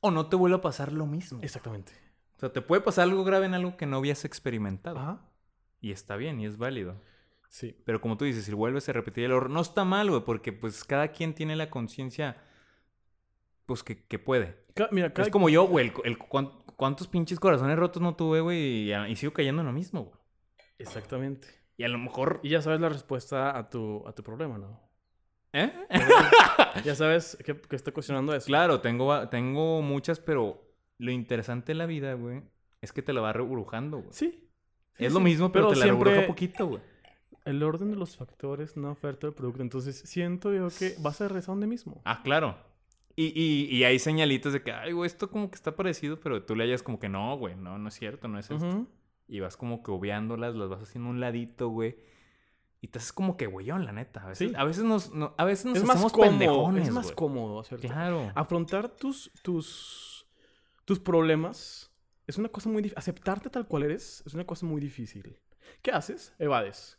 O 0.00 0.10
no 0.10 0.26
te 0.28 0.36
vuelve 0.36 0.56
a 0.56 0.60
pasar 0.62 0.90
lo 0.90 1.04
mismo. 1.04 1.40
Exactamente. 1.42 1.92
O 2.36 2.40
sea, 2.40 2.50
te 2.50 2.62
puede 2.62 2.80
pasar 2.80 3.02
algo 3.04 3.24
grave 3.24 3.44
en 3.44 3.52
algo 3.52 3.76
que 3.76 3.84
no 3.84 3.98
habías 3.98 4.24
experimentado. 4.24 4.98
Ajá. 4.98 5.20
Y 5.82 5.92
está 5.92 6.16
bien 6.16 6.40
y 6.40 6.46
es 6.46 6.56
válido. 6.56 6.96
Sí. 7.50 7.76
Pero 7.84 8.00
como 8.00 8.16
tú 8.16 8.24
dices, 8.24 8.44
si 8.46 8.54
vuelves 8.54 8.88
a 8.88 8.92
repetir 8.94 9.24
el 9.24 9.32
error, 9.32 9.50
no 9.50 9.60
está 9.60 9.84
mal, 9.84 10.08
güey, 10.08 10.22
porque 10.24 10.52
pues 10.52 10.82
cada 10.84 11.08
quien 11.08 11.34
tiene 11.34 11.54
la 11.54 11.68
conciencia, 11.68 12.38
pues 13.66 13.82
que, 13.82 14.02
que 14.06 14.18
puede. 14.18 14.64
Ca- 14.74 14.88
mira, 14.92 15.12
cada... 15.12 15.26
Es 15.26 15.32
como 15.32 15.48
yo, 15.50 15.64
güey, 15.66 15.88
el, 15.88 15.92
el- 16.04 16.18
cuán- 16.18 16.52
cuántos 16.76 17.06
pinches 17.06 17.38
corazones 17.38 17.78
rotos 17.78 18.00
no 18.02 18.16
tuve, 18.16 18.40
güey, 18.40 18.90
y, 18.90 18.94
y 18.94 19.16
sigo 19.16 19.32
cayendo 19.34 19.60
en 19.60 19.66
lo 19.66 19.72
mismo, 19.74 20.04
güey. 20.04 20.18
Exactamente. 20.78 21.48
Y 21.78 21.84
a 21.84 21.88
lo 21.88 21.96
mejor... 21.96 22.40
Y 22.42 22.50
ya 22.50 22.60
sabes 22.60 22.80
la 22.80 22.90
respuesta 22.90 23.56
a 23.56 23.70
tu, 23.70 24.06
a 24.06 24.12
tu 24.12 24.22
problema, 24.22 24.58
¿no? 24.58 24.78
¿Eh? 25.54 25.72
ya 26.84 26.94
sabes 26.94 27.38
que, 27.42 27.58
que 27.58 27.76
está 27.76 27.92
cuestionando 27.92 28.34
eso. 28.34 28.46
Claro, 28.46 28.82
tengo, 28.82 29.06
va- 29.06 29.30
tengo 29.30 29.80
muchas, 29.80 30.20
pero 30.20 30.62
lo 30.98 31.10
interesante 31.10 31.72
de 31.72 31.76
la 31.76 31.86
vida, 31.86 32.12
güey, 32.14 32.42
es 32.82 32.92
que 32.92 33.00
te 33.00 33.14
la 33.14 33.22
va 33.22 33.32
reburujando, 33.32 33.98
güey. 33.98 34.10
Sí. 34.12 34.44
Sí, 34.98 35.04
es 35.06 35.12
lo 35.12 35.20
mismo, 35.20 35.50
pero, 35.52 35.68
te 35.68 35.76
la 35.76 35.84
siempre 35.84 36.10
reburuja 36.10 36.26
poquito, 36.26 36.66
güey. 36.66 36.82
El 37.44 37.62
orden 37.62 37.92
de 37.92 37.96
los 37.96 38.16
factores 38.16 38.76
no 38.76 38.90
oferta 38.90 39.26
el 39.28 39.32
producto. 39.32 39.62
Entonces, 39.62 39.96
siento 40.00 40.52
yo 40.52 40.68
que 40.76 40.96
vas 40.98 41.20
a 41.20 41.28
regresar 41.28 41.52
donde 41.54 41.68
mismo. 41.68 42.02
Ah, 42.04 42.20
claro. 42.22 42.58
Y, 43.16 43.26
y, 43.34 43.74
y 43.74 43.84
hay 43.84 43.98
señalitas 44.00 44.52
de 44.52 44.62
que, 44.62 44.72
ay, 44.72 44.92
güey, 44.92 45.06
esto 45.06 45.30
como 45.30 45.48
que 45.50 45.54
está 45.54 45.74
parecido, 45.74 46.20
pero 46.20 46.42
tú 46.42 46.54
le 46.56 46.64
hayas 46.64 46.82
como 46.82 46.98
que 46.98 47.08
no, 47.08 47.36
güey, 47.38 47.54
no, 47.56 47.78
no 47.78 47.88
es 47.88 47.94
cierto, 47.94 48.28
no 48.28 48.38
es 48.38 48.50
esto. 48.50 48.86
Y 49.28 49.40
vas 49.40 49.56
como 49.56 49.82
que 49.82 49.90
obviándolas, 49.90 50.54
las 50.56 50.68
vas 50.68 50.82
haciendo 50.82 51.10
un 51.10 51.20
ladito, 51.20 51.68
güey. 51.68 51.96
Y 52.80 52.88
te 52.88 52.98
haces 52.98 53.12
como 53.12 53.36
que 53.36 53.46
güeyón, 53.46 53.84
la 53.84 53.92
neta. 53.92 54.22
A 54.24 54.28
veces, 54.28 54.50
Sí. 54.50 54.56
a 54.56 54.64
veces 54.64 54.84
nos, 54.84 55.12
no- 55.12 55.34
a 55.36 55.44
veces 55.44 55.66
nos 55.66 55.76
es 55.78 55.84
más 55.84 55.96
cómodo. 56.12 56.30
pendejones, 56.30 56.88
Es 56.88 56.94
más 56.94 57.04
güey. 57.06 57.16
cómodo, 57.16 57.64
¿cierto? 57.64 57.86
Claro. 57.88 58.32
Afrontar 58.34 58.88
tus, 58.88 59.30
tus, 59.42 60.26
tus 60.84 60.98
problemas 61.00 61.92
es 62.26 62.38
una 62.38 62.48
cosa 62.48 62.68
muy 62.70 62.82
difícil. 62.82 62.98
Aceptarte 62.98 63.50
tal 63.50 63.66
cual 63.66 63.82
eres 63.82 64.22
es 64.26 64.32
una 64.34 64.44
cosa 64.46 64.64
muy 64.64 64.80
difícil. 64.80 65.38
¿Qué 65.82 65.90
haces? 65.90 66.34
Evades. 66.38 66.98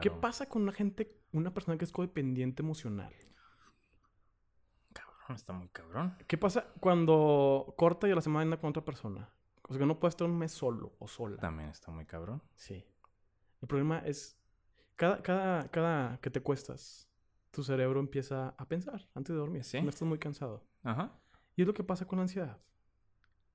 ¿Qué 0.00 0.08
Claro. 0.08 0.20
pasa 0.20 0.48
con 0.48 0.62
una 0.62 0.72
gente, 0.72 1.16
una 1.32 1.54
persona 1.54 1.78
que 1.78 1.84
es 1.84 1.92
codependiente 1.92 2.62
emocional? 2.62 3.14
Cabrón, 4.92 5.34
está 5.36 5.52
muy 5.52 5.68
cabrón. 5.68 6.16
¿Qué 6.26 6.36
pasa 6.38 6.66
cuando 6.80 7.74
corta 7.76 8.08
y 8.08 8.12
a 8.12 8.14
la 8.14 8.20
semana 8.20 8.42
anda 8.42 8.56
con 8.58 8.70
otra 8.70 8.84
persona? 8.84 9.28
O 9.66 9.72
sea, 9.72 9.78
que 9.80 9.86
no 9.86 9.98
puede 9.98 10.10
estar 10.10 10.26
un 10.28 10.36
mes 10.38 10.52
solo 10.52 10.94
o 10.98 11.08
sola. 11.08 11.38
También 11.38 11.70
está 11.70 11.90
muy 11.90 12.04
cabrón. 12.04 12.42
Sí. 12.54 12.84
El 13.62 13.68
problema 13.68 13.98
es, 14.00 14.38
cada, 14.96 15.22
cada, 15.22 15.68
cada 15.70 16.18
que 16.20 16.30
te 16.30 16.40
cuestas, 16.42 17.08
tu 17.50 17.62
cerebro 17.64 17.98
empieza 18.00 18.50
a 18.58 18.68
pensar 18.68 19.08
antes 19.14 19.32
de 19.34 19.38
dormir. 19.38 19.64
Sí. 19.64 19.80
No 19.80 19.88
estás 19.88 20.02
muy 20.06 20.18
cansado. 20.18 20.62
Ajá. 20.82 21.12
Y 21.56 21.62
es 21.62 21.66
lo 21.66 21.72
que 21.74 21.82
pasa 21.84 22.04
con 22.06 22.18
la 22.18 22.22
ansiedad. 22.24 22.58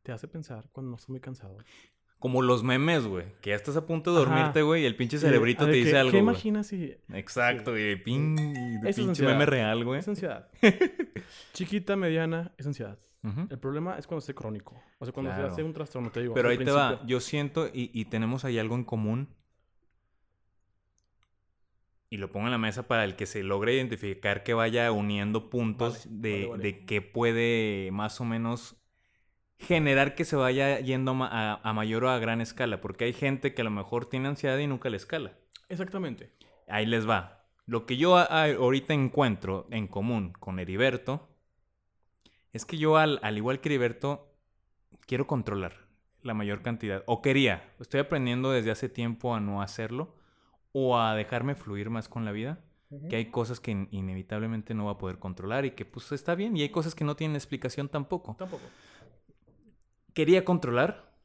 Te 0.04 0.12
hace 0.12 0.28
pensar 0.28 0.70
cuando 0.72 0.90
no 0.90 0.96
estás 0.96 1.10
muy 1.10 1.20
cansado. 1.20 1.58
Como 2.18 2.42
los 2.42 2.64
memes, 2.64 3.06
güey. 3.06 3.32
Que 3.42 3.52
ya 3.52 3.56
estás 3.56 3.78
a 3.78 3.86
punto 3.86 4.12
de 4.12 4.20
dormirte, 4.20 4.62
güey, 4.62 4.84
y 4.84 4.86
el 4.86 4.96
pinche 4.96 5.20
cerebrito 5.20 5.66
te 5.66 5.72
dice 5.72 5.92
¿qué- 5.92 5.98
algo. 5.98 6.12
¿Qué 6.12 6.18
imaginas 6.18 6.68
si 6.68 6.98
Exacto, 7.14 7.78
y 7.78 7.96
pin, 7.98 8.36
pinche 8.82 9.02
ansiedad. 9.04 9.32
meme 9.32 9.46
real, 9.46 9.86
güey. 9.86 10.00
es 10.00 10.08
ansiedad? 10.08 10.50
Chiquita, 11.54 11.96
mediana, 11.96 12.54
es 12.58 12.66
ansiedad. 12.68 12.98
El 13.22 13.60
problema 13.60 13.98
es 13.98 14.08
cuando 14.08 14.26
es 14.26 14.34
crónico. 14.34 14.82
O 14.98 15.06
sea, 15.06 15.14
cuando 15.14 15.32
Claro. 15.32 15.48
se 15.48 15.54
hace 15.54 15.64
un 15.64 15.74
trastorno, 15.74 16.10
te 16.12 16.22
digo. 16.22 16.34
Pero 16.34 16.50
ahí 16.50 16.58
te 16.58 16.72
va. 16.72 17.02
Yo 17.06 17.20
siento, 17.20 17.68
y, 17.68 17.92
y 17.94 18.06
tenemos 18.06 18.46
ahí 18.46 18.58
algo 18.58 18.76
en 18.76 18.86
común. 18.86 19.36
Y 22.10 22.18
lo 22.18 22.32
pongo 22.32 22.48
en 22.48 22.52
la 22.52 22.58
mesa 22.58 22.88
para 22.88 23.04
el 23.04 23.16
que 23.16 23.26
se 23.28 23.44
logre 23.44 23.76
identificar 23.76 24.44
que 24.44 24.54
vaya 24.56 24.92
uniendo 24.92 25.50
puntos 25.50 26.06
Vale, 26.08 26.18
de, 26.22 26.32
vale, 26.32 26.48
vale. 26.48 26.64
de 26.64 26.86
qué 26.86 27.02
puede 27.02 27.92
más 27.92 28.20
o 28.20 28.26
menos 28.26 28.78
generar 29.60 30.16
que 30.16 30.26
se 30.26 30.36
vaya 30.36 30.80
yendo 30.80 31.12
a, 31.24 31.56
a- 31.62 31.74
mayor 31.74 32.06
o 32.06 32.10
a 32.10 32.18
gran 32.18 32.42
escala. 32.42 32.82
Porque 32.82 33.06
hay 33.06 33.14
gente 33.14 33.54
que 33.54 33.62
a 33.62 33.66
lo 33.66 33.70
mejor 33.72 34.08
tiene 34.08 34.28
ansiedad 34.30 34.58
y 34.58 34.66
nunca 34.66 34.90
le 34.90 34.98
escala. 34.98 35.38
Exactamente. 35.68 36.32
Ahí 36.68 36.86
les 36.88 37.08
va. 37.08 37.46
Lo 37.68 37.86
que 37.86 37.98
yo 37.98 38.18
ahorita 38.18 38.94
encuentro 38.96 39.68
en 39.70 39.88
común 39.88 40.34
con 40.40 40.58
Heriberto 40.58 41.29
es 42.54 42.66
que 42.66 42.78
yo, 42.78 42.98
al, 42.98 43.20
al 43.24 43.38
igual 43.38 43.60
que 43.62 43.70
Heriberto, 43.70 44.34
quiero 45.06 45.28
controlar 45.28 45.88
la 46.22 46.34
mayor 46.34 46.62
cantidad. 46.62 47.04
O 47.08 47.22
quería. 47.22 47.74
Estoy 47.80 48.00
aprendiendo 48.02 48.52
desde 48.52 48.72
hace 48.72 48.90
tiempo 48.90 49.36
a 49.36 49.40
no 49.40 49.62
hacerlo. 49.62 50.16
O 50.72 50.98
a 51.00 51.16
dejarme 51.16 51.56
fluir 51.56 51.90
más 51.90 52.10
con 52.10 52.26
la 52.26 52.32
vida. 52.32 52.60
Que 53.08 53.18
hay 53.18 53.26
cosas 53.30 53.60
que 53.60 53.70
in- 53.72 53.88
inevitablemente 53.92 54.74
no 54.74 54.86
va 54.86 54.94
a 54.94 54.98
poder 54.98 55.20
controlar 55.20 55.64
y 55.66 55.72
que 55.72 55.86
pues 55.86 56.12
está 56.12 56.34
bien. 56.34 56.58
Y 56.58 56.64
hay 56.64 56.70
cosas 56.70 56.96
que 56.96 57.04
no 57.04 57.16
tienen 57.16 57.36
explicación 57.36 57.88
tampoco. 57.88 58.36
Tampoco. 58.38 58.64
Quería 60.14 60.44
controlar. 60.44 61.16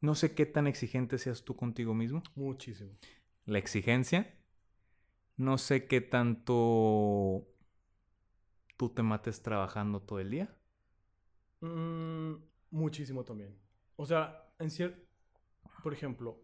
No 0.00 0.14
sé 0.14 0.34
qué 0.34 0.46
tan 0.46 0.66
exigente 0.66 1.18
seas 1.18 1.44
tú 1.44 1.54
contigo 1.54 1.92
mismo. 1.94 2.22
Muchísimo. 2.34 2.90
la 3.44 3.58
exigencia. 3.58 4.34
No 5.36 5.58
sé 5.58 5.86
qué 5.86 6.00
tanto 6.00 7.46
tú 8.80 8.88
te 8.88 9.02
mates 9.02 9.42
trabajando 9.42 10.00
todo 10.00 10.20
el 10.20 10.30
día. 10.30 10.56
Mm, 11.60 12.36
muchísimo 12.70 13.24
también. 13.24 13.54
O 13.96 14.06
sea, 14.06 14.50
en 14.58 14.70
cierto... 14.70 14.98
Por 15.82 15.92
ejemplo, 15.92 16.42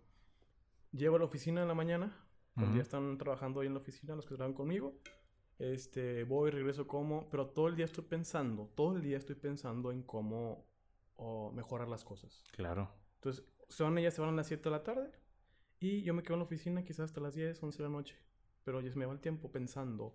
llego 0.93 1.17
a 1.17 1.19
la 1.19 1.25
oficina 1.25 1.63
en 1.63 1.69
la 1.69 1.73
mañana. 1.73 2.15
Cuando 2.53 2.77
ya 2.77 2.83
están 2.83 3.17
trabajando 3.17 3.61
ahí 3.61 3.69
en 3.69 3.73
la 3.73 3.81
oficina, 3.81 4.15
los 4.15 4.27
que 4.27 4.35
trabajan 4.35 4.55
conmigo. 4.55 5.01
Este, 5.59 6.25
voy, 6.25 6.51
regreso, 6.51 6.87
como... 6.87 7.27
Pero 7.31 7.47
todo 7.47 7.69
el 7.69 7.77
día 7.77 7.87
estoy 7.87 8.05
pensando, 8.05 8.71
todo 8.75 8.97
el 8.97 9.03
día 9.03 9.17
estoy 9.17 9.37
pensando 9.37 9.91
en 9.91 10.03
cómo 10.03 10.67
oh, 11.15 11.51
mejorar 11.53 11.89
las 11.89 12.05
cosas. 12.05 12.45
Claro. 12.53 12.93
Entonces, 13.15 13.47
son 13.71 13.97
ellas 13.97 14.13
se 14.13 14.21
van 14.21 14.35
a 14.35 14.37
las 14.37 14.47
7 14.49 14.63
de 14.63 14.71
la 14.71 14.83
tarde. 14.83 15.11
Y 15.81 16.03
yo 16.03 16.13
me 16.13 16.23
quedo 16.23 16.35
en 16.35 16.41
la 16.41 16.45
oficina 16.45 16.85
quizás 16.85 17.07
hasta 17.07 17.21
las 17.23 17.35
10, 17.35 17.63
11 17.63 17.79
de 17.79 17.85
la 17.85 17.91
noche. 17.91 18.19
Pero 18.63 18.83
ya 18.83 18.91
se 18.91 18.99
me 18.99 19.07
va 19.07 19.15
el 19.15 19.21
tiempo 19.21 19.51
pensando 19.51 20.15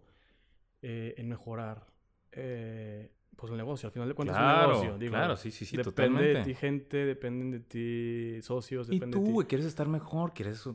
eh, 0.83 1.15
en 1.17 1.27
mejorar 1.27 1.91
eh, 2.33 3.11
pues 3.35 3.51
el 3.51 3.57
negocio. 3.57 3.87
Al 3.87 3.93
final 3.93 4.07
de 4.09 4.13
cuentas 4.15 4.35
es 4.35 4.39
un 4.41 4.45
Claro, 4.45 4.69
negocio. 4.71 4.97
digo, 4.97 5.11
claro, 5.11 5.35
sí, 5.37 5.51
sí, 5.51 5.65
sí, 5.65 5.77
depende 5.77 6.21
de 6.23 6.35
totalmente. 6.35 6.43
ti 6.43 6.55
gente, 6.55 6.97
dependen 7.05 7.51
de 7.51 7.59
ti 7.61 8.41
socios, 8.41 8.87
Y 8.87 8.95
depende 8.95 9.15
tú, 9.15 9.19
de 9.19 9.25
ti. 9.25 9.31
güey, 9.33 9.47
quieres 9.47 9.67
estar 9.67 9.87
mejor, 9.87 10.33
quieres... 10.33 10.67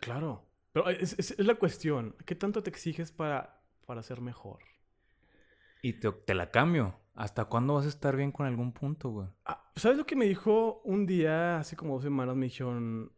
Claro. 0.00 0.46
Pero 0.72 0.88
es, 0.88 1.18
es- 1.18 1.32
es 1.38 1.46
la 1.46 1.54
cuestión. 1.56 2.14
¿Qué 2.24 2.34
tanto 2.34 2.62
te 2.62 2.70
exiges 2.70 3.12
para, 3.12 3.62
para 3.86 4.02
ser 4.02 4.20
mejor? 4.20 4.60
Y 5.82 5.94
te, 5.94 6.10
te 6.12 6.34
la 6.34 6.50
cambio. 6.50 6.98
¿Hasta 7.14 7.44
cuándo 7.44 7.74
vas 7.74 7.84
a 7.84 7.88
estar 7.90 8.16
bien 8.16 8.32
con 8.32 8.46
algún 8.46 8.72
punto, 8.72 9.10
güey? 9.10 9.28
Ah, 9.44 9.70
¿Sabes 9.76 9.98
lo 9.98 10.06
que 10.06 10.16
me 10.16 10.24
dijo 10.26 10.80
un 10.84 11.06
día, 11.06 11.58
hace 11.58 11.76
como 11.76 11.94
dos 11.94 12.04
semanas? 12.04 12.36
Me 12.36 12.46
dijeron, 12.46 13.12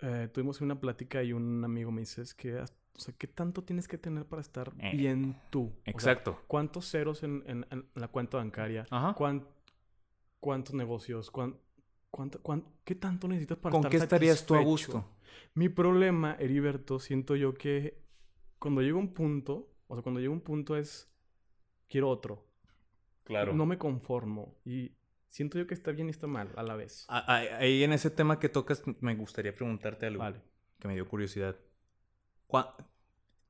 eh, 0.00 0.28
tuvimos 0.32 0.60
una 0.60 0.80
plática 0.80 1.22
y 1.22 1.32
un 1.32 1.64
amigo 1.64 1.92
me 1.92 2.02
dice, 2.02 2.22
es 2.22 2.34
que, 2.34 2.58
as- 2.58 2.74
o 2.96 3.00
sea, 3.00 3.14
¿qué 3.18 3.26
tanto 3.26 3.62
tienes 3.64 3.88
que 3.88 3.98
tener 3.98 4.24
para 4.24 4.40
estar 4.42 4.72
Eh, 4.78 4.96
bien 4.96 5.36
tú? 5.50 5.64
O 5.64 5.72
sea, 5.82 5.90
Exacto. 5.92 6.40
¿Cuántos 6.46 6.90
ceros 6.90 7.22
en, 7.22 7.42
en- 7.46 7.66
en 7.70 7.88
la 7.94 8.08
cuenta 8.08 8.36
bancaria? 8.38 8.86
Ajá. 8.90 9.14
¿Cuán- 9.14 9.46
¿Cuántos 10.40 10.74
negocios? 10.74 11.30
¿Cuán- 11.30 11.56
cuánto- 12.10 12.40
cuán- 12.42 12.64
¿Qué 12.84 12.94
tanto 12.94 13.26
necesitas 13.28 13.58
para 13.58 13.72
¿Con 13.72 13.80
estar 13.80 13.90
qué 13.90 13.96
estarías 13.96 14.46
tú 14.46 14.54
a 14.54 14.60
gusto? 14.62 15.04
Mi 15.54 15.68
problema, 15.68 16.36
Heriberto, 16.38 16.98
siento 16.98 17.34
yo 17.36 17.54
que 17.54 18.02
cuando 18.58 18.80
llega 18.82 18.96
un 18.98 19.12
punto, 19.14 19.70
O 19.86 19.94
sea, 19.96 20.02
cuando 20.02 20.18
llega 20.18 20.32
un 20.32 20.40
punto 20.40 20.76
es, 20.76 21.12
quiero 21.88 22.08
otro. 22.08 22.46
Claro. 23.24 23.52
No 23.54 23.66
me 23.66 23.76
conformo. 23.76 24.56
Y 24.64 24.92
siento 25.28 25.58
yo 25.58 25.66
que 25.66 25.74
está 25.74 25.92
bien 25.92 26.08
y 26.08 26.10
está 26.10 26.26
mal 26.26 26.50
a 26.56 26.62
la 26.62 26.74
vez. 26.74 27.04
Ahí 27.08 27.84
en 27.84 27.92
ese 27.92 28.10
tema 28.10 28.38
que 28.40 28.48
tocas, 28.48 28.82
me 29.00 29.14
gustaría 29.14 29.54
preguntarte 29.54 30.06
algo 30.06 30.20
Vale. 30.20 30.40
que 30.78 30.88
me 30.88 30.94
dio 30.94 31.06
curiosidad. 31.06 31.56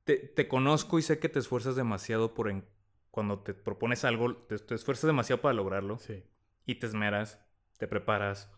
Te, 0.05 0.17
te 0.17 0.49
conozco 0.49 0.99
y 0.99 1.03
sé 1.03 1.19
que 1.19 1.29
te 1.29 1.39
esfuerzas 1.39 1.77
demasiado 1.77 2.35
por 2.35 2.51
en- 2.51 2.67
cuando 3.11 3.39
te 3.41 3.55
propones 3.55 4.05
algo, 4.05 4.37
te, 4.37 4.59
te 4.59 4.75
esfuerzas 4.75 5.07
demasiado 5.07 5.41
para 5.41 5.55
lograrlo 5.55 5.99
Sí. 5.99 6.23
y 6.67 6.75
te 6.77 6.87
esmeras, 6.87 7.41
te 7.79 7.87
preparas, 7.89 8.51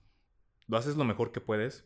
lo 0.66 0.76
haces 0.76 0.96
lo 0.96 1.04
mejor 1.04 1.30
que 1.32 1.40
puedes. 1.40 1.84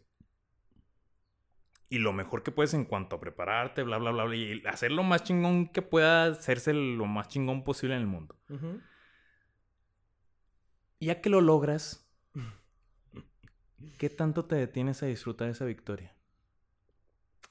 Y 1.92 1.98
lo 1.98 2.12
mejor 2.12 2.42
que 2.44 2.52
puedes 2.52 2.72
en 2.72 2.84
cuanto 2.84 3.16
a 3.16 3.20
prepararte, 3.20 3.82
bla, 3.82 3.98
bla, 3.98 4.12
bla, 4.12 4.24
bla, 4.24 4.36
y 4.36 4.62
hacer 4.66 4.92
lo 4.92 5.02
más 5.02 5.24
chingón 5.24 5.66
que 5.68 5.82
pueda 5.82 6.26
hacerse 6.26 6.72
lo 6.72 7.04
más 7.06 7.28
chingón 7.28 7.64
posible 7.64 7.96
en 7.96 8.02
el 8.02 8.06
mundo. 8.06 8.36
Ya 11.00 11.20
que 11.20 11.28
lo 11.30 11.40
logras, 11.40 12.08
¿qué 13.98 14.08
tanto 14.08 14.44
te 14.44 14.54
detienes 14.54 15.02
a 15.02 15.06
disfrutar 15.06 15.48
esa 15.48 15.64
victoria? 15.64 16.14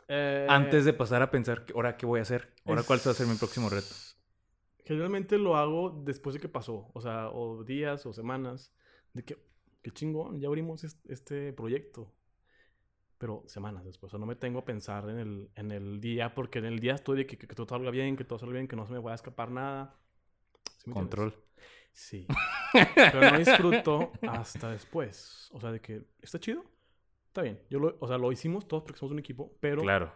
Eh, 0.10 0.48
Antes 0.50 0.86
de 0.86 0.94
pasar 0.94 1.22
a 1.22 1.30
pensar, 1.30 1.66
¿ahora 1.74 1.96
qué 1.96 2.06
voy 2.06 2.20
a 2.20 2.24
hacer? 2.24 2.52
¿Ahora 2.66 2.84
cuál 2.84 3.00
va 3.06 3.12
a 3.12 3.14
ser 3.14 3.28
mi 3.28 3.36
próximo 3.36 3.70
reto? 3.70 3.88
Generalmente 4.84 5.38
lo 5.38 5.56
hago 5.56 6.02
después 6.04 6.34
de 6.34 6.40
que 6.40 6.50
pasó. 6.50 6.90
O 6.94 7.02
sea, 7.02 7.30
o 7.30 7.64
días 7.64 8.06
o 8.06 8.14
semanas. 8.14 8.74
De 9.14 9.24
que, 9.24 9.38
qué 9.84 9.92
chingón, 9.92 10.40
ya 10.40 10.48
abrimos 10.48 10.84
es- 10.84 11.00
este 11.08 11.54
proyecto. 11.54 12.12
Pero 13.20 13.44
semanas 13.48 13.86
después. 13.86 14.10
O 14.10 14.12
sea, 14.12 14.20
no 14.20 14.26
me 14.26 14.36
tengo 14.36 14.60
a 14.60 14.66
pensar 14.66 15.10
en 15.10 15.20
el, 15.20 15.50
en 15.56 15.72
el 15.72 16.00
día, 16.02 16.34
porque 16.34 16.60
en 16.60 16.66
el 16.66 16.80
día 16.80 16.96
estoy 16.96 17.18
de 17.18 17.28
que, 17.28 17.38
que, 17.38 17.48
que 17.48 17.56
todo 17.56 17.68
salga 17.68 17.92
bien, 17.92 18.16
que 18.16 18.24
todo 18.24 18.40
salga 18.40 18.54
bien, 18.54 18.68
que 18.68 18.76
no 18.76 18.86
se 18.88 18.94
me 18.94 19.00
vaya 19.00 19.12
a 19.12 19.16
escapar 19.16 19.52
nada. 19.52 19.96
¿Sí? 20.78 20.90
Control. 20.92 21.36
Sí. 21.92 22.26
Pero 22.96 23.32
no 23.32 23.38
disfruto 23.38 24.12
hasta 24.28 24.72
después. 24.72 25.50
O 25.52 25.60
sea, 25.60 25.72
de 25.72 25.82
que 25.82 26.04
está 26.22 26.40
chido. 26.40 26.64
Está 27.30 27.42
bien. 27.44 27.60
Yo 27.70 27.80
lo, 27.80 27.96
o 28.00 28.08
sea, 28.08 28.18
lo 28.18 28.32
hicimos 28.32 28.68
todos 28.68 28.84
porque 28.84 29.00
somos 29.00 29.14
un 29.14 29.20
equipo, 29.20 29.56
pero 29.60 29.82
Claro. 29.82 30.12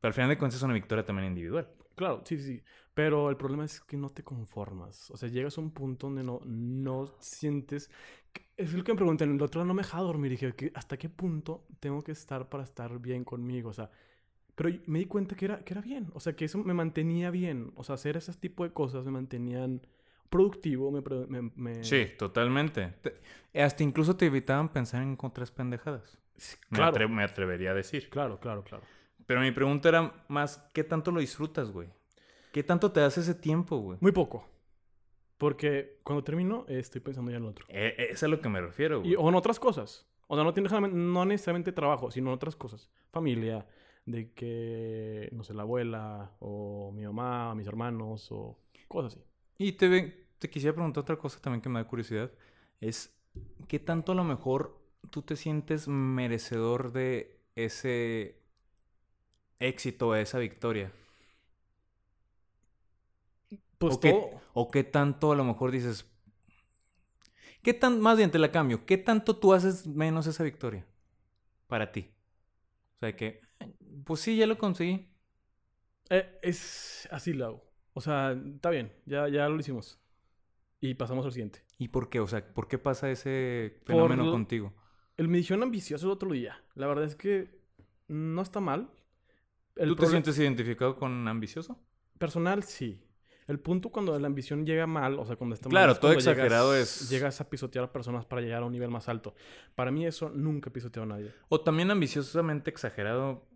Pero 0.00 0.08
al 0.10 0.14
final 0.14 0.30
de 0.30 0.38
cuentas 0.38 0.56
es 0.58 0.62
una 0.62 0.74
victoria 0.74 1.04
también 1.04 1.28
individual. 1.28 1.68
Claro, 1.94 2.22
sí, 2.24 2.38
sí. 2.38 2.62
Pero 2.94 3.30
el 3.30 3.36
problema 3.36 3.64
es 3.64 3.80
que 3.80 3.96
no 3.96 4.08
te 4.10 4.22
conformas. 4.24 5.10
O 5.10 5.16
sea, 5.16 5.28
llegas 5.28 5.56
a 5.58 5.60
un 5.60 5.70
punto 5.70 6.08
donde 6.08 6.24
no, 6.24 6.40
no 6.44 7.06
sientes... 7.20 7.90
que- 8.32 8.46
Es 8.56 8.72
lo 8.74 8.82
que 8.84 8.92
me 8.92 8.96
preguntan. 8.96 9.30
El 9.34 9.40
otro 9.42 9.60
día 9.60 9.68
no 9.68 9.74
me 9.74 9.82
dejaba 9.82 10.04
dormir. 10.04 10.32
Y 10.32 10.34
dije, 10.36 10.54
¿qué- 10.54 10.72
¿hasta 10.74 10.96
qué 10.98 11.08
punto 11.08 11.66
tengo 11.80 12.02
que 12.02 12.12
estar 12.12 12.48
para 12.48 12.64
estar 12.64 12.98
bien 12.98 13.24
conmigo? 13.24 13.70
O 13.70 13.72
sea, 13.72 13.90
pero 14.54 14.70
me 14.86 15.00
di 15.00 15.06
cuenta 15.06 15.36
que 15.36 15.46
era, 15.46 15.64
que 15.64 15.74
era 15.74 15.82
bien. 15.82 16.10
O 16.14 16.20
sea, 16.20 16.34
que 16.36 16.46
eso 16.46 16.58
me 16.58 16.74
mantenía 16.74 17.30
bien. 17.30 17.72
O 17.76 17.84
sea, 17.84 17.94
hacer 17.96 18.16
ese 18.16 18.32
tipo 18.34 18.64
de 18.64 18.72
cosas 18.72 19.04
me 19.04 19.12
mantenían 19.12 19.82
productivo. 20.32 20.90
Me, 20.90 21.00
pro- 21.02 21.26
me- 21.28 21.52
me- 21.54 21.84
Sí, 21.84 22.06
totalmente. 22.18 22.94
Te- 23.02 23.60
hasta 23.62 23.84
incluso 23.84 24.16
te 24.16 24.26
evitaban 24.26 24.68
pensar 24.72 25.02
en 25.02 25.16
otras 25.22 25.52
pendejadas. 25.52 26.18
Sí, 26.36 26.56
Claro, 26.70 26.96
atre- 26.96 27.08
me 27.08 27.22
atrevería 27.22 27.70
a 27.70 27.74
decir. 27.74 28.08
claro, 28.10 28.40
claro, 28.40 28.64
claro. 28.64 28.82
Pero 29.26 29.40
mi 29.40 29.52
pregunta 29.52 29.88
era 29.90 30.24
más, 30.28 30.58
¿qué 30.74 30.82
tanto 30.82 31.12
lo 31.12 31.20
disfrutas, 31.20 31.70
güey? 31.70 31.88
¿Qué 32.50 32.62
tanto 32.64 32.90
te 32.90 32.98
das 33.00 33.16
ese 33.18 33.34
tiempo, 33.34 33.76
güey? 33.78 33.98
Muy 34.00 34.10
poco. 34.12 34.48
Porque 35.38 36.00
cuando 36.02 36.22
termino, 36.24 36.64
eh, 36.68 36.78
estoy 36.78 37.00
pensando 37.00 37.30
ya 37.30 37.36
en 37.38 37.42
lo 37.44 37.50
otro. 37.50 37.66
Eh, 37.68 37.94
eh, 37.98 38.06
es 38.10 38.22
a 38.22 38.28
lo 38.28 38.40
que 38.40 38.48
me 38.48 38.60
refiero, 38.60 39.00
güey. 39.00 39.12
Y, 39.12 39.16
o 39.16 39.28
en 39.28 39.34
otras 39.34 39.58
cosas. 39.60 40.06
O 40.28 40.34
sea, 40.34 40.44
no, 40.44 40.52
tiene, 40.54 40.68
no 40.90 41.24
necesariamente 41.24 41.72
trabajo, 41.72 42.10
sino 42.10 42.30
en 42.30 42.34
otras 42.34 42.56
cosas. 42.56 42.90
Familia, 43.10 43.66
de 44.06 44.32
que, 44.32 45.28
no 45.32 45.44
sé, 45.44 45.52
la 45.54 45.62
abuela, 45.62 46.32
o 46.40 46.90
mi 46.92 47.02
mamá, 47.04 47.52
o 47.52 47.54
mis 47.54 47.66
hermanos, 47.66 48.28
o 48.32 48.58
cosas 48.88 49.14
así. 49.16 49.24
Y 49.58 49.72
te, 49.72 49.88
ve- 49.88 50.21
te 50.42 50.50
quisiera 50.50 50.74
preguntar 50.74 51.02
otra 51.02 51.16
cosa 51.16 51.40
también 51.40 51.60
que 51.60 51.68
me 51.68 51.78
da 51.78 51.86
curiosidad. 51.86 52.32
Es, 52.80 53.16
¿qué 53.68 53.78
tanto 53.78 54.10
a 54.10 54.14
lo 54.16 54.24
mejor 54.24 54.76
tú 55.10 55.22
te 55.22 55.36
sientes 55.36 55.86
merecedor 55.86 56.90
de 56.90 57.38
ese 57.54 58.42
éxito, 59.60 60.12
de 60.12 60.22
esa 60.22 60.40
victoria? 60.40 60.90
Pues 63.78 63.94
o, 63.94 64.00
todo. 64.00 64.42
o 64.52 64.68
qué 64.68 64.82
tanto 64.82 65.30
a 65.30 65.36
lo 65.36 65.44
mejor 65.44 65.70
dices... 65.70 66.10
¿Qué 67.62 67.72
tan, 67.72 68.00
más 68.00 68.16
bien 68.16 68.32
te 68.32 68.40
la 68.40 68.50
cambio, 68.50 68.84
qué 68.84 68.98
tanto 68.98 69.36
tú 69.36 69.54
haces 69.54 69.86
menos 69.86 70.26
esa 70.26 70.42
victoria 70.42 70.84
para 71.68 71.92
ti? 71.92 72.10
O 72.96 72.98
sea, 72.98 73.14
que, 73.14 73.40
pues 74.04 74.18
sí, 74.18 74.36
ya 74.36 74.48
lo 74.48 74.58
conseguí. 74.58 75.08
Eh, 76.10 76.40
es 76.42 77.08
así 77.12 77.32
lo 77.32 77.46
hago. 77.46 77.64
O 77.94 78.00
sea, 78.00 78.32
está 78.32 78.70
bien, 78.70 78.92
ya, 79.06 79.28
ya 79.28 79.48
lo 79.48 79.60
hicimos. 79.60 80.01
Y 80.82 80.94
pasamos 80.94 81.24
al 81.24 81.32
siguiente. 81.32 81.64
¿Y 81.78 81.88
por 81.88 82.10
qué? 82.10 82.20
O 82.20 82.26
sea, 82.26 82.44
¿por 82.52 82.66
qué 82.68 82.76
pasa 82.76 83.10
ese 83.10 83.78
fenómeno 83.84 84.24
lo- 84.26 84.32
contigo? 84.32 84.74
El 85.16 85.28
medición 85.28 85.62
ambicioso 85.62 86.08
es 86.08 86.12
otro 86.12 86.30
día. 86.32 86.60
La 86.74 86.86
verdad 86.88 87.04
es 87.04 87.14
que 87.14 87.58
no 88.08 88.42
está 88.42 88.60
mal. 88.60 88.90
El 89.76 89.88
¿Tú 89.90 89.96
te 89.96 90.06
sientes 90.06 90.36
identificado 90.38 90.96
con 90.96 91.26
ambicioso? 91.28 91.78
Personal, 92.18 92.64
sí. 92.64 93.00
El 93.46 93.58
punto 93.60 93.90
cuando 93.90 94.18
la 94.18 94.26
ambición 94.26 94.66
llega 94.66 94.86
mal, 94.86 95.18
o 95.18 95.24
sea, 95.26 95.36
cuando 95.36 95.54
está 95.54 95.68
mal. 95.68 95.72
Claro, 95.72 95.94
todo 95.98 96.12
exagerado 96.12 96.72
llegas- 96.72 97.02
es- 97.02 97.10
Llegas 97.10 97.40
a 97.40 97.48
pisotear 97.48 97.84
a 97.84 97.92
personas 97.92 98.24
para 98.26 98.42
llegar 98.42 98.62
a 98.62 98.66
un 98.66 98.72
nivel 98.72 98.90
más 98.90 99.08
alto. 99.08 99.34
Para 99.74 99.90
mí, 99.90 100.04
eso 100.06 100.30
nunca 100.30 100.70
he 100.70 100.72
pisoteado 100.72 101.04
a 101.04 101.14
nadie. 101.16 101.32
O 101.48 101.60
también 101.60 101.90
ambiciosamente 101.90 102.70
exagerado. 102.70 103.46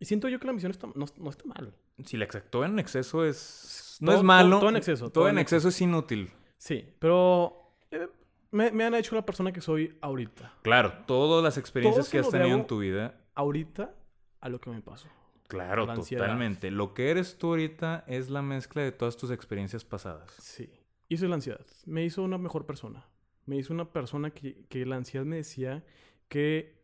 Y 0.00 0.04
siento 0.06 0.28
yo 0.28 0.38
que 0.40 0.46
la 0.46 0.50
ambición 0.50 0.72
está- 0.72 0.88
no, 0.94 1.06
no 1.16 1.30
está 1.30 1.44
mal. 1.44 1.74
Si 2.04 2.16
la 2.16 2.24
exactó 2.24 2.64
en 2.64 2.78
exceso 2.80 3.24
es... 3.24 3.98
No 4.00 4.06
Todo- 4.12 4.16
es 4.18 4.22
malo. 4.24 4.50
todo- 4.50 4.60
todo 4.60 4.70
en 4.70 4.76
exceso, 4.76 5.04
Todo, 5.04 5.10
todo 5.12 5.28
en 5.28 5.36
en 5.36 5.42
exceso 5.42 5.68
es 5.68 5.80
inútil. 5.80 6.30
Sí, 6.62 6.88
pero 7.00 7.74
eh, 7.90 8.08
me, 8.52 8.70
me 8.70 8.84
han 8.84 8.94
hecho 8.94 9.16
la 9.16 9.26
persona 9.26 9.52
que 9.52 9.60
soy 9.60 9.98
ahorita. 10.00 10.54
Claro, 10.62 10.92
todas 11.08 11.42
las 11.42 11.58
experiencias 11.58 12.08
que 12.08 12.20
has 12.20 12.30
tenido 12.30 12.56
en 12.56 12.68
tu 12.68 12.78
vida. 12.78 13.20
Ahorita 13.34 13.92
a 14.40 14.48
lo 14.48 14.60
que 14.60 14.70
me 14.70 14.80
pasó. 14.80 15.08
Claro, 15.48 15.92
totalmente. 15.92 16.70
Lo 16.70 16.94
que 16.94 17.10
eres 17.10 17.36
tú 17.36 17.48
ahorita 17.48 18.04
es 18.06 18.30
la 18.30 18.42
mezcla 18.42 18.80
de 18.80 18.92
todas 18.92 19.16
tus 19.16 19.32
experiencias 19.32 19.84
pasadas. 19.84 20.30
Sí. 20.38 20.70
Y 21.08 21.16
eso 21.16 21.24
es 21.24 21.30
la 21.30 21.34
ansiedad. 21.34 21.66
Me 21.84 22.04
hizo 22.04 22.22
una 22.22 22.38
mejor 22.38 22.64
persona. 22.64 23.08
Me 23.44 23.56
hizo 23.56 23.74
una 23.74 23.90
persona 23.90 24.30
que, 24.30 24.64
que 24.68 24.86
la 24.86 24.94
ansiedad 24.94 25.24
me 25.24 25.34
decía 25.34 25.84
que, 26.28 26.80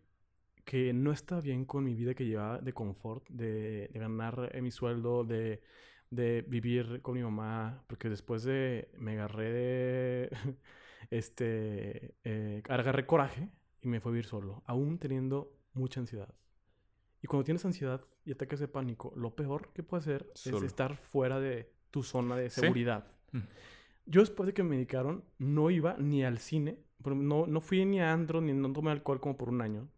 que 0.64 0.92
no 0.92 1.12
estaba 1.12 1.40
bien 1.40 1.64
con 1.64 1.84
mi 1.84 1.94
vida 1.94 2.14
que 2.14 2.26
llevaba 2.26 2.58
de 2.58 2.72
confort, 2.72 3.28
de, 3.28 3.86
de 3.92 3.98
ganar 4.00 4.50
eh, 4.52 4.60
mi 4.60 4.72
sueldo, 4.72 5.22
de, 5.22 5.62
de 6.10 6.42
vivir 6.42 7.00
con 7.02 7.14
mi 7.14 7.22
mamá. 7.22 7.84
Porque 7.86 8.08
después 8.08 8.42
de. 8.44 8.90
Me 8.98 9.12
agarré 9.12 9.52
de. 9.52 10.30
este. 11.10 12.14
eh, 12.24 12.62
agarré 12.68 13.06
coraje 13.06 13.48
y 13.80 13.88
me 13.88 14.00
fui 14.00 14.10
a 14.10 14.12
vivir 14.12 14.26
solo, 14.26 14.62
aún 14.66 14.98
teniendo 14.98 15.52
mucha 15.72 16.00
ansiedad. 16.00 16.34
Y 17.22 17.26
cuando 17.26 17.44
tienes 17.44 17.64
ansiedad 17.64 18.04
y 18.24 18.32
ataques 18.32 18.60
de 18.60 18.68
pánico, 18.68 19.12
lo 19.16 19.34
peor 19.34 19.72
que 19.72 19.82
puede 19.82 20.00
hacer 20.02 20.30
Solo. 20.34 20.58
es 20.58 20.64
estar 20.64 20.96
fuera 20.96 21.40
de 21.40 21.72
tu 21.90 22.02
zona 22.02 22.36
de 22.36 22.50
seguridad. 22.50 23.06
Mm. 23.32 23.38
Yo 24.06 24.20
después 24.20 24.46
de 24.46 24.54
que 24.54 24.62
me 24.62 24.70
medicaron, 24.70 25.24
no 25.38 25.70
iba 25.70 25.96
ni 25.98 26.24
al 26.24 26.38
cine. 26.38 26.78
No, 27.04 27.46
no 27.46 27.60
fui 27.60 27.84
ni 27.84 28.00
a 28.00 28.12
andro, 28.12 28.40
ni 28.40 28.52
no 28.52 28.72
tomé 28.72 28.90
alcohol 28.90 29.20
como 29.20 29.36
por 29.36 29.48
un 29.48 29.60
año. 29.60 29.88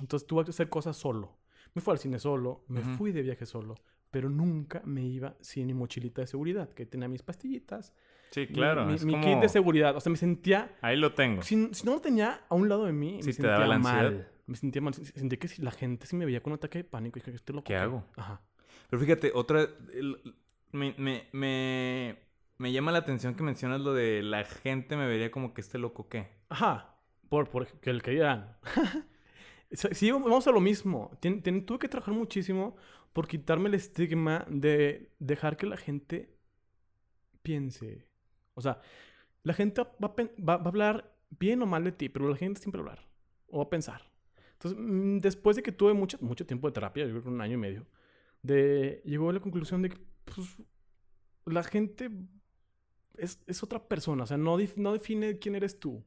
Entonces 0.00 0.26
tuve 0.26 0.44
que 0.44 0.50
hacer 0.50 0.68
cosas 0.68 0.96
solo. 0.96 1.36
Me 1.74 1.82
fui 1.82 1.92
al 1.92 1.98
cine 1.98 2.18
solo, 2.18 2.64
me 2.68 2.82
fui 2.82 3.12
de 3.12 3.22
viaje 3.22 3.46
solo. 3.46 3.76
Pero 4.12 4.28
nunca 4.30 4.80
me 4.84 5.02
iba 5.04 5.34
sin 5.40 5.66
mi 5.66 5.74
mochilita 5.74 6.20
de 6.20 6.28
seguridad, 6.28 6.68
que 6.68 6.86
tenía 6.86 7.08
mis 7.08 7.22
pastillitas. 7.22 7.92
Sí, 8.30 8.40
mi- 8.42 8.46
claro. 8.48 8.86
Mi, 8.86 8.92
mi 9.04 9.12
como... 9.12 9.24
kit 9.24 9.38
de 9.40 9.48
seguridad. 9.48 9.96
O 9.96 10.00
sea, 10.00 10.10
me 10.10 10.16
sentía... 10.16 10.76
Ahí 10.82 10.96
lo 10.96 11.14
tengo. 11.14 11.42
Si, 11.42 11.68
si 11.74 11.84
no 11.84 11.94
lo 11.94 12.00
tenía 12.00 12.42
a 12.48 12.54
un 12.54 12.68
lado 12.68 12.84
de 12.84 12.92
mí, 12.92 13.18
Sí 13.22 13.26
me 13.28 13.32
sentía 13.32 13.56
ansiedad. 13.56 13.78
mal. 13.80 14.28
Me 14.46 14.56
sentía 14.56 14.80
mal. 14.82 14.94
Sentía 14.94 15.38
que 15.38 15.48
si 15.48 15.62
la 15.62 15.70
gente 15.72 16.06
sí 16.06 16.14
me 16.14 16.24
veía 16.26 16.40
con 16.42 16.52
un 16.52 16.58
ataque 16.58 16.78
de 16.78 16.84
pánico. 16.84 17.18
Dije, 17.18 17.30
este 17.34 17.52
loco. 17.52 17.64
¿Qué 17.64 17.74
hago? 17.76 18.04
Ajá. 18.16 18.40
Pero 18.88 19.02
fíjate, 19.02 19.32
otra... 19.34 19.62
el- 19.92 20.36
me, 20.72 20.94
me, 20.98 21.28
me, 21.32 22.18
me 22.58 22.72
llama 22.72 22.92
la 22.92 22.98
atención 22.98 23.34
que 23.34 23.42
mencionas 23.42 23.80
lo 23.82 23.92
de 23.92 24.22
la 24.22 24.44
gente 24.44 24.96
me 24.96 25.06
vería 25.06 25.30
como 25.30 25.52
que 25.52 25.60
este 25.62 25.78
loco 25.78 26.08
qué. 26.08 26.28
Ajá. 26.48 26.96
Por, 27.28 27.48
por 27.50 27.66
que 27.66 27.90
el 27.90 28.02
que 28.02 28.10
dirán. 28.12 28.56
sí, 29.70 30.10
vamos 30.10 30.46
a 30.46 30.50
lo 30.52 30.60
mismo. 30.60 31.10
Tien- 31.20 31.42
tien- 31.42 31.64
tuve 31.64 31.78
que 31.78 31.88
trabajar 31.88 32.14
muchísimo 32.14 32.76
por 33.12 33.28
quitarme 33.28 33.68
el 33.68 33.74
estigma 33.74 34.46
de 34.50 35.12
dejar 35.18 35.56
que 35.56 35.66
la 35.66 35.76
gente 35.76 36.36
piense. 37.42 38.06
O 38.54 38.60
sea, 38.60 38.80
la 39.42 39.54
gente 39.54 39.82
va 39.82 39.88
a, 40.08 40.14
va- 40.42 40.56
va 40.58 40.64
a 40.64 40.68
hablar 40.68 41.16
bien 41.30 41.62
o 41.62 41.66
mal 41.66 41.84
de 41.84 41.92
ti, 41.92 42.08
pero 42.08 42.28
la 42.28 42.36
gente 42.36 42.60
siempre 42.60 42.82
va 42.82 42.88
a 42.90 42.92
hablar 42.92 43.08
o 43.48 43.58
va 43.58 43.64
a 43.64 43.70
pensar. 43.70 44.10
Entonces, 44.54 44.78
mm, 44.80 45.18
después 45.18 45.56
de 45.56 45.62
que 45.62 45.72
tuve 45.72 45.94
mucho, 45.94 46.18
mucho 46.20 46.46
tiempo 46.46 46.68
de 46.68 46.72
terapia, 46.74 47.04
yo 47.06 47.10
creo 47.12 47.22
que 47.24 47.28
un 47.30 47.40
año 47.40 47.54
y 47.54 47.58
medio, 47.58 47.86
de, 48.42 49.02
llegó 49.04 49.30
a 49.30 49.32
la 49.34 49.40
conclusión 49.40 49.82
de 49.82 49.90
que 49.90 49.98
pues, 50.26 50.58
la 51.46 51.62
gente 51.64 52.10
es, 53.16 53.42
es 53.46 53.62
otra 53.62 53.88
persona, 53.88 54.24
o 54.24 54.26
sea, 54.26 54.36
no, 54.36 54.56
no 54.76 54.92
define 54.92 55.38
quién 55.38 55.54
eres 55.54 55.78
tú. 55.78 56.04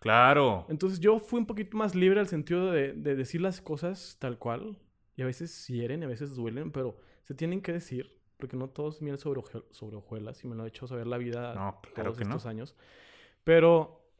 Claro. 0.00 0.66
Entonces 0.68 1.00
yo 1.00 1.18
fui 1.18 1.38
un 1.40 1.46
poquito 1.46 1.76
más 1.76 1.94
libre 1.94 2.20
al 2.20 2.28
sentido 2.28 2.70
de, 2.72 2.92
de 2.92 3.14
decir 3.16 3.40
las 3.40 3.60
cosas 3.60 4.16
tal 4.18 4.38
cual. 4.38 4.78
Y 5.16 5.22
a 5.22 5.26
veces 5.26 5.66
hieren, 5.68 6.02
a 6.04 6.06
veces 6.06 6.34
duelen, 6.36 6.70
pero 6.72 6.98
se 7.24 7.34
tienen 7.34 7.60
que 7.62 7.72
decir. 7.72 8.14
porque 8.38 8.54
no 8.56 8.68
todos 8.68 9.00
miel 9.00 9.16
sobre, 9.18 9.40
sobre 9.70 9.96
hojuelas 9.96 10.44
y 10.44 10.46
me 10.46 10.54
lo 10.54 10.64
ha 10.64 10.68
hecho 10.68 10.86
saber 10.86 11.06
la 11.06 11.16
vida 11.16 11.54
No, 11.54 11.80
claro 11.80 12.10
todos 12.10 12.18
que 12.18 12.24
no. 12.24 12.30
estos 12.36 12.44
años. 12.46 12.76
Pero 13.44 14.10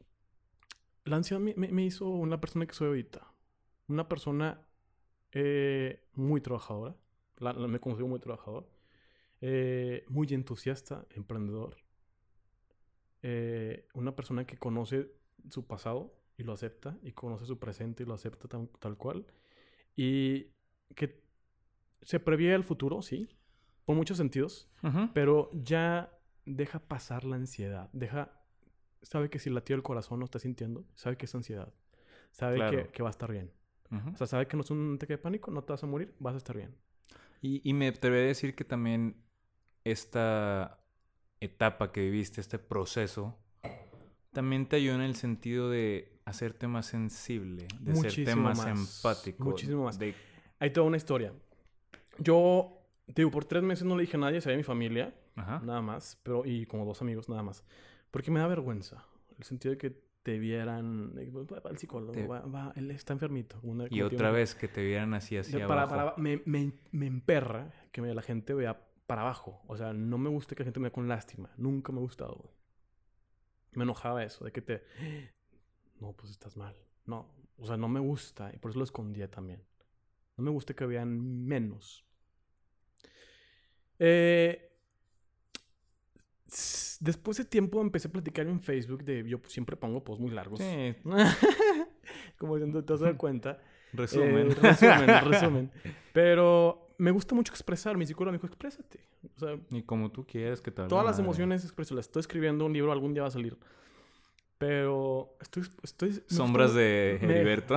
la 1.03 1.17
ansiedad 1.17 1.39
me, 1.39 1.83
hizo 1.85 2.07
una 2.09 2.41
persona 2.41 2.65
que 2.65 2.73
soy 2.73 2.87
ahorita. 2.87 3.31
Una 3.87 4.09
persona 4.09 4.65
eh, 5.33 6.03
muy 6.13 6.41
trabajadora. 6.41 6.95
La- 7.37 7.53
la- 7.53 7.67
me 7.67 7.79
considero 7.79 8.07
muy 8.07 8.19
trabajador. 8.19 8.67
eh, 9.39 10.03
muy 10.07 10.27
entusiasta, 10.31 11.05
emprendedor. 11.11 11.77
eh, 13.21 13.87
una 13.93 14.15
persona 14.15 14.45
que 14.45 14.57
conoce 14.57 15.11
su 15.49 15.65
pasado 15.67 16.13
y 16.37 16.43
lo 16.43 16.53
acepta. 16.53 16.97
Y 17.03 17.11
conoce 17.11 17.45
su 17.45 17.59
presente 17.59 18.01
y 18.03 18.05
lo 18.07 18.13
acepta 18.15 18.47
tal, 18.47 18.69
tal 18.79 18.97
cual. 18.97 19.25
Y 19.95 20.47
que 20.95 21.21
se 22.01 22.19
prevé 22.19 22.53
el 22.53 22.63
futuro, 22.63 23.01
sí. 23.01 23.29
Por 23.85 23.95
muchos 23.95 24.17
sentidos. 24.17 24.69
Pero 25.13 25.49
ya 25.53 26.11
deja 26.45 26.79
pasar 26.79 27.23
la 27.23 27.35
ansiedad. 27.35 27.89
Deja. 27.93 28.31
Sabe 29.01 29.29
que 29.29 29.39
si 29.39 29.49
latió 29.49 29.75
el 29.75 29.83
corazón 29.83 30.19
no 30.19 30.25
está 30.25 30.39
sintiendo. 30.39 30.85
Sabe 30.95 31.17
que 31.17 31.25
es 31.25 31.35
ansiedad. 31.35 31.73
Sabe 32.31 32.55
Claro. 32.57 32.77
que, 32.85 32.89
que 32.91 33.03
va 33.03 33.09
a 33.09 33.11
estar 33.11 33.31
bien. 33.31 33.51
O 34.13 34.17
sea, 34.17 34.27
sabe 34.27 34.47
que 34.47 34.57
no 34.57 34.63
es 34.63 34.71
un 34.71 34.95
ataque 34.95 35.13
de 35.13 35.17
pánico, 35.17 35.49
no 35.51 35.63
te 35.63 35.71
vas 35.71 35.81
a 35.83 35.87
morir, 35.87 36.13
vas 36.19 36.33
a 36.33 36.37
estar 36.37 36.57
bien. 36.57 36.75
Y, 37.41 37.61
y 37.69 37.73
me 37.73 37.87
atrevería 37.87 38.25
a 38.25 38.27
decir 38.27 38.53
que 38.55 38.65
también 38.65 39.15
esta 39.85 40.79
etapa 41.39 41.91
que 41.93 42.01
viviste, 42.01 42.41
este 42.41 42.59
proceso, 42.59 43.37
también 44.33 44.67
te 44.67 44.75
ayudó 44.75 44.95
en 44.95 45.01
el 45.01 45.15
sentido 45.15 45.69
de 45.69 46.19
hacerte 46.25 46.67
más 46.67 46.87
sensible, 46.87 47.67
de 47.79 47.93
Muchísimo 47.93 48.41
más, 48.41 48.57
más, 48.57 48.97
empático. 48.97 49.43
muchísimo 49.45 49.85
más. 49.85 49.97
de- 49.97 50.13
Hay 50.59 50.71
toda 50.71 50.87
una 50.87 50.97
historia. 50.97 51.33
Yo, 52.19 52.81
digo, 53.07 53.29
por 53.31 53.45
tres 53.45 53.63
meses 53.63 53.85
no 53.85 53.95
le 53.95 54.01
dije 54.01 54.17
a 54.17 54.19
nadie, 54.19 54.41
sabía 54.41 54.57
mi 54.57 54.63
familia, 54.63 55.13
Ajá. 55.35 55.61
nada 55.63 55.81
más, 55.81 56.19
pero 56.23 56.45
y 56.45 56.65
como 56.65 56.85
dos 56.85 57.01
amigos, 57.01 57.29
nada 57.29 57.43
más. 57.43 57.63
Porque 58.11 58.31
me 58.31 58.39
da 58.39 58.47
vergüenza. 58.47 59.05
El 59.37 59.43
sentido 59.43 59.73
de 59.73 59.77
que 59.77 60.07
te 60.23 60.39
vieran, 60.39 61.13
va 61.15 61.69
al 61.69 61.77
psicólogo, 61.77 62.11
Te- 62.13 62.27
va, 62.27 62.41
va, 62.41 62.73
él 62.75 62.91
está 62.91 63.13
enfermito. 63.13 63.59
Una- 63.63 63.85
Y 63.89 64.01
otra 64.01 64.31
vez 64.31 64.55
que 64.55 64.67
te 64.67 64.83
vieran 64.83 65.13
así 65.13 65.37
para- 65.67 65.83
abajo. 65.83 65.95
para- 65.95 66.17
me, 66.17 66.41
me, 66.45 66.73
me 66.91 67.05
emperra 67.07 67.71
que 67.91 68.01
la 68.01 68.21
gente 68.21 68.53
vea 68.53 68.81
para 69.05 69.21
abajo. 69.21 69.61
O 69.67 69.77
sea, 69.77 69.93
no 69.93 70.17
me 70.17 70.29
gusta 70.29 70.55
que 70.55 70.63
la 70.63 70.65
gente 70.65 70.79
me 70.79 70.85
vea 70.85 70.91
con 70.93 71.07
lástima. 71.07 71.49
Nunca 71.55 71.91
me 71.93 71.99
ha 71.99 72.01
gustado, 72.01 72.33
güey. 72.35 72.51
Me 73.73 73.83
enojaba 73.83 74.23
eso, 74.23 74.43
de 74.43 74.51
que 74.51 74.61
te... 74.61 74.83
No, 76.01 76.11
pues 76.13 76.31
estás 76.31 76.57
mal. 76.57 76.75
No, 77.05 77.27
o 77.57 77.65
sea, 77.65 77.77
no 77.77 77.87
me 77.87 77.99
gusta 77.99 78.51
y 78.53 78.57
por 78.57 78.71
eso 78.71 78.79
lo 78.79 78.83
escondía 78.83 79.29
también. 79.29 79.61
No 80.37 80.43
me 80.43 80.51
gusta 80.51 80.73
que 80.73 80.85
vean 80.85 81.45
menos. 81.45 82.05
Eh, 83.99 84.71
después 86.99 87.37
de 87.37 87.45
tiempo 87.45 87.81
empecé 87.81 88.07
a 88.07 88.11
platicar 88.11 88.47
en 88.47 88.61
Facebook 88.61 89.03
de... 89.03 89.27
Yo 89.27 89.39
siempre 89.47 89.75
pongo 89.75 90.03
posts 90.03 90.21
muy 90.21 90.31
largos. 90.31 90.59
Sí, 90.59 90.95
Como 92.37 92.55
diciendo, 92.55 92.83
te 92.83 92.93
has 92.93 92.99
dado 92.99 93.17
cuenta. 93.17 93.59
resumen. 93.93 94.51
Eh, 94.51 94.55
resumen, 94.55 95.07
resumen. 95.25 95.71
Pero 96.13 96.87
me 96.97 97.11
gusta 97.11 97.35
mucho 97.35 97.51
expresar. 97.51 97.97
Mi 97.97 98.05
psicólogo 98.05 98.31
me 98.31 98.37
dijo, 98.37 98.47
exprésate. 98.47 98.99
O 99.35 99.39
sea, 99.39 99.59
y 99.71 99.83
como 99.83 100.11
tú 100.11 100.25
quieras 100.25 100.61
que 100.61 100.71
te 100.71 100.83
todas 100.83 101.05
las 101.05 101.19
emociones 101.19 101.63
expresalas. 101.63 102.05
Estoy 102.05 102.21
escribiendo 102.21 102.65
un 102.65 102.73
libro, 102.73 102.91
algún 102.91 103.13
día 103.13 103.23
va 103.23 103.29
a 103.29 103.31
salir. 103.31 103.57
Pero 104.57 105.35
estoy... 105.39 105.63
estoy 105.83 106.09
me 106.09 106.21
Sombras 106.27 106.69
gusta- 106.71 106.79
de 106.81 107.19
me- 107.21 107.33
Heriberto. 107.35 107.75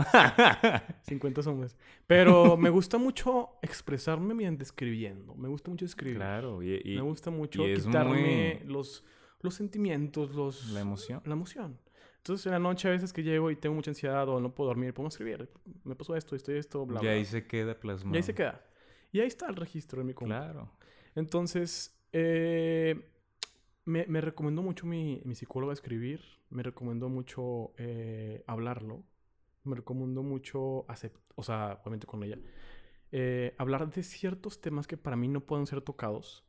50 1.02 1.42
sombras. 1.42 1.76
Pero 2.06 2.56
me 2.56 2.70
gusta 2.70 2.96
mucho 2.98 3.50
expresarme 3.62 4.34
mediante 4.34 4.62
escribiendo. 4.64 5.34
Me 5.34 5.48
gusta 5.48 5.70
mucho 5.70 5.84
escribir. 5.84 6.16
claro, 6.16 6.62
y, 6.62 6.80
y 6.84 6.96
me 6.96 7.02
gusta 7.02 7.30
mucho 7.30 7.66
y 7.68 7.74
quitarme 7.74 8.60
muy- 8.64 8.72
los, 8.72 9.04
los 9.42 9.54
sentimientos, 9.54 10.34
los... 10.34 10.70
la 10.70 10.80
emoción. 10.80 11.20
la 11.26 11.32
emoción. 11.34 11.78
Entonces, 12.16 12.46
en 12.46 12.52
la 12.52 12.58
noche 12.58 12.88
a 12.88 12.90
veces 12.90 13.12
que 13.12 13.22
llego 13.22 13.50
y 13.50 13.56
tengo 13.56 13.74
mucha 13.74 13.90
ansiedad 13.90 14.28
o 14.28 14.40
no 14.40 14.54
puedo 14.54 14.68
dormir, 14.68 14.92
pongo 14.92 15.06
a 15.06 15.10
escribir. 15.10 15.48
Me 15.84 15.94
pasó 15.94 16.14
esto, 16.16 16.36
esto 16.36 16.52
y 16.52 16.58
esto, 16.58 16.84
bla, 16.84 17.00
Y 17.00 17.02
bla. 17.02 17.10
ahí 17.12 17.24
se 17.24 17.46
queda 17.46 17.74
plasmado. 17.78 18.14
Y 18.14 18.18
ahí 18.18 18.22
se 18.22 18.34
queda. 18.34 18.62
Y 19.12 19.20
ahí 19.20 19.26
está 19.26 19.46
el 19.48 19.56
registro 19.56 20.00
en 20.02 20.06
mi 20.08 20.14
compu. 20.14 20.28
Claro. 20.34 20.70
Entonces, 21.14 21.98
eh, 22.12 23.08
me, 23.90 24.06
me 24.06 24.20
recomendó 24.20 24.62
mucho 24.62 24.86
mi, 24.86 25.20
mi 25.24 25.34
psicóloga 25.34 25.72
escribir. 25.72 26.22
Me 26.48 26.62
recomendó 26.62 27.08
mucho 27.08 27.72
eh, 27.76 28.42
hablarlo. 28.46 29.04
Me 29.64 29.76
recomendó 29.76 30.22
mucho 30.22 30.86
aceptar, 30.88 31.22
o 31.34 31.42
sea, 31.42 31.80
obviamente 31.82 32.06
con 32.06 32.22
ella, 32.22 32.38
eh, 33.12 33.54
hablar 33.58 33.90
de 33.90 34.02
ciertos 34.02 34.60
temas 34.60 34.86
que 34.86 34.96
para 34.96 35.16
mí 35.16 35.28
no 35.28 35.40
pueden 35.40 35.66
ser 35.66 35.82
tocados, 35.82 36.44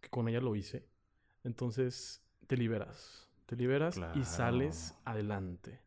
que 0.00 0.08
con 0.08 0.28
ella 0.28 0.40
lo 0.40 0.56
hice. 0.56 0.84
Entonces, 1.44 2.24
te 2.48 2.56
liberas. 2.56 3.30
Te 3.46 3.54
liberas 3.56 4.00
y 4.14 4.24
sales 4.24 4.94
adelante. 5.04 5.80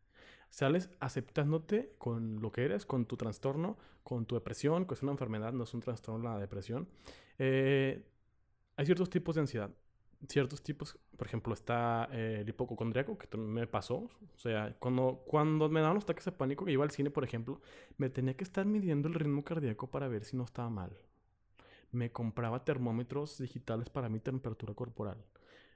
Sales 0.48 0.88
aceptándote 1.00 1.94
con 1.98 2.40
lo 2.40 2.52
que 2.52 2.64
eres, 2.64 2.86
con 2.86 3.04
tu 3.04 3.16
trastorno, 3.16 3.76
con 4.02 4.24
tu 4.24 4.34
depresión, 4.36 4.86
que 4.86 4.94
es 4.94 5.02
una 5.02 5.12
enfermedad, 5.12 5.52
no 5.52 5.64
es 5.64 5.74
un 5.74 5.80
trastorno 5.80 6.24
la 6.24 6.38
depresión. 6.38 6.88
Eh, 7.38 8.02
hay 8.76 8.86
ciertos 8.86 9.10
tipos 9.10 9.34
de 9.34 9.42
ansiedad. 9.42 9.70
Ciertos 10.28 10.62
tipos, 10.62 10.98
por 11.16 11.26
ejemplo, 11.26 11.54
está 11.54 12.08
eh, 12.12 12.38
el 12.40 12.48
hipocondriaco, 12.48 13.18
que 13.18 13.36
me 13.36 13.66
pasó. 13.66 13.96
O 14.34 14.38
sea, 14.38 14.74
cuando, 14.78 15.22
cuando 15.26 15.68
me 15.68 15.80
daban 15.80 15.94
los 15.94 16.04
ataques 16.04 16.24
de 16.24 16.32
pánico, 16.32 16.64
que 16.64 16.72
iba 16.72 16.84
al 16.84 16.90
cine, 16.90 17.10
por 17.10 17.24
ejemplo, 17.24 17.60
me 17.98 18.10
tenía 18.10 18.36
que 18.36 18.44
estar 18.44 18.64
midiendo 18.66 19.08
el 19.08 19.14
ritmo 19.14 19.44
cardíaco 19.44 19.90
para 19.90 20.08
ver 20.08 20.24
si 20.24 20.36
no 20.36 20.44
estaba 20.44 20.70
mal. 20.70 20.90
Me 21.92 22.10
compraba 22.12 22.64
termómetros 22.64 23.38
digitales 23.38 23.88
para 23.90 24.08
mi 24.08 24.20
temperatura 24.20 24.74
corporal. 24.74 25.18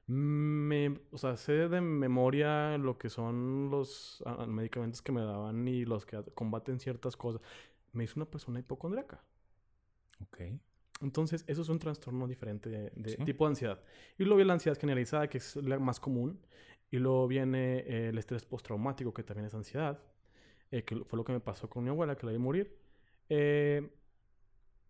Me, 0.07 1.01
o 1.13 1.19
sea, 1.19 1.37
sé 1.37 1.69
de 1.69 1.81
memoria 1.81 2.77
lo 2.79 2.99
que 2.99 3.09
son 3.11 3.71
los 3.71 4.23
ah, 4.27 4.47
medicamentos 4.47 5.03
que 5.03 5.13
me 5.13 5.23
daban 5.23 5.67
y 5.69 5.85
los 5.85 6.05
que 6.07 6.23
combaten 6.35 6.81
ciertas 6.81 7.17
cosas. 7.17 7.41
Me 7.93 8.05
hizo 8.05 8.15
una 8.17 8.27
persona 8.27 8.59
hipocondriaca. 8.61 9.23
Ok. 10.23 10.41
Entonces, 11.01 11.45
eso 11.47 11.63
es 11.63 11.69
un 11.69 11.79
trastorno 11.79 12.27
diferente 12.29 12.69
de, 12.71 12.91
de 12.95 13.11
Sí. 13.11 13.25
tipo 13.25 13.45
de 13.47 13.51
ansiedad. 13.51 13.83
Y 14.19 14.25
luego 14.25 14.37
viene 14.37 14.49
la 14.49 14.55
ansiedad 14.55 14.79
generalizada, 14.79 15.29
que 15.29 15.39
es 15.39 15.57
la 15.57 15.79
más 15.79 15.99
común. 16.01 16.41
Y 16.91 16.99
luego 16.99 17.27
viene 17.29 17.79
eh, 17.87 18.09
el 18.11 18.19
estrés 18.19 18.45
postraumático, 18.45 19.13
que 19.15 19.23
también 19.23 19.47
es 19.47 19.55
ansiedad. 19.55 20.03
eh, 20.73 20.85
que 20.85 20.97
fue 21.05 21.17
lo 21.17 21.25
que 21.25 21.33
me 21.33 21.41
pasó 21.41 21.69
con 21.69 21.83
mi 21.85 21.91
abuela, 21.91 22.17
que 22.17 22.27
la 22.27 22.33
vi 22.33 22.39
morir. 22.39 22.77
Eh, 23.29 23.91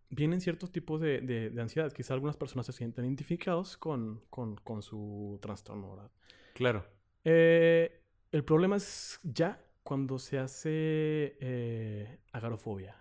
vienen 0.09 0.41
ciertos 0.41 0.71
tipos 0.71 0.99
de, 1.01 1.21
de, 1.21 1.49
de 1.49 1.61
ansiedad. 1.61 1.91
Quizá 1.91 2.13
algunas 2.13 2.37
personas 2.37 2.65
se 2.65 2.73
sienten 2.73 3.05
identificados 3.05 3.77
con, 3.77 4.21
con, 4.29 4.55
con 4.57 4.81
su 4.81 5.39
trastorno, 5.41 5.91
¿verdad? 5.91 6.11
Claro. 6.53 6.85
Eh, 7.23 8.01
el 8.31 8.43
problema 8.43 8.75
es 8.75 9.19
ya 9.23 9.63
cuando 9.83 10.19
se 10.19 10.37
hace 10.39 11.37
eh, 11.39 12.19
agarofobia, 12.31 12.95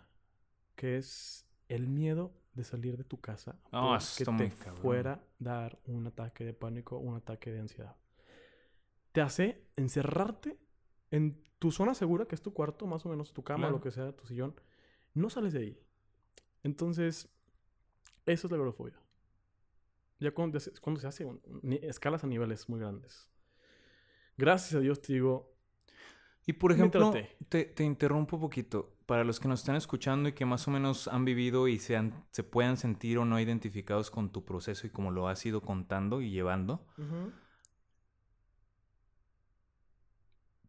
que 0.77 0.97
es 0.97 1.47
el 1.69 1.89
miedo 1.89 2.33
de 2.53 2.65
salir 2.65 2.97
de 2.97 3.05
tu 3.05 3.21
casa 3.21 3.57
porque 3.63 4.23
está 4.23 4.37
te 4.37 4.51
fuera 4.81 5.25
dar 5.39 5.79
un 5.87 6.07
ataque 6.07 6.45
de 6.45 6.53
pánico, 6.53 6.99
un 6.99 7.17
ataque 7.17 7.53
de 7.53 7.61
ansiedad. 7.61 7.97
Te 9.13 9.21
hace 9.21 9.67
encerrarte 9.77 10.59
en 11.11 11.43
tu 11.59 11.71
zona 11.71 11.95
segura, 11.95 12.27
que 12.27 12.35
es 12.35 12.43
tu 12.43 12.53
cuarto, 12.53 12.87
más 12.87 13.05
o 13.07 13.09
menos 13.09 13.33
tu 13.33 13.43
cama, 13.43 13.65
Claro. 13.65 13.77
lo 13.77 13.81
que 13.83 13.91
sea, 13.91 14.13
tu 14.13 14.27
sillón. 14.27 14.55
No 15.15 15.31
sales 15.31 15.53
de 15.53 15.61
ahí. 15.61 15.81
Entonces, 16.63 17.29
eso 18.27 18.47
es 18.47 18.51
la 18.51 18.57
agorafobia. 18.57 19.01
Ya 20.19 20.33
cuando, 20.33 20.59
cuando 20.81 21.01
se 21.01 21.07
hace 21.07 21.25
un- 21.25 21.41
escalas 21.83 22.23
a 22.25 22.27
niveles 22.27 22.69
muy 22.69 22.79
grandes. 22.81 23.29
Gracias 24.37 24.75
a 24.75 24.81
Dios 24.81 25.01
te 25.01 25.13
digo, 25.15 25.50
Y 26.47 26.55
por 26.55 26.73
ejemplo, 26.73 27.13
te, 27.49 27.65
te 27.65 27.85
interrumpo 27.85 28.37
un 28.37 28.43
poquito. 28.43 28.97
Para 29.07 29.25
los 29.25 29.41
que 29.41 29.49
nos 29.49 29.61
están 29.61 29.77
escuchando 29.77 30.29
y 30.29 30.33
que 30.33 30.47
más 30.47 30.67
o 30.69 30.71
menos 30.71 31.09
han 31.09 31.25
vivido 31.25 31.67
y 31.69 31.79
se, 31.79 31.97
han- 31.97 32.25
se 32.31 32.45
puedan 32.45 32.77
sentir 32.77 33.19
o 33.19 33.25
no 33.25 33.41
identificados 33.41 34.11
con 34.11 34.31
tu 34.31 34.45
proceso 34.45 34.87
y 34.87 34.91
como 34.91 35.11
lo 35.11 35.29
has 35.29 35.45
ido 35.47 35.61
contando 35.63 36.21
y 36.21 36.31
llevando, 36.31 36.87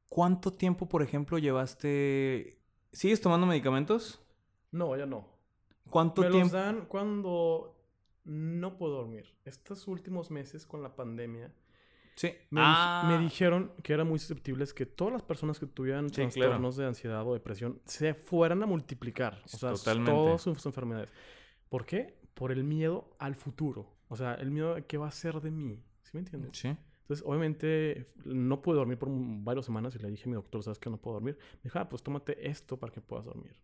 ¿cuánto 0.09 0.51
tiempo, 0.53 0.87
por 0.87 1.01
ejemplo, 1.03 1.37
llevaste... 1.37 2.59
¿Sigues 2.93 3.21
tomando 3.21 3.47
medicamentos? 3.47 4.21
no, 4.71 4.95
ya 4.97 5.05
no. 5.05 5.25
¿Cuánto 5.89 6.21
Me 6.21 6.29
los 6.29 6.51
tiempo? 6.51 6.55
dan 6.55 6.85
cuando 6.87 7.75
no 8.23 8.77
puedo 8.77 8.95
dormir. 8.97 9.35
Estos 9.45 9.87
últimos 9.87 10.31
meses 10.31 10.65
con 10.65 10.83
la 10.83 10.95
pandemia, 10.95 11.53
Sí. 12.15 12.27
me, 12.49 12.61
Ah, 12.63 13.05
me 13.07 13.17
dijeron 13.23 13.71
que 13.83 13.93
eran 13.93 14.07
muy 14.07 14.19
susceptibles 14.19 14.73
que 14.73 14.85
todas 14.85 15.13
las 15.13 15.23
personas 15.23 15.59
que 15.59 15.65
tuvieran 15.65 16.09
Sí, 16.09 16.15
claro. 16.15 16.31
trastornos 16.31 16.75
de 16.77 16.85
ansiedad 16.85 17.25
o 17.27 17.33
depresión 17.33 17.81
se 17.85 18.13
fueran 18.13 18.61
a 18.63 18.65
multiplicar. 18.65 19.41
O 19.45 19.47
sea, 19.47 19.71
Totalmente. 19.71 20.11
todas 20.11 20.41
sus 20.41 20.65
enfermedades. 20.65 21.11
¿Por 21.69 21.85
qué? 21.85 22.19
Por 22.33 22.51
el 22.51 22.63
miedo 22.63 23.15
al 23.19 23.35
futuro. 23.35 23.95
O 24.09 24.15
sea, 24.15 24.33
el 24.35 24.51
miedo 24.51 24.75
a 24.75 24.81
qué 24.81 24.97
va 24.97 25.07
a 25.07 25.11
ser 25.11 25.39
de 25.41 25.51
mí. 25.51 25.83
¿Sí 26.03 26.11
me 26.13 26.19
entiendes? 26.19 26.51
Sí. 26.53 26.67
Entonces, 27.01 27.25
obviamente, 27.25 28.07
no 28.25 28.61
pude 28.61 28.75
dormir 28.77 28.97
por 28.97 29.09
varias 29.11 29.65
semanas 29.65 29.95
y 29.95 29.99
le 29.99 30.09
dije 30.09 30.23
a 30.25 30.27
mi 30.27 30.33
doctor, 30.35 30.63
¿sabes 30.63 30.79
que 30.79 30.89
no 30.89 30.97
puedo 30.97 31.15
dormir? 31.15 31.37
Me 31.55 31.61
dijo, 31.63 31.79
ah, 31.79 31.89
pues 31.89 32.03
tómate 32.03 32.47
esto 32.49 32.77
para 32.77 32.91
que 32.93 33.01
puedas 33.01 33.25
dormir. 33.25 33.59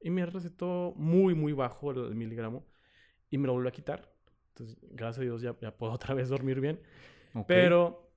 Y 0.00 0.10
me 0.10 0.26
recetó 0.26 0.92
muy, 0.96 1.34
muy 1.34 1.52
bajo 1.52 1.90
el, 1.90 1.98
el 2.06 2.14
miligramo 2.14 2.66
y 3.30 3.38
me 3.38 3.46
lo 3.46 3.52
volvió 3.54 3.68
a 3.68 3.72
quitar. 3.72 4.12
Entonces, 4.48 4.76
gracias 4.90 5.20
a 5.20 5.22
Dios 5.22 5.40
ya, 5.42 5.56
ya 5.60 5.76
puedo 5.76 5.92
otra 5.94 6.14
vez 6.14 6.28
dormir 6.28 6.60
bien. 6.60 6.80
Pero, 7.46 8.10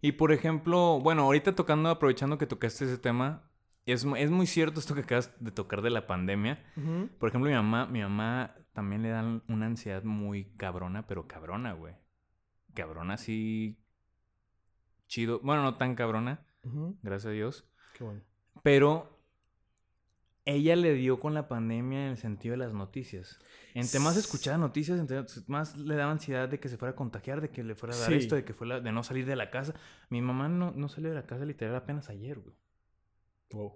Y 0.00 0.12
por 0.12 0.32
ejemplo, 0.32 1.00
bueno, 1.00 1.22
ahorita 1.22 1.54
tocando, 1.54 1.88
aprovechando 1.88 2.38
que 2.38 2.46
tocaste 2.46 2.84
ese 2.84 2.98
tema, 2.98 3.48
es, 3.86 4.04
es 4.16 4.30
muy 4.30 4.46
cierto 4.46 4.80
esto 4.80 4.94
que 4.94 5.00
acabas 5.02 5.32
de 5.40 5.50
tocar 5.50 5.82
de 5.82 5.90
la 5.90 6.06
pandemia. 6.06 6.62
Por 7.18 7.28
ejemplo, 7.28 7.50
mi 7.50 7.56
mamá, 7.56 7.86
mi 7.86 8.00
mamá 8.00 8.54
también 8.72 9.02
le 9.02 9.10
dan 9.10 9.42
una 9.48 9.66
ansiedad 9.66 10.02
muy 10.02 10.44
cabrona, 10.56 11.06
pero 11.06 11.26
cabrona, 11.26 11.72
güey. 11.72 11.94
Cabrona 12.74 13.14
así 13.14 13.78
chido. 15.08 15.40
Bueno, 15.42 15.62
no 15.62 15.76
tan 15.76 15.94
cabrona, 15.94 16.46
gracias 17.02 17.30
a 17.30 17.32
Dios. 17.34 17.68
qué 17.94 18.04
bueno. 18.04 18.20
Pero 18.62 19.18
ella 20.44 20.74
le 20.76 20.94
dio 20.94 21.18
con 21.20 21.34
la 21.34 21.48
pandemia 21.48 22.04
en 22.04 22.10
el 22.10 22.16
sentido 22.16 22.52
de 22.52 22.58
las 22.58 22.74
noticias. 22.74 23.38
Entre 23.74 24.00
más 24.00 24.16
escuchaba 24.16 24.58
noticias, 24.58 24.98
entre 24.98 25.24
más 25.46 25.76
le 25.76 25.94
daba 25.94 26.10
ansiedad 26.12 26.48
de 26.48 26.58
que 26.60 26.68
se 26.68 26.76
fuera 26.76 26.92
a 26.92 26.96
contagiar, 26.96 27.40
de 27.40 27.50
que 27.50 27.62
le 27.62 27.74
fuera 27.74 27.94
a 27.94 27.98
dar 27.98 28.08
Sí. 28.08 28.14
esto, 28.14 28.34
de 28.34 28.44
que 28.44 28.52
fuera 28.52 28.80
de 28.80 28.92
no 28.92 29.02
salir 29.02 29.24
de 29.24 29.36
la 29.36 29.50
casa. 29.50 29.74
Mi 30.10 30.20
mamá 30.20 30.48
no, 30.48 30.72
no 30.72 30.88
salió 30.88 31.10
de 31.10 31.14
la 31.14 31.26
casa 31.26 31.44
literal 31.44 31.74
apenas 31.76 32.08
ayer, 32.10 32.38
güey. 32.38 32.56
Wow. 33.52 33.74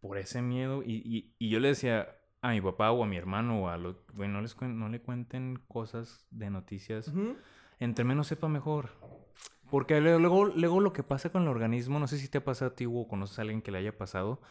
Por 0.00 0.18
ese 0.18 0.42
miedo. 0.42 0.82
Y, 0.82 0.96
y, 1.04 1.36
y 1.38 1.48
yo 1.50 1.60
le 1.60 1.68
decía 1.68 2.08
a 2.40 2.50
mi 2.50 2.60
papá 2.60 2.90
o 2.90 3.04
a 3.04 3.06
mi 3.06 3.16
hermano 3.16 3.62
o 3.62 3.68
a 3.68 3.76
los... 3.78 3.96
Güey, 4.14 4.28
no, 4.28 4.40
les 4.42 4.60
no 4.60 4.88
le 4.88 5.00
cuenten 5.00 5.62
cosas 5.68 6.26
de 6.30 6.50
noticias. 6.50 7.08
Ujú. 7.08 7.36
Entre 7.78 8.04
menos 8.04 8.26
sepa 8.26 8.48
mejor. 8.48 8.90
Porque 9.70 10.00
luego, 10.00 10.46
luego, 10.54 10.80
lo 10.80 10.92
que 10.92 11.02
pasa 11.02 11.30
con 11.30 11.42
el 11.42 11.48
organismo, 11.48 11.98
no 11.98 12.06
sé 12.06 12.18
si 12.18 12.28
te 12.28 12.38
ha 12.38 12.44
pasado 12.44 12.72
a 12.72 12.74
ti 12.74 12.84
o 12.86 13.08
conoces 13.08 13.38
a 13.38 13.42
alguien 13.42 13.62
que 13.62 13.70
le 13.70 13.78
haya 13.78 13.96
pasado, 13.96 14.42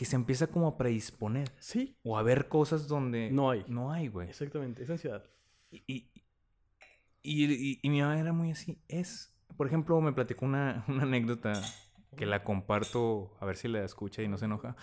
que 0.00 0.06
se 0.06 0.16
empieza 0.16 0.46
como 0.46 0.66
a 0.66 0.78
predisponer. 0.78 1.52
Sí, 1.58 1.94
O 2.04 2.16
a 2.16 2.22
ver 2.22 2.48
cosas 2.48 2.88
donde... 2.88 3.30
No 3.30 3.50
hay. 3.50 3.66
No 3.68 3.92
hay, 3.92 4.08
güey. 4.08 4.30
exactamente. 4.30 4.82
Es 4.82 4.88
ansiedad. 4.88 5.28
Y, 5.70 6.08
y, 7.22 7.78
y- 7.82 7.90
mi 7.90 8.00
mamá 8.00 8.18
era 8.18 8.32
muy 8.32 8.50
así. 8.50 8.78
Es... 8.88 9.36
Por 9.58 9.66
ejemplo, 9.66 10.00
me 10.00 10.14
platicó 10.14 10.46
una, 10.46 10.84
una 10.88 11.02
anécdota 11.02 11.52
que 12.16 12.24
la 12.24 12.42
comparto, 12.44 13.36
a 13.40 13.44
ver 13.44 13.58
si 13.58 13.68
la 13.68 13.84
escucha 13.84 14.22
y 14.22 14.28
no 14.28 14.38
se 14.38 14.46
enoja. 14.46 14.74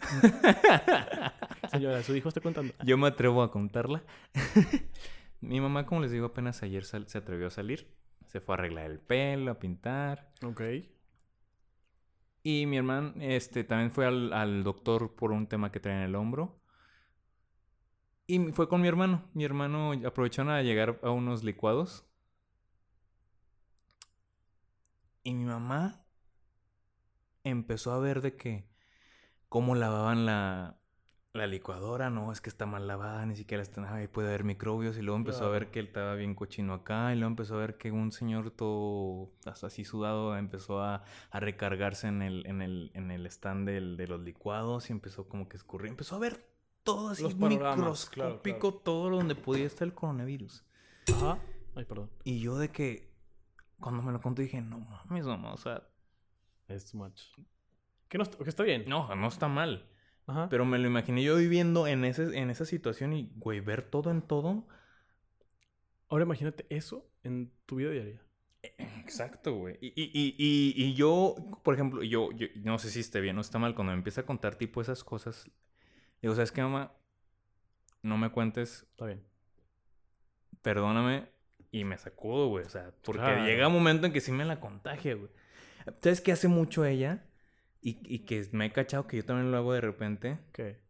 Señora, 1.70 2.02
su 2.02 2.16
hijo 2.16 2.28
está 2.30 2.40
contando. 2.40 2.72
Yo 2.82 2.96
me 2.96 3.08
atrevo 3.08 3.42
a 3.42 3.50
contarla. 3.50 4.02
mi 5.42 5.60
mamá, 5.60 5.84
como 5.84 6.00
les 6.00 6.12
digo, 6.12 6.24
apenas 6.24 6.62
ayer 6.62 6.86
se 6.86 7.18
atrevió 7.18 7.48
a 7.48 7.50
salir. 7.50 7.88
Se 8.26 8.40
fue 8.40 8.54
a 8.54 8.58
arreglar 8.58 8.90
el 8.90 9.00
pelo, 9.00 9.50
a 9.50 9.58
pintar. 9.58 10.32
Ok. 10.42 10.62
Y 12.42 12.66
mi 12.66 12.76
hermano 12.76 13.14
este, 13.20 13.64
también 13.64 13.92
fue 13.92 14.06
al, 14.06 14.32
al 14.32 14.64
doctor 14.64 15.14
por 15.14 15.32
un 15.32 15.46
tema 15.46 15.70
que 15.70 15.80
trae 15.80 15.96
en 15.96 16.02
el 16.02 16.14
hombro. 16.14 16.60
Y 18.26 18.38
fue 18.52 18.68
con 18.68 18.80
mi 18.80 18.88
hermano. 18.88 19.28
Mi 19.34 19.44
hermano 19.44 19.92
aprovecharon 20.06 20.52
a 20.52 20.62
llegar 20.62 20.98
a 21.02 21.10
unos 21.10 21.44
licuados. 21.44 22.06
Y 25.24 25.34
mi 25.34 25.44
mamá 25.44 26.04
empezó 27.44 27.92
a 27.92 28.00
ver 28.00 28.22
de 28.22 28.36
que 28.36 28.68
cómo 29.48 29.74
lavaban 29.74 30.26
la, 30.26 30.81
la 31.34 31.46
licuadora. 31.46 32.10
No, 32.10 32.30
es 32.32 32.40
que 32.40 32.50
está 32.50 32.66
mal 32.66 32.86
lavada, 32.86 33.24
ni 33.26 33.36
siquiera 33.36 33.62
está, 33.62 33.82
ay, 33.94 34.06
puede 34.08 34.28
haber 34.28 34.44
microbios. 34.44 34.96
Y 34.98 35.02
luego 35.02 35.16
empezó 35.16 35.46
a 35.46 35.48
ver 35.50 35.62
Claro. 35.64 35.72
que 35.72 35.80
él 35.80 35.86
estaba 35.86 36.14
bien 36.14 36.34
cochino 36.34 36.74
acá. 36.74 37.12
Y 37.12 37.16
luego 37.16 37.30
empezó 37.30 37.54
a 37.54 37.58
ver 37.58 37.78
que 37.78 37.90
un 37.90 38.12
señor 38.12 38.50
todo 38.50 39.30
hasta 39.46 39.68
así 39.68 39.84
sudado 39.84 40.36
empezó 40.36 40.80
a, 40.82 41.04
a 41.30 41.40
recargarse 41.40 42.08
en 42.08 42.22
el, 42.22 42.46
en 42.46 42.62
el, 42.62 42.90
en 42.94 43.10
el 43.10 43.26
stand 43.26 43.66
del- 43.68 43.96
de 43.96 44.06
los 44.08 44.20
licuados. 44.20 44.90
Y 44.90 44.92
empezó 44.92 45.28
como 45.28 45.48
que 45.48 45.56
escurrir. 45.56 45.90
Empezó 45.90 46.16
a 46.16 46.20
ver 46.20 46.44
todo 46.82 47.10
así 47.10 47.22
Los 47.22 47.36
microscópico, 47.36 48.58
claro, 48.70 48.82
todo 48.84 49.10
donde 49.10 49.34
podía 49.34 49.66
estar 49.66 49.86
el 49.86 49.94
coronavirus. 49.94 50.64
Ajá. 51.14 51.38
Ay, 51.74 51.84
perdón. 51.84 52.10
Y 52.24 52.40
yo 52.40 52.58
de 52.58 52.68
que 52.70 53.10
cuando 53.80 54.02
me 54.02 54.12
lo 54.12 54.20
contó 54.20 54.42
dije, 54.42 54.60
no 54.60 54.78
mames, 54.80 55.26
mamá, 55.26 55.54
o 55.54 55.56
sea, 55.56 55.82
Es 56.68 56.90
too 56.90 56.98
much. 56.98 57.20
Que, 58.08 58.18
no, 58.18 58.24
que 58.24 58.48
está 58.48 58.62
bien. 58.62 58.84
no, 58.86 59.14
no 59.14 59.28
está 59.28 59.48
mal. 59.48 59.88
Ajá. 60.32 60.48
Pero 60.48 60.64
me 60.64 60.78
lo 60.78 60.86
imaginé 60.86 61.22
yo 61.22 61.36
viviendo 61.36 61.86
en, 61.86 62.04
ese, 62.04 62.36
en 62.38 62.50
esa 62.50 62.64
situación 62.64 63.12
y, 63.12 63.30
güey, 63.36 63.60
ver 63.60 63.82
todo 63.82 64.10
en 64.10 64.22
todo. 64.22 64.66
Ahora 66.08 66.24
imagínate 66.24 66.66
eso 66.70 67.10
en 67.22 67.52
tu 67.66 67.76
vida 67.76 67.90
diaria. 67.90 68.22
Exacto, 68.78 69.54
güey. 69.56 69.76
Y, 69.80 69.88
y, 69.88 70.10
y, 70.38 70.74
y, 70.76 70.94
yo, 70.94 71.34
por 71.62 71.74
ejemplo, 71.74 72.02
yo, 72.02 72.30
yo 72.32 72.46
no 72.64 72.78
sé 72.78 72.90
si 72.90 73.00
esté 73.00 73.20
bien 73.20 73.36
o 73.38 73.40
está 73.40 73.58
mal, 73.58 73.74
cuando 73.74 73.92
me 73.92 73.98
empieza 73.98 74.22
a 74.22 74.26
contar 74.26 74.54
tipo 74.54 74.80
esas 74.80 75.02
cosas, 75.04 75.50
digo, 76.20 76.34
¿sabes 76.34 76.52
qué, 76.52 76.62
mamá? 76.62 76.92
No 78.02 78.16
me 78.18 78.30
cuentes, 78.30 78.86
Está 78.90 79.06
bien. 79.06 79.22
perdóname, 80.62 81.28
y 81.70 81.84
me 81.84 81.98
sacudo, 81.98 82.48
güey. 82.48 82.64
O 82.64 82.68
sea, 82.68 82.92
porque 83.02 83.20
Claro. 83.22 83.44
llega 83.44 83.66
un 83.68 83.74
momento 83.74 84.06
en 84.06 84.12
que 84.12 84.20
sí 84.20 84.30
me 84.32 84.44
la 84.44 84.60
contagia, 84.60 85.14
güey. 85.14 85.30
¿Sabes 86.00 86.20
qué 86.20 86.32
hace 86.32 86.46
mucho 86.48 86.84
ella? 86.84 87.24
Y, 87.84 87.98
y 88.04 88.20
que 88.20 88.48
me 88.52 88.66
he 88.66 88.72
cachado 88.72 89.06
que 89.06 89.16
yo 89.18 89.24
también 89.24 89.50
lo 89.50 89.58
hago 89.58 89.72
de 89.74 89.80
repente. 89.80 90.38
¿Qué? 90.52 90.80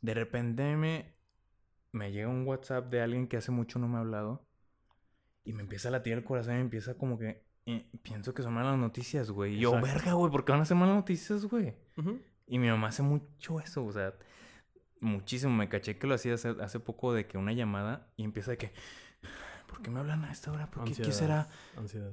De 0.00 0.14
repente 0.14 0.74
me, 0.74 1.14
me 1.92 2.10
llega 2.12 2.28
un 2.28 2.46
WhatsApp 2.46 2.88
de 2.90 3.02
alguien 3.02 3.28
que 3.28 3.36
hace 3.36 3.50
mucho 3.50 3.78
no 3.78 3.88
me 3.88 3.98
ha 3.98 4.00
hablado. 4.00 4.48
Y 5.44 5.52
me 5.52 5.62
empieza 5.62 5.88
a 5.88 5.92
latir 5.92 6.14
el 6.14 6.24
corazón 6.24 6.56
y 6.56 6.60
empieza 6.60 6.94
como 6.94 7.18
que... 7.18 7.44
eh, 7.66 7.90
pienso 8.02 8.32
que 8.34 8.42
son 8.42 8.54
malas 8.54 8.78
noticias, 8.78 9.30
güey. 9.30 9.56
Y 9.56 9.60
yo, 9.60 9.74
Exacto. 9.74 9.86
verga, 9.94 10.12
güey, 10.14 10.32
¿por 10.32 10.44
qué 10.44 10.52
van 10.52 10.62
a 10.62 10.64
ser 10.64 10.76
malas 10.78 10.96
noticias, 10.96 11.44
güey? 11.44 11.74
Ujú. 11.96 12.20
Y 12.46 12.58
mi 12.58 12.68
mamá 12.68 12.88
hace 12.88 13.02
mucho 13.02 13.60
eso, 13.60 13.84
o 13.84 13.92
sea, 13.92 14.14
muchísimo. 15.00 15.54
Me 15.54 15.68
caché 15.68 15.98
que 15.98 16.06
lo 16.06 16.14
hacía 16.14 16.34
hace, 16.34 16.54
hace 16.60 16.80
poco 16.80 17.12
de 17.12 17.26
que 17.26 17.36
una 17.36 17.52
llamada 17.52 18.10
y 18.16 18.24
empieza 18.24 18.50
de 18.52 18.56
que... 18.58 18.72
¿Por 19.66 19.82
qué 19.82 19.90
me 19.90 20.00
hablan 20.00 20.24
a 20.24 20.32
esta 20.32 20.50
hora? 20.52 20.70
¿Por 20.70 20.84
qué, 20.84 20.94
¿Qué 20.94 21.10
Ansiedad. 21.10 21.12
será? 21.12 21.48
Ansiedad. 21.76 22.12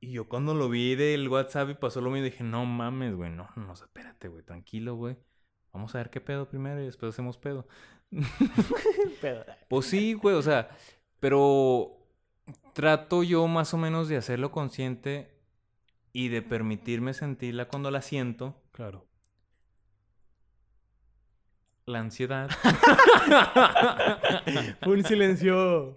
Y 0.00 0.12
yo 0.12 0.28
cuando 0.28 0.54
lo 0.54 0.68
vi 0.68 0.94
del 0.94 1.28
WhatsApp 1.28 1.70
y 1.70 1.74
pasó 1.74 2.00
lo 2.00 2.10
mismo, 2.10 2.24
dije, 2.24 2.44
no 2.44 2.64
mames, 2.66 3.14
güey, 3.14 3.30
no, 3.30 3.48
no, 3.56 3.72
espérate, 3.72 4.28
güey, 4.28 4.44
tranquilo, 4.44 4.94
güey. 4.94 5.16
Vamos 5.72 5.94
a 5.94 5.98
ver 5.98 6.10
qué 6.10 6.20
pedo 6.20 6.48
primero 6.48 6.80
y 6.82 6.86
después 6.86 7.14
hacemos 7.14 7.38
pedo. 7.38 7.66
Pedo. 9.20 9.44
Pues 9.68 9.86
sí, 9.86 10.14
güey, 10.14 10.36
o 10.36 10.42
sea, 10.42 10.68
pero 11.20 11.98
trato 12.72 13.22
yo 13.22 13.46
más 13.48 13.74
o 13.74 13.78
menos 13.78 14.08
de 14.08 14.16
hacerlo 14.16 14.50
consciente 14.52 15.34
y 16.12 16.28
de 16.28 16.42
permitirme 16.42 17.14
sentirla 17.14 17.68
cuando 17.68 17.90
la 17.90 18.02
siento, 18.02 18.62
Claro. 18.72 19.06
la 21.86 22.00
ansiedad. 22.00 22.50
un 24.86 25.04
silencio. 25.04 25.94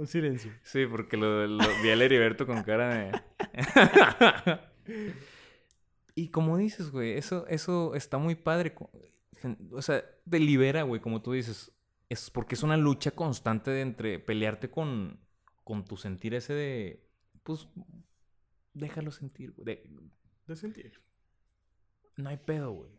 Un 0.00 0.06
silencio. 0.06 0.50
Sí, 0.62 0.86
porque 0.86 1.16
lo, 1.16 1.46
lo 1.46 1.64
vi 1.82 1.90
al 1.90 2.00
Heriberto 2.00 2.46
con 2.46 2.62
cara 2.62 2.94
de... 2.94 4.60
y 6.14 6.28
como 6.30 6.56
dices, 6.56 6.90
güey, 6.90 7.12
eso, 7.18 7.46
eso 7.48 7.94
está 7.94 8.18
muy 8.18 8.34
padre. 8.34 8.74
O 9.72 9.82
sea, 9.82 10.02
te 10.28 10.38
libera, 10.38 10.82
güey, 10.82 11.00
como 11.00 11.22
tú 11.22 11.32
dices. 11.32 11.72
Es 12.08 12.30
porque 12.30 12.54
es 12.56 12.62
una 12.62 12.76
lucha 12.76 13.12
constante 13.12 13.70
de 13.70 13.82
entre 13.82 14.18
pelearte 14.18 14.70
con, 14.70 15.20
con 15.64 15.84
tu 15.84 15.96
sentir 15.96 16.34
ese 16.34 16.54
de... 16.54 17.06
Pues, 17.44 17.68
déjalo 18.74 19.12
sentir, 19.12 19.52
güey. 19.52 19.64
de- 19.66 19.88
De 20.46 20.56
sentir. 20.56 21.00
no 22.16 22.28
hay 22.30 22.36
pedo, 22.38 22.72
güey. 22.72 22.90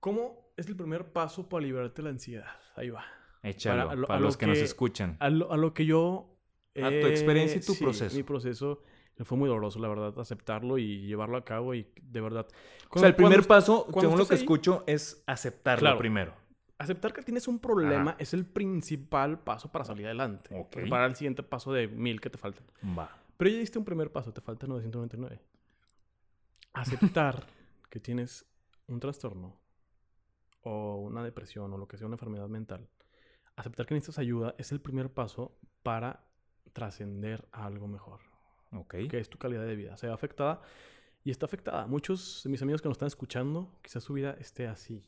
¿Cómo 0.00 0.52
es 0.56 0.66
el 0.66 0.76
primer 0.76 1.12
paso 1.12 1.48
para 1.48 1.62
liberarte 1.64 2.02
de 2.02 2.04
la 2.04 2.10
ansiedad? 2.10 2.56
Ahí 2.76 2.90
va. 2.90 3.04
Échalo, 3.42 3.82
Para- 3.82 3.92
a 3.92 3.96
lo- 3.96 4.10
a 4.10 4.16
lo 4.18 4.26
los 4.26 4.36
que, 4.36 4.46
nos 4.46 4.58
escuchan. 4.58 5.16
A 5.20 5.28
lo, 5.30 5.52
a 5.52 5.56
lo 5.56 5.74
que 5.74 5.84
yo... 5.86 6.28
A 6.76 6.88
tu 6.88 7.06
experiencia 7.06 7.58
y 7.58 7.60
tu 7.60 7.74
sí, 7.74 7.84
proceso. 7.84 8.16
Mi 8.16 8.22
proceso 8.22 8.82
fue 9.24 9.36
muy 9.36 9.48
doloroso, 9.48 9.78
la 9.78 9.88
verdad, 9.88 10.18
aceptarlo 10.18 10.78
y 10.78 11.02
llevarlo 11.06 11.36
a 11.36 11.44
cabo 11.44 11.74
y 11.74 11.86
de 12.00 12.20
verdad... 12.20 12.46
o 12.90 12.98
sea, 12.98 13.08
el 13.08 13.14
primer 13.14 13.46
paso, 13.46 13.84
cuando 13.84 14.00
según 14.10 14.18
lo 14.18 14.26
que 14.26 14.34
ahí- 14.34 14.40
escucho, 14.40 14.84
es 14.86 15.22
aceptarlo 15.26 15.80
Claro. 15.80 15.98
primero. 15.98 16.34
Aceptar 16.78 17.12
que 17.12 17.22
tienes 17.22 17.46
un 17.46 17.58
problema 17.60 18.12
Ajá. 18.12 18.16
es 18.18 18.32
el 18.34 18.44
principal 18.46 19.38
paso 19.40 19.70
para 19.70 19.84
salir 19.84 20.06
adelante. 20.06 20.52
Ok. 20.58 20.88
Para 20.88 21.06
el 21.06 21.14
siguiente 21.14 21.42
paso 21.42 21.72
de 21.72 21.86
mil 21.88 22.20
que 22.20 22.30
te 22.30 22.38
faltan. 22.38 22.64
Va. 22.98 23.16
Pero 23.36 23.50
ya 23.50 23.58
diste 23.58 23.78
un 23.78 23.84
primer 23.84 24.10
paso, 24.10 24.32
te 24.32 24.40
falta 24.40 24.66
999. 24.66 25.40
Aceptar 26.72 27.46
que 27.90 28.00
tienes 28.00 28.46
un 28.86 28.98
trastorno 28.98 29.56
o 30.62 30.96
una 30.96 31.22
depresión 31.22 31.72
o 31.72 31.78
lo 31.78 31.86
que 31.86 31.98
sea, 31.98 32.06
una 32.06 32.14
enfermedad 32.14 32.48
mental. 32.48 32.88
Aceptar 33.56 33.86
que 33.86 33.94
necesitas 33.94 34.18
ayuda 34.18 34.54
es 34.58 34.72
el 34.72 34.80
primer 34.80 35.10
paso 35.10 35.56
para 35.82 36.24
trascender 36.72 37.46
a 37.52 37.66
algo 37.66 37.86
mejor, 37.86 38.20
Ok. 38.72 38.94
que 39.10 39.18
es 39.18 39.28
tu 39.28 39.38
calidad 39.38 39.66
de 39.66 39.76
vida. 39.76 39.96
Se 39.96 40.06
ve 40.06 40.12
afectada 40.12 40.62
y 41.24 41.30
está 41.30 41.46
afectada. 41.46 41.86
Muchos 41.86 42.40
de 42.44 42.50
mis 42.50 42.62
amigos 42.62 42.80
que 42.80 42.88
nos 42.88 42.96
están 42.96 43.08
escuchando, 43.08 43.70
quizás 43.82 44.02
su 44.02 44.14
vida 44.14 44.36
esté 44.40 44.66
así, 44.66 45.04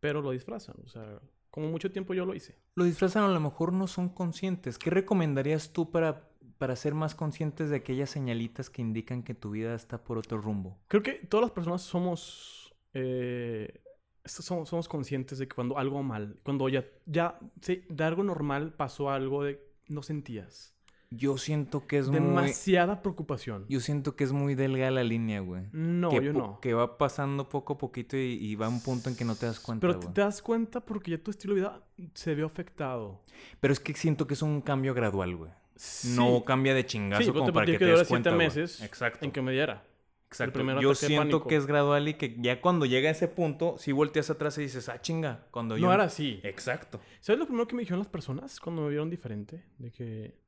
pero 0.00 0.22
lo 0.22 0.30
disfrazan. 0.30 0.76
O 0.84 0.88
sea, 0.88 1.20
como 1.50 1.68
mucho 1.68 1.90
tiempo 1.90 2.14
yo 2.14 2.24
lo 2.24 2.34
hice. 2.34 2.56
Lo 2.76 2.84
disfrazan, 2.84 3.24
a 3.24 3.28
lo 3.28 3.40
mejor 3.40 3.72
no 3.72 3.86
son 3.88 4.08
conscientes. 4.08 4.78
¿Qué 4.78 4.90
recomendarías 4.90 5.72
tú 5.72 5.90
para, 5.90 6.28
para 6.58 6.76
ser 6.76 6.94
más 6.94 7.16
conscientes 7.16 7.70
de 7.70 7.76
aquellas 7.76 8.10
señalitas 8.10 8.70
que 8.70 8.82
indican 8.82 9.24
que 9.24 9.34
tu 9.34 9.50
vida 9.50 9.74
está 9.74 10.04
por 10.04 10.16
otro 10.18 10.40
rumbo? 10.40 10.78
Creo 10.86 11.02
que 11.02 11.14
todas 11.14 11.42
las 11.46 11.50
personas 11.52 11.82
somos 11.82 12.72
eh, 12.94 13.80
somos, 14.24 14.68
somos 14.68 14.88
conscientes 14.88 15.38
de 15.38 15.48
que 15.48 15.54
cuando 15.54 15.78
algo 15.78 16.02
mal, 16.02 16.38
cuando 16.42 16.68
ya, 16.68 16.84
ya 17.06 17.38
sí, 17.60 17.82
de 17.88 18.04
algo 18.04 18.22
normal 18.22 18.72
pasó 18.74 19.10
algo 19.10 19.44
de 19.44 19.60
no 19.88 20.02
sentías. 20.02 20.74
Yo 21.10 21.38
siento 21.38 21.86
que 21.86 21.96
es 21.96 22.08
muy... 22.08 22.20
Demasiada 22.20 23.00
preocupación. 23.00 23.64
Yo 23.70 23.80
siento 23.80 24.14
que 24.14 24.24
es 24.24 24.32
muy 24.32 24.54
delgada 24.54 24.90
la 24.90 25.02
línea, 25.04 25.40
güey. 25.40 25.62
No, 25.72 26.10
que 26.10 26.22
yo 26.22 26.34
no. 26.34 26.60
Que 26.60 26.74
va 26.74 26.98
pasando 26.98 27.48
poco 27.48 27.72
a 27.72 27.78
poquito 27.78 28.18
y, 28.18 28.32
y 28.38 28.56
va 28.56 28.66
a 28.66 28.68
un 28.68 28.82
punto 28.82 29.08
en 29.08 29.16
que 29.16 29.24
no 29.24 29.34
te 29.34 29.46
das 29.46 29.58
cuenta, 29.58 29.86
Pero 29.86 29.98
güey. 30.00 30.12
te 30.12 30.20
das 30.20 30.42
cuenta 30.42 30.80
porque 30.84 31.12
ya 31.12 31.18
tu 31.18 31.30
estilo 31.30 31.54
de 31.54 31.60
vida 31.62 31.80
se 32.12 32.34
ve 32.34 32.44
afectado. 32.44 33.22
Pero 33.58 33.72
es 33.72 33.80
que 33.80 33.94
siento 33.94 34.26
que 34.26 34.34
es 34.34 34.42
un 34.42 34.60
cambio 34.60 34.92
gradual, 34.92 35.34
güey. 35.34 35.50
Sí. 35.76 36.12
No 36.14 36.44
cambia 36.44 36.74
de 36.74 36.84
chingazo 36.84 37.22
Sí, 37.22 37.30
como 37.30 37.46
te 37.46 37.52
para 37.52 37.64
que 37.64 37.72
platiqué 37.72 37.86
te 37.86 37.92
que 37.92 37.98
des 38.00 38.08
cuenta, 38.08 38.30
siete 38.30 38.36
güey. 38.36 38.46
meses 38.48 38.82
Exacto. 38.82 39.24
en 39.24 39.30
que 39.32 39.40
me 39.40 39.52
diera. 39.52 39.84
Exacto. 40.28 40.60
Yo 40.80 40.94
siento 40.94 41.46
que 41.46 41.56
es 41.56 41.66
gradual 41.66 42.06
y 42.08 42.14
que 42.14 42.36
ya 42.38 42.60
cuando 42.60 42.84
llega 42.86 43.08
a 43.08 43.12
ese 43.12 43.28
punto, 43.28 43.76
si 43.78 43.92
volteas 43.92 44.28
atrás 44.30 44.58
y 44.58 44.62
dices, 44.62 44.88
ah, 44.88 45.00
chinga, 45.00 45.46
cuando 45.50 45.76
yo... 45.76 45.86
No 45.86 45.92
era 45.92 46.04
así. 46.04 46.40
Exacto. 46.44 47.00
¿Sabes 47.20 47.38
lo 47.38 47.46
primero 47.46 47.66
que 47.66 47.74
me 47.74 47.80
dijeron 47.80 48.00
las 48.00 48.08
personas 48.08 48.60
cuando 48.60 48.82
me 48.82 48.90
vieron 48.90 49.08
diferente? 49.10 49.64
De 49.78 49.90
que... 49.90 50.38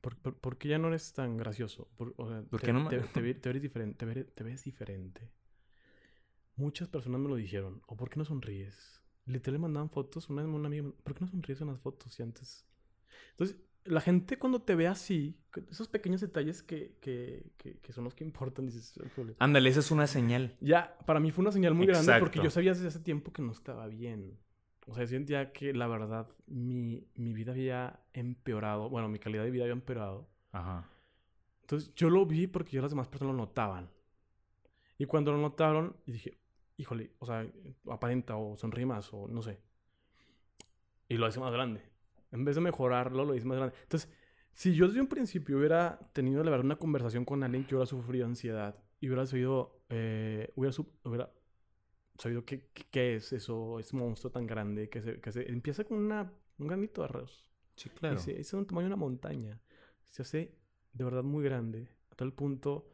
¿Por, 0.00 0.16
por, 0.16 0.34
por 0.38 0.56
qué 0.56 0.68
ya 0.68 0.78
no 0.78 0.88
eres 0.88 1.12
tan 1.12 1.36
gracioso? 1.36 1.88
Por, 1.96 2.14
o 2.16 2.26
sea, 2.28 2.42
¿Por 2.42 2.60
te, 2.60 2.66
qué 2.66 2.72
no 2.72 2.80
me- 2.80 2.88
te, 2.90 3.00
te 3.00 3.34
te 3.34 3.52
ves 3.52 3.62
diferente, 3.62 3.98
te, 3.98 4.06
ve- 4.06 4.24
te 4.24 4.44
ves 4.44 4.64
diferente. 4.64 5.30
Muchas 6.56 6.88
personas 6.88 7.20
me 7.20 7.28
lo 7.28 7.36
dijeron. 7.36 7.82
¿O 7.86 7.96
por 7.96 8.10
qué 8.10 8.16
no 8.18 8.24
sonríes? 8.24 9.00
Literal 9.26 9.58
mandaban 9.60 9.90
fotos. 9.90 10.28
Una 10.28 10.42
vez 10.42 10.52
una 10.52 10.66
amiga 10.68 10.90
¿Por 11.02 11.14
qué 11.14 11.20
no 11.24 11.30
sonríes 11.30 11.60
en 11.60 11.68
las 11.68 11.80
fotos 11.80 12.18
y 12.18 12.22
antes? 12.22 12.66
Entonces, 13.32 13.58
la 13.84 14.00
gente 14.00 14.38
cuando 14.38 14.62
te 14.62 14.74
ve 14.74 14.86
así, 14.86 15.36
esos 15.70 15.88
pequeños 15.88 16.20
detalles 16.20 16.62
que, 16.62 16.96
que, 17.00 17.52
que, 17.56 17.78
que 17.78 17.92
son 17.92 18.04
los 18.04 18.14
que 18.14 18.24
importan, 18.30 18.66
dices... 18.66 18.94
Ándale, 19.38 19.70
esa 19.70 19.80
es 19.80 19.90
una 19.90 20.06
señal. 20.06 20.56
Ya, 20.60 20.96
para 21.06 21.20
mí 21.20 21.30
fue 21.30 21.42
una 21.42 21.52
señal 21.52 21.74
muy 21.74 21.86
grande 21.86 22.12
porque 22.18 22.42
yo 22.42 22.50
sabía 22.50 22.72
desde 22.72 22.88
hace 22.88 23.00
tiempo 23.00 23.32
que 23.32 23.42
no 23.42 23.52
estaba 23.52 23.86
bien. 23.86 24.38
O 24.86 24.94
sea, 24.94 25.04
yo 25.04 25.08
sentía 25.08 25.52
que 25.52 25.72
la 25.72 25.86
verdad 25.86 26.28
mi, 26.46 27.06
mi 27.14 27.32
vida 27.32 27.52
había 27.52 28.00
empeorado. 28.12 28.88
Bueno, 28.88 29.08
mi 29.08 29.18
calidad 29.18 29.44
de 29.44 29.50
vida 29.50 29.64
había 29.64 29.74
empeorado. 29.74 30.28
Ajá. 30.52 30.88
Entonces 31.60 31.94
yo 31.94 32.10
lo 32.10 32.26
vi 32.26 32.48
porque 32.48 32.72
ya 32.72 32.82
las 32.82 32.90
demás 32.90 33.06
personas 33.08 33.34
lo 33.36 33.42
notaban. 33.42 33.88
Y 34.98 35.06
cuando 35.06 35.32
lo 35.32 35.38
notaron, 35.38 35.96
dije, 36.06 36.38
híjole, 36.76 37.12
o 37.20 37.26
sea, 37.26 37.46
aparenta 37.88 38.36
o 38.36 38.56
sonríe 38.56 38.86
más 38.86 39.12
o 39.14 39.28
no 39.28 39.42
sé. 39.42 39.60
Y 41.08 41.16
lo 41.16 41.28
hice 41.28 41.40
más 41.40 41.52
grande. 41.52 41.89
En 42.32 42.44
vez 42.44 42.54
de 42.54 42.60
mejorarlo, 42.60 43.24
lo 43.24 43.34
hice 43.34 43.46
más 43.46 43.58
grande. 43.58 43.74
Entonces, 43.82 44.10
si 44.52 44.74
yo 44.74 44.88
desde 44.88 45.00
un 45.00 45.06
principio 45.06 45.58
hubiera 45.58 45.98
tenido, 46.12 46.42
la 46.44 46.50
verdad, 46.50 46.66
una 46.66 46.76
conversación 46.76 47.24
con 47.24 47.42
alguien 47.42 47.64
que 47.64 47.74
hubiera 47.74 47.86
sufrido 47.86 48.26
ansiedad 48.26 48.76
y 49.00 49.08
hubiera 49.08 49.26
sabido, 49.26 49.80
eh, 49.88 50.50
hubiera, 50.56 50.74
hubiera 51.04 51.32
sabido 52.18 52.44
qué, 52.44 52.68
qué, 52.90 53.16
es 53.16 53.32
eso, 53.32 53.78
ese 53.78 53.96
monstruo 53.96 54.30
tan 54.30 54.46
grande 54.46 54.88
que 54.88 55.00
se, 55.00 55.20
que 55.20 55.32
se 55.32 55.50
empieza 55.50 55.84
con 55.84 55.98
una, 55.98 56.32
un 56.58 56.66
granito 56.66 57.02
de 57.02 57.06
arroz. 57.06 57.50
Sí, 57.76 57.88
claro. 57.88 58.16
Y 58.16 58.18
se 58.18 58.32
hizo 58.38 58.58
un 58.58 58.66
tamaño 58.66 58.88
de 58.88 58.94
una 58.94 59.00
montaña. 59.00 59.60
Se 60.04 60.22
hace 60.22 60.54
de 60.92 61.04
verdad 61.04 61.22
muy 61.22 61.44
grande. 61.44 61.88
A 62.10 62.14
tal 62.14 62.32
punto 62.32 62.86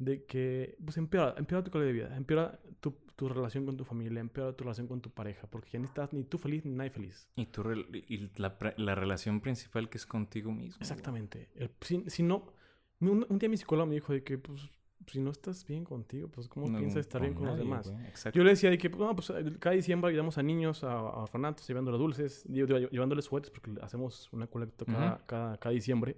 de 0.00 0.24
que 0.24 0.76
pues 0.84 0.96
empeora, 0.96 1.34
empeora 1.38 1.62
tu 1.62 1.70
calidad 1.70 1.86
de 1.86 1.92
vida. 1.92 2.16
Empeora 2.16 2.58
tu, 2.80 2.90
tu 3.14 3.28
relación 3.28 3.64
con 3.66 3.76
tu 3.76 3.84
familia. 3.84 4.20
Empeora 4.20 4.52
tu 4.54 4.64
relación 4.64 4.88
con 4.88 5.00
tu 5.00 5.10
pareja. 5.10 5.46
Porque 5.48 5.70
ya 5.70 5.78
no 5.78 5.84
estás 5.84 6.12
ni 6.12 6.24
tú 6.24 6.38
feliz 6.38 6.64
ni 6.64 6.72
nadie 6.72 6.90
feliz. 6.90 7.28
Y, 7.36 7.46
tu 7.46 7.62
y 7.70 8.30
la, 8.36 8.56
la 8.76 8.94
relación 8.96 9.40
principal 9.40 9.88
que 9.88 9.98
es 9.98 10.06
contigo 10.06 10.50
mismo. 10.50 10.78
Exactamente. 10.80 11.50
El- 11.54 11.70
si, 11.80 12.02
si 12.08 12.22
no... 12.24 12.52
Un, 13.00 13.24
un 13.28 13.38
día 13.38 13.48
mi 13.48 13.56
psicólogo 13.56 13.86
me 13.86 13.94
dijo 13.94 14.12
de 14.12 14.22
que 14.24 14.36
pues 14.36 14.58
si 15.06 15.18
no 15.20 15.30
estás 15.30 15.66
bien 15.66 15.84
contigo, 15.84 16.28
pues 16.28 16.46
¿cómo 16.48 16.68
No, 16.68 16.78
piensas 16.78 17.00
estar 17.00 17.20
bien 17.22 17.32
con 17.32 17.44
los 17.46 17.54
nadie, 17.54 17.64
demás? 17.64 17.90
güey. 17.90 18.06
Exacto. 18.06 18.36
Yo 18.38 18.44
le 18.44 18.50
decía 18.50 18.68
de 18.68 18.76
que, 18.76 18.90
pues, 18.90 19.00
no, 19.00 19.16
pues 19.16 19.32
cada 19.58 19.74
diciembre 19.74 20.10
ayudamos 20.10 20.36
a 20.36 20.42
niños, 20.42 20.84
a, 20.84 20.92
a 20.92 21.22
orfanatos, 21.22 21.66
llevándoles 21.66 21.98
dulces, 21.98 22.44
llevándoles 22.44 23.26
juguetes, 23.26 23.50
porque 23.50 23.72
hacemos 23.80 24.28
una 24.32 24.46
colecta 24.46 24.84
cada, 24.84 25.14
Ujú. 25.14 25.24
cada, 25.26 25.56
cada 25.56 25.72
diciembre. 25.74 26.16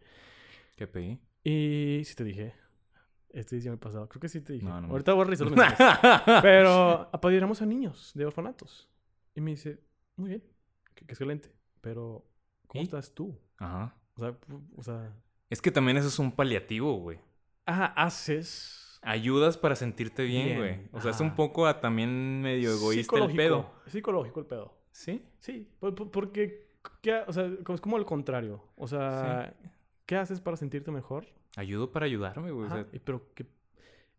¿Qué 0.76 0.88
pedí? 0.88 1.20
Y 1.44 2.02
sí 2.04 2.14
te 2.16 2.24
dije. 2.24 2.54
Este 3.32 3.56
diciembre 3.56 3.80
pasado. 3.80 4.08
Creo 4.08 4.20
que 4.20 4.28
sí 4.28 4.40
te 4.40 4.52
dije. 4.54 4.66
No, 4.66 4.80
no 4.80 4.88
Ahorita 4.88 5.12
voy 5.14 5.22
a 5.22 5.24
revisar 5.24 5.46
los 5.48 5.56
mensajes. 5.56 6.20
Pero 6.42 7.08
apadrinamos 7.12 7.62
a 7.62 7.66
niños 7.66 8.12
de 8.14 8.26
orfanatos. 8.26 8.88
Y 9.34 9.40
me 9.40 9.52
dice, 9.52 9.80
muy 10.16 10.28
bien, 10.30 10.44
qué, 10.94 11.06
qué 11.06 11.12
excelente. 11.12 11.50
Pero, 11.80 12.24
¿cómo 12.66 12.82
¿Y? 12.82 12.84
estás 12.84 13.12
tú? 13.14 13.34
Ajá. 13.56 13.96
O 14.16 14.20
sea, 14.20 14.36
o 14.76 14.82
sea... 14.82 15.16
Es 15.48 15.60
que 15.62 15.70
también 15.70 15.96
eso 15.96 16.08
es 16.08 16.18
un 16.18 16.32
paliativo, 16.32 16.94
güey. 16.98 17.18
Ajá, 17.66 17.86
haces... 17.86 18.98
Ayudas 19.04 19.56
para 19.56 19.74
sentirte 19.74 20.22
bien, 20.22 20.58
güey. 20.58 20.88
O 20.92 21.00
sea, 21.00 21.10
es 21.10 21.20
un 21.20 21.28
ajá. 21.28 21.36
poco 21.36 21.66
a 21.66 21.80
también 21.80 22.40
medio 22.40 22.70
egoísta 22.72 23.16
el 23.18 23.34
pedo. 23.34 23.68
es 23.86 23.92
Psicológico 23.92 24.40
el 24.40 24.46
pedo. 24.46 24.74
¿Sí? 24.92 25.24
Sí, 25.40 25.68
por- 25.80 25.94
por- 25.94 26.10
porque... 26.10 26.68
¿qué 27.00 27.22
o 27.26 27.32
sea, 27.32 27.46
es 27.46 27.80
como 27.80 27.96
el 27.96 28.04
contrario. 28.04 28.62
O 28.76 28.86
sea, 28.86 29.54
¿qué 30.06 30.16
haces 30.16 30.40
para 30.40 30.56
sentirte 30.56 30.90
mejor? 30.90 31.26
Ayudo 31.56 31.92
para 31.92 32.06
ayudarme, 32.06 32.50
güey. 32.50 32.66
o 32.66 32.70
sea, 32.70 32.86
pero 33.04 33.32
que 33.34 33.46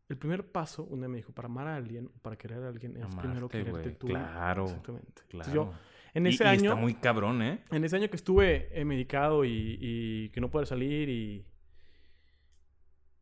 el 0.10 0.18
primer 0.18 0.52
paso, 0.52 0.84
una 0.84 1.08
me 1.08 1.18
dijo, 1.18 1.32
para 1.32 1.48
amar 1.48 1.68
a 1.68 1.76
alguien, 1.76 2.10
para 2.22 2.38
querer 2.38 2.64
a 2.64 2.68
alguien, 2.70 2.98
es 2.98 3.06
primero 3.16 3.50
quererte 3.50 3.72
güey. 3.72 3.96
tú. 3.98 4.08
Claro. 4.08 4.66
Exactamente. 4.66 5.24
Claro. 5.30 5.50
Entonces, 5.50 5.54
yo, 5.54 5.74
en 6.14 6.28
ese 6.28 6.44
y, 6.44 6.48
año, 6.48 6.70
está 6.72 6.76
muy 6.76 6.94
cabrón, 6.96 7.42
¿eh? 7.42 7.64
en 7.72 7.84
ese 7.84 7.96
año 7.96 8.10
que 8.10 8.18
estuve 8.18 8.70
eh, 8.80 8.86
medicado 8.86 9.46
y, 9.46 9.78
y 9.82 10.30
que 10.30 10.42
no 10.42 10.52
pude 10.52 10.66
salir 10.66 11.10
y 11.10 11.46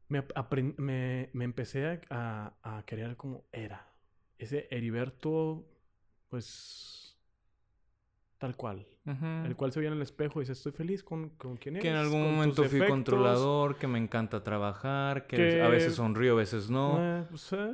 me, 0.09 0.25
me, 0.77 1.29
me 1.31 1.45
empecé 1.45 1.85
a, 2.09 2.53
a, 2.63 2.77
a 2.77 2.85
querer 2.85 3.15
como 3.15 3.45
era. 3.53 3.87
Ese 4.37 4.67
Heriberto, 4.71 5.65
pues, 6.27 7.10
tal 8.41 8.55
cual. 8.57 8.87
El 9.05 9.55
cual 9.55 9.71
se 9.71 9.79
veía 9.79 9.89
en 9.91 9.97
el 9.97 10.01
espejo 10.01 10.39
y 10.39 10.43
dice, 10.43 10.53
estoy 10.53 10.71
feliz 10.71 11.03
con, 11.03 11.29
con 11.37 11.57
quien 11.57 11.75
eres. 11.75 11.83
Que 11.83 11.89
en 11.91 11.95
algún 11.95 12.23
con 12.23 12.31
momento 12.33 12.55
fui 12.63 12.63
defectos". 12.79 12.89
controlador, 12.89 13.77
que 13.77 13.85
me 13.87 13.99
encanta 13.99 14.43
trabajar, 14.43 15.27
que, 15.27 15.37
Que- 15.37 15.61
a 15.61 15.67
veces 15.69 15.93
sonrío, 15.95 16.33
a 16.33 16.35
veces 16.37 16.69
no. 16.69 16.97
Eh, 16.99 17.25
pues, 17.29 17.53
eh, 17.53 17.71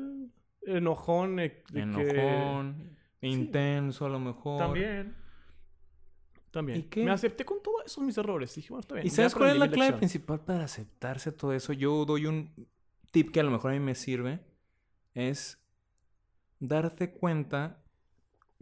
enojón. 0.65 1.39
eh, 1.39 1.63
que- 1.71 1.79
Enojón, 1.79 2.97
intenso 3.21 4.05
a 4.05 4.09
lo 4.09 4.19
mejor. 4.19 4.57
También. 4.59 5.15
También. 6.51 6.79
¿Y 6.79 6.83
qué? 6.83 7.03
Me 7.03 7.11
acepté 7.11 7.45
con 7.45 7.61
todos 7.61 7.83
esos 7.85 8.03
mis 8.03 8.17
errores. 8.17 8.53
Dije, 8.55 8.69
bueno, 8.69 8.81
está 8.81 8.95
bien. 8.95 9.07
¿Y 9.07 9.09
sabes 9.09 9.35
cuál 9.35 9.49
es 9.51 9.57
la 9.57 9.67
clave 9.67 9.77
lección. 9.91 9.99
principal 9.99 10.39
para 10.41 10.63
aceptarse 10.65 11.31
todo 11.31 11.53
eso? 11.53 11.71
Yo 11.73 12.03
doy 12.05 12.25
un 12.25 12.67
tip 13.11 13.31
que 13.31 13.39
a 13.39 13.43
lo 13.43 13.51
mejor 13.51 13.71
a 13.71 13.73
mí 13.73 13.79
me 13.79 13.95
sirve. 13.95 14.39
Es 15.13 15.61
darte 16.59 17.11
cuenta 17.11 17.83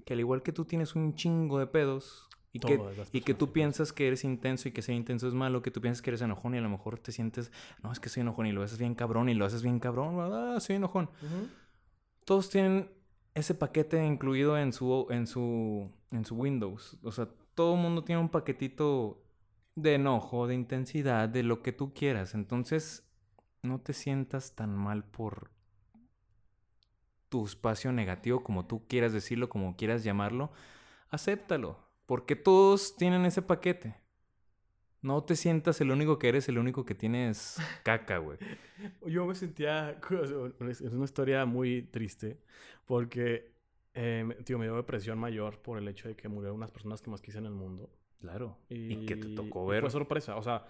que 0.06 0.14
al 0.14 0.20
igual 0.20 0.44
que 0.44 0.52
tú 0.52 0.66
tienes 0.66 0.96
un 0.96 1.16
chingo 1.16 1.60
de 1.60 1.68
pedos 1.68 2.30
y 2.54 2.60
que, 2.60 2.80
y 3.12 3.22
que 3.22 3.34
tú 3.34 3.52
piensas 3.52 3.92
que 3.92 4.08
eres 4.08 4.24
intenso 4.24 4.70
y 4.70 4.72
que 4.72 4.82
ser 4.82 4.96
intenso 4.96 5.28
es 5.28 5.34
malo, 5.34 5.62
que 5.62 5.72
tú 5.72 5.82
piensas 5.82 6.02
que 6.02 6.12
eres 6.12 6.22
enojón 6.22 6.56
y 6.56 6.60
a 6.60 6.62
lo 6.62 6.70
mejor 6.70 7.00
te 7.00 7.12
sientes, 7.12 7.52
no, 7.84 7.92
es 7.92 8.00
que 8.00 8.08
soy 8.08 8.22
enojón 8.22 8.46
y 8.46 8.54
lo 8.54 8.64
haces 8.64 8.78
bien 8.78 8.96
cabrón 8.96 9.28
y 9.28 9.34
lo 9.34 9.46
haces 9.46 9.62
bien 9.62 9.80
cabrón, 9.80 10.18
ah, 10.22 10.58
soy 10.62 10.78
enojón. 10.78 11.10
Todos 12.24 12.50
tienen 12.50 12.90
ese 13.34 13.56
paquete 13.56 14.06
incluido 14.06 14.58
en 14.58 14.72
su, 14.72 15.08
en 15.10 15.28
su, 15.28 15.92
en 16.12 16.24
su 16.24 16.36
Windows. 16.36 16.98
O 17.04 17.12
sea, 17.12 17.28
todo 17.56 17.76
el 17.76 17.82
mundo 17.82 18.06
tiene 18.06 18.22
un 18.22 18.30
paquetito 18.30 19.22
de 19.76 19.96
enojo, 19.96 20.48
de 20.48 20.56
intensidad, 20.56 21.28
de 21.28 21.44
lo 21.44 21.62
que 21.62 21.74
tú 21.74 21.94
quieras. 21.94 22.36
Entonces, 22.36 23.06
no 23.62 23.82
te 23.82 23.92
sientas 23.92 24.56
tan 24.56 24.74
mal 24.74 25.04
por 25.04 25.52
tu 27.36 27.46
espacio 27.46 27.92
negativo, 27.92 28.42
como 28.44 28.66
tú 28.66 28.88
quieras 28.88 29.12
decirlo, 29.12 29.50
como 29.50 29.76
quieras 29.76 30.06
llamarlo. 30.06 30.52
Acéptalo, 31.10 31.78
porque 32.06 32.38
todos 32.38 32.96
tienen 32.96 33.26
ese 33.26 33.42
paquete. 33.42 33.98
No 35.02 35.22
te 35.24 35.36
sientas 35.36 35.82
el 35.82 35.92
único 35.92 36.18
que 36.18 36.30
eres, 36.30 36.48
el 36.48 36.58
único 36.58 36.86
que 36.86 36.96
tienes 36.96 37.58
caca, 37.84 38.20
güey. 38.20 38.38
Yo 39.06 39.26
me 39.26 39.36
sentía... 39.36 40.00
Es 40.70 40.82
una 40.82 41.04
historia 41.04 41.46
muy 41.46 41.82
triste 41.84 42.40
porque, 42.86 43.52
eh, 43.94 44.24
me- 44.26 44.36
tío, 44.36 44.58
me 44.58 44.66
dio 44.66 44.78
depresión 44.78 45.20
mayor 45.20 45.60
por 45.62 45.78
el 45.78 45.88
hecho 45.90 46.08
de 46.08 46.16
que 46.16 46.30
murieron 46.30 46.56
unas 46.56 46.72
personas 46.72 47.02
que 47.02 47.12
más 47.12 47.22
quise 47.22 47.40
en 47.40 47.48
el 47.48 47.54
mundo. 47.54 47.90
Claro. 48.20 48.58
Y, 48.70 48.94
Y, 48.94 49.06
que 49.06 49.18
te 49.18 49.28
tocó 49.36 49.66
ver. 49.68 49.82
Fue 49.82 49.92
sorpresa. 49.92 50.38
O 50.38 50.42
sea, 50.42 50.66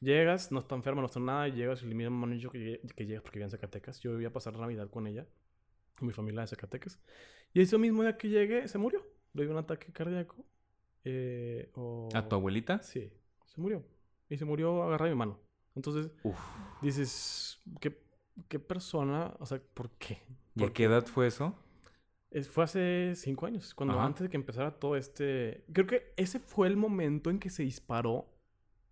llegas, 0.00 0.50
no 0.50 0.58
está 0.58 0.74
enferma, 0.74 1.00
no 1.00 1.06
está 1.06 1.20
nada, 1.20 1.46
y 1.46 1.52
llegas 1.52 1.82
y 1.82 1.86
le 1.86 1.94
mismo 1.94 2.24
han 2.26 2.32
dicho 2.32 2.50
que, 2.50 2.80
que 2.96 3.06
llegas 3.06 3.22
porque 3.22 3.38
vivía 3.38 3.46
en 3.46 3.50
Zacatecas. 3.52 4.00
Yo 4.00 4.18
iba 4.18 4.28
a 4.30 4.32
pasar 4.32 4.58
Navidad 4.58 4.90
con 4.90 5.06
ella, 5.06 5.26
con 5.98 6.06
mi 6.08 6.12
familia 6.14 6.40
de 6.42 6.48
Zacatecas. 6.48 6.98
Y 7.52 7.60
ese 7.60 7.76
mismo 7.78 8.02
día 8.02 8.16
que 8.16 8.28
llegué, 8.28 8.66
se 8.68 8.78
murió. 8.78 9.06
Le 9.34 9.42
dio 9.42 9.52
un 9.52 9.58
ataque 9.58 9.92
cardíaco. 9.92 10.44
eh, 11.04 11.70
o... 11.74 12.08
¿A 12.14 12.28
tu 12.28 12.36
abuelita? 12.36 12.82
Sí, 12.82 13.12
se 13.46 13.60
murió. 13.60 13.84
Y 14.28 14.36
se 14.36 14.44
murió 14.44 14.82
agarrada 14.82 15.08
de 15.10 15.14
mi 15.14 15.18
mano. 15.18 15.38
Entonces 15.74 16.10
Uf. 16.22 16.38
dices, 16.80 17.60
¿qué, 17.80 17.98
qué 18.48 18.58
persona? 18.58 19.34
O 19.40 19.46
sea, 19.46 19.60
¿por 19.74 19.90
qué? 19.92 20.22
¿Y 20.54 20.62
a 20.62 20.66
¿Por 20.66 20.72
qué 20.72 20.84
edad 20.84 21.04
fue 21.06 21.26
eso? 21.26 21.54
es- 22.30 22.48
fue 22.48 22.64
hace 22.64 23.12
cinco 23.16 23.44
años, 23.46 23.74
cuando 23.74 23.94
Ajá. 23.94 24.06
antes 24.06 24.22
de 24.22 24.28
que 24.30 24.36
empezara 24.36 24.70
todo 24.78 24.96
este... 24.96 25.64
Creo 25.72 25.86
que 25.86 26.12
ese 26.16 26.38
fue 26.40 26.66
el 26.68 26.76
momento 26.76 27.28
en 27.30 27.38
que 27.38 27.50
se 27.50 27.62
disparó. 27.62 28.26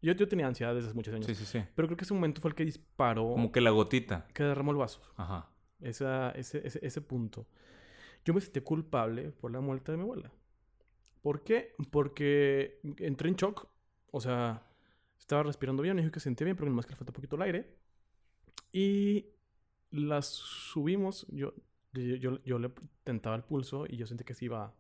Yo, 0.03 0.13
yo 0.15 0.29
tenía 0.29 0.47
ansiedad 0.47 0.75
desde 0.75 0.89
hace 0.89 0.97
muchos 0.97 1.15
años. 1.15 1.27
Sí, 1.27 1.35
sí, 1.35 1.45
sí. 1.47 1.63
Pero 1.75 1.89
creo 1.89 1.97
que 1.97 2.05
ese 2.05 2.15
momento 2.15 2.41
fue 2.41 2.51
el 2.51 2.55
que 2.55 2.65
disparó, 2.65 3.31
Como 3.33 3.53
que 3.53 3.61
la 3.61 3.71
gotita. 3.71 4.27
que 4.35 4.43
derramó 4.43 4.73
el 4.73 4.79
vaso. 4.79 5.01
Ajá. 5.17 5.49
Esa, 5.81 6.31
ese, 6.33 6.67
ese, 6.67 6.79
ese 6.87 7.01
punto. 7.01 7.47
yo 8.25 8.35
me 8.35 8.41
sentí 8.41 8.61
culpable 8.61 9.31
por 9.33 9.51
la 9.53 9.61
muerte 9.61 9.93
de 9.93 9.99
mi 9.99 10.05
abuela. 10.05 10.33
¿Por 11.23 11.45
qué? 11.45 11.75
Porque 11.91 12.81
entré 12.99 13.29
en 13.29 13.37
shock. 13.37 13.69
O 14.13 14.21
sea, 14.21 14.67
estaba 15.19 15.43
respirando 15.45 15.83
bien, 15.83 15.97
me 15.97 16.03
dijo 16.03 16.13
que 16.13 16.21
sentía 16.21 16.45
bien, 16.47 16.57
pero 16.57 16.69
nomás 16.71 16.87
que 16.87 16.93
le 16.93 16.97
falta 16.97 17.11
un 17.13 17.15
poquito 17.15 17.37
el 17.37 17.43
aire. 17.43 17.77
Y 18.73 19.27
las 19.91 20.27
subimos. 20.27 21.27
Yo, 21.31 21.53
yo, 21.93 22.17
yo, 22.17 22.43
yo 22.45 22.59
le 22.59 22.71
tentaba 23.05 23.37
el 23.37 23.43
pulso 23.45 23.87
y 23.89 23.97
yo 23.97 24.07
sentí 24.07 24.25
que 24.25 24.35
se 24.35 24.45
iba, 24.47 24.73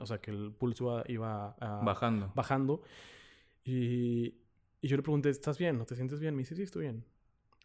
o 0.00 0.06
sea, 0.06 0.20
que 0.20 0.30
el 0.30 0.52
pulso 0.52 1.02
iba 1.08 1.56
Bajando. 1.82 2.32
bajando. 2.34 2.82
Y, 3.64 4.34
y 4.80 4.88
yo 4.88 4.96
le 4.96 5.02
pregunté, 5.02 5.30
¿estás 5.30 5.58
bien? 5.58 5.78
¿No 5.78 5.86
te 5.86 5.94
sientes 5.96 6.20
bien? 6.20 6.34
Me 6.34 6.40
dice, 6.42 6.54
sí, 6.56 6.62
estoy 6.62 6.82
bien. 6.82 7.04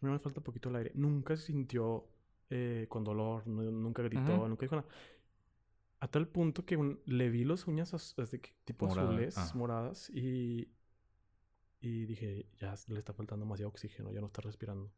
Me 0.01 0.11
me 0.11 0.19
falta 0.19 0.39
un 0.39 0.43
poquito 0.43 0.69
el 0.69 0.75
aire. 0.75 0.91
Nunca 0.95 1.35
se 1.37 1.43
sintió 1.47 2.07
eh, 2.49 2.85
con 2.89 3.03
dolor, 3.03 3.45
nu- 3.47 3.71
nunca 3.71 4.01
gritó, 4.03 4.35
Ujú. 4.35 4.47
nunca 4.47 4.61
dijo 4.65 4.75
nada. 4.77 4.87
A 5.99 6.07
tal 6.07 6.27
punto 6.27 6.63
que 6.65 6.77
un- 6.77 6.99
le 7.05 7.29
vi 7.29 7.43
las 7.43 7.65
uñas 7.67 7.93
así 7.93 8.39
que 8.39 8.51
tipo 8.65 8.85
Morada, 8.87 9.09
azules, 9.09 9.37
ah. 9.37 9.51
moradas, 9.55 10.09
y, 10.11 10.67
y 11.81 12.05
dije, 12.05 12.45
ya 12.57 12.75
le 12.87 12.99
está 12.99 13.13
faltando 13.13 13.45
demasiado 13.45 13.69
oxígeno, 13.69 14.11
ya 14.11 14.21
no 14.21 14.27
está 14.27 14.41
respirando. 14.41 14.91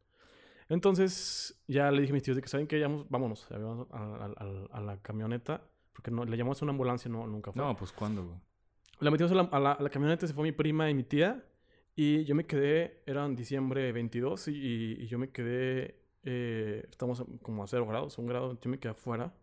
Entonces, 0.68 1.60
ya 1.68 1.89
le 1.91 2.02
dije 2.02 2.12
a 2.12 2.14
mis 2.14 2.24
tíos 2.24 2.36
de 2.36 2.41
que, 2.43 2.47
¿saben 2.47 2.68
qué? 2.68 2.80
Ya 2.80 2.88
vámonos 3.10 3.47
ya 3.50 3.58
vamos 3.58 3.88
a, 3.91 3.97
a- 3.97 4.26
a- 4.38 4.78
a 4.78 4.82
la 4.82 5.02
camioneta, 5.02 5.64
porque 5.93 6.12
no, 6.12 6.26
le 6.26 6.38
llamamos 6.38 6.62
a 6.62 6.66
una 6.66 6.72
ambulancia, 6.72 7.10
no, 7.10 7.26
nunca 7.26 7.52
fue. 7.52 7.62
No, 7.64 7.76
pues 7.76 7.91
¿cuándo, 7.91 8.24
güey? 8.26 8.38
La 9.00 9.10
metimos 9.12 9.32
a 9.32 9.36
la, 9.36 9.60
la- 9.60 9.72
a 9.74 9.82
la 9.82 9.89
camioneta, 9.89 10.28
se 10.28 10.34
fue 10.34 10.43
mi 10.43 10.52
prima 10.52 10.89
y 10.89 10.93
mi 10.93 11.04
tía. 11.04 11.43
Y 11.95 12.24
yo 12.26 12.36
me 12.36 12.45
quedé, 12.45 13.02
era 13.06 13.26
en 13.26 13.36
diciembre 13.36 13.91
22 13.91 14.47
y, 14.50 14.52
y- 14.52 15.04
y 15.04 15.08
yo 15.08 15.18
me 15.18 15.30
quedé, 15.32 16.00
eh, 16.32 16.86
estamos 16.91 17.25
como 17.41 17.63
a 17.63 17.67
0 17.67 17.88
grados, 17.88 18.19
un 18.19 18.27
grado, 18.27 18.59
yo 18.61 18.69
me 18.69 18.77
quedé 18.77 18.91
afuera 18.91 19.34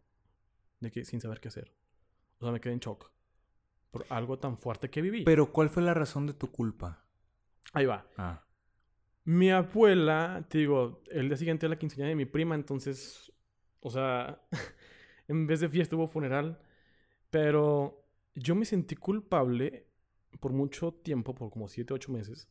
de 0.78 0.92
que, 0.92 1.04
sin 1.04 1.20
saber 1.20 1.40
qué 1.40 1.48
hacer. 1.48 1.72
O 2.38 2.44
sea, 2.44 2.52
me 2.52 2.60
quedé 2.60 2.74
en 2.74 2.78
shock 2.78 3.10
por 3.90 4.06
algo 4.08 4.38
tan 4.38 4.56
fuerte 4.56 4.88
que 4.88 5.02
viví. 5.02 5.24
Pero 5.24 5.52
¿cuál 5.52 5.68
fue 5.68 5.82
la 5.82 5.94
razón 5.94 6.28
de 6.28 6.34
tu 6.34 6.52
culpa? 6.52 7.04
Ahí 7.72 7.86
va. 7.86 8.06
Ah. 8.16 8.44
Mi 9.24 9.50
abuela, 9.50 10.46
te 10.48 10.58
digo, 10.58 11.02
el 11.10 11.26
día 11.26 11.36
siguiente 11.36 11.66
era 11.66 11.74
la 11.74 11.78
quinceañera 11.80 12.10
de 12.10 12.14
mi 12.14 12.24
prima, 12.24 12.54
entonces, 12.54 13.32
o 13.80 13.90
sea, 13.90 14.40
en 15.26 15.48
vez 15.48 15.58
de 15.58 15.68
fiesta 15.68 15.96
hubo 15.96 16.06
funeral. 16.06 16.60
Pero 17.30 18.06
yo 18.36 18.54
me 18.54 18.64
sentí 18.64 18.94
culpable 18.94 19.88
por 20.38 20.52
mucho 20.52 20.92
tiempo, 20.92 21.34
por 21.34 21.50
como 21.50 21.66
7, 21.66 21.92
8 21.94 22.12
meses, 22.12 22.48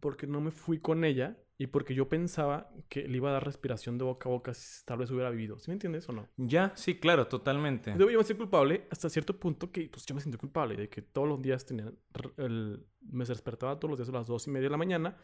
porque 0.00 0.26
no 0.26 0.40
me 0.40 0.50
fui 0.50 0.78
con 0.78 1.04
ella 1.04 1.36
y 1.58 1.68
porque 1.68 1.94
yo 1.94 2.08
pensaba 2.08 2.70
que 2.88 3.08
le 3.08 3.16
iba 3.16 3.30
a 3.30 3.32
dar 3.32 3.44
respiración 3.44 3.96
de 3.96 4.04
boca 4.04 4.28
a 4.28 4.32
boca 4.32 4.52
si 4.52 4.84
tal 4.84 4.98
vez 4.98 5.10
hubiera 5.10 5.30
vivido. 5.30 5.58
¿Sí 5.58 5.70
me 5.70 5.74
entiendes 5.74 6.08
o 6.08 6.12
no? 6.12 6.28
Ya, 6.36 6.72
sí, 6.76 6.98
claro, 6.98 7.28
totalmente. 7.28 7.94
Yo 7.98 8.10
yo 8.10 8.18
me 8.18 8.24
sentí 8.24 8.38
culpable 8.38 8.86
hasta 8.90 9.08
cierto 9.08 9.38
punto 9.38 9.72
que 9.72 9.88
pues 9.88 10.04
yo 10.04 10.14
me 10.14 10.20
sentí 10.20 10.36
culpable 10.36 10.76
de 10.76 10.88
que 10.88 11.00
todos 11.00 11.26
los 11.26 11.40
días 11.40 11.64
tenía 11.64 11.90
el, 12.36 12.84
me 13.00 13.24
despertaba 13.24 13.78
todos 13.80 13.90
los 13.90 13.98
días 13.98 14.10
a 14.10 14.12
las 14.12 14.26
dos 14.26 14.46
y 14.46 14.50
media 14.50 14.66
de 14.66 14.70
la 14.70 14.76
mañana 14.76 15.16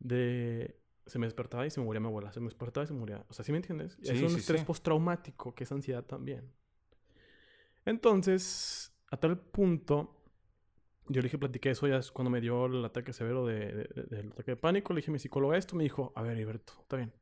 de 0.00 0.80
se 1.06 1.20
me 1.20 1.26
despertaba 1.26 1.64
y 1.64 1.70
se 1.70 1.78
me 1.78 1.86
moría 1.86 2.00
mi 2.00 2.08
abuela 2.08 2.32
se 2.32 2.40
me 2.40 2.46
despertaba 2.46 2.84
y 2.84 2.88
se 2.88 2.92
moría 2.92 3.24
o 3.28 3.32
sea 3.32 3.44
¿sí 3.44 3.52
me 3.52 3.58
entiendes? 3.58 3.96
Sí, 4.02 4.10
es 4.10 4.22
un 4.22 4.30
sí, 4.30 4.40
estrés 4.40 4.60
sí. 4.62 4.66
postraumático 4.66 5.54
que 5.54 5.64
es 5.64 5.72
ansiedad 5.72 6.04
también 6.04 6.50
entonces 7.84 8.92
a 9.10 9.16
tal 9.16 9.38
punto 9.38 10.15
yo 11.08 11.20
le 11.20 11.26
dije 11.26 11.38
platiqué 11.38 11.70
eso 11.70 11.86
ya 11.86 11.96
es 11.98 12.10
cuando 12.12 12.30
me 12.30 12.40
dio 12.40 12.66
el 12.66 12.84
ataque 12.84 13.12
severo 13.12 13.46
de, 13.46 13.54
de- 13.72 13.84
de- 13.94 14.16
del 14.16 14.32
ataque 14.32 14.52
de 14.52 14.56
pánico 14.56 14.92
le 14.92 14.98
dije 15.00 15.10
a 15.10 15.12
mi 15.12 15.18
psicólogo 15.18 15.54
esto 15.54 15.76
me 15.76 15.84
dijo 15.84 16.12
a 16.16 16.22
ver 16.22 16.32
Heriberto 16.32 16.74
está 16.82 16.96
bien 16.96 17.12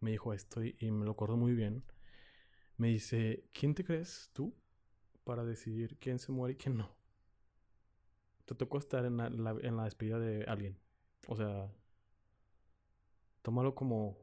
me 0.00 0.10
dijo 0.12 0.32
esto 0.32 0.62
y, 0.64 0.90
me 0.90 1.04
lo 1.04 1.12
acuerdo 1.12 1.36
muy 1.36 1.54
bien 1.54 1.84
me 2.76 2.88
dice, 2.88 3.44
¿quién 3.52 3.74
te 3.74 3.84
crees 3.84 4.30
tú 4.32 4.54
para 5.24 5.44
decidir 5.44 5.98
quién 5.98 6.18
se 6.18 6.32
muere 6.32 6.54
y 6.54 6.56
quién 6.56 6.78
no? 6.78 6.96
Te 8.46 8.54
tocó 8.54 8.78
estar 8.78 9.04
en 9.04 9.16
la, 9.18 9.26
en 9.26 9.76
la 9.76 9.84
despedida 9.84 10.18
de 10.18 10.44
alguien. 10.44 10.78
O 11.28 11.36
sea, 11.36 11.70
tómalo 13.42 13.74
como 13.74 14.16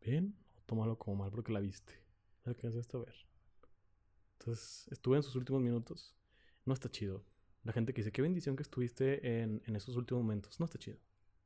bien 0.00 0.34
o 0.56 0.62
tómalo 0.62 0.98
como 0.98 1.16
mal 1.16 1.30
porque 1.30 1.52
la 1.52 1.60
viste. 1.60 2.02
Alcanzaste 2.44 2.96
a 2.96 3.00
ver. 3.00 3.14
Entonces, 4.38 4.88
estuve 4.90 5.16
en 5.18 5.22
sus 5.22 5.36
últimos 5.36 5.60
minutos. 5.62 6.16
No 6.64 6.74
está 6.74 6.90
chido. 6.90 7.24
La 7.64 7.72
gente 7.72 7.92
que 7.94 8.00
dice, 8.00 8.12
qué 8.12 8.22
bendición 8.22 8.56
que 8.56 8.62
estuviste 8.62 9.40
en, 9.42 9.62
en 9.66 9.76
esos 9.76 9.96
últimos 9.96 10.22
momentos. 10.24 10.58
No 10.58 10.66
está 10.66 10.78
chido. 10.78 10.98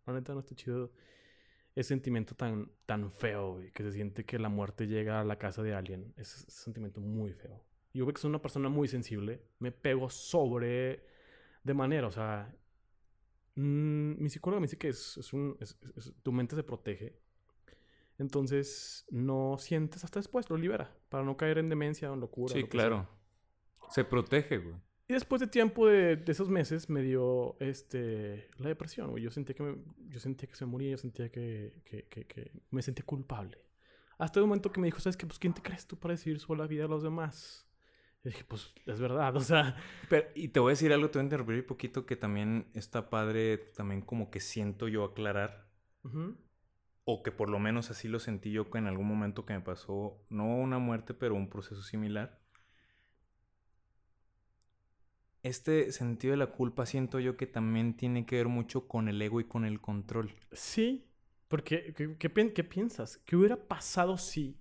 La 0.06 0.12
neta 0.14 0.32
no 0.34 0.40
está 0.40 0.54
chido 0.54 0.92
ese 1.74 1.88
sentimiento 1.88 2.34
tan, 2.34 2.70
tan 2.86 3.10
feo, 3.12 3.54
güey, 3.54 3.70
que 3.72 3.82
se 3.82 3.92
siente 3.92 4.24
que 4.24 4.38
la 4.38 4.48
muerte 4.48 4.86
llega 4.86 5.20
a 5.20 5.24
la 5.24 5.38
casa 5.38 5.62
de 5.62 5.74
alguien. 5.74 6.14
Es 6.16 6.44
un 6.44 6.50
sentimiento 6.50 7.00
muy 7.02 7.32
feo. 7.34 7.62
Yo 7.92 8.06
veo 8.06 8.14
que 8.14 8.20
soy 8.20 8.30
una 8.30 8.40
persona 8.40 8.68
muy 8.70 8.88
sensible. 8.88 9.42
Me 9.58 9.72
pego 9.72 10.08
sobre 10.08 11.04
de 11.64 11.74
manera, 11.74 12.06
o 12.06 12.10
sea... 12.10 12.54
mm, 13.56 14.22
mi 14.22 14.30
psicólogo 14.30 14.60
me 14.60 14.66
dice 14.66 14.78
que 14.78 14.88
es, 14.88 15.16
es 15.18 15.32
un... 15.34 15.56
es- 15.60 15.76
tu 16.22 16.32
mente 16.32 16.56
se 16.56 16.62
protege. 16.62 17.18
Entonces, 18.18 19.04
no 19.10 19.56
sientes 19.58 20.02
hasta 20.04 20.18
después, 20.20 20.48
lo 20.48 20.56
libera. 20.56 20.96
Para 21.10 21.24
no 21.24 21.36
caer 21.36 21.58
en 21.58 21.68
demencia 21.68 22.10
o 22.10 22.14
en 22.14 22.20
locura. 22.20 22.54
Sí, 22.54 22.60
lo 22.60 22.68
que 22.68 22.78
sea. 22.78 22.86
claro. 22.88 23.08
Se 23.90 24.04
protege, 24.04 24.58
güey. 24.58 24.76
Y 25.08 25.12
después 25.12 25.40
de 25.40 25.46
tiempo 25.46 25.86
de, 25.86 26.16
de 26.16 26.32
esos 26.32 26.48
meses 26.50 26.90
me 26.90 27.00
dio 27.02 27.56
este, 27.60 28.48
la 28.58 28.68
depresión, 28.68 29.10
güey. 29.10 29.22
Yo 29.22 29.30
sentía 29.30 29.54
que, 29.54 29.62
me- 29.62 29.78
yo 30.08 30.18
sentía 30.18 30.48
que 30.48 30.56
se 30.56 30.66
moría, 30.66 30.90
yo 30.90 30.98
sentía 30.98 31.30
que, 31.30 31.80
que, 31.84 32.08
que, 32.08 32.26
que 32.26 32.50
me 32.70 32.82
sentía 32.82 33.04
culpable. 33.04 33.58
Hasta 34.18 34.40
el 34.40 34.46
momento 34.46 34.72
que 34.72 34.80
me 34.80 34.86
dijo, 34.88 34.98
¿sabes 34.98 35.16
qué? 35.16 35.26
Pues, 35.26 35.38
¿quién 35.38 35.52
te 35.52 35.62
crees 35.62 35.86
tú 35.86 35.96
para 35.96 36.14
decidir 36.14 36.40
sobre 36.40 36.58
la 36.60 36.66
vida 36.66 36.82
de 36.82 36.88
los 36.88 37.02
demás? 37.02 37.68
Y 38.24 38.30
dije, 38.30 38.44
pues, 38.48 38.74
es 38.86 38.98
verdad, 38.98 39.36
o 39.36 39.40
sea... 39.40 39.76
Pero, 40.08 40.26
y 40.34 40.48
te 40.48 40.58
voy 40.58 40.70
a 40.70 40.72
decir 40.72 40.92
algo, 40.92 41.08
te 41.10 41.18
voy 41.18 41.22
a 41.22 41.26
interrumpir 41.26 41.56
un 41.56 41.66
poquito 41.66 42.04
que 42.06 42.16
también 42.16 42.66
está 42.74 43.08
padre, 43.08 43.58
también 43.76 44.00
como 44.02 44.30
que 44.30 44.40
siento 44.40 44.88
yo 44.88 45.04
aclarar, 45.04 45.68
o 47.04 47.22
que 47.22 47.30
por 47.30 47.48
lo 47.50 47.60
menos 47.60 47.90
así 47.90 48.08
lo 48.08 48.18
sentí 48.18 48.50
yo 48.50 48.68
que 48.70 48.78
en 48.78 48.88
algún 48.88 49.06
momento 49.06 49.44
que 49.46 49.54
me 49.54 49.60
pasó, 49.60 50.24
no 50.30 50.56
una 50.56 50.78
muerte, 50.78 51.14
pero 51.14 51.36
un 51.36 51.48
proceso 51.48 51.82
similar. 51.82 52.40
Este 55.46 55.92
sentido 55.92 56.32
de 56.32 56.38
la 56.38 56.46
culpa 56.48 56.86
siento 56.86 57.20
yo 57.20 57.36
que 57.36 57.46
también 57.46 57.96
tiene 57.96 58.26
que 58.26 58.36
ver 58.36 58.48
mucho 58.48 58.88
con 58.88 59.08
el 59.08 59.20
ego 59.22 59.40
y 59.40 59.44
con 59.44 59.64
el 59.64 59.80
control. 59.80 60.34
Sí, 60.52 61.06
porque 61.48 61.94
¿qué, 61.96 62.16
qué, 62.18 62.28
pi- 62.30 62.50
qué 62.52 62.64
piensas? 62.64 63.18
¿Qué 63.18 63.36
hubiera 63.36 63.56
pasado 63.56 64.18
si? 64.18 64.58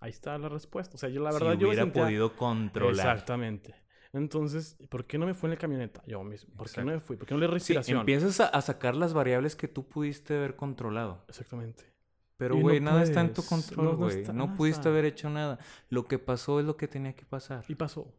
Ahí 0.00 0.10
está 0.10 0.36
la 0.38 0.48
respuesta. 0.48 0.94
O 0.94 0.98
sea, 0.98 1.08
yo 1.08 1.20
la 1.22 1.32
verdad 1.32 1.52
si 1.52 1.58
yo 1.58 1.60
me 1.62 1.66
hubiera 1.66 1.82
sentía... 1.84 2.02
podido 2.04 2.36
controlar. 2.36 2.92
Exactamente. 3.06 3.74
Entonces, 4.12 4.76
¿por 4.90 5.06
qué 5.06 5.16
no 5.18 5.26
me 5.26 5.34
fui 5.34 5.46
en 5.48 5.52
la 5.52 5.56
camioneta? 5.58 6.02
Yo 6.06 6.22
mismo. 6.22 6.54
¿Por 6.54 6.70
qué 6.70 6.80
no 6.84 6.92
me 6.92 7.00
fui? 7.00 7.16
¿Por 7.16 7.26
qué 7.26 7.34
no 7.34 7.40
le 7.40 7.46
Sí, 7.46 7.52
respiración? 7.54 8.00
empiezas 8.00 8.40
a, 8.40 8.46
a 8.46 8.60
sacar 8.60 8.94
las 8.94 9.14
variables 9.14 9.56
que 9.56 9.68
tú 9.68 9.88
pudiste 9.88 10.36
haber 10.36 10.54
controlado. 10.54 11.24
Exactamente. 11.28 11.90
Pero, 12.36 12.56
no 12.56 12.60
güey, 12.62 12.80
nada 12.80 13.02
está 13.02 13.20
en 13.20 13.32
tu 13.32 13.42
control, 13.44 13.84
No, 13.86 13.92
no 13.92 13.96
güey. 13.98 14.20
está- 14.20 14.32
No, 14.32 14.44
nada 14.46 14.56
pudiste 14.56 14.88
haber 14.88 15.04
hecho 15.06 15.30
nada. 15.30 15.58
Lo 15.88 16.04
que 16.06 16.18
pasó 16.18 16.60
es 16.60 16.66
lo 16.66 16.76
que 16.76 16.88
tenía 16.88 17.14
que 17.14 17.24
pasar. 17.24 17.64
Y 17.68 17.74
pasó. 17.74 18.12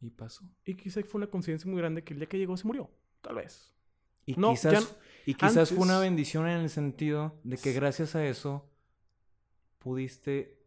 Y 0.00 0.10
pasó. 0.10 0.44
Y 0.64 0.74
quizá 0.76 1.02
fue 1.04 1.18
una 1.20 1.26
conciencia 1.28 1.70
muy 1.70 1.78
grande 1.78 2.02
que 2.04 2.14
el 2.14 2.20
día 2.20 2.28
que 2.28 2.38
llegó 2.38 2.56
se 2.56 2.66
murió. 2.66 2.90
Tal 3.20 3.34
vez. 3.36 3.74
Y 4.26 4.34
No, 4.36 4.50
quizás, 4.50 4.72
ya 4.72 4.80
no- 4.80 4.86
y 5.26 5.34
quizás 5.34 5.70
fue 5.70 5.78
una 5.78 5.98
bendición 5.98 6.46
en 6.48 6.60
el 6.60 6.70
sentido 6.70 7.38
de 7.44 7.56
que 7.58 7.72
gracias 7.72 8.14
a 8.14 8.24
eso 8.24 8.68
pudiste, 9.78 10.58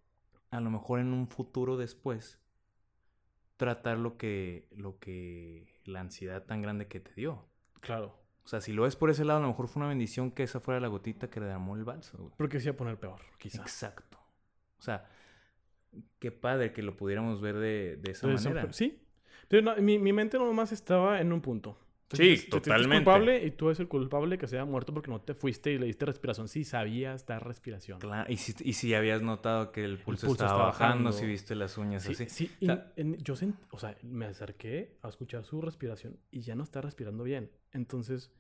a 0.52 0.60
lo 0.60 0.70
mejor 0.70 1.00
en 1.00 1.14
un 1.14 1.28
futuro 1.28 1.78
después, 1.78 2.40
tratar 3.58 3.98
lo 3.98 4.18
que, 4.18 4.68
lo 4.76 5.00
que, 5.00 5.68
la 5.86 6.02
ansiedad 6.02 6.44
tan 6.46 6.62
grande 6.62 6.88
que 6.88 7.00
te 7.00 7.14
dio. 7.14 7.46
Claro. 7.82 8.20
O 8.44 8.48
sea, 8.48 8.60
si 8.60 8.74
lo 8.74 8.84
ves 8.84 8.96
por 8.96 9.10
ese 9.10 9.24
lado, 9.24 9.40
a 9.40 9.42
lo 9.44 9.48
mejor 9.50 9.68
fue 9.68 9.80
una 9.82 9.90
bendición 9.90 10.32
que 10.32 10.44
esa 10.44 10.60
fuera 10.60 10.80
la 10.80 10.88
gotita 10.90 11.30
que 11.30 11.40
derramó 11.40 11.76
el 11.76 11.86
balso, 11.86 12.18
güey. 12.18 12.34
Porque 12.38 12.60
se 12.60 12.66
iba 12.68 12.74
a 12.74 12.78
poner 12.78 13.00
peor, 13.00 13.22
quizá. 13.38 13.62
Exacto. 13.62 14.18
O 14.78 14.82
sea, 14.82 15.08
qué 16.20 16.32
padre 16.32 16.74
que 16.74 16.82
lo 16.82 16.98
pudiéramos 16.98 17.40
ver 17.40 17.56
de, 17.58 17.98
de 17.98 18.12
esa 18.12 18.28
De 18.28 18.34
esa- 18.34 18.50
manera. 18.50 18.74
Sí. 18.74 19.00
Pero 19.54 19.62
no, 19.76 19.82
mi, 19.84 20.00
mi 20.00 20.12
mente 20.14 20.40
nomás 20.40 20.72
estaba 20.72 21.22
en 21.22 21.32
un 21.32 21.40
punto. 21.40 21.78
Te 22.08 22.18
Sí, 22.18 22.44
te 22.46 22.50
totalmente. 22.50 22.96
culpable 23.06 23.46
y 23.46 23.52
tú 23.52 23.68
eres 23.68 23.80
el 23.80 23.88
culpable 23.88 24.40
que 24.40 24.48
se 24.48 24.56
haya 24.56 24.66
muerto 24.66 24.96
porque 24.96 25.12
no 25.12 25.22
te 25.22 25.36
fuiste 25.36 25.72
y 25.72 25.78
le 25.78 25.86
diste 25.86 26.08
respiración. 26.08 26.48
Sí, 26.48 26.64
sabías 26.64 27.28
dar 27.28 27.46
respiración. 27.46 28.00
Claro, 28.00 28.32
y 28.32 28.38
si, 28.38 28.56
y 28.68 28.74
si 28.74 28.96
habías 28.96 29.22
notado 29.22 29.72
que 29.72 29.84
el 29.86 30.00
pulso, 30.00 30.26
pulso 30.26 30.44
estaba 30.46 30.50
estaba 30.50 30.66
bajando, 30.72 31.04
bajando. 31.06 31.12
si 31.12 31.28
viste 31.28 31.54
las 31.54 31.78
uñas 31.78 32.02
Sí, 32.02 32.14
así. 32.14 32.26
sí. 32.30 32.52
O 32.64 32.66
sea- 32.66 32.92
y 32.98 33.02
en- 33.02 33.18
yo 33.18 33.36
sent- 33.36 33.54
o 33.70 33.78
sea, 33.78 33.96
me 34.02 34.26
acerqué 34.26 34.98
a 35.04 35.10
escuchar 35.10 35.44
su 35.44 35.62
respiración 35.62 36.18
y 36.32 36.42
ya 36.42 36.56
no 36.56 36.64
está 36.64 36.82
respirando 36.82 37.24
bien. 37.24 37.52
Entonces, 37.74 38.32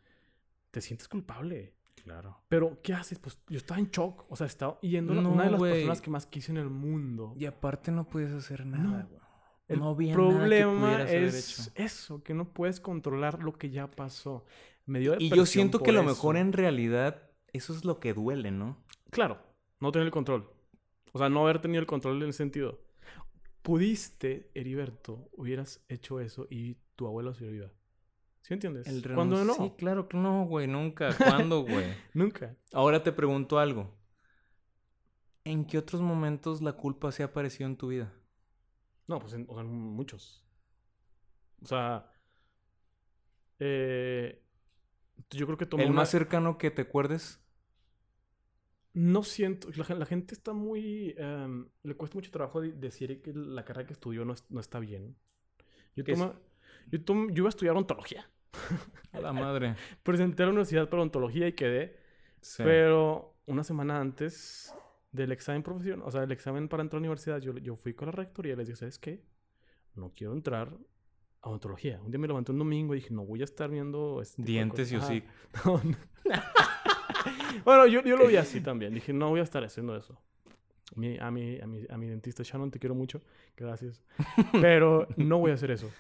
te 0.72 0.82
sientes 0.82 1.08
culpable. 1.08 1.76
Claro. 2.04 2.42
Pero, 2.50 2.80
¿qué 2.82 2.94
haces? 2.94 3.20
Pues 3.20 3.38
yo 3.48 3.58
estaba 3.58 3.80
en 3.80 3.92
shock. 3.92 4.26
O 4.30 4.36
sea, 4.36 4.48
estaba 4.48 4.80
yendo 4.82 5.14
a 5.14 5.18
No, 5.22 5.30
una 5.32 5.44
de 5.46 5.52
las 5.52 5.60
güey. 5.60 5.74
personas 5.74 6.02
que 6.02 6.10
más 6.10 6.26
quise 6.26 6.52
en 6.52 6.58
el 6.58 6.72
mundo. 6.72 7.36
Y 7.38 7.46
aparte 7.46 7.92
no 7.92 8.10
puedes 8.10 8.32
hacer 8.34 8.66
nada, 8.66 9.08
No. 9.12 9.23
El 9.68 9.80
no 9.80 9.96
problema 9.96 11.02
es 11.04 11.72
eso, 11.76 12.22
que 12.24 12.34
no 12.34 12.54
puedes 12.54 12.80
controlar 12.80 13.42
lo 13.44 13.54
que 13.54 13.70
ya 13.70 13.90
pasó. 13.90 14.46
Me 14.86 15.00
dio 15.00 15.16
Y 15.20 15.30
yo 15.30 15.46
siento 15.46 15.80
que 15.80 15.92
lo 15.94 16.02
eso. 16.02 16.10
mejor 16.10 16.38
en 16.38 16.52
realidad 16.54 17.30
eso 17.54 17.74
es 17.74 17.86
lo 17.86 18.00
que 18.00 18.14
duele, 18.14 18.52
¿no? 18.52 18.84
Claro, 19.10 19.40
no 19.80 19.92
tener 19.92 20.06
el 20.08 20.12
control. 20.12 20.50
O 21.14 21.20
sea, 21.20 21.30
no 21.30 21.44
haber 21.44 21.60
tenido 21.60 21.80
el 21.80 21.88
control 21.88 22.18
en 22.18 22.24
el 22.28 22.34
sentido. 22.34 22.82
pudiste, 23.62 24.52
Heriberto, 24.56 25.30
hubieras 25.38 25.82
hecho 25.88 26.20
eso 26.20 26.48
y 26.50 26.76
tu 26.98 27.08
abuelo 27.08 27.34
se 27.34 27.48
viva? 27.48 27.72
¿Sí 28.42 28.54
entiendes? 28.54 28.88
El 28.88 29.02
renunci- 29.02 29.46
no, 29.46 29.54
Sí, 29.54 29.72
claro 29.78 30.10
que 30.10 30.18
no, 30.18 30.46
güey, 30.46 30.68
nunca. 30.68 31.16
¿Cuándo, 31.18 31.62
güey? 31.66 31.86
nunca. 32.14 32.58
Ahora 32.74 33.02
te 33.04 33.14
pregunto 33.14 33.60
algo. 33.60 33.90
¿En 35.46 35.66
qué 35.66 35.78
otros 35.78 36.02
momentos 36.02 36.62
la 36.62 36.74
culpa 36.74 37.12
se 37.14 37.24
ha 37.24 37.28
aparecido 37.28 37.70
en 37.70 37.78
tu 37.78 37.88
vida? 37.88 38.12
No, 39.08 39.20
pues 39.20 39.34
en, 39.34 39.46
o 39.50 39.54
sea, 39.56 39.64
muchos. 39.64 40.46
O 41.62 41.66
sea, 41.66 42.10
eh, 43.60 44.42
yo 45.30 45.46
creo 45.46 45.58
que 45.58 45.66
tomó 45.66 45.84
¿El 45.84 45.90
una- 45.90 45.98
más 46.02 46.10
cercano 46.10 46.58
que 46.58 46.72
te 46.72 46.82
acuerdes? 46.84 47.40
No 48.94 49.24
siento, 49.24 49.70
la, 49.76 49.96
la 49.96 50.06
gente 50.06 50.36
está 50.36 50.54
muy... 50.54 51.16
em, 51.18 51.68
le 51.84 51.96
cuesta 51.96 52.16
mucho 52.16 52.30
trabajo 52.32 52.62
de- 52.62 52.74
decir 52.74 53.22
que 53.22 53.34
la 53.34 53.66
carrera 53.66 53.88
que 53.88 53.94
estudió 53.94 54.24
no, 54.26 54.34
es- 54.34 54.46
no 54.50 54.60
está 54.60 54.80
bien. 54.80 55.16
Yo, 55.96 56.04
toma- 56.04 56.34
yo, 56.92 57.04
tom- 57.04 57.30
yo 57.30 57.42
iba 57.42 57.48
a 57.48 57.50
estudiar 57.50 57.76
ontología. 57.76 58.30
A 59.12 59.20
la 59.20 59.34
madre. 59.34 59.76
Presenté 60.04 60.44
a 60.44 60.46
la 60.46 60.52
universidad 60.52 60.90
para 60.90 61.02
ontología 61.02 61.48
y 61.48 61.54
quedé. 61.54 61.98
Sí. 62.42 62.62
Pero 62.64 63.36
una 63.48 63.64
semana 63.64 64.00
antes 64.00 64.74
del 65.14 65.32
examen 65.32 65.64
profesional, 65.64 66.06
o 66.06 66.12
sea, 66.12 66.24
el 66.24 66.32
examen 66.34 66.68
para 66.68 66.84
entrar 66.84 66.98
a 66.98 67.00
la 67.00 67.06
universidad, 67.08 67.40
yo, 67.40 67.58
yo 67.60 67.76
fui 67.78 67.94
con 67.94 68.08
la 68.08 68.12
rectoría 68.12 68.54
y 68.54 68.56
les 68.58 68.68
dije, 68.68 68.78
¿sabes 68.78 69.00
qué? 69.00 69.24
No 69.96 70.12
quiero 70.16 70.34
entrar 70.34 70.76
a 71.42 71.50
ontología. 71.50 72.02
Un 72.02 72.12
día 72.12 72.20
me 72.20 72.28
levanté 72.28 72.52
un 72.52 72.60
domingo 72.60 72.94
y 72.96 73.00
dije, 73.00 73.14
no 73.14 73.24
voy 73.26 73.42
a 73.42 73.44
estar 73.46 73.70
viendo... 73.70 74.22
Este 74.22 74.42
Dientes 74.42 74.92
y 74.92 74.96
cosas". 74.96 75.10
Ajá. 75.54 75.72
hocico. 75.72 75.82
No, 75.86 75.92
no. 75.92 75.98
bueno, 77.66 77.88
yo, 77.88 78.02
yo 78.04 78.18
lo 78.18 78.28
vi 78.28 78.36
así 78.38 78.60
también. 78.62 78.94
Dije, 78.94 79.14
no 79.14 79.30
voy 79.30 79.40
a 79.40 79.44
estar 79.44 79.64
haciendo 79.64 79.96
eso. 79.96 80.20
Mi- 80.96 81.18
a, 81.20 81.30
mi, 81.32 81.60
a, 81.60 81.68
mi, 81.68 81.86
a 81.90 81.98
mi 81.98 82.08
dentista 82.08 82.44
Shannon, 82.44 82.72
te 82.72 82.80
quiero 82.80 82.96
mucho. 82.96 83.22
Gracias. 83.56 84.02
Pero 84.62 85.08
no 85.18 85.38
voy 85.40 85.52
a 85.52 85.54
hacer 85.56 85.72
eso. 85.72 85.92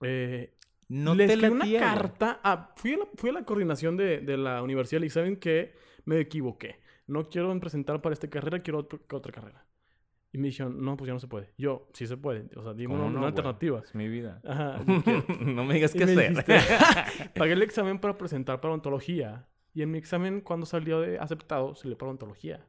Eh, 0.00 0.54
No 0.88 1.14
le 1.14 1.24
escribí 1.24 1.46
una 1.52 1.66
carta. 1.78 2.40
a- 2.42 2.72
fui, 2.76 2.94
a 2.94 2.98
la, 2.98 3.06
fui 3.14 3.30
a 3.30 3.32
la 3.32 3.44
coordinación 3.44 3.96
de, 3.96 4.20
de 4.20 4.36
la 4.36 4.62
universidad 4.62 5.02
y 5.02 5.10
saben 5.10 5.36
que 5.36 5.74
me 6.04 6.18
equivoqué. 6.20 6.76
No 7.08 7.28
quiero 7.28 7.58
presentar 7.58 8.00
para 8.00 8.12
esta 8.12 8.28
carrera, 8.30 8.60
quiero 8.62 8.78
otro- 8.78 9.00
otra 9.12 9.32
carrera. 9.32 9.66
Y 10.30 10.38
me 10.38 10.48
dijeron, 10.48 10.80
no, 10.84 10.96
pues 10.96 11.08
ya 11.08 11.14
no 11.14 11.18
se 11.20 11.26
puede. 11.26 11.52
Yo, 11.58 11.88
sí 11.94 12.06
se 12.06 12.16
puede. 12.18 12.48
O 12.56 12.62
sea, 12.62 12.74
dime 12.74 12.92
¿Cómo 12.94 13.06
una, 13.06 13.18
no, 13.20 13.26
alternativa. 13.26 13.80
Es 13.82 13.94
mi 13.94 14.08
vida. 14.08 14.40
Ajá. 14.44 14.78
no 15.40 15.64
me 15.64 15.74
digas 15.74 15.92
qué 15.92 16.04
hacer. 16.04 16.30
dijiste, 16.30 16.58
pagué 17.38 17.54
el 17.54 17.62
examen 17.62 17.98
para 17.98 18.16
presentar 18.16 18.60
para 18.60 18.74
ontología. 18.74 19.48
Y 19.74 19.82
en 19.82 19.90
mi 19.90 19.98
examen, 19.98 20.40
cuando 20.42 20.66
salió 20.66 21.00
de 21.00 21.18
aceptado, 21.18 21.74
salió 21.74 21.96
para 21.96 22.10
ontología. 22.10 22.66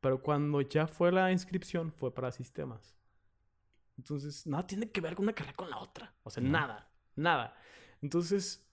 Pero 0.00 0.22
cuando 0.22 0.60
ya 0.62 0.86
fue 0.86 1.12
la 1.12 1.30
inscripción, 1.30 1.92
fue 1.92 2.12
para 2.14 2.32
sistemas. 2.32 2.96
Entonces, 3.98 4.46
nada 4.46 4.66
tiene 4.66 4.90
que 4.90 5.00
ver 5.02 5.14
con 5.14 5.24
una 5.24 5.34
carrera 5.34 5.54
con 5.54 5.68
la 5.68 5.78
otra. 5.78 6.14
O 6.22 6.30
sea, 6.30 6.42
No. 6.42 6.48
nada. 6.50 6.90
Nada. 7.14 7.54
Entonces, 8.00 8.66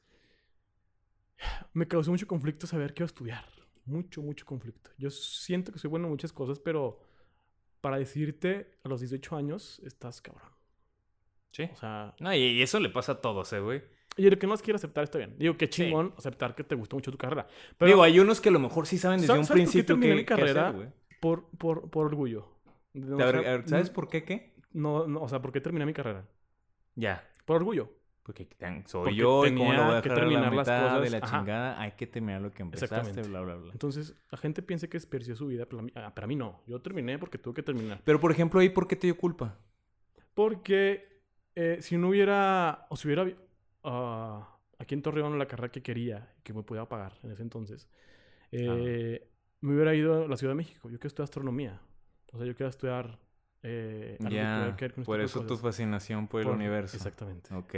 me 1.74 1.88
causó 1.88 2.10
mucho 2.12 2.26
conflicto 2.26 2.66
saber 2.68 2.94
qué 2.94 3.02
iba 3.04 3.06
a 3.06 3.08
estudiar. 3.14 3.46
Mucho, 3.90 4.22
mucho 4.22 4.46
conflicto. 4.46 4.92
Yo 4.98 5.10
siento 5.10 5.72
que 5.72 5.80
soy 5.80 5.90
bueno 5.90 6.06
en 6.06 6.12
muchas 6.12 6.32
cosas, 6.32 6.60
pero 6.60 7.00
para 7.82 7.98
decirte 7.98 8.78
a 8.84 8.90
los 8.90 9.00
18 9.02 9.36
años, 9.36 9.80
estás 9.84 10.22
cabrón. 10.22 10.50
Sí. 11.52 11.64
O 11.74 11.76
sea, 11.76 12.14
No, 12.20 12.34
y 12.34 12.62
eso 12.62 12.80
le 12.80 12.90
pasa 12.90 13.14
a 13.14 13.22
todos, 13.22 13.52
eh, 13.54 13.60
güey. 13.60 13.82
y 14.18 14.28
el 14.28 14.38
que 14.38 14.48
las 14.48 14.62
quiere 14.62 14.76
aceptar 14.76 15.04
está 15.06 15.18
bien. 15.18 15.36
Digo, 15.40 15.58
qué 15.58 15.66
Sí. 15.66 15.72
chingón 15.84 16.14
aceptar 16.18 16.54
que 16.54 16.64
te 16.64 16.76
gustó 16.76 16.96
mucho 16.98 17.10
tu 17.12 17.18
carrera. 17.18 17.48
Pero 17.78 17.90
Digo, 17.90 18.04
hay 18.04 18.20
unos 18.20 18.42
que 18.42 18.50
a 18.50 18.52
lo 18.52 18.60
mejor 18.60 18.86
sí 18.86 18.98
saben 18.98 19.22
desde 19.22 19.34
¿Sabes- 19.34 19.50
un 19.50 19.54
principio 19.56 19.96
que, 20.00 20.06
mi 20.08 20.12
hacer, 20.14 20.26
carrera? 20.26 20.94
por, 21.22 21.50
por, 21.58 21.90
por 21.90 22.06
orgullo. 22.06 22.48
No 22.94 23.18
ver, 23.18 23.68
¿Sabes 23.68 23.90
por 23.90 24.08
qué 24.10 24.24
qué? 24.24 24.54
No, 24.74 25.08
no, 25.08 25.22
o 25.22 25.30
sea, 25.30 25.42
¿por 25.42 25.52
qué 25.52 25.62
terminé 25.62 25.86
mi 25.86 25.94
carrera? 25.94 26.28
Ya. 26.96 27.28
Por 27.46 27.56
orgullo. 27.58 27.92
Porque 28.30 28.48
soy 28.86 29.02
Porque 29.06 29.16
yo 29.16 29.44
y 29.48 29.56
cómo 29.56 29.74
lo 29.74 29.86
voy 29.86 29.86
tenía 29.86 29.98
a 29.98 30.02
que 30.04 30.10
la 30.10 30.16
terminar 30.16 30.54
las 30.54 30.68
mitad 30.68 30.84
de 30.84 30.98
cosas. 31.00 31.12
la 31.12 31.18
Ajá. 31.18 31.38
chingada. 31.40 31.82
Hay 31.82 31.92
que 31.94 32.06
terminar 32.06 32.42
lo 32.42 32.52
que 32.52 32.62
empezaste, 32.62 32.96
Exactamente. 32.96 33.28
bla, 33.30 33.42
bla, 33.42 33.56
bla. 33.56 33.72
Entonces, 33.72 34.16
la 34.30 34.38
gente 34.38 34.62
piensa 34.62 34.88
que 34.88 34.98
desperdició 34.98 35.36
su 35.36 35.48
vida, 35.48 35.66
pero 35.66 35.82
mí, 35.82 35.92
ah, 35.96 36.14
para 36.14 36.28
mí 36.28 36.36
no. 36.36 36.62
Yo 36.68 36.80
terminé 36.80 37.18
porque 37.18 37.40
tuve 37.40 37.56
que 37.56 37.64
terminar. 37.64 38.02
Pero, 38.06 38.20
por 38.20 38.32
ejemplo, 38.32 38.60
ahí, 38.60 38.70
¿por 38.70 38.88
qué 38.88 38.96
te 38.96 39.08
dio 39.08 39.18
culpa? 39.18 39.58
Porque 40.36 41.24
eh, 41.56 41.78
si 41.82 41.98
no 41.98 42.10
hubiera, 42.10 42.86
o 42.90 42.96
si 42.96 43.08
hubiera 43.08 43.26
ah, 43.84 44.58
aquí 44.78 44.94
en 44.94 45.02
Torreón 45.02 45.40
la 45.40 45.48
carrera 45.48 45.72
que 45.72 45.82
quería, 45.82 46.32
que 46.44 46.54
me 46.54 46.62
podía 46.62 46.86
pagar 46.86 47.18
en 47.24 47.32
ese 47.32 47.42
entonces, 47.42 47.90
eh, 48.52 49.28
me 49.62 49.74
hubiera 49.74 49.96
ido 49.96 50.26
a 50.26 50.28
la 50.28 50.38
Ciudad 50.38 50.52
de 50.52 50.58
México. 50.58 50.88
Yo 50.90 51.00
quiero 51.00 51.08
estudiar 51.08 51.24
astronomía. 51.26 51.82
O 52.32 52.38
sea, 52.38 52.46
yo 52.46 52.56
quiero 52.56 52.70
estudiar 52.70 53.18
eh, 53.62 54.18
algo 54.20 54.76
que 54.78 54.86
que 54.88 54.92
con 54.94 55.02
este 55.02 55.04
por 55.04 55.20
eso 55.22 55.46
tu 55.46 55.58
fascinación 55.58 56.28
por 56.28 56.42
el 56.42 56.48
Por- 56.48 56.56
universo. 56.56 56.96
Exactamente. 56.98 57.54
Ok, 57.54 57.76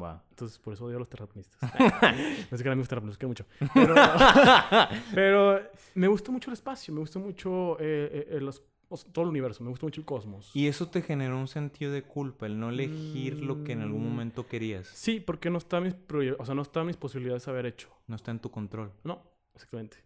va. 0.00 0.22
Entonces, 0.30 0.58
por 0.58 0.74
eso 0.74 0.84
odio 0.84 0.96
a 0.96 1.00
los 1.00 1.08
terraplanistas. 1.08 1.58
no 2.50 2.56
sé 2.56 2.62
que 2.62 2.68
a 2.70 2.74
mí 2.74 2.78
los 2.78 2.88
terraplanistas, 2.88 3.18
quiero 3.18 3.28
mucho. 3.28 3.46
Pero, 3.74 3.94
pero 5.14 5.60
me 5.94 6.06
gusta 6.08 6.30
mucho 6.32 6.50
el 6.50 6.54
espacio, 6.54 6.92
me 6.94 7.00
gusta 7.00 7.18
mucho 7.18 7.76
eh, 7.80 8.28
eh, 8.30 8.40
los- 8.40 8.62
o 8.88 8.96
sea, 8.96 9.10
todo 9.12 9.24
el 9.24 9.30
universo, 9.30 9.64
me 9.64 9.70
gusta 9.70 9.86
mucho 9.86 10.00
el 10.00 10.04
cosmos. 10.04 10.50
Y 10.54 10.68
eso 10.68 10.88
te 10.88 11.02
generó 11.02 11.36
un 11.38 11.48
sentido 11.48 11.90
de 11.90 12.02
culpa, 12.02 12.46
el 12.46 12.60
no 12.60 12.68
elegir 12.68 13.40
lo 13.42 13.64
que 13.64 13.72
en 13.72 13.80
algún 13.80 14.02
Mm. 14.02 14.08
momento 14.10 14.46
querías. 14.46 14.86
Sí, 14.86 15.18
porque 15.20 15.50
no 15.50 15.58
está 15.58 15.80
mis, 15.80 15.96
o 16.38 16.44
sea, 16.44 16.54
no 16.54 16.62
está 16.62 16.84
mis 16.84 16.96
posibilidades 16.96 17.44
de 17.46 17.50
haber 17.50 17.66
hecho. 17.66 17.88
No 18.06 18.14
está 18.14 18.30
en 18.30 18.38
tu 18.38 18.50
control. 18.50 18.92
No, 19.02 19.20
exactamente. 19.54 19.96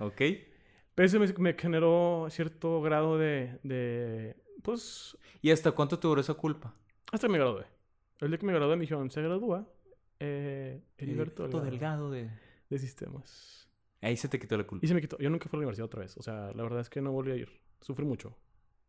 ¿Ok? 0.00 0.20
Pero 0.94 1.06
eso 1.06 1.18
me, 1.18 1.26
me 1.38 1.54
generó 1.54 2.26
cierto 2.30 2.80
grado 2.82 3.18
de, 3.18 3.58
de, 3.62 4.36
Pues, 4.62 5.16
¿Y 5.42 5.50
hasta 5.50 5.72
cuánto 5.72 5.98
te 5.98 6.06
duró 6.08 6.20
esa 6.20 6.34
culpa? 6.34 6.74
hasta 7.12 7.26
que 7.26 7.32
me 7.32 7.38
gradué. 7.38 7.66
El 8.20 8.28
día 8.28 8.38
que 8.38 8.46
me 8.46 8.52
gradué 8.52 8.76
me 8.76 8.82
dijeron, 8.82 9.10
se 9.10 9.22
gradúa 9.22 9.68
eh, 10.20 10.80
Heriberto 10.98 11.42
Delgado, 11.44 11.64
delgado 11.64 12.10
de... 12.10 12.30
de 12.70 12.78
sistemas. 12.78 13.68
Ahí 14.00 14.16
se 14.16 14.28
te 14.28 14.38
quitó 14.38 14.56
la 14.56 14.64
culpa. 14.64 14.84
Y 14.84 14.88
se 14.88 14.94
me 14.94 15.00
quitó. 15.00 15.18
Yo 15.18 15.30
nunca 15.30 15.48
fui 15.48 15.56
a 15.56 15.58
la 15.58 15.60
universidad 15.64 15.86
otra 15.86 16.00
vez. 16.00 16.16
O 16.16 16.22
sea, 16.22 16.52
la 16.54 16.62
verdad 16.62 16.80
es 16.80 16.88
que 16.90 17.00
no 17.00 17.12
volví 17.12 17.32
a 17.32 17.36
ir. 17.36 17.48
Sufrí 17.80 18.04
mucho. 18.04 18.36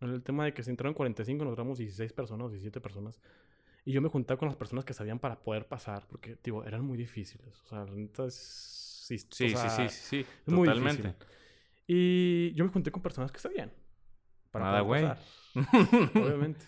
En 0.02 0.10
el 0.10 0.23
tema 0.23 0.45
de 0.45 0.53
que 0.53 0.61
se 0.64 0.69
entraron 0.72 0.94
45, 0.94 1.44
nos 1.45 1.53
éramos 1.53 1.77
16 1.77 2.11
personas, 2.14 2.52
17 2.52 2.82
personas. 2.82 3.22
Y 3.86 3.94
yo 3.94 4.02
me 4.02 4.10
juntaba 4.10 4.38
con 4.38 4.48
las 4.48 4.57
personas 4.57 4.86
que 4.86 4.94
sabían 4.94 5.19
para 5.19 5.40
poder 5.41 5.68
pasar, 5.68 6.06
porque, 6.07 6.38
digo, 6.44 6.64
eran 6.65 6.84
muy 6.84 6.98
difíciles. 6.98 7.61
O 7.64 7.68
sea, 7.68 7.86
la 7.86 7.91
neta 7.94 8.26
es... 8.26 8.36
Sí, 8.36 9.18
Sí, 9.30 9.53
o 9.53 9.57
sí, 9.57 9.69
sea, 9.69 9.69
sí, 9.69 9.90
sí, 9.90 9.90
sí, 9.90 10.26
muy 10.45 10.68
totalmente. 10.68 11.10
difícil. 11.10 11.15
Y 11.88 12.53
yo 12.53 12.66
me 12.66 12.72
junté 12.72 12.91
con 12.91 13.02
personas 13.02 13.32
que 13.32 13.40
sabían. 13.40 13.72
Nada, 14.53 14.82
güey. 14.82 15.03
obviamente. 16.16 16.66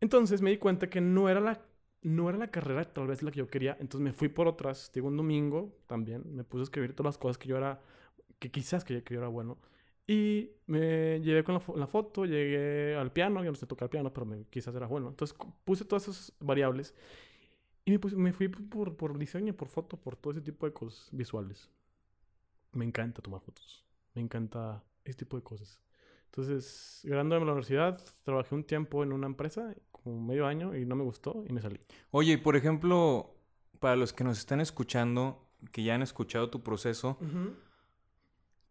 Entonces 0.00 0.42
me 0.42 0.50
di 0.50 0.58
cuenta 0.58 0.88
que 0.90 1.00
no 1.00 1.28
era 1.28 1.40
la 1.40 1.64
no 2.04 2.28
era 2.28 2.36
la 2.36 2.50
carrera 2.50 2.84
tal 2.92 3.06
vez 3.06 3.22
la 3.22 3.30
que 3.30 3.38
yo 3.38 3.46
quería, 3.46 3.76
entonces 3.78 4.00
me 4.00 4.12
fui 4.12 4.28
por 4.28 4.48
otras. 4.48 4.90
Digo, 4.92 5.06
un 5.06 5.16
domingo 5.16 5.78
también 5.86 6.34
me 6.34 6.42
puse 6.42 6.62
a 6.62 6.64
escribir 6.64 6.94
todas 6.94 7.14
las 7.14 7.18
cosas 7.18 7.38
que 7.38 7.46
yo 7.48 7.56
era, 7.56 7.80
que 8.40 8.50
quizás 8.50 8.84
que, 8.84 9.04
que 9.04 9.14
yo 9.14 9.20
era 9.20 9.28
bueno. 9.28 9.58
Y 10.06 10.50
me 10.66 11.20
llevé 11.20 11.44
con 11.44 11.54
la, 11.54 11.60
fo- 11.60 11.76
la 11.76 11.86
foto, 11.86 12.24
llegué 12.26 12.96
al 12.96 13.12
piano, 13.12 13.44
yo 13.44 13.52
no 13.52 13.56
sé 13.56 13.66
tocar 13.66 13.88
piano, 13.90 14.12
pero 14.12 14.26
me- 14.26 14.46
quizás 14.46 14.74
era 14.74 14.86
bueno. 14.88 15.08
Entonces 15.10 15.36
puse 15.64 15.84
todas 15.84 16.08
esas 16.08 16.32
variables 16.40 16.94
y 17.84 17.92
me, 17.92 18.00
puse- 18.00 18.16
me 18.16 18.32
fui 18.32 18.48
por, 18.48 18.96
por 18.96 19.18
diseño, 19.18 19.54
por 19.54 19.68
foto, 19.68 19.96
por 19.98 20.16
todo 20.16 20.32
ese 20.32 20.42
tipo 20.42 20.66
de 20.66 20.72
cosas 20.72 21.08
visuales. 21.12 21.70
Me 22.72 22.84
encanta 22.84 23.22
tomar 23.22 23.40
fotos, 23.40 23.84
me 24.14 24.22
encanta 24.22 24.84
ese 25.04 25.18
tipo 25.18 25.36
de 25.36 25.42
cosas. 25.42 25.80
Entonces, 26.26 27.00
graduándome 27.04 27.40
de 27.40 27.46
la 27.46 27.52
universidad, 27.52 28.02
trabajé 28.24 28.54
un 28.54 28.64
tiempo 28.64 29.02
en 29.02 29.12
una 29.12 29.26
empresa, 29.26 29.74
como 29.90 30.20
medio 30.20 30.46
año, 30.46 30.74
y 30.74 30.86
no 30.86 30.96
me 30.96 31.04
gustó 31.04 31.44
y 31.46 31.52
me 31.52 31.60
salí. 31.60 31.78
Oye, 32.10 32.32
y 32.32 32.36
por 32.38 32.56
ejemplo, 32.56 33.34
para 33.80 33.96
los 33.96 34.12
que 34.12 34.24
nos 34.24 34.38
están 34.38 34.60
escuchando, 34.60 35.46
que 35.72 35.82
ya 35.82 35.94
han 35.94 36.02
escuchado 36.02 36.48
tu 36.48 36.62
proceso, 36.62 37.18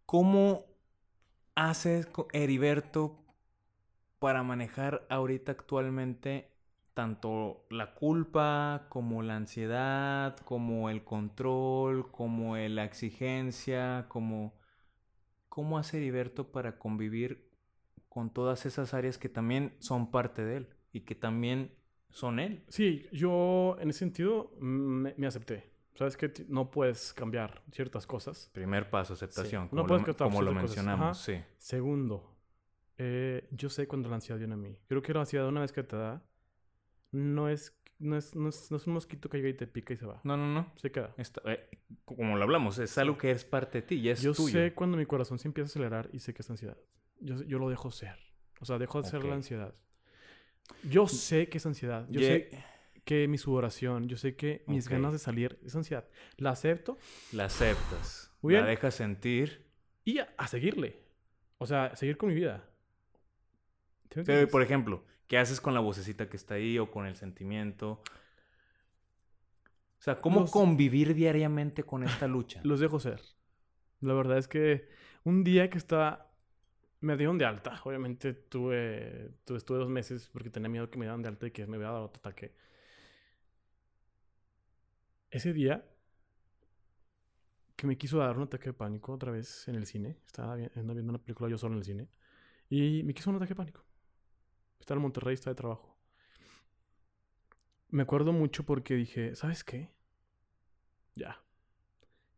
¿cómo 0.05 0.65
haces, 1.53 2.07
Heriberto, 2.33 3.23
para 4.17 4.41
manejar 4.41 5.05
ahorita 5.09 5.51
actualmente 5.51 6.51
tanto 6.93 7.65
la 7.69 7.93
culpa 7.93 8.87
como 8.89 9.21
la 9.21 9.35
ansiedad, 9.35 10.35
como 10.45 10.89
el 10.89 11.03
control, 11.03 12.11
como 12.11 12.57
la 12.57 12.83
exigencia, 12.85 14.05
como... 14.09 14.59
¿Cómo 15.51 15.77
hace 15.77 15.97
Heriberto 15.97 16.49
para 16.49 16.79
convivir 16.79 17.51
con 18.07 18.29
todas 18.31 18.65
esas 18.65 18.93
áreas 18.93 19.17
que 19.17 19.27
también 19.27 19.75
son 19.79 20.09
parte 20.09 20.45
de 20.45 20.55
él 20.55 20.69
y 20.93 21.01
que 21.01 21.13
también 21.13 21.75
son 22.09 22.39
él? 22.39 22.63
Sí, 22.69 23.05
yo 23.11 23.75
en 23.81 23.89
ese 23.89 23.99
sentido 23.99 24.53
me, 24.61 25.13
me 25.17 25.27
acepté. 25.27 25.69
Sabes 25.93 26.15
que 26.15 26.31
no 26.47 26.71
puedes 26.71 27.11
cambiar 27.11 27.61
ciertas 27.69 28.07
cosas. 28.07 28.49
Primer 28.53 28.89
paso, 28.89 29.11
aceptación, 29.11 29.63
No 29.73 29.83
como, 29.83 29.87
puedes 29.87 30.07
lo, 30.07 30.15
como 30.15 30.41
lo 30.41 30.53
mencionamos, 30.53 31.17
sí. 31.17 31.43
Segundo, 31.57 32.33
eh, 32.97 33.49
yo 33.51 33.69
sé 33.69 33.89
cuando 33.89 34.07
la 34.07 34.15
ansiedad 34.15 34.39
viene 34.39 34.53
a 34.53 34.57
mí. 34.57 34.77
Creo 34.87 35.01
que 35.01 35.13
la 35.13 35.19
ansiedad 35.19 35.49
una 35.49 35.59
vez 35.59 35.73
que 35.73 35.83
te 35.83 35.97
da, 35.97 36.23
no 37.11 37.49
es, 37.49 37.77
no 38.01 38.17
es, 38.17 38.35
no 38.35 38.49
es, 38.49 38.69
no 38.71 38.77
es 38.77 38.87
un 38.87 38.93
mosquito 38.93 39.29
que 39.29 39.37
llega 39.37 39.49
y 39.49 39.53
te 39.53 39.67
pica 39.67 39.93
y 39.93 39.97
se 39.97 40.05
va. 40.05 40.19
No, 40.23 40.35
no, 40.35 40.47
no. 40.53 40.71
Se 40.75 40.91
queda. 40.91 41.13
Está- 41.17 41.41
eh, 41.45 41.69
como 42.05 42.35
lo 42.37 42.43
hablamos, 42.43 42.77
es 42.79 42.97
algo 42.97 43.17
que 43.17 43.31
es 43.31 43.45
parte 43.45 43.81
de 43.81 43.87
ti, 43.87 44.01
ya 44.01 44.11
es 44.13 44.21
Yo 44.21 44.33
tuyo. 44.33 44.51
sé 44.53 44.73
cuando 44.73 44.97
mi 44.97 45.05
corazón 45.05 45.39
se 45.39 45.47
empieza 45.47 45.67
a 45.67 45.71
acelerar 45.71 46.09
y 46.11 46.19
sé 46.19 46.33
que 46.33 46.41
es 46.41 46.49
ansiedad. 46.49 46.77
Yo, 47.19 47.41
yo 47.43 47.59
lo 47.59 47.69
dejo 47.69 47.91
ser. 47.91 48.17
O 48.59 48.65
sea, 48.65 48.77
dejo 48.77 49.01
de 49.01 49.09
ser 49.09 49.23
la 49.23 49.35
ansiedad. 49.35 49.73
Yo 50.83 51.07
sé 51.07 51.47
que 51.49 51.57
es 51.59 51.65
ansiedad. 51.65 52.05
Yo 52.09 52.19
Ye- 52.19 52.27
sé 52.27 52.63
que 53.03 53.27
mi 53.27 53.37
sudoración, 53.37 54.07
yo 54.07 54.17
sé 54.17 54.35
que 54.35 54.63
mis 54.67 54.87
ganas 54.87 55.11
de 55.13 55.19
salir 55.19 55.59
es 55.65 55.75
ansiedad. 55.75 56.07
La 56.37 56.51
acepto 56.51 56.97
La 57.31 57.45
aceptas. 57.45 58.31
Muy 58.41 58.53
La 58.53 58.65
dejas 58.65 58.95
sentir. 58.95 59.65
y 60.03 60.19
a, 60.19 60.33
a 60.37 60.47
seguirle. 60.47 60.99
O 61.57 61.65
sea, 61.67 61.85
a 61.85 61.95
seguir 61.95 62.17
con 62.17 62.29
mi 62.29 62.35
vida. 62.35 62.67
¿Sí 64.11 64.19
me 64.19 64.23
Pero, 64.25 64.47
por 64.49 64.61
ejemplo, 64.61 65.03
¿qué 65.31 65.37
haces 65.37 65.61
con 65.61 65.73
la 65.73 65.79
vocecita 65.79 66.27
que 66.27 66.35
está 66.35 66.55
ahí 66.55 66.77
o 66.77 66.91
con 66.91 67.05
el 67.05 67.15
sentimiento? 67.15 68.03
O 69.97 70.01
sea, 70.01 70.19
¿cómo 70.19 70.41
Los- 70.41 70.51
convivir 70.51 71.13
diariamente 71.13 71.83
con 71.83 72.03
esta 72.03 72.27
lucha? 72.27 72.59
Los 72.65 72.81
dejo 72.81 72.99
ser. 72.99 73.21
La 74.01 74.13
verdad 74.13 74.37
es 74.39 74.49
que 74.49 74.89
un 75.23 75.45
día 75.45 75.69
que 75.69 75.77
estaba... 75.77 76.29
Me 76.99 77.15
dieron 77.15 77.37
de 77.37 77.45
alta. 77.45 77.79
Obviamente 77.85 78.33
tuve, 78.33 79.31
tuve... 79.45 79.57
Estuve 79.59 79.77
dos 79.77 79.87
meses 79.87 80.27
porque 80.27 80.49
tenía 80.49 80.67
miedo 80.67 80.89
que 80.89 80.99
me 80.99 81.05
dieran 81.05 81.21
de 81.21 81.29
alta 81.29 81.47
y 81.47 81.51
que 81.51 81.65
me 81.65 81.77
hubiera 81.77 81.93
dado 81.93 82.07
otro 82.07 82.19
ataque. 82.19 82.53
Ese 85.29 85.53
día 85.53 85.87
que 87.77 87.87
me 87.87 87.97
quiso 87.97 88.17
dar 88.17 88.35
un 88.35 88.43
ataque 88.43 88.65
de 88.65 88.73
pánico 88.73 89.13
otra 89.13 89.31
vez 89.31 89.65
en 89.69 89.75
el 89.75 89.85
cine. 89.85 90.17
Estaba 90.25 90.57
viendo 90.57 90.91
una 90.91 91.19
película 91.19 91.49
yo 91.49 91.57
solo 91.57 91.75
en 91.75 91.79
el 91.79 91.85
cine. 91.85 92.09
Y 92.69 93.01
me 93.03 93.13
quiso 93.13 93.29
un 93.29 93.37
ataque 93.37 93.51
de 93.51 93.55
pánico. 93.55 93.85
Estaba 94.81 94.97
en 94.97 95.03
Monterrey, 95.03 95.35
estaba 95.35 95.53
de 95.53 95.57
trabajo. 95.57 95.95
Me 97.89 98.01
acuerdo 98.03 98.33
mucho 98.33 98.65
porque 98.65 98.95
dije, 98.95 99.35
¿sabes 99.35 99.63
qué? 99.63 99.93
Ya. 101.13 101.39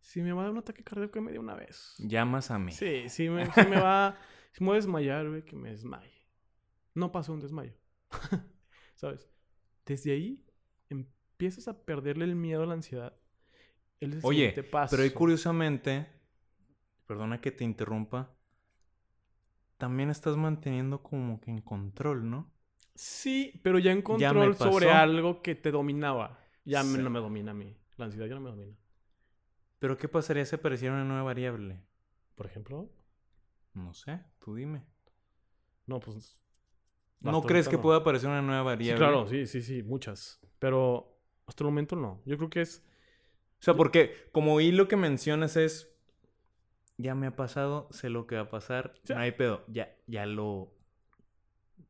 Si 0.01 0.21
me 0.21 0.33
va 0.33 0.41
a 0.41 0.43
dar 0.43 0.51
un 0.51 0.57
ataque 0.57 0.83
cardíaco, 0.83 1.13
que 1.13 1.21
me 1.21 1.31
dé 1.31 1.39
una 1.39 1.55
vez. 1.55 1.95
Llamas 1.99 2.51
a 2.51 2.59
mí. 2.59 2.73
Sí, 2.73 3.07
sí 3.07 3.29
me, 3.29 3.45
sí 3.53 3.61
me 3.69 3.79
va... 3.79 4.17
Si 4.51 4.61
me 4.61 4.67
voy 4.67 4.75
a 4.75 4.79
desmayar, 4.79 5.29
güey, 5.29 5.45
que 5.45 5.55
me 5.55 5.69
desmaye. 5.69 6.27
No 6.93 7.11
pasó 7.11 7.31
un 7.31 7.39
desmayo. 7.39 7.73
¿Sabes? 8.95 9.29
Desde 9.85 10.11
ahí 10.11 10.45
empiezas 10.89 11.69
a 11.69 11.85
perderle 11.85 12.25
el 12.25 12.35
miedo 12.35 12.63
a 12.63 12.65
la 12.65 12.73
ansiedad. 12.73 13.17
El 14.01 14.19
Oye, 14.21 14.53
pero 14.89 15.01
ahí 15.01 15.11
curiosamente, 15.11 16.07
perdona 17.07 17.39
que 17.39 17.51
te 17.51 17.63
interrumpa, 17.63 18.35
también 19.77 20.09
estás 20.09 20.37
manteniendo 20.37 21.01
como 21.03 21.39
que 21.41 21.51
en 21.51 21.61
control, 21.61 22.29
¿no? 22.29 22.51
Sí, 22.95 23.59
pero 23.63 23.79
ya 23.79 23.91
en 23.91 23.99
Ya 23.99 24.03
control 24.03 24.55
sobre 24.55 24.91
algo 24.91 25.41
que 25.41 25.55
te 25.55 25.71
dominaba. 25.71 26.39
Ya 26.65 26.83
Sí. 26.83 26.97
no 26.97 27.09
me 27.09 27.19
domina 27.19 27.51
a 27.51 27.53
mí. 27.55 27.75
La 27.97 28.05
ansiedad 28.05 28.27
ya 28.27 28.35
no 28.35 28.41
me 28.41 28.49
domina. 28.51 28.77
Pero 29.79 29.97
¿qué 29.97 30.07
pasaría 30.07 30.45
si 30.45 30.55
apareciera 30.55 30.93
una 30.93 31.03
nueva 31.03 31.23
variable? 31.23 31.81
Por 32.35 32.45
ejemplo, 32.45 32.89
No 33.73 33.93
sé, 33.93 34.21
tú 34.39 34.55
dime. 34.55 34.85
no, 35.87 35.99
pues... 35.99 36.39
¿No 37.19 37.41
crees 37.41 37.67
que 37.69 37.77
no. 37.77 37.81
pueda 37.81 37.97
aparecer 37.99 38.29
una 38.29 38.41
nueva 38.41 38.61
Sí, 38.61 38.65
variable? 38.65 38.97
claro, 38.99 39.27
sí, 39.27 39.47
sí, 39.47 39.61
sí, 39.61 39.81
muchas. 39.81 40.39
Pero 40.59 41.17
hasta 41.47 41.63
el 41.63 41.69
momento 41.69 41.95
no. 41.95 42.21
Yo 42.25 42.37
creo 42.37 42.49
que 42.49 42.61
es... 42.61 42.85
O 43.59 43.63
sea, 43.63 43.73
porque 43.75 44.29
como 44.33 44.53
oí 44.53 44.71
lo 44.71 44.87
que 44.89 44.95
mencionas 44.97 45.55
es, 45.57 45.92
ya 46.97 47.15
me 47.15 47.27
ha 47.27 47.35
pasado, 47.35 47.87
sé 47.91 48.09
lo 48.09 48.27
que 48.27 48.35
va 48.35 48.43
a 48.43 48.49
pasar, 48.49 48.93
Sí. 49.03 49.13
no 49.13 49.19
hay 49.19 49.31
pedo, 49.31 49.63
ya, 49.67 49.93
ya 50.07 50.25
lo, 50.25 50.73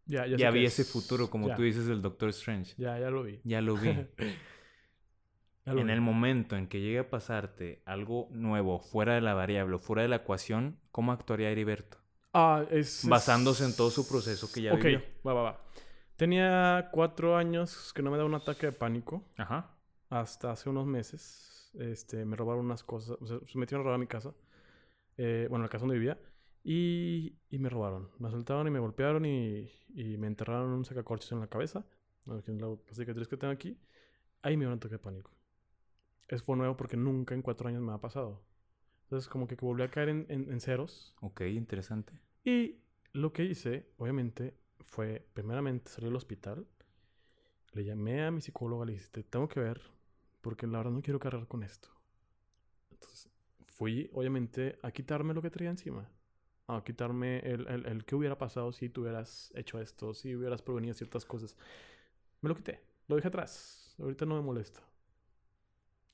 Ya, 0.05 0.25
ya, 0.27 0.38
sé 0.38 0.51
vi 0.51 0.65
ese 0.65 0.81
es- 0.84 0.91
futuro, 0.91 1.30
como 1.30 1.47
ya, 1.47 1.55
tú 1.55 1.61
dices 1.63 1.85
del 1.88 2.01
Doctor 2.01 2.30
Strange, 2.30 2.73
Ya, 2.77 2.97
ya 2.99 3.09
lo 3.09 3.23
vi. 3.23 3.39
ya 3.43 3.61
lo 3.61 3.75
vi. 3.75 3.89
Ya 5.65 5.71
lo 5.73 5.80
en 5.81 5.88
vi. 5.88 5.93
el 5.93 6.01
momento 6.01 6.57
en 6.57 6.67
que 6.67 6.81
llegue 6.81 6.99
a 6.99 7.09
pasarte 7.09 7.81
algo 7.85 8.27
nuevo, 8.31 8.80
fuera 8.80 9.13
de 9.15 9.21
la 9.21 9.34
variable, 9.34 9.77
fuera 9.80 10.01
de 10.01 10.09
la 10.09 10.17
ecuación, 10.17 10.77
¿cómo 10.91 11.11
actuaría 11.13 11.49
Heriberto? 11.49 11.97
Ah, 12.34 12.65
es... 12.69 13.07
Basándose 13.07 13.63
en 13.63 13.75
todo 13.75 13.89
su 13.91 14.07
proceso 14.07 14.51
que 14.51 14.61
ya 14.63 14.73
Ok, 14.73 14.84
vivió. 14.84 15.01
va, 15.25 15.34
va, 15.34 15.41
va. 15.43 15.63
Tenía 16.17 16.89
cuatro 16.91 17.38
años 17.38 17.93
que 17.93 18.01
no 18.01 18.11
me 18.11 18.17
daba 18.17 18.27
un 18.27 18.35
ataque 18.35 18.65
de 18.67 18.71
pánico. 18.71 19.23
Ajá. 19.38 19.69
Hasta 20.09 20.51
hace 20.51 20.69
unos 20.69 20.85
meses. 20.85 21.71
Este, 21.80 22.25
me 22.25 22.35
robaron 22.35 22.65
unas 22.65 22.84
cosas. 22.84 23.17
O 23.21 23.25
sea, 23.25 23.38
se 23.45 23.57
metieron 23.57 23.81
a 23.81 23.84
robar 23.85 23.95
a 23.95 23.99
mi 23.99 24.07
casa. 24.07 24.34
Eh, 25.18 25.48
bueno, 25.49 25.64
la 25.64 25.69
casa 25.69 25.84
donde 25.85 25.95
vivía. 25.99 26.19
Y, 26.64 27.38
y 27.49 27.60
me 27.60 27.69
robaron. 27.69 28.10
Me 28.19 28.27
asaltaron 28.30 28.68
y 28.68 28.72
me 28.72 28.80
golpearon 28.80 29.26
y, 29.26 29.69
y 29.95 30.18
me 30.18 30.27
enterraron 30.27 30.72
un 30.72 30.85
sacacorchos 30.85 31.31
en 31.34 31.40
la 31.41 31.48
cabeza. 31.48 31.85
En 32.48 32.60
la, 32.61 32.76
cicatriz 32.91 33.27
que 33.27 33.38
tengo 33.38 33.53
aquí. 33.53 33.77
Ahí 34.44 34.57
me 34.57 34.61
dio 34.65 34.69
un 34.72 34.77
ataque 34.77 34.95
de 34.95 34.99
pánico. 34.99 35.31
Eso 36.27 36.44
fue 36.45 36.57
nuevo 36.57 36.76
porque 36.77 36.98
nunca 36.98 37.35
en 37.35 37.41
cuatro 37.41 37.68
años 37.69 37.81
me 37.81 37.94
ha 37.94 37.99
pasado. 37.99 38.44
Entonces, 39.06 39.30
como 39.30 39.48
que 39.48 39.56
volví 39.56 39.84
a 39.84 39.90
caer 39.91 40.10
en, 40.10 40.26
en- 40.30 40.52
en 40.52 40.61
ceros. 40.61 41.15
Ok, 41.22 41.41
interesante. 41.44 42.14
Y 42.45 42.80
lo 43.14 43.34
que 43.34 43.45
hice, 43.45 43.88
obviamente, 43.98 44.56
fue 44.81 45.27
primeramente 45.34 45.91
salir 45.91 46.10
al 46.10 46.15
hospital. 46.18 46.68
Le 47.73 47.84
llamé 47.84 48.23
a 48.23 48.31
mi 48.31 48.40
psicóloga, 48.40 48.85
le 48.85 48.94
dije, 48.94 49.07
te 49.11 49.22
tengo 49.23 49.49
que 49.49 49.60
ver, 49.60 49.81
porque 50.41 50.65
la 50.65 50.77
verdad 50.77 50.91
no 50.94 51.02
quiero 51.02 51.19
cargar 51.19 51.45
con 51.48 51.64
esto. 51.64 51.90
Entonces, 52.91 53.30
fui, 53.75 54.09
obviamente, 54.13 54.77
a 54.83 54.91
quitarme 54.91 55.33
lo 55.33 55.41
que 55.41 55.49
traía 55.51 55.69
encima. 55.71 56.09
A 56.67 56.83
quitarme 56.83 57.39
el, 57.39 57.67
el, 57.67 57.85
el 57.87 58.05
qué 58.05 58.15
hubiera 58.15 58.37
pasado 58.37 58.71
si 58.71 58.89
tú 58.89 59.01
hubieras 59.01 59.51
hecho 59.55 59.79
esto, 59.81 60.13
si 60.13 60.35
hubieras 60.35 60.61
provenido 60.61 60.93
ciertas 60.93 61.25
cosas. 61.25 61.57
Me 62.41 62.49
lo 62.49 62.55
quité, 62.55 62.81
lo 63.07 63.15
dejé 63.17 63.29
atrás. 63.29 63.95
Ahorita 63.99 64.25
no 64.25 64.35
me 64.35 64.41
molesta. 64.41 64.81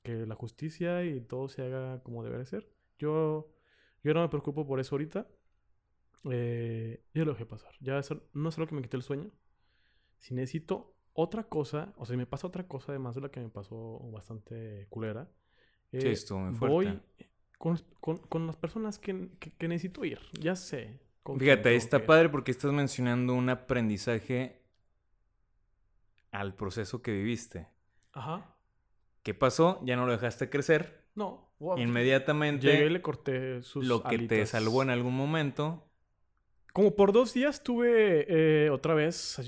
Que 0.02 0.26
la 0.26 0.34
justicia 0.34 1.04
y 1.04 1.20
todo 1.20 1.48
se 1.48 1.62
haga 1.62 2.02
como 2.02 2.24
debe 2.24 2.38
de 2.38 2.46
ser. 2.46 2.68
Yo, 2.98 3.52
yo 4.02 4.14
no 4.14 4.22
me 4.22 4.28
preocupo 4.28 4.66
por 4.66 4.80
eso 4.80 4.94
ahorita. 4.94 5.28
Eh, 6.30 7.02
ya 7.14 7.24
lo 7.24 7.32
dejé 7.32 7.46
pasar. 7.46 7.72
Ya 7.80 8.00
no 8.34 8.48
es 8.48 8.58
lo 8.58 8.66
que 8.66 8.74
me 8.74 8.82
quité 8.82 8.96
el 8.96 9.02
sueño. 9.02 9.30
Si 10.18 10.34
necesito 10.34 10.96
otra 11.14 11.44
cosa, 11.48 11.94
o 11.96 12.06
sea, 12.06 12.14
si 12.14 12.18
me 12.18 12.26
pasa 12.26 12.46
otra 12.48 12.68
cosa 12.68 12.92
además 12.92 13.14
de 13.16 13.22
la 13.22 13.30
que 13.30 13.40
me 13.40 13.50
pasó 13.50 14.00
bastante 14.12 14.86
culera, 14.90 15.30
Sí, 15.98 16.08
eh, 16.08 16.08
estuvo 16.08 16.40
muy 16.40 16.54
fuerte. 16.54 16.88
voy 16.88 17.02
con, 17.60 17.78
con- 18.00 18.16
con 18.16 18.46
las 18.46 18.56
personas 18.56 18.98
que, 18.98 19.28
que- 19.38 19.50
que 19.52 19.68
necesito 19.68 20.02
ir. 20.06 20.18
Ya 20.40 20.56
sé. 20.56 20.98
Fíjate, 21.38 21.68
ahí 21.68 21.76
está 21.76 22.06
padre 22.06 22.30
porque 22.30 22.50
estás 22.50 22.72
mencionando 22.72 23.34
un 23.34 23.50
aprendizaje 23.50 24.62
al 26.32 26.54
proceso 26.54 27.02
que 27.02 27.12
viviste. 27.12 27.68
Ajá. 28.12 28.56
¿Qué 29.22 29.34
pasó? 29.34 29.78
Ya 29.84 29.94
no 29.96 30.06
lo 30.06 30.12
dejaste 30.12 30.48
crecer. 30.48 31.04
No. 31.14 31.52
wow, 31.58 31.76
Inmediatamente 31.76 32.66
Llegué 32.66 32.86
y 32.86 32.90
le 32.90 33.02
corté 33.02 33.62
sus 33.62 33.84
lo 33.86 34.02
que 34.04 34.18
te 34.20 34.46
salvó 34.46 34.82
en 34.82 34.88
algún 34.88 35.14
momento. 35.14 35.86
Como 36.72 36.96
por 36.96 37.12
dos 37.12 37.34
días 37.34 37.62
tuve 37.62 38.24
eh, 38.28 38.70
otra 38.70 38.94
vez, 38.94 39.38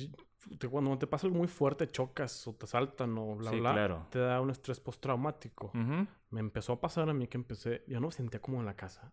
te- 0.59 0.69
cuando 0.69 0.97
te 0.99 1.07
pasa 1.07 1.27
algo 1.27 1.39
muy 1.39 1.49
fuerte, 1.49 1.87
chocas 1.89 2.47
o 2.49 2.55
te 2.55 2.67
saltan 2.67 3.17
o 3.19 3.37
bla, 3.37 3.51
Sí, 3.51 3.61
bla, 3.61 3.73
claro. 3.73 4.07
te 4.11 4.19
da 4.19 4.41
un 4.41 4.51
estrés 4.51 4.81
postraumático. 4.81 5.67
Ujú. 5.75 6.07
Me 6.31 6.41
empezó 6.41 6.73
a 6.75 6.81
pasar 6.81 7.09
a 7.09 7.15
mí 7.15 7.27
que 7.29 7.37
empecé, 7.39 7.85
ya 7.87 8.01
no 8.01 8.07
me 8.09 8.13
sentía 8.13 8.41
como 8.41 8.61
en 8.61 8.67
la 8.67 8.75
casa. 8.75 9.13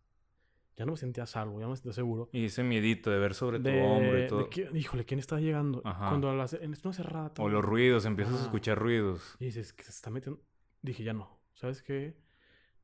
Ya 0.77 0.85
no 0.85 0.93
me 0.93 0.97
sentía 0.97 1.23
a 1.23 1.27
salvo, 1.27 1.59
ya 1.59 1.65
no 1.65 1.71
me 1.71 1.75
sentía 1.75 1.91
seguro. 1.91 2.29
Y 2.31 2.45
ese 2.45 2.63
miedito 2.63 3.11
de 3.11 3.19
ver 3.19 3.33
sobre 3.33 3.59
De, 3.59 3.77
tu 3.79 3.85
hombro 3.85 4.17
y 4.17 4.21
de 4.21 4.27
todo. 4.27 4.49
que- 4.49 4.69
híjole, 4.73 5.03
¿quién 5.03 5.19
está 5.19 5.37
llegando? 5.39 5.81
Ajá. 5.83 6.07
Cuando 6.07 6.33
las, 6.33 6.53
en 6.53 6.73
no 6.83 6.93
cerrada. 6.93 7.33
O 7.39 7.49
los 7.49 7.63
ruidos, 7.65 8.05
empiezas 8.05 8.33
a 8.35 8.37
Ajá. 8.37 8.45
escuchar 8.45 8.77
ruidos. 8.79 9.35
Y 9.39 9.45
dices, 9.45 9.73
que 9.73 9.83
se 9.83 9.91
está 9.91 10.09
metiendo. 10.09 10.41
Dije, 10.81 11.03
ya 11.03 11.11
no. 11.13 11.37
¿Sabes 11.55 11.81
qué? 11.83 12.15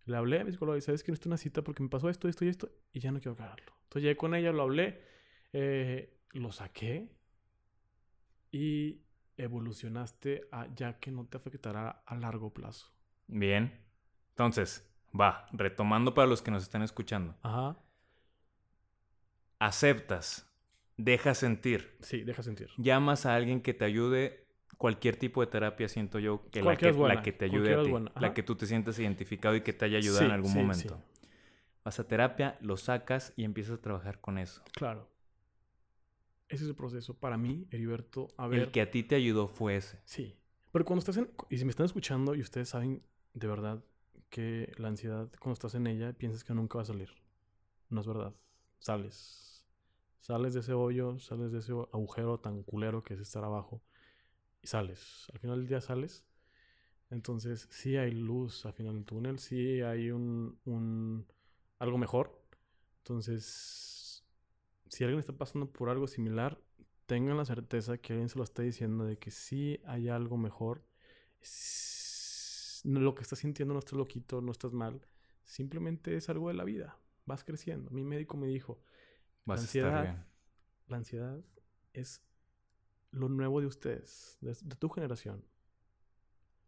Le 0.03 0.17
hablé 0.17 0.41
a 0.41 0.43
mi 0.43 0.51
psicóloga 0.51 0.77
y 0.77 0.81
¿sabes 0.81 1.03
que 1.03 1.11
necesito 1.13 1.29
una 1.29 1.37
cita 1.37 1.61
porque 1.63 1.81
me 1.81 1.89
pasó 1.89 2.09
esto, 2.09 2.27
esto 2.27 2.43
y 2.43 2.49
esto? 2.49 2.69
Y 2.91 2.99
ya 2.99 3.11
no 3.11 3.19
quiero 3.21 3.37
cagarlo. 3.37 3.71
Entonces 3.83 4.03
llegué 4.03 4.17
con 4.17 4.35
ella, 4.35 4.51
lo 4.51 4.63
hablé, 4.63 5.01
eh, 5.53 6.19
lo 6.33 6.51
saqué 6.51 7.15
y 8.55 9.01
evolucionaste 9.35 10.47
a 10.49 10.73
ya 10.73 10.97
que 10.99 11.11
no 11.11 11.25
te 11.25 11.35
afectará 11.35 12.03
a 12.05 12.15
largo 12.15 12.53
plazo. 12.53 12.87
Bien. 13.27 13.83
Entonces, 14.29 14.89
va, 15.19 15.45
retomando 15.51 16.13
para 16.13 16.27
los 16.27 16.41
que 16.41 16.51
nos 16.51 16.63
están 16.63 16.81
escuchando. 16.81 17.35
Ajá. 17.41 17.77
Aceptas, 19.59 20.49
dejas 20.95 21.37
sentir, 21.37 21.97
Sí, 22.01 22.23
deja 22.23 22.43
sentir. 22.43 22.69
llamas 22.77 23.25
a 23.25 23.35
alguien 23.35 23.61
que 23.61 23.73
te 23.73 23.85
ayude. 23.85 24.45
Cualquier 24.77 25.15
tipo 25.15 25.39
de 25.41 25.47
terapia, 25.47 25.87
siento 25.87 26.19
yo, 26.19 26.49
que 26.51 26.61
la 26.61 26.75
que, 26.75 26.91
buena, 26.91 27.15
la 27.15 27.21
que 27.23 27.31
te 27.31 27.45
ayude 27.45 27.73
a 27.73 27.83
ti. 27.83 27.93
La 28.19 28.33
que 28.33 28.43
tú 28.43 28.55
te 28.55 28.65
sientas 28.65 28.99
identificado 28.99 29.55
y 29.55 29.61
que 29.61 29.71
te 29.71 29.85
haya 29.85 29.97
ayudado 29.97 30.19
Sí, 30.19 30.25
en 30.25 30.31
algún 30.31 30.51
sí, 30.51 30.57
momento. 30.57 30.97
sí. 31.21 31.27
Vas 31.85 31.99
a 31.99 32.07
terapia, 32.07 32.57
lo 32.61 32.75
sacas 32.75 33.31
y 33.37 33.45
empiezas 33.45 33.79
a 33.79 33.81
trabajar 33.81 34.19
con 34.19 34.37
eso. 34.37 34.61
Claro. 34.73 35.07
Ese 36.47 36.63
es 36.63 36.69
el 36.69 36.75
proceso. 36.75 37.15
Para 37.15 37.37
mí, 37.37 37.67
Heriberto, 37.71 38.27
a 38.37 38.47
ver. 38.47 38.59
El 38.61 38.71
que 38.71 38.81
a 38.81 38.91
ti 38.91 39.03
te 39.03 39.15
ayudó 39.15 39.47
fue 39.47 39.77
ese. 39.77 39.99
Sí. 40.05 40.35
Pero 40.71 40.85
cuando 40.85 40.99
estás 40.99 41.17
en... 41.17 41.29
Y 41.49 41.57
si 41.57 41.65
me 41.65 41.71
están 41.71 41.85
escuchando 41.85 42.35
y 42.35 42.41
ustedes 42.41 42.69
saben 42.69 43.01
de 43.33 43.47
verdad 43.47 43.83
que 44.29 44.71
la 44.77 44.89
ansiedad, 44.89 45.29
cuando 45.39 45.53
estás 45.53 45.75
en 45.75 45.87
ella, 45.87 46.13
piensas 46.13 46.43
que 46.43 46.53
nunca 46.53 46.77
va 46.77 46.83
a 46.83 46.85
salir. 46.85 47.09
No 47.89 48.01
es 48.01 48.07
verdad. 48.07 48.35
Sales. 48.79 49.65
Sales 50.19 50.53
de 50.53 50.59
ese 50.59 50.73
hoyo, 50.73 51.19
sales 51.19 51.51
de 51.51 51.59
ese 51.59 51.71
agujero 51.71 52.39
tan 52.39 52.63
culero 52.63 53.03
que 53.03 53.13
es 53.13 53.19
estar 53.19 53.43
abajo. 53.43 53.81
y 54.61 54.67
sales. 54.67 55.27
Al 55.33 55.39
final 55.39 55.59
del 55.59 55.67
día 55.67 55.81
sales. 55.81 56.25
Entonces, 57.11 57.67
sí 57.69 57.97
hay 57.97 58.11
luz 58.11 58.65
al 58.65 58.73
final 58.73 58.95
del 58.95 59.05
túnel, 59.05 59.39
sí 59.39 59.81
hay 59.81 60.09
un, 60.11 60.59
un 60.65 61.27
algo 61.79 61.97
mejor. 61.97 62.41
Entonces, 62.97 63.94
si 64.95 65.03
alguien 65.03 65.19
está 65.19 65.33
pasando 65.33 65.71
por 65.71 65.89
algo 65.89 66.07
similar, 66.07 66.59
tengan 67.05 67.37
la 67.37 67.45
certeza 67.45 67.97
que 67.97 68.13
alguien 68.13 68.29
se 68.29 68.37
lo 68.37 68.43
está 68.43 68.61
diciendo 68.63 69.05
de 69.05 69.17
que 69.19 69.29
sí 69.31 69.79
hay 69.85 70.09
algo 70.09 70.37
mejor. 70.37 70.83
Lo 72.83 73.15
que 73.15 73.23
estás 73.23 73.39
sintiendo 73.39 73.73
no 73.73 73.79
estás 73.79 73.93
loquito, 73.97 74.41
no 74.41 74.51
estás 74.51 74.71
mal. 74.71 75.01
Simplemente 75.43 76.15
es 76.15 76.29
algo 76.29 76.47
de 76.49 76.53
la 76.53 76.63
vida. 76.63 76.97
Vas 77.25 77.43
creciendo. 77.43 77.89
Mi 77.91 78.03
médico 78.03 78.37
me 78.37 78.47
dijo, 78.47 78.81
Vas 79.45 79.59
la 79.59 79.61
a 79.61 79.65
estar 79.65 79.93
ansiedad, 79.93 80.01
bien. 80.03 80.25
la 80.87 80.97
ansiedad 80.97 81.43
es 81.93 82.21
lo 83.11 83.29
nuevo 83.29 83.59
de 83.61 83.67
ustedes, 83.67 84.37
de, 84.41 84.53
de 84.61 84.75
tu 84.75 84.89
generación. 84.89 85.45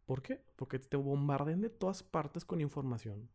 ¿Por 0.06 0.22
qué? 0.22 0.44
Porque 0.56 0.80
te 0.80 0.98
bombardean 0.98 1.62
de 1.62 1.70
todas 1.70 2.02
partes 2.04 2.46
con 2.46 2.62
información. 2.62 3.30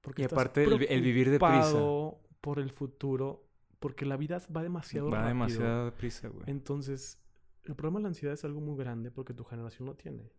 Porque 0.00 0.22
Y 0.22 0.24
estás 0.24 0.38
aparte 0.38 0.64
el 0.64 0.72
el 0.88 1.02
vivir 1.02 1.30
deprisa. 1.30 1.82
preocupado 1.82 2.20
por 2.40 2.58
el 2.58 2.70
futuro, 2.70 3.48
porque 3.84 4.06
la 4.06 4.16
vida 4.16 4.40
va 4.56 4.62
demasiado 4.62 5.10
Va 5.10 5.18
rápido. 5.18 5.28
demasiado 5.28 5.84
deprisa, 5.84 6.28
güey. 6.28 6.44
Entonces, 6.46 7.22
el 7.64 7.74
problema 7.74 7.98
de 7.98 8.04
la 8.04 8.08
ansiedad 8.08 8.32
es 8.32 8.42
algo 8.42 8.62
muy 8.62 8.78
grande 8.78 9.10
porque 9.10 9.34
tu 9.34 9.44
generación 9.44 9.84
lo 9.84 9.94
tiene. 9.94 10.32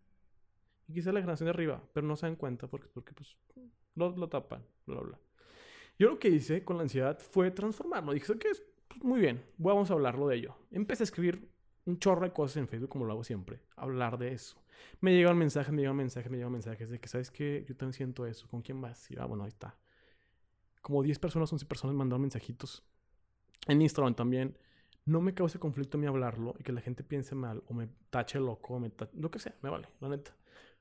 Y 0.88 0.94
quizá 0.94 1.12
la 1.12 1.20
generación 1.20 1.44
de 1.44 1.50
arriba, 1.50 1.80
pero 1.92 2.08
no 2.08 2.16
se 2.16 2.26
dan 2.26 2.34
cuenta 2.34 2.66
porque, 2.66 2.88
porque 2.92 3.12
pues, 3.12 3.38
lo, 3.94 4.16
lo 4.16 4.28
tapan, 4.28 4.66
bla, 4.84 5.00
bla. 5.00 5.20
Yo 5.96 6.08
lo 6.08 6.18
que 6.18 6.26
hice 6.26 6.64
con 6.64 6.76
la 6.76 6.82
ansiedad 6.82 7.20
fue 7.20 7.52
transformarlo. 7.52 8.14
Dije, 8.14 8.26
¿sabes 8.26 8.42
qué? 8.42 8.50
es? 8.50 8.64
Pues, 8.88 9.04
muy 9.04 9.20
bien, 9.20 9.44
vamos 9.58 9.92
a 9.92 9.94
hablarlo 9.94 10.26
de 10.26 10.38
ello. 10.38 10.56
Empecé 10.72 11.04
a 11.04 11.04
escribir 11.04 11.48
un 11.84 12.00
chorro 12.00 12.22
de 12.22 12.32
cosas 12.32 12.56
en 12.56 12.66
Facebook, 12.66 12.88
como 12.88 13.04
lo 13.04 13.12
hago 13.12 13.22
siempre. 13.22 13.60
Hablar 13.76 14.18
de 14.18 14.32
eso. 14.32 14.60
Me 15.00 15.14
llegan 15.14 15.38
mensajes, 15.38 15.72
me 15.72 15.82
llegan 15.82 15.94
mensajes, 15.94 16.32
me 16.32 16.38
llegan 16.38 16.50
mensajes 16.50 16.90
de 16.90 16.98
que, 16.98 17.06
¿sabes 17.06 17.30
qué? 17.30 17.64
Yo 17.68 17.76
también 17.76 17.92
siento 17.92 18.26
eso. 18.26 18.48
¿Con 18.48 18.60
quién 18.60 18.80
vas? 18.80 19.08
Y 19.08 19.16
ah, 19.20 19.24
bueno, 19.24 19.44
ahí 19.44 19.50
está. 19.50 19.78
Como 20.82 21.04
10 21.04 21.20
personas, 21.20 21.52
11 21.52 21.64
personas 21.66 21.94
mandaron 21.94 22.22
mensajitos. 22.22 22.84
En 23.66 23.82
Instagram 23.82 24.14
también. 24.14 24.56
No 25.04 25.20
me 25.20 25.34
causa 25.34 25.58
conflicto 25.60 25.98
a 25.98 26.00
mí 26.00 26.06
hablarlo 26.06 26.54
y 26.58 26.64
que 26.64 26.72
la 26.72 26.80
gente 26.80 27.04
piense 27.04 27.34
mal 27.36 27.62
o 27.68 27.74
me 27.74 27.88
tache 28.10 28.40
loco 28.40 28.74
o 28.74 28.80
me 28.80 28.90
ta- 28.90 29.08
lo 29.14 29.30
que 29.30 29.38
sea, 29.38 29.54
me 29.62 29.70
vale, 29.70 29.88
la 30.00 30.08
neta. 30.08 30.34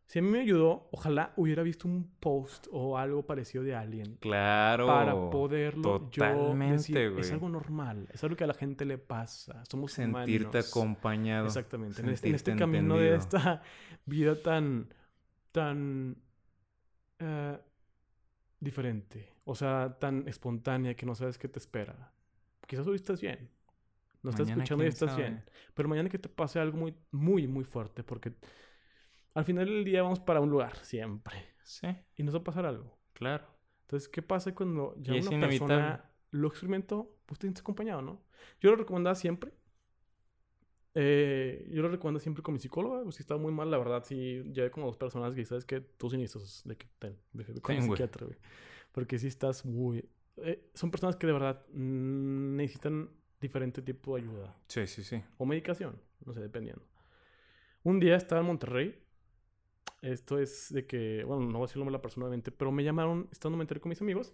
Si 0.08 0.20
a 0.20 0.22
mí 0.22 0.30
me 0.30 0.40
ayudó, 0.40 0.88
ojalá 0.92 1.34
hubiera 1.36 1.62
visto 1.64 1.88
un 1.88 2.12
post 2.20 2.68
o 2.72 2.98
algo 2.98 3.26
parecido 3.26 3.64
de 3.64 3.76
alguien 3.76 4.18
Claro. 4.18 4.86
para 4.88 5.14
poderlo 5.32 6.10
yo 6.12 6.24
Totalmente, 6.24 6.74
decir, 6.78 7.10
güey. 7.12 7.22
es 7.22 7.32
algo 7.32 7.50
normal, 7.50 8.08
es 8.14 8.24
algo 8.24 8.36
que 8.36 8.44
a 8.44 8.48
la 8.48 8.54
gente 8.56 8.86
le 8.86 8.98
pasa, 9.00 9.64
somos 9.70 9.92
Sentirte 9.94 10.48
humanos. 10.48 10.70
acompañado. 10.70 11.46
Exactamente, 11.48 12.02
en 12.02 12.10
este, 12.10 12.30
en 12.30 12.36
este 12.36 12.56
camino 12.56 12.98
de 12.98 13.16
esta 13.16 13.62
vida 14.06 14.42
tan, 14.42 14.92
tan 15.52 16.18
eh, 17.20 17.60
diferente, 18.60 19.34
o 19.44 19.56
sea, 19.56 19.98
tan 20.00 20.28
espontánea 20.28 20.96
que 20.96 21.06
no 21.06 21.16
sabes 21.16 21.38
qué 21.38 21.48
te 21.48 21.60
espera. 21.60 22.12
Quizás 22.68 22.88
hoy 22.88 22.96
estás 22.96 23.22
bien, 23.22 23.50
no 24.24 24.30
estás 24.32 24.48
Mañana, 24.48 24.50
escuchando 24.50 24.86
y 24.86 24.88
estás 24.88 25.16
sabe. 25.16 25.16
bien, 25.16 25.44
pero 25.76 25.90
mañana 25.90 26.10
que 26.10 26.20
te 26.20 26.30
pase 26.30 26.60
algo 26.60 26.78
muy, 26.78 26.96
muy, 27.12 27.48
muy 27.48 27.64
fuerte, 27.66 28.04
porque 28.04 28.34
al 29.34 29.46
final 29.46 29.66
del 29.68 29.84
día 29.86 30.04
vamos 30.04 30.20
para 30.20 30.42
un 30.42 30.50
lugar, 30.50 30.78
siempre, 30.84 31.56
Sí, 31.64 31.88
y 32.16 32.24
nos 32.24 32.36
va 32.36 32.40
a 32.40 32.46
pasar 32.46 32.66
algo. 32.66 33.00
claro. 33.14 33.46
Entonces, 33.84 34.10
¿qué 34.10 34.22
pasa 34.22 34.56
cuando 34.56 34.96
ya 35.02 35.16
Y 35.16 35.18
una 35.18 35.32
inevitable. 35.32 35.40
persona 35.40 36.12
lo 36.32 36.48
experimentó? 36.50 37.18
Pues 37.26 37.40
te 37.40 37.48
sientes 37.48 37.62
acompañado, 37.62 38.02
¿no? 38.02 38.24
Yo 38.62 38.72
lo 38.72 38.78
recomendaba 38.78 39.16
siempre. 39.16 39.54
Eh, 40.98 41.68
yo 41.72 41.82
lo 41.82 41.90
recomiendo 41.90 42.20
siempre 42.20 42.42
con 42.44 42.54
mi 42.54 42.60
psicóloga. 42.60 43.04
Pues 43.04 43.16
si 43.16 43.24
estaba 43.24 43.40
muy 43.42 43.52
mal, 43.52 43.70
la 43.70 43.78
verdad, 43.78 44.04
sí, 44.06 44.44
llevé 44.54 44.72
como 44.72 44.88
dos 44.88 44.98
personas 44.98 45.36
que 45.36 45.46
sabes 45.46 45.66
que 45.66 45.82
tú 45.82 46.10
sí 46.10 46.18
necesitas 46.18 46.62
de 46.66 46.78
que 46.78 46.88
ten, 47.00 47.18
ve- 47.34 47.46
ve 47.50 47.62
con 47.62 47.82
Ten, 47.82 47.82
psiquiatra, 47.82 48.26
güey. 48.26 48.38
Porque 48.92 49.20
sí 49.20 49.28
estás 49.28 49.66
muy. 49.66 50.10
Eh, 50.38 50.70
son 50.74 50.92
personas 50.92 51.16
que 51.16 51.28
de 51.28 51.34
verdad 51.34 51.66
mm, 51.74 52.56
necesitan 52.56 53.10
diferente 53.40 53.82
tipo 53.82 54.16
de 54.16 54.24
ayuda 54.24 54.56
Sí, 54.68 54.88
sí, 54.88 55.04
sí. 55.04 55.22
o 55.38 55.46
medicación, 55.46 56.02
no 56.26 56.34
sé, 56.34 56.42
dependiendo. 56.42 56.86
Un 57.84 58.00
día 58.00 58.16
estaba 58.16 58.42
en 58.42 58.48
Monterrey. 58.48 59.02
Esto 60.02 60.40
es 60.40 60.72
de 60.74 60.86
que, 60.86 61.24
bueno, 61.24 61.46
no 61.46 61.54
voy 61.60 61.64
a 61.64 61.68
decirlo 61.68 61.90
la 61.90 62.02
personalmente, 62.02 62.52
pero 62.52 62.72
me 62.72 62.84
llamaron, 62.84 63.28
estando 63.32 63.56
en 63.56 63.60
Monterrey 63.60 63.82
con 63.82 63.90
mis 63.90 64.02
amigos, 64.02 64.34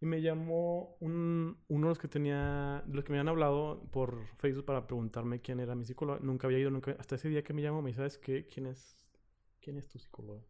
y 0.00 0.06
me 0.06 0.22
llamó 0.22 0.96
un, 1.00 1.58
uno 1.68 1.86
de 1.86 1.90
los 1.90 1.98
que 1.98 2.08
tenía, 2.08 2.82
de 2.86 2.94
los 2.94 3.04
que 3.04 3.12
me 3.12 3.18
habían 3.18 3.28
hablado 3.28 3.82
por 3.90 4.26
Facebook 4.38 4.64
para 4.64 4.86
preguntarme 4.86 5.40
quién 5.40 5.60
era 5.60 5.74
mi 5.74 5.84
psicólogo. 5.84 6.20
Nunca 6.20 6.46
había 6.46 6.58
ido, 6.58 6.70
nunca, 6.70 6.96
hasta 6.98 7.16
ese 7.16 7.28
día 7.28 7.42
que 7.42 7.52
me 7.52 7.60
llamó, 7.60 7.82
me 7.82 7.88
dice, 7.90 7.98
¿sabes 7.98 8.18
qué? 8.18 8.46
¿Quién 8.46 8.66
es, 8.66 9.06
quién 9.60 9.76
es 9.76 9.88
tu 9.88 9.98
psicólogo? 9.98 10.46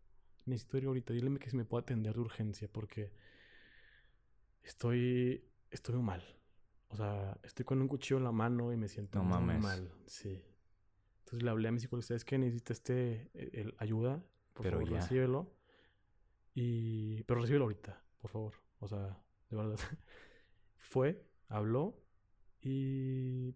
Necesito 0.46 0.78
ir 0.78 0.86
ahorita, 0.86 1.12
dile 1.12 1.36
que 1.38 1.50
si 1.50 1.56
me 1.56 1.64
puede 1.64 1.82
atender 1.82 2.14
de 2.14 2.20
urgencia, 2.20 2.68
porque 2.70 3.12
estoy, 4.62 5.44
estoy 5.70 5.96
mal. 6.02 6.22
O 6.88 6.96
sea, 6.96 7.38
estoy 7.44 7.64
con 7.64 7.80
un 7.80 7.88
cuchillo 7.88 8.18
en 8.18 8.24
la 8.24 8.32
mano 8.32 8.72
y 8.72 8.76
me 8.76 8.88
siento 8.88 9.18
No 9.20 9.24
muy 9.24 9.38
mames. 9.38 9.62
mal. 9.62 9.92
Sí. 10.06 10.42
Entonces 11.20 11.42
le 11.44 11.50
hablé 11.50 11.68
a 11.68 11.72
mi 11.72 11.78
psicólogo, 11.78 12.02
¿sabes 12.02 12.24
qué? 12.24 12.38
Necesita 12.38 12.72
este, 12.72 13.30
eh, 13.34 13.50
el- 13.54 13.74
ayuda. 13.78 14.22
Por 14.52 14.64
Pero 14.64 14.78
favor, 14.78 14.92
ya. 14.92 15.00
recíbelo. 15.00 15.54
Y... 16.54 17.22
Pero 17.24 17.40
recíbelo 17.40 17.64
ahorita, 17.66 18.02
por 18.20 18.30
favor. 18.30 18.54
O 18.80 18.88
sea, 18.88 19.22
de 19.50 19.56
verdad. 19.56 19.76
Fue, 20.76 21.24
habló 21.48 22.02
y 22.60 23.54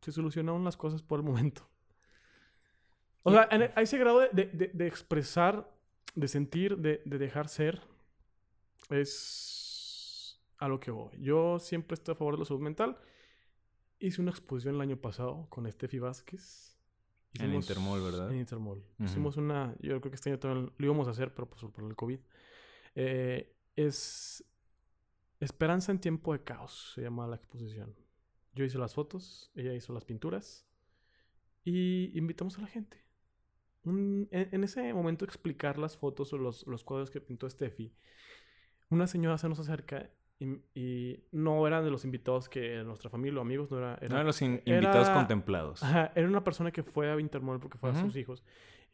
se 0.00 0.10
solucionaron 0.10 0.64
las 0.64 0.76
cosas 0.76 1.02
por 1.02 1.20
el 1.20 1.24
momento. 1.24 1.68
O 3.22 3.30
Y- 3.30 3.34
sea, 3.34 3.46
en- 3.52 3.70
a 3.76 3.82
ese 3.82 3.98
grado 3.98 4.18
de, 4.18 4.28
de- 4.32 4.46
de- 4.46 4.70
de 4.74 4.86
expresar, 4.88 5.72
de 6.16 6.26
sentir, 6.26 6.76
de, 6.78 7.00
de 7.04 7.18
dejar 7.18 7.48
ser, 7.48 7.80
es 8.90 9.71
a 10.64 10.68
lo 10.68 10.78
que 10.80 10.90
voy. 10.90 11.10
Yo 11.20 11.58
siempre 11.58 11.94
estoy 11.94 12.12
a 12.12 12.16
favor 12.16 12.34
de 12.34 12.40
la 12.40 12.44
salud 12.44 12.60
mental. 12.60 12.98
Hice 13.98 14.20
una 14.20 14.30
exposición 14.30 14.74
el 14.76 14.80
año 14.80 14.96
pasado 14.96 15.46
con 15.50 15.70
Steffi 15.70 15.98
Vázquez. 15.98 16.76
En 17.38 17.50
Intermol, 17.68 18.02
¿verdad? 18.02 18.30
En 18.32 18.38
Intermol. 18.38 18.84
Hicimos 19.06 19.36
una, 19.36 19.74
yo 19.80 19.98
creo 20.00 20.10
que 20.10 20.16
este 20.16 20.30
año 20.30 20.38
también 20.38 20.72
lo 20.76 20.84
íbamos 20.86 21.08
a 21.08 21.12
hacer, 21.12 21.32
pero 21.34 21.48
pues 21.48 21.62
por 21.72 21.84
el 21.84 21.96
COVID. 21.96 22.18
Eh, 22.94 23.56
es 23.76 24.44
Esperanza 25.40 25.90
en 25.90 25.98
tiempo 25.98 26.32
de 26.32 26.44
caos, 26.44 26.92
se 26.94 27.02
llama 27.02 27.26
la 27.26 27.34
exposición. 27.36 27.96
Yo 28.54 28.64
hice 28.64 28.78
las 28.78 28.94
fotos, 28.94 29.50
ella 29.56 29.74
hizo 29.74 29.92
las 29.92 30.04
pinturas 30.04 30.68
y 31.64 32.16
invitamos 32.16 32.58
a 32.58 32.60
la 32.60 32.68
gente. 32.68 33.02
Un- 33.84 34.28
en, 34.30 34.48
en 34.52 34.62
ese 34.62 34.92
momento 34.94 35.24
explicar 35.24 35.78
las 35.78 35.96
fotos 35.96 36.32
o 36.32 36.38
los, 36.38 36.64
los 36.68 36.84
cuadros 36.84 37.10
que 37.10 37.20
pintó 37.20 37.50
Steffi, 37.50 37.92
una 38.90 39.06
señora 39.08 39.36
se 39.38 39.48
nos 39.48 39.58
acerca 39.58 40.10
y, 40.42 40.80
y 40.80 41.24
no 41.32 41.66
eran 41.66 41.84
de 41.84 41.90
los 41.90 42.04
invitados 42.04 42.48
que 42.48 42.82
nuestra 42.84 43.10
familia 43.10 43.38
o 43.38 43.42
amigos, 43.42 43.70
no 43.70 43.78
era... 43.78 43.90
No 43.92 43.96
era- 44.02 44.14
eran 44.16 44.26
los 44.26 44.40
in- 44.42 44.60
invitados 44.64 45.06
era- 45.08 45.14
contemplados. 45.14 45.82
Ajá, 45.82 46.12
era 46.14 46.26
una 46.28 46.42
persona 46.44 46.70
que 46.72 46.82
fue 46.82 47.10
a 47.10 47.18
Intermol 47.20 47.60
porque 47.60 47.78
fue 47.78 47.90
a 47.90 47.92
Ujú. 47.92 48.02
sus 48.06 48.16
hijos. 48.16 48.42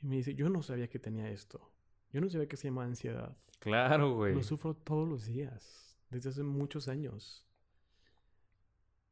Y 0.03 0.07
me 0.07 0.17
dice, 0.17 0.35
yo 0.35 0.49
no 0.51 0.63
sabía 0.63 0.89
que 0.89 0.99
tenía 0.99 1.31
esto. 1.31 1.61
Yo 2.13 2.21
no 2.21 2.29
sabía 2.29 2.47
que 2.49 2.57
se 2.57 2.69
llama 2.69 2.85
ansiedad. 2.85 3.37
Claro, 3.61 4.15
güey. 4.15 4.35
Lo 4.35 4.43
sufro 4.43 4.75
todos 4.75 5.09
los 5.09 5.27
días, 5.27 5.99
desde 6.11 6.31
hace 6.31 6.43
muchos 6.43 6.89
años. 6.89 7.45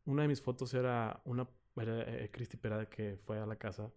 Una 0.04 0.22
de 0.22 0.28
mis 0.28 0.40
fotos 0.40 0.72
era 0.74 1.20
una 1.24 1.48
era, 1.78 2.02
eh, 2.02 2.30
Cristi 2.30 2.56
Perada 2.56 2.88
que 2.88 3.18
fue 3.26 3.38
a 3.38 3.44
la 3.44 3.56
casa 3.56 3.90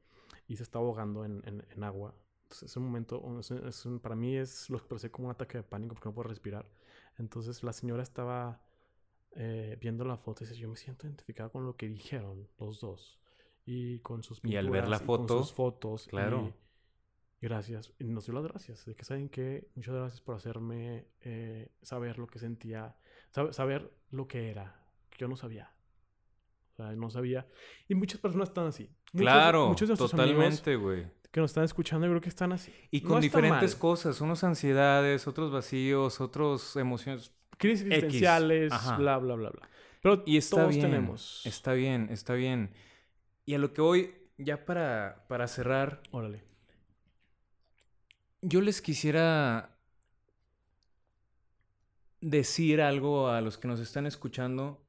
y 0.47 0.57
se 0.57 0.63
estaba 0.63 0.83
ahogando 0.85 1.23
en, 1.23 1.41
en- 1.45 1.65
en 1.69 1.83
agua. 1.83 2.13
Entonces, 2.43 2.71
ese 2.71 2.79
momento, 2.79 3.39
es 3.39 3.51
un- 3.51 3.67
es 3.95 4.01
para 4.01 4.15
mí 4.15 4.35
es 4.35 4.69
lo 4.69 4.77
expresé 4.77 5.09
como 5.11 5.27
un 5.27 5.31
ataque 5.31 5.59
de 5.59 5.63
pánico 5.63 5.93
porque 5.93 6.09
no 6.09 6.15
puedo 6.15 6.27
respirar. 6.29 6.65
Entonces, 7.19 7.61
la 7.63 7.73
señora 7.73 8.01
estaba 8.03 8.61
eh, 9.35 9.77
viendo 9.79 10.03
la 10.05 10.17
foto 10.17 10.43
y 10.43 10.47
dice, 10.47 10.59
yo 10.59 10.69
me 10.69 10.75
siento 10.75 11.05
identificada 11.05 11.49
con 11.49 11.65
lo 11.65 11.75
que 11.75 11.87
dijeron 11.87 12.47
los 12.57 12.79
dos. 12.79 13.19
Y 13.65 13.99
con 13.99 14.23
sus 14.23 14.39
Y 14.43 14.55
al 14.55 14.69
ver 14.69 14.87
la 14.87 14.97
pinturas, 14.97 15.01
y 15.01 15.05
con 15.05 15.17
foto, 15.27 15.39
sus 15.43 15.53
fotos. 15.53 16.07
claro. 16.07 16.47
y- 16.47 16.69
Gracias. 17.41 17.93
Y 17.99 18.05
nos 18.05 18.25
dio 18.25 18.33
las 18.33 18.43
gracias. 18.43 18.85
De 18.85 18.95
que 18.95 19.05
saben 19.05 19.29
que 19.29 19.69
muchas 19.75 19.93
gracias 19.95 20.19
por 20.21 20.35
hacerme 20.35 21.07
eh, 21.21 21.71
saber 21.81 22.17
lo 22.19 22.27
que 22.27 22.37
sentía, 22.39 22.97
sab- 23.33 23.53
saber 23.53 23.93
lo 24.09 24.27
que 24.27 24.49
era, 24.49 24.83
que 25.09 25.19
yo 25.19 25.27
no 25.29 25.37
sabía. 25.37 25.71
O 26.73 26.75
sea, 26.75 26.91
no 26.97 27.09
sabía. 27.09 27.47
Y 27.87 27.95
muchas 27.95 28.19
personas 28.19 28.49
están 28.49 28.67
así. 28.67 28.89
Muchos- 29.13 29.21
Claro, 29.21 29.67
muchos 29.69 29.87
de 29.87 29.95
totalmente, 29.95 30.75
güey. 30.75 31.07
Que 31.31 31.39
nos 31.41 31.51
están 31.51 31.63
escuchando, 31.63 32.07
yo 32.07 32.11
creo 32.13 32.21
que 32.21 32.29
están 32.29 32.51
así. 32.51 32.73
Y 32.91 33.01
con 33.01 33.21
diferentes 33.21 33.75
cosas, 33.75 34.19
unos 34.21 34.43
ansiedades, 34.43 35.27
otros 35.27 35.51
vacíos, 35.51 36.19
otros 36.21 36.75
emociones. 36.75 37.31
Crisis 37.57 37.85
X. 37.85 37.93
existenciales, 37.97 38.71
Ajá. 38.71 38.97
bla, 38.97 39.17
bla, 39.17 39.35
bla, 39.35 39.49
bla. 39.51 39.69
Pero 40.01 40.23
Y 40.25 40.37
está 40.37 40.57
todos 40.57 40.69
bien. 40.69 40.81
tenemos. 40.81 41.41
Está 41.45 41.73
bien, 41.73 42.07
está 42.09 42.33
bien. 42.33 42.71
Y 43.45 43.53
a 43.53 43.57
lo 43.59 43.73
que 43.73 43.81
voy, 43.81 44.13
ya 44.37 44.65
para, 44.65 45.25
para 45.27 45.47
cerrar, 45.47 46.01
Órale. 46.11 46.41
yo 48.41 48.61
les 48.61 48.81
quisiera 48.81 49.75
decir 52.21 52.81
algo 52.81 53.29
a 53.29 53.41
los 53.41 53.57
que 53.57 53.67
nos 53.67 53.79
están 53.79 54.05
escuchando. 54.05 54.81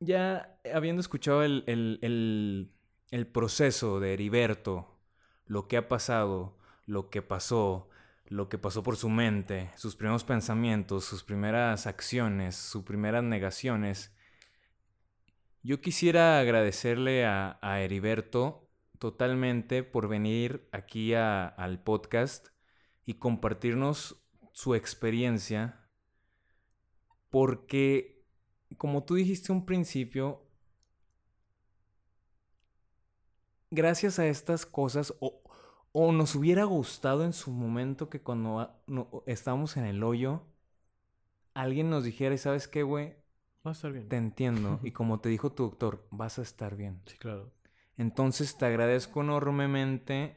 Ya 0.00 0.58
habiendo 0.72 1.00
escuchado 1.00 1.42
el, 1.42 1.64
el- 1.66 1.98
el- 2.02 2.70
el 3.10 3.26
proceso 3.26 4.00
de 4.00 4.14
Heriberto, 4.14 4.98
lo 5.46 5.68
que 5.68 5.76
ha 5.76 5.88
pasado, 5.88 6.58
lo 6.86 7.10
que 7.10 7.22
pasó, 7.22 7.88
lo 8.26 8.48
que 8.48 8.58
pasó 8.58 8.82
por 8.82 8.96
su 8.96 9.08
mente, 9.08 9.70
sus 9.76 9.96
primeros 9.96 10.24
pensamientos, 10.24 11.04
sus 11.04 11.24
primeras 11.24 11.86
acciones, 11.86 12.56
sus 12.56 12.84
primeras 12.84 13.24
negaciones, 13.24 14.12
yo 15.62 15.80
quisiera 15.80 16.38
agradecerle 16.38 17.26
a, 17.26 17.58
Heriberto 17.62 18.70
totalmente 18.98 19.82
por 19.82 20.08
venir 20.08 20.68
aquí 20.72 21.14
al 21.14 21.82
podcast 21.82 22.48
y 23.04 23.14
compartirnos 23.14 24.24
su 24.52 24.74
experiencia, 24.74 25.88
porque, 27.30 28.24
como 28.76 29.04
tú 29.04 29.16
dijiste 29.16 29.52
un 29.52 29.66
principio, 29.66 30.47
gracias 33.70 34.18
a 34.18 34.26
estas 34.26 34.66
cosas, 34.66 35.14
o, 35.20 35.42
o 35.92 36.12
nos 36.12 36.34
hubiera 36.34 36.64
gustado 36.64 37.24
en 37.24 37.32
su 37.32 37.50
momento 37.50 38.08
que 38.08 38.20
cuando 38.20 38.82
estábamos 39.26 39.76
en 39.76 39.84
el 39.84 40.02
hoyo, 40.02 40.42
alguien 41.54 41.90
nos 41.90 42.04
dijera, 42.04 42.34
¿y 42.34 42.38
sabes 42.38 42.68
qué, 42.68 42.82
güey? 42.82 43.16
Vas 43.64 43.76
a 43.76 43.78
estar 43.78 43.92
bien. 43.92 44.08
Te 44.08 44.16
entiendo. 44.16 44.80
y 44.84 44.92
como 44.92 45.20
te 45.20 45.28
dijo 45.28 45.52
tu 45.52 45.64
doctor, 45.64 46.06
vas 46.10 46.38
a 46.38 46.42
estar 46.42 46.76
bien. 46.76 47.02
Sí, 47.06 47.16
claro. 47.18 47.52
Entonces 47.96 48.56
te 48.56 48.66
agradezco 48.66 49.22
enormemente 49.22 50.36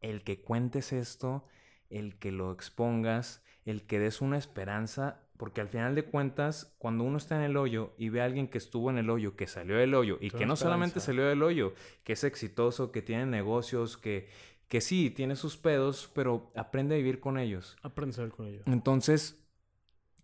el 0.00 0.22
que 0.22 0.40
cuentes 0.40 0.92
esto, 0.92 1.44
el 1.90 2.18
que 2.18 2.30
lo 2.30 2.52
expongas, 2.52 3.42
el 3.64 3.86
que 3.86 3.98
des 3.98 4.20
una 4.20 4.38
esperanza 4.38 5.27
porque 5.38 5.60
al 5.60 5.68
final 5.68 5.94
de 5.94 6.04
cuentas, 6.04 6.74
cuando 6.78 7.04
uno 7.04 7.16
está 7.16 7.36
en 7.36 7.42
el 7.42 7.56
hoyo 7.56 7.94
y 7.96 8.08
ve 8.08 8.20
a 8.20 8.24
alguien 8.24 8.48
que 8.48 8.58
estuvo 8.58 8.90
en 8.90 8.98
el 8.98 9.08
hoyo, 9.08 9.36
que 9.36 9.46
salió 9.46 9.76
del 9.76 9.94
hoyo, 9.94 10.18
y 10.20 10.30
que 10.30 10.44
no 10.44 10.56
solamente 10.56 10.98
salió 11.00 11.24
del 11.26 11.42
hoyo, 11.42 11.74
que 12.02 12.14
es 12.14 12.24
exitoso, 12.24 12.90
que 12.90 13.02
tiene 13.02 13.24
negocios, 13.24 13.96
que, 13.96 14.28
que 14.66 14.80
sí, 14.80 15.10
tiene 15.10 15.36
sus 15.36 15.56
pedos, 15.56 16.10
pero 16.12 16.50
aprende 16.56 16.96
a 16.96 16.98
vivir 16.98 17.20
con 17.20 17.38
ellos. 17.38 17.76
Aprende 17.82 18.16
a 18.16 18.24
vivir 18.24 18.34
con 18.34 18.46
ellos. 18.48 18.62
Entonces, 18.66 19.40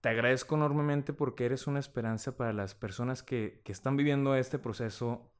te 0.00 0.08
agradezco 0.08 0.56
enormemente 0.56 1.12
porque 1.12 1.46
eres 1.46 1.68
una 1.68 1.78
esperanza 1.78 2.36
para 2.36 2.52
las 2.52 2.74
personas 2.74 3.22
que, 3.22 3.62
que 3.64 3.70
están 3.70 3.96
viviendo 3.96 4.34
este 4.34 4.58
proceso 4.58 5.32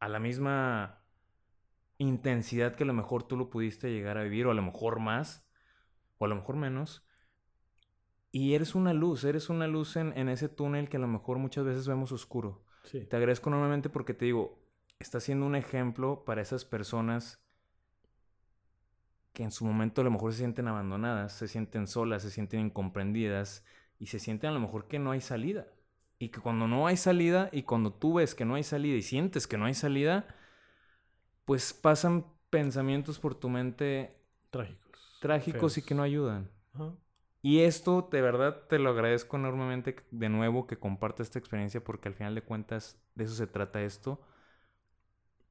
a 0.00 0.08
la 0.08 0.18
misma 0.18 1.00
intensidad 1.98 2.74
que 2.74 2.82
a 2.82 2.86
lo 2.86 2.92
mejor 2.92 3.22
tú 3.22 3.36
lo 3.36 3.50
pudiste 3.50 3.92
llegar 3.92 4.18
a 4.18 4.24
vivir, 4.24 4.46
o 4.46 4.50
a 4.50 4.54
lo 4.54 4.62
mejor 4.62 4.98
más, 4.98 5.46
o 6.18 6.24
a 6.24 6.28
lo 6.28 6.34
mejor 6.34 6.56
menos. 6.56 7.05
Y 8.36 8.52
eres 8.52 8.74
una 8.74 8.92
luz, 8.92 9.24
eres 9.24 9.48
una 9.48 9.66
luz 9.66 9.96
en, 9.96 10.28
ese 10.28 10.50
túnel 10.50 10.90
que 10.90 10.98
a 10.98 11.00
lo 11.00 11.08
mejor 11.08 11.38
muchas 11.38 11.64
veces 11.64 11.88
vemos 11.88 12.12
oscuro. 12.12 12.62
Te 12.90 13.16
agradezco 13.16 13.48
enormemente 13.48 13.88
porque 13.88 14.12
te 14.12 14.26
digo, 14.26 14.58
está 14.98 15.20
siendo 15.20 15.46
un 15.46 15.56
ejemplo 15.56 16.22
para 16.26 16.42
esas 16.42 16.66
personas 16.66 17.42
que 19.32 19.42
en 19.42 19.50
su 19.50 19.64
momento 19.64 20.02
a 20.02 20.04
lo 20.04 20.10
mejor 20.10 20.32
se 20.32 20.40
sienten 20.40 20.68
abandonadas, 20.68 21.32
se 21.32 21.48
sienten 21.48 21.86
solas, 21.86 22.24
se 22.24 22.30
sienten 22.30 22.60
incomprendidas 22.60 23.64
y 23.98 24.08
se 24.08 24.18
sienten 24.18 24.50
a 24.50 24.52
lo 24.52 24.60
mejor 24.60 24.86
que 24.86 24.98
no 24.98 25.12
hay 25.12 25.22
salida. 25.22 25.68
Y 26.18 26.28
que 26.28 26.42
cuando 26.42 26.68
no 26.68 26.86
hay 26.86 26.98
salida 26.98 27.48
y 27.52 27.62
cuando 27.62 27.90
tú 27.94 28.16
ves 28.16 28.34
que 28.34 28.44
no 28.44 28.56
hay 28.56 28.64
salida 28.64 28.96
y 28.96 29.02
sientes 29.02 29.46
que 29.46 29.56
no 29.56 29.64
hay 29.64 29.72
salida, 29.72 30.26
pues 31.46 31.72
pasan 31.72 32.26
pensamientos 32.50 33.18
por 33.18 33.34
tu 33.34 33.48
mente 33.48 34.14
trágicos. 34.50 35.18
Trágicos 35.22 35.78
y 35.78 35.82
que 35.82 35.94
no 35.94 36.02
ayudan. 36.02 36.50
Ajá. 36.74 36.92
Y 37.46 37.60
esto, 37.60 38.08
de 38.10 38.22
verdad, 38.22 38.64
te 38.68 38.80
lo 38.80 38.90
agradezco 38.90 39.36
enormemente 39.36 39.94
de 40.10 40.28
nuevo 40.28 40.66
que 40.66 40.80
compartas 40.80 41.28
esta 41.28 41.38
experiencia 41.38 41.84
porque 41.84 42.08
al 42.08 42.14
final 42.14 42.34
de 42.34 42.42
cuentas 42.42 43.00
de 43.14 43.22
eso 43.22 43.36
se 43.36 43.46
trata 43.46 43.82
esto. 43.82 44.20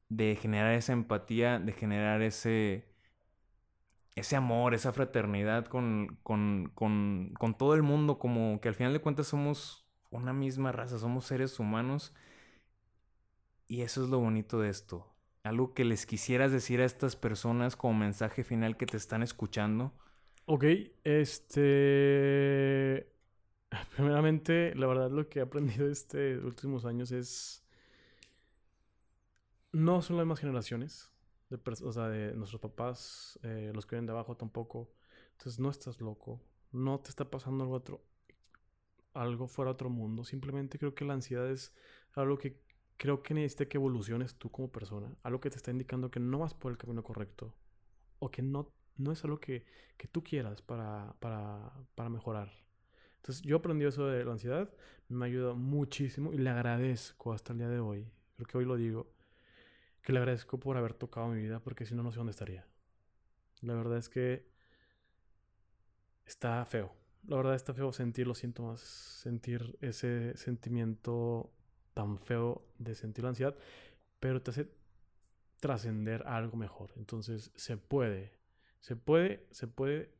De 0.09 0.35
generar 0.35 0.73
esa 0.73 0.91
empatía, 0.91 1.57
de 1.57 1.71
generar 1.71 2.21
ese, 2.21 2.85
ese 4.15 4.35
amor, 4.35 4.73
esa 4.73 4.91
fraternidad 4.91 5.67
con, 5.67 6.19
con, 6.21 6.69
con, 6.75 7.33
con 7.39 7.57
todo 7.57 7.75
el 7.75 7.83
mundo, 7.83 8.19
como 8.19 8.59
que 8.59 8.67
al 8.67 8.75
final 8.75 8.91
de 8.91 8.99
cuentas 8.99 9.27
somos 9.27 9.87
una 10.09 10.33
misma 10.33 10.73
raza, 10.73 10.99
somos 10.99 11.23
seres 11.23 11.61
humanos. 11.61 12.13
Y 13.67 13.83
eso 13.83 14.03
es 14.03 14.09
lo 14.09 14.19
bonito 14.19 14.59
de 14.59 14.67
esto. 14.67 15.15
Algo 15.43 15.73
que 15.73 15.85
les 15.85 16.05
quisieras 16.05 16.51
decir 16.51 16.81
a 16.81 16.85
estas 16.85 17.15
personas 17.15 17.77
como 17.77 17.93
mensaje 17.93 18.43
final 18.43 18.75
que 18.75 18.85
te 18.85 18.97
están 18.97 19.23
escuchando 19.23 19.93
Ok, 20.45 20.63
este... 21.03 23.07
Primeramente, 23.95 24.73
la 24.75 24.87
verdad 24.87 25.09
lo 25.11 25.27
que 25.29 25.39
he 25.39 25.41
aprendido 25.41 25.87
estos 25.89 26.43
últimos 26.43 26.85
años 26.85 27.11
es... 27.11 27.63
No 29.71 30.01
son 30.01 30.17
las 30.17 30.25
mismas 30.25 30.39
generaciones, 30.39 31.11
de 31.49 31.59
o 31.83 31.91
sea, 31.91 32.07
de 32.07 32.33
nuestros 32.35 32.61
papás, 32.61 33.37
eh, 33.43 33.71
los 33.75 33.85
que 33.85 33.95
vienen 33.95 34.05
de 34.07 34.13
abajo 34.13 34.35
tampoco. 34.37 34.91
Entonces 35.33 35.59
no 35.59 35.69
estás 35.69 35.99
loco, 36.01 36.41
no 36.71 36.99
te 36.99 37.09
está 37.09 37.29
pasando 37.29 37.63
algo 37.65 37.75
otro, 37.75 38.01
algo 39.13 39.47
fuera 39.47 39.69
de 39.71 39.75
otro 39.75 39.89
mundo. 39.89 40.23
Simplemente 40.23 40.77
creo 40.79 40.93
que 40.95 41.05
la 41.05 41.13
ansiedad 41.13 41.49
es 41.49 41.73
algo 42.13 42.37
que 42.37 42.59
creo 42.97 43.23
que 43.23 43.33
necesita 43.33 43.65
que 43.67 43.77
evoluciones 43.77 44.35
tú 44.35 44.49
como 44.51 44.71
persona. 44.71 45.15
Algo 45.23 45.39
que 45.39 45.49
te 45.49 45.57
está 45.57 45.71
indicando 45.71 46.11
que 46.11 46.19
no 46.19 46.39
vas 46.39 46.53
por 46.53 46.71
el 46.71 46.77
camino 46.77 47.03
correcto. 47.03 47.53
O 48.19 48.31
que 48.31 48.43
no 48.43 48.73
no 48.97 49.11
es 49.11 49.23
algo 49.23 49.39
que, 49.39 49.65
tú 50.11 50.23
quieras 50.23 50.61
para, 50.61 51.15
para, 51.19 52.09
mejorar. 52.09 52.51
Entonces 53.17 53.43
yo 53.43 53.57
aprendí 53.57 53.85
eso 53.85 54.05
de 54.07 54.23
la 54.23 54.33
ansiedad, 54.33 54.69
me 55.09 55.25
ayuda 55.25 55.53
muchísimo 55.53 56.31
y 56.31 56.37
le 56.37 56.49
agradezco 56.49 57.33
hasta 57.33 57.53
el 57.53 57.59
día 57.59 57.69
de 57.69 57.79
hoy, 57.79 58.07
creo 58.35 58.47
que 58.47 58.57
hoy 58.59 58.65
lo 58.65 58.75
digo, 58.75 59.11
que 60.01 60.13
le 60.13 60.19
agradezco 60.19 60.59
por 60.59 60.77
haber 60.77 60.93
tocado 60.93 61.27
mi 61.27 61.41
vida 61.41 61.59
porque 61.59 61.85
si 61.85 61.95
no, 61.95 62.03
no 62.03 62.11
sé 62.11 62.17
dónde 62.17 62.31
estaría. 62.31 62.67
La 63.61 63.73
verdad 63.73 63.97
es 63.97 64.09
que 64.09 64.47
está 66.25 66.63
feo. 66.65 66.93
La 67.27 67.37
verdad 67.37 67.55
está 67.55 67.73
feo 67.73 67.91
sentir 67.91 68.27
los 68.27 68.37
síntomas, 68.37 68.79
sentir 68.81 69.77
ese 69.81 70.37
sentimiento 70.37 71.51
tan 71.95 72.19
feo 72.19 72.67
de 72.77 72.93
sentir 72.93 73.23
la 73.23 73.29
ansiedad, 73.29 73.55
pero 74.19 74.41
te 74.43 74.51
hace 74.51 74.69
trascender 75.59 76.27
algo 76.27 76.57
mejor. 76.57 76.91
Entonces 76.97 77.51
se 77.55 77.77
puede, 77.77 78.34
se 78.85 78.95
puede, 78.95 79.47
se 79.49 79.65
puede, 79.65 80.11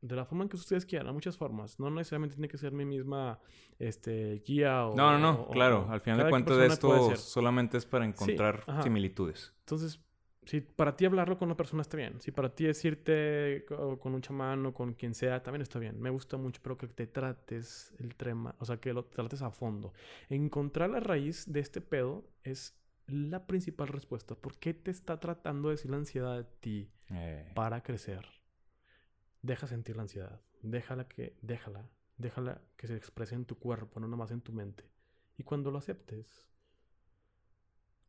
de 0.00 0.16
la 0.16 0.24
forma 0.24 0.44
en 0.44 0.48
que 0.48 0.56
ustedes 0.56 0.86
quieran, 0.86 1.08
a 1.08 1.12
muchas 1.12 1.36
formas. 1.36 1.78
No 1.78 1.90
necesariamente 1.90 2.36
tiene 2.36 2.48
que 2.48 2.56
ser 2.56 2.72
mi 2.72 2.86
misma 2.86 3.38
este, 3.78 4.42
guía 4.46 4.86
o... 4.86 4.96
No, 4.96 5.12
no, 5.12 5.18
no, 5.18 5.48
claro. 5.48 5.86
Al 5.90 6.00
final 6.00 6.24
de 6.24 6.30
cuentas 6.30 6.56
esto 6.58 7.16
solamente 7.16 7.76
es 7.76 7.84
para 7.84 8.06
encontrar 8.06 8.64
similitudes. 8.82 9.52
Entonces, 9.58 10.00
si 10.46 10.62
para 10.62 10.96
ti 10.96 11.04
hablarlo 11.04 11.36
con 11.36 11.48
una 11.48 11.56
persona 11.58 11.82
está 11.82 11.98
bien. 11.98 12.18
Si 12.22 12.30
para 12.30 12.48
ti 12.48 12.64
decirte 12.64 13.66
con 13.66 14.14
un 14.14 14.22
chamán 14.22 14.64
o 14.64 14.72
con 14.72 14.94
quien 14.94 15.12
sea, 15.12 15.42
también 15.42 15.60
está 15.60 15.78
bien. 15.78 16.00
Me 16.00 16.08
gusta 16.08 16.38
mucho, 16.38 16.62
pero 16.62 16.78
que 16.78 16.88
te 16.88 17.06
trates 17.06 17.92
el 17.98 18.14
tema, 18.14 18.54
o 18.58 18.64
sea, 18.64 18.78
que 18.78 18.94
lo 18.94 19.04
trates 19.04 19.42
a 19.42 19.50
fondo. 19.50 19.92
Encontrar 20.30 20.88
la 20.88 21.00
raíz 21.00 21.44
de 21.52 21.60
este 21.60 21.82
pedo 21.82 22.24
es 22.42 22.74
la 23.06 23.46
principal 23.46 23.88
respuesta. 23.88 24.34
¿Por 24.34 24.58
qué 24.58 24.74
te 24.74 24.90
está 24.90 25.20
tratando 25.20 25.68
de 25.68 25.74
decir 25.74 25.90
la 25.90 25.98
ansiedad 25.98 26.38
a 26.38 26.44
ti 26.44 26.90
eh. 27.10 27.50
para 27.54 27.82
crecer? 27.82 28.26
Deja 29.42 29.66
sentir 29.66 29.96
la 29.96 30.02
ansiedad. 30.02 30.40
Déjala 30.62 31.06
que, 31.08 31.36
déjala, 31.42 31.90
déjala 32.16 32.62
que 32.76 32.86
se 32.86 32.96
exprese 32.96 33.34
en 33.34 33.44
tu 33.44 33.58
cuerpo, 33.58 34.00
no 34.00 34.08
nomás 34.08 34.30
en 34.30 34.40
tu 34.40 34.52
mente. 34.52 34.88
Y 35.36 35.42
cuando 35.42 35.70
lo 35.70 35.78
aceptes, 35.78 36.48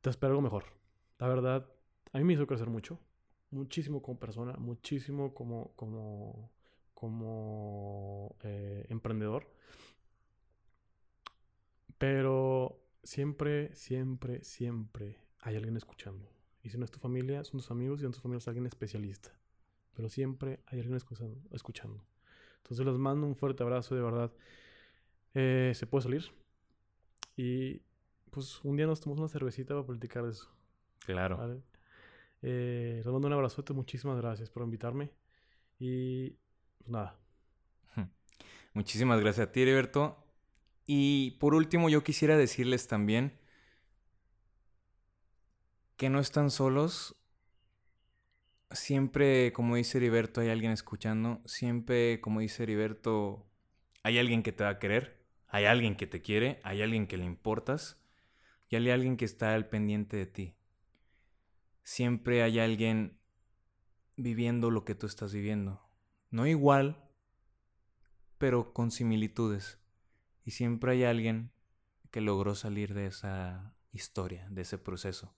te 0.01 0.09
espero 0.09 0.31
algo 0.31 0.41
mejor. 0.41 0.65
La 1.19 1.27
verdad, 1.27 1.69
a 2.13 2.17
mí 2.17 2.23
me 2.23 2.33
hizo 2.33 2.47
crecer 2.47 2.69
mucho. 2.69 2.99
Muchísimo 3.51 4.01
como 4.01 4.19
persona, 4.19 4.53
muchísimo 4.53 5.33
como, 5.33 5.73
como, 5.75 6.51
como 6.93 8.35
eh, 8.43 8.85
emprendedor. 8.89 9.51
Pero 11.97 12.84
siempre, 13.05 13.73
siempre, 13.75 14.43
siempre 14.43 15.19
hay 15.39 15.55
alguien 15.55 15.77
escuchando. 15.77 16.29
Y 16.63 16.69
si 16.69 16.77
no 16.77 16.85
es 16.85 16.91
tu 16.91 16.99
familia, 16.99 17.43
son 17.43 17.59
tus 17.59 17.71
amigos 17.71 17.99
y 17.99 18.01
si 18.01 18.05
no 18.05 18.11
tus 18.11 18.21
familia 18.21 18.39
es 18.39 18.47
alguien 18.47 18.65
especialista. 18.65 19.31
Pero 19.93 20.09
siempre 20.09 20.59
hay 20.65 20.79
alguien 20.79 20.97
escuchando. 21.51 22.03
Entonces 22.57 22.85
les 22.85 22.97
mando 22.97 23.27
un 23.27 23.35
fuerte 23.35 23.63
abrazo, 23.63 23.95
de 23.95 24.01
verdad. 24.01 24.33
Eh, 25.35 25.71
se 25.75 25.85
puede 25.85 26.03
salir. 26.03 26.31
Y 27.37 27.81
pues 28.31 28.63
un 28.63 28.75
día 28.75 28.87
nos 28.87 28.99
tomamos 28.99 29.19
una 29.19 29.29
cervecita 29.29 29.75
para 29.75 29.85
platicar 29.85 30.23
de 30.23 30.31
eso. 30.31 30.49
Claro. 31.05 31.61
Eh, 32.41 32.95
les 32.97 33.05
mando 33.05 33.27
un 33.27 33.33
abrazote. 33.33 33.73
Muchísimas 33.73 34.17
gracias 34.17 34.49
por 34.49 34.63
invitarme. 34.63 35.11
Y 35.77 36.31
pues 36.79 36.89
nada. 36.89 37.19
Muchísimas 38.73 39.19
gracias 39.21 39.47
a 39.47 39.51
ti, 39.51 39.61
Heriberto. 39.61 40.24
Y 40.85 41.31
por 41.39 41.55
último, 41.55 41.89
yo 41.89 42.03
quisiera 42.03 42.37
decirles 42.37 42.87
también 42.87 43.39
que 45.97 46.09
no 46.09 46.19
están 46.19 46.51
solos. 46.51 47.15
Siempre, 48.71 49.53
como 49.53 49.75
dice 49.75 49.97
Heriberto, 49.97 50.41
hay 50.41 50.49
alguien 50.49 50.71
escuchando. 50.71 51.41
Siempre, 51.45 52.21
como 52.21 52.41
dice 52.41 52.63
Heriberto, 52.63 53.47
hay 54.03 54.19
alguien 54.19 54.43
que 54.43 54.51
te 54.51 54.63
va 54.63 54.71
a 54.71 54.79
querer. 54.79 55.23
Hay 55.47 55.65
alguien 55.65 55.95
que 55.95 56.07
te 56.07 56.21
quiere. 56.21 56.59
Hay 56.63 56.81
alguien 56.81 57.07
que 57.07 57.17
le 57.17 57.25
importas. 57.25 57.99
Y 58.69 58.75
hay 58.75 58.89
alguien 58.89 59.17
que 59.17 59.25
está 59.25 59.53
al 59.53 59.69
pendiente 59.69 60.17
de 60.17 60.25
ti. 60.25 60.55
siempre 61.83 62.41
hay 62.43 62.59
alguien 62.59 63.19
viviendo 64.17 64.71
lo 64.71 64.85
que 64.85 64.95
tú 64.95 65.05
estás 65.05 65.33
viviendo. 65.33 65.81
No 66.31 66.47
igual, 66.47 67.03
pero 68.37 68.73
con 68.73 68.91
similitudes. 68.91 69.79
Y 70.45 70.51
siempre 70.51 70.93
hay 70.93 71.03
alguien 71.03 71.51
que 72.11 72.21
logró 72.21 72.55
salir 72.55 72.93
de 72.93 73.07
esa 73.07 73.75
historia, 73.91 74.47
de 74.49 74.61
ese 74.61 74.77
proceso. 74.77 75.35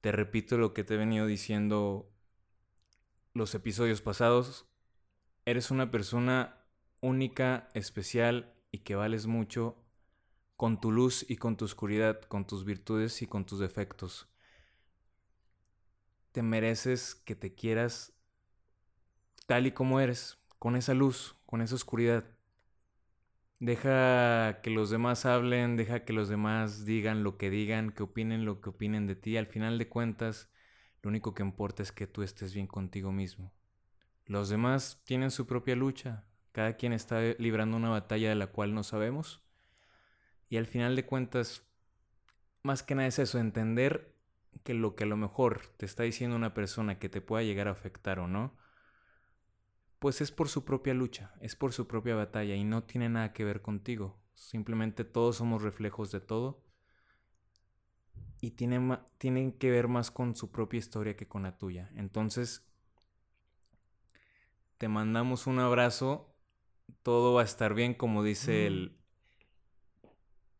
Te 0.00 0.10
repito 0.10 0.58
lo 0.58 0.74
que 0.74 0.82
te 0.84 0.94
he 0.94 0.96
venido 0.96 1.26
diciendo 1.26 2.10
los 3.34 3.54
episodios 3.54 4.02
pasados. 4.02 4.66
Eres 5.44 5.70
una 5.70 5.90
persona 5.90 6.64
única, 7.00 7.68
especial 7.74 8.54
y 8.70 8.78
que 8.78 8.96
vales 8.96 9.26
mucho 9.26 9.76
con 10.56 10.80
tu 10.80 10.90
luz 10.90 11.24
y 11.28 11.36
con 11.36 11.56
tu 11.56 11.64
oscuridad, 11.64 12.22
con 12.22 12.46
tus 12.46 12.64
virtudes 12.64 13.22
y 13.22 13.26
con 13.26 13.44
tus 13.44 13.58
defectos. 13.58 14.28
Te 16.32 16.42
mereces 16.42 17.14
que 17.14 17.34
te 17.34 17.54
quieras 17.54 18.14
tal 19.46 19.66
y 19.66 19.72
como 19.72 20.00
eres, 20.00 20.38
con 20.58 20.76
esa 20.76 20.94
luz, 20.94 21.36
con 21.46 21.60
esa 21.60 21.74
oscuridad. 21.74 22.24
Deja 23.64 24.60
que 24.60 24.68
los 24.68 24.90
demás 24.90 25.24
hablen, 25.24 25.76
deja 25.76 26.04
que 26.04 26.12
los 26.12 26.28
demás 26.28 26.84
digan 26.84 27.24
lo 27.24 27.38
que 27.38 27.48
digan, 27.48 27.92
que 27.92 28.02
opinen 28.02 28.44
lo 28.44 28.60
que 28.60 28.68
opinen 28.68 29.06
de 29.06 29.16
ti. 29.16 29.38
Al 29.38 29.46
final 29.46 29.78
de 29.78 29.88
cuentas, 29.88 30.50
lo 31.00 31.08
único 31.08 31.32
que 31.32 31.42
importa 31.42 31.82
es 31.82 31.90
que 31.90 32.06
tú 32.06 32.22
estés 32.22 32.52
bien 32.52 32.66
contigo 32.66 33.10
mismo. 33.10 33.54
Los 34.26 34.50
demás 34.50 35.00
tienen 35.06 35.30
su 35.30 35.46
propia 35.46 35.76
lucha, 35.76 36.26
cada 36.52 36.76
quien 36.76 36.92
está 36.92 37.22
librando 37.38 37.78
una 37.78 37.88
batalla 37.88 38.28
de 38.28 38.34
la 38.34 38.48
cual 38.48 38.74
no 38.74 38.82
sabemos. 38.82 39.40
Y 40.50 40.58
al 40.58 40.66
final 40.66 40.94
de 40.94 41.06
cuentas, 41.06 41.66
más 42.64 42.82
que 42.82 42.94
nada 42.94 43.08
es 43.08 43.18
eso, 43.18 43.38
entender 43.38 44.14
que 44.62 44.74
lo 44.74 44.94
que 44.94 45.04
a 45.04 45.06
lo 45.06 45.16
mejor 45.16 45.68
te 45.78 45.86
está 45.86 46.02
diciendo 46.02 46.36
una 46.36 46.52
persona 46.52 46.98
que 46.98 47.08
te 47.08 47.22
pueda 47.22 47.42
llegar 47.42 47.68
a 47.68 47.70
afectar 47.70 48.18
o 48.18 48.28
no, 48.28 48.54
pues 50.04 50.20
es 50.20 50.30
por 50.30 50.50
su 50.50 50.66
propia 50.66 50.92
lucha, 50.92 51.32
es 51.40 51.56
por 51.56 51.72
su 51.72 51.86
propia 51.86 52.14
batalla 52.14 52.54
y 52.54 52.62
no 52.62 52.82
tiene 52.82 53.08
nada 53.08 53.32
que 53.32 53.42
ver 53.42 53.62
contigo. 53.62 54.20
Simplemente 54.34 55.02
todos 55.02 55.36
somos 55.36 55.62
reflejos 55.62 56.12
de 56.12 56.20
todo 56.20 56.62
y 58.42 58.50
tienen, 58.50 58.98
tienen 59.16 59.50
que 59.52 59.70
ver 59.70 59.88
más 59.88 60.10
con 60.10 60.36
su 60.36 60.52
propia 60.52 60.76
historia 60.76 61.16
que 61.16 61.26
con 61.26 61.44
la 61.44 61.56
tuya. 61.56 61.90
Entonces, 61.96 62.70
te 64.76 64.88
mandamos 64.88 65.46
un 65.46 65.58
abrazo, 65.58 66.36
todo 67.02 67.32
va 67.32 67.40
a 67.40 67.46
estar 67.46 67.72
bien 67.72 67.94
como 67.94 68.22
dice 68.22 68.66
el, 68.66 68.98
mm. 70.02 70.08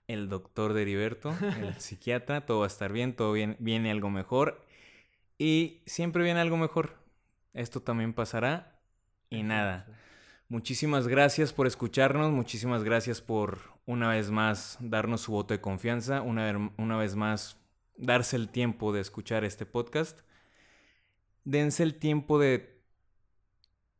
el 0.08 0.28
doctor 0.30 0.72
de 0.72 0.80
Heriberto, 0.80 1.34
el 1.58 1.74
psiquiatra, 1.80 2.46
todo 2.46 2.60
va 2.60 2.64
a 2.64 2.68
estar 2.68 2.94
bien, 2.94 3.14
todo 3.14 3.34
bien, 3.34 3.58
viene 3.58 3.90
algo 3.90 4.08
mejor 4.08 4.64
y 5.36 5.82
siempre 5.84 6.24
viene 6.24 6.40
algo 6.40 6.56
mejor. 6.56 6.96
Esto 7.52 7.82
también 7.82 8.14
pasará 8.14 8.73
y 9.34 9.42
nada. 9.42 9.86
Muchísimas 10.48 11.08
gracias 11.08 11.52
por 11.52 11.66
escucharnos, 11.66 12.30
muchísimas 12.30 12.84
gracias 12.84 13.20
por 13.20 13.58
una 13.86 14.10
vez 14.10 14.30
más 14.30 14.78
darnos 14.80 15.22
su 15.22 15.32
voto 15.32 15.54
de 15.54 15.60
confianza, 15.60 16.22
una, 16.22 16.72
una 16.76 16.96
vez 16.96 17.16
más 17.16 17.58
darse 17.96 18.36
el 18.36 18.48
tiempo 18.48 18.92
de 18.92 19.00
escuchar 19.00 19.44
este 19.44 19.66
podcast. 19.66 20.20
Dense 21.44 21.82
el 21.82 21.96
tiempo 21.96 22.38
de, 22.38 22.80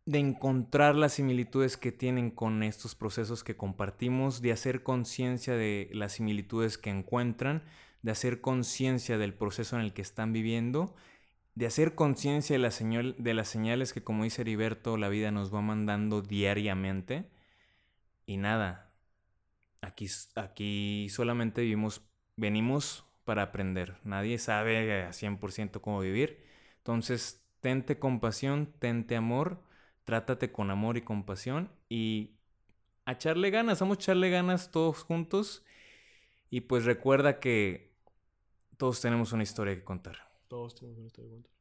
de 0.06 0.18
encontrar 0.18 0.94
las 0.94 1.14
similitudes 1.14 1.76
que 1.76 1.92
tienen 1.92 2.30
con 2.30 2.62
estos 2.62 2.94
procesos 2.94 3.42
que 3.44 3.56
compartimos, 3.56 4.40
de 4.40 4.52
hacer 4.52 4.82
conciencia 4.82 5.54
de 5.54 5.90
las 5.92 6.12
similitudes 6.12 6.78
que 6.78 6.90
encuentran, 6.90 7.62
de 8.02 8.12
hacer 8.12 8.40
conciencia 8.40 9.18
del 9.18 9.34
proceso 9.34 9.76
en 9.76 9.82
el 9.82 9.92
que 9.92 10.02
están 10.02 10.32
viviendo 10.32 10.94
de 11.54 11.66
hacer 11.66 11.94
conciencia 11.94 12.58
de, 12.58 13.14
de 13.18 13.34
las 13.34 13.48
señales 13.48 13.92
que, 13.92 14.02
como 14.02 14.24
dice 14.24 14.42
Heriberto, 14.42 14.96
la 14.96 15.08
vida 15.08 15.30
nos 15.30 15.54
va 15.54 15.60
mandando 15.60 16.22
diariamente. 16.22 17.30
Y 18.26 18.38
nada, 18.38 18.92
aquí, 19.80 20.08
aquí 20.34 21.08
solamente 21.10 21.62
vivimos, 21.62 22.02
venimos 22.36 23.04
para 23.24 23.42
aprender. 23.42 23.96
Nadie 24.04 24.38
sabe 24.38 25.04
a 25.04 25.12
100% 25.12 25.80
cómo 25.80 26.00
vivir. 26.00 26.44
Entonces, 26.78 27.42
tente 27.60 27.98
compasión, 27.98 28.74
tente 28.78 29.16
amor, 29.16 29.62
trátate 30.04 30.52
con 30.52 30.70
amor 30.70 30.96
y 30.96 31.02
compasión 31.02 31.70
y 31.88 32.36
a 33.06 33.12
echarle 33.12 33.50
ganas, 33.50 33.80
vamos 33.80 33.98
a 33.98 34.00
echarle 34.00 34.30
ganas 34.30 34.70
todos 34.70 35.02
juntos. 35.02 35.64
Y 36.50 36.62
pues 36.62 36.84
recuerda 36.84 37.40
que 37.40 37.94
todos 38.76 39.00
tenemos 39.00 39.32
una 39.32 39.42
historia 39.42 39.74
que 39.74 39.84
contar. 39.84 40.33
Todos 40.54 40.72
tenemos 40.76 40.98
una 40.98 41.08
historia 41.08 41.30
que 41.30 41.34
contar. 41.34 41.53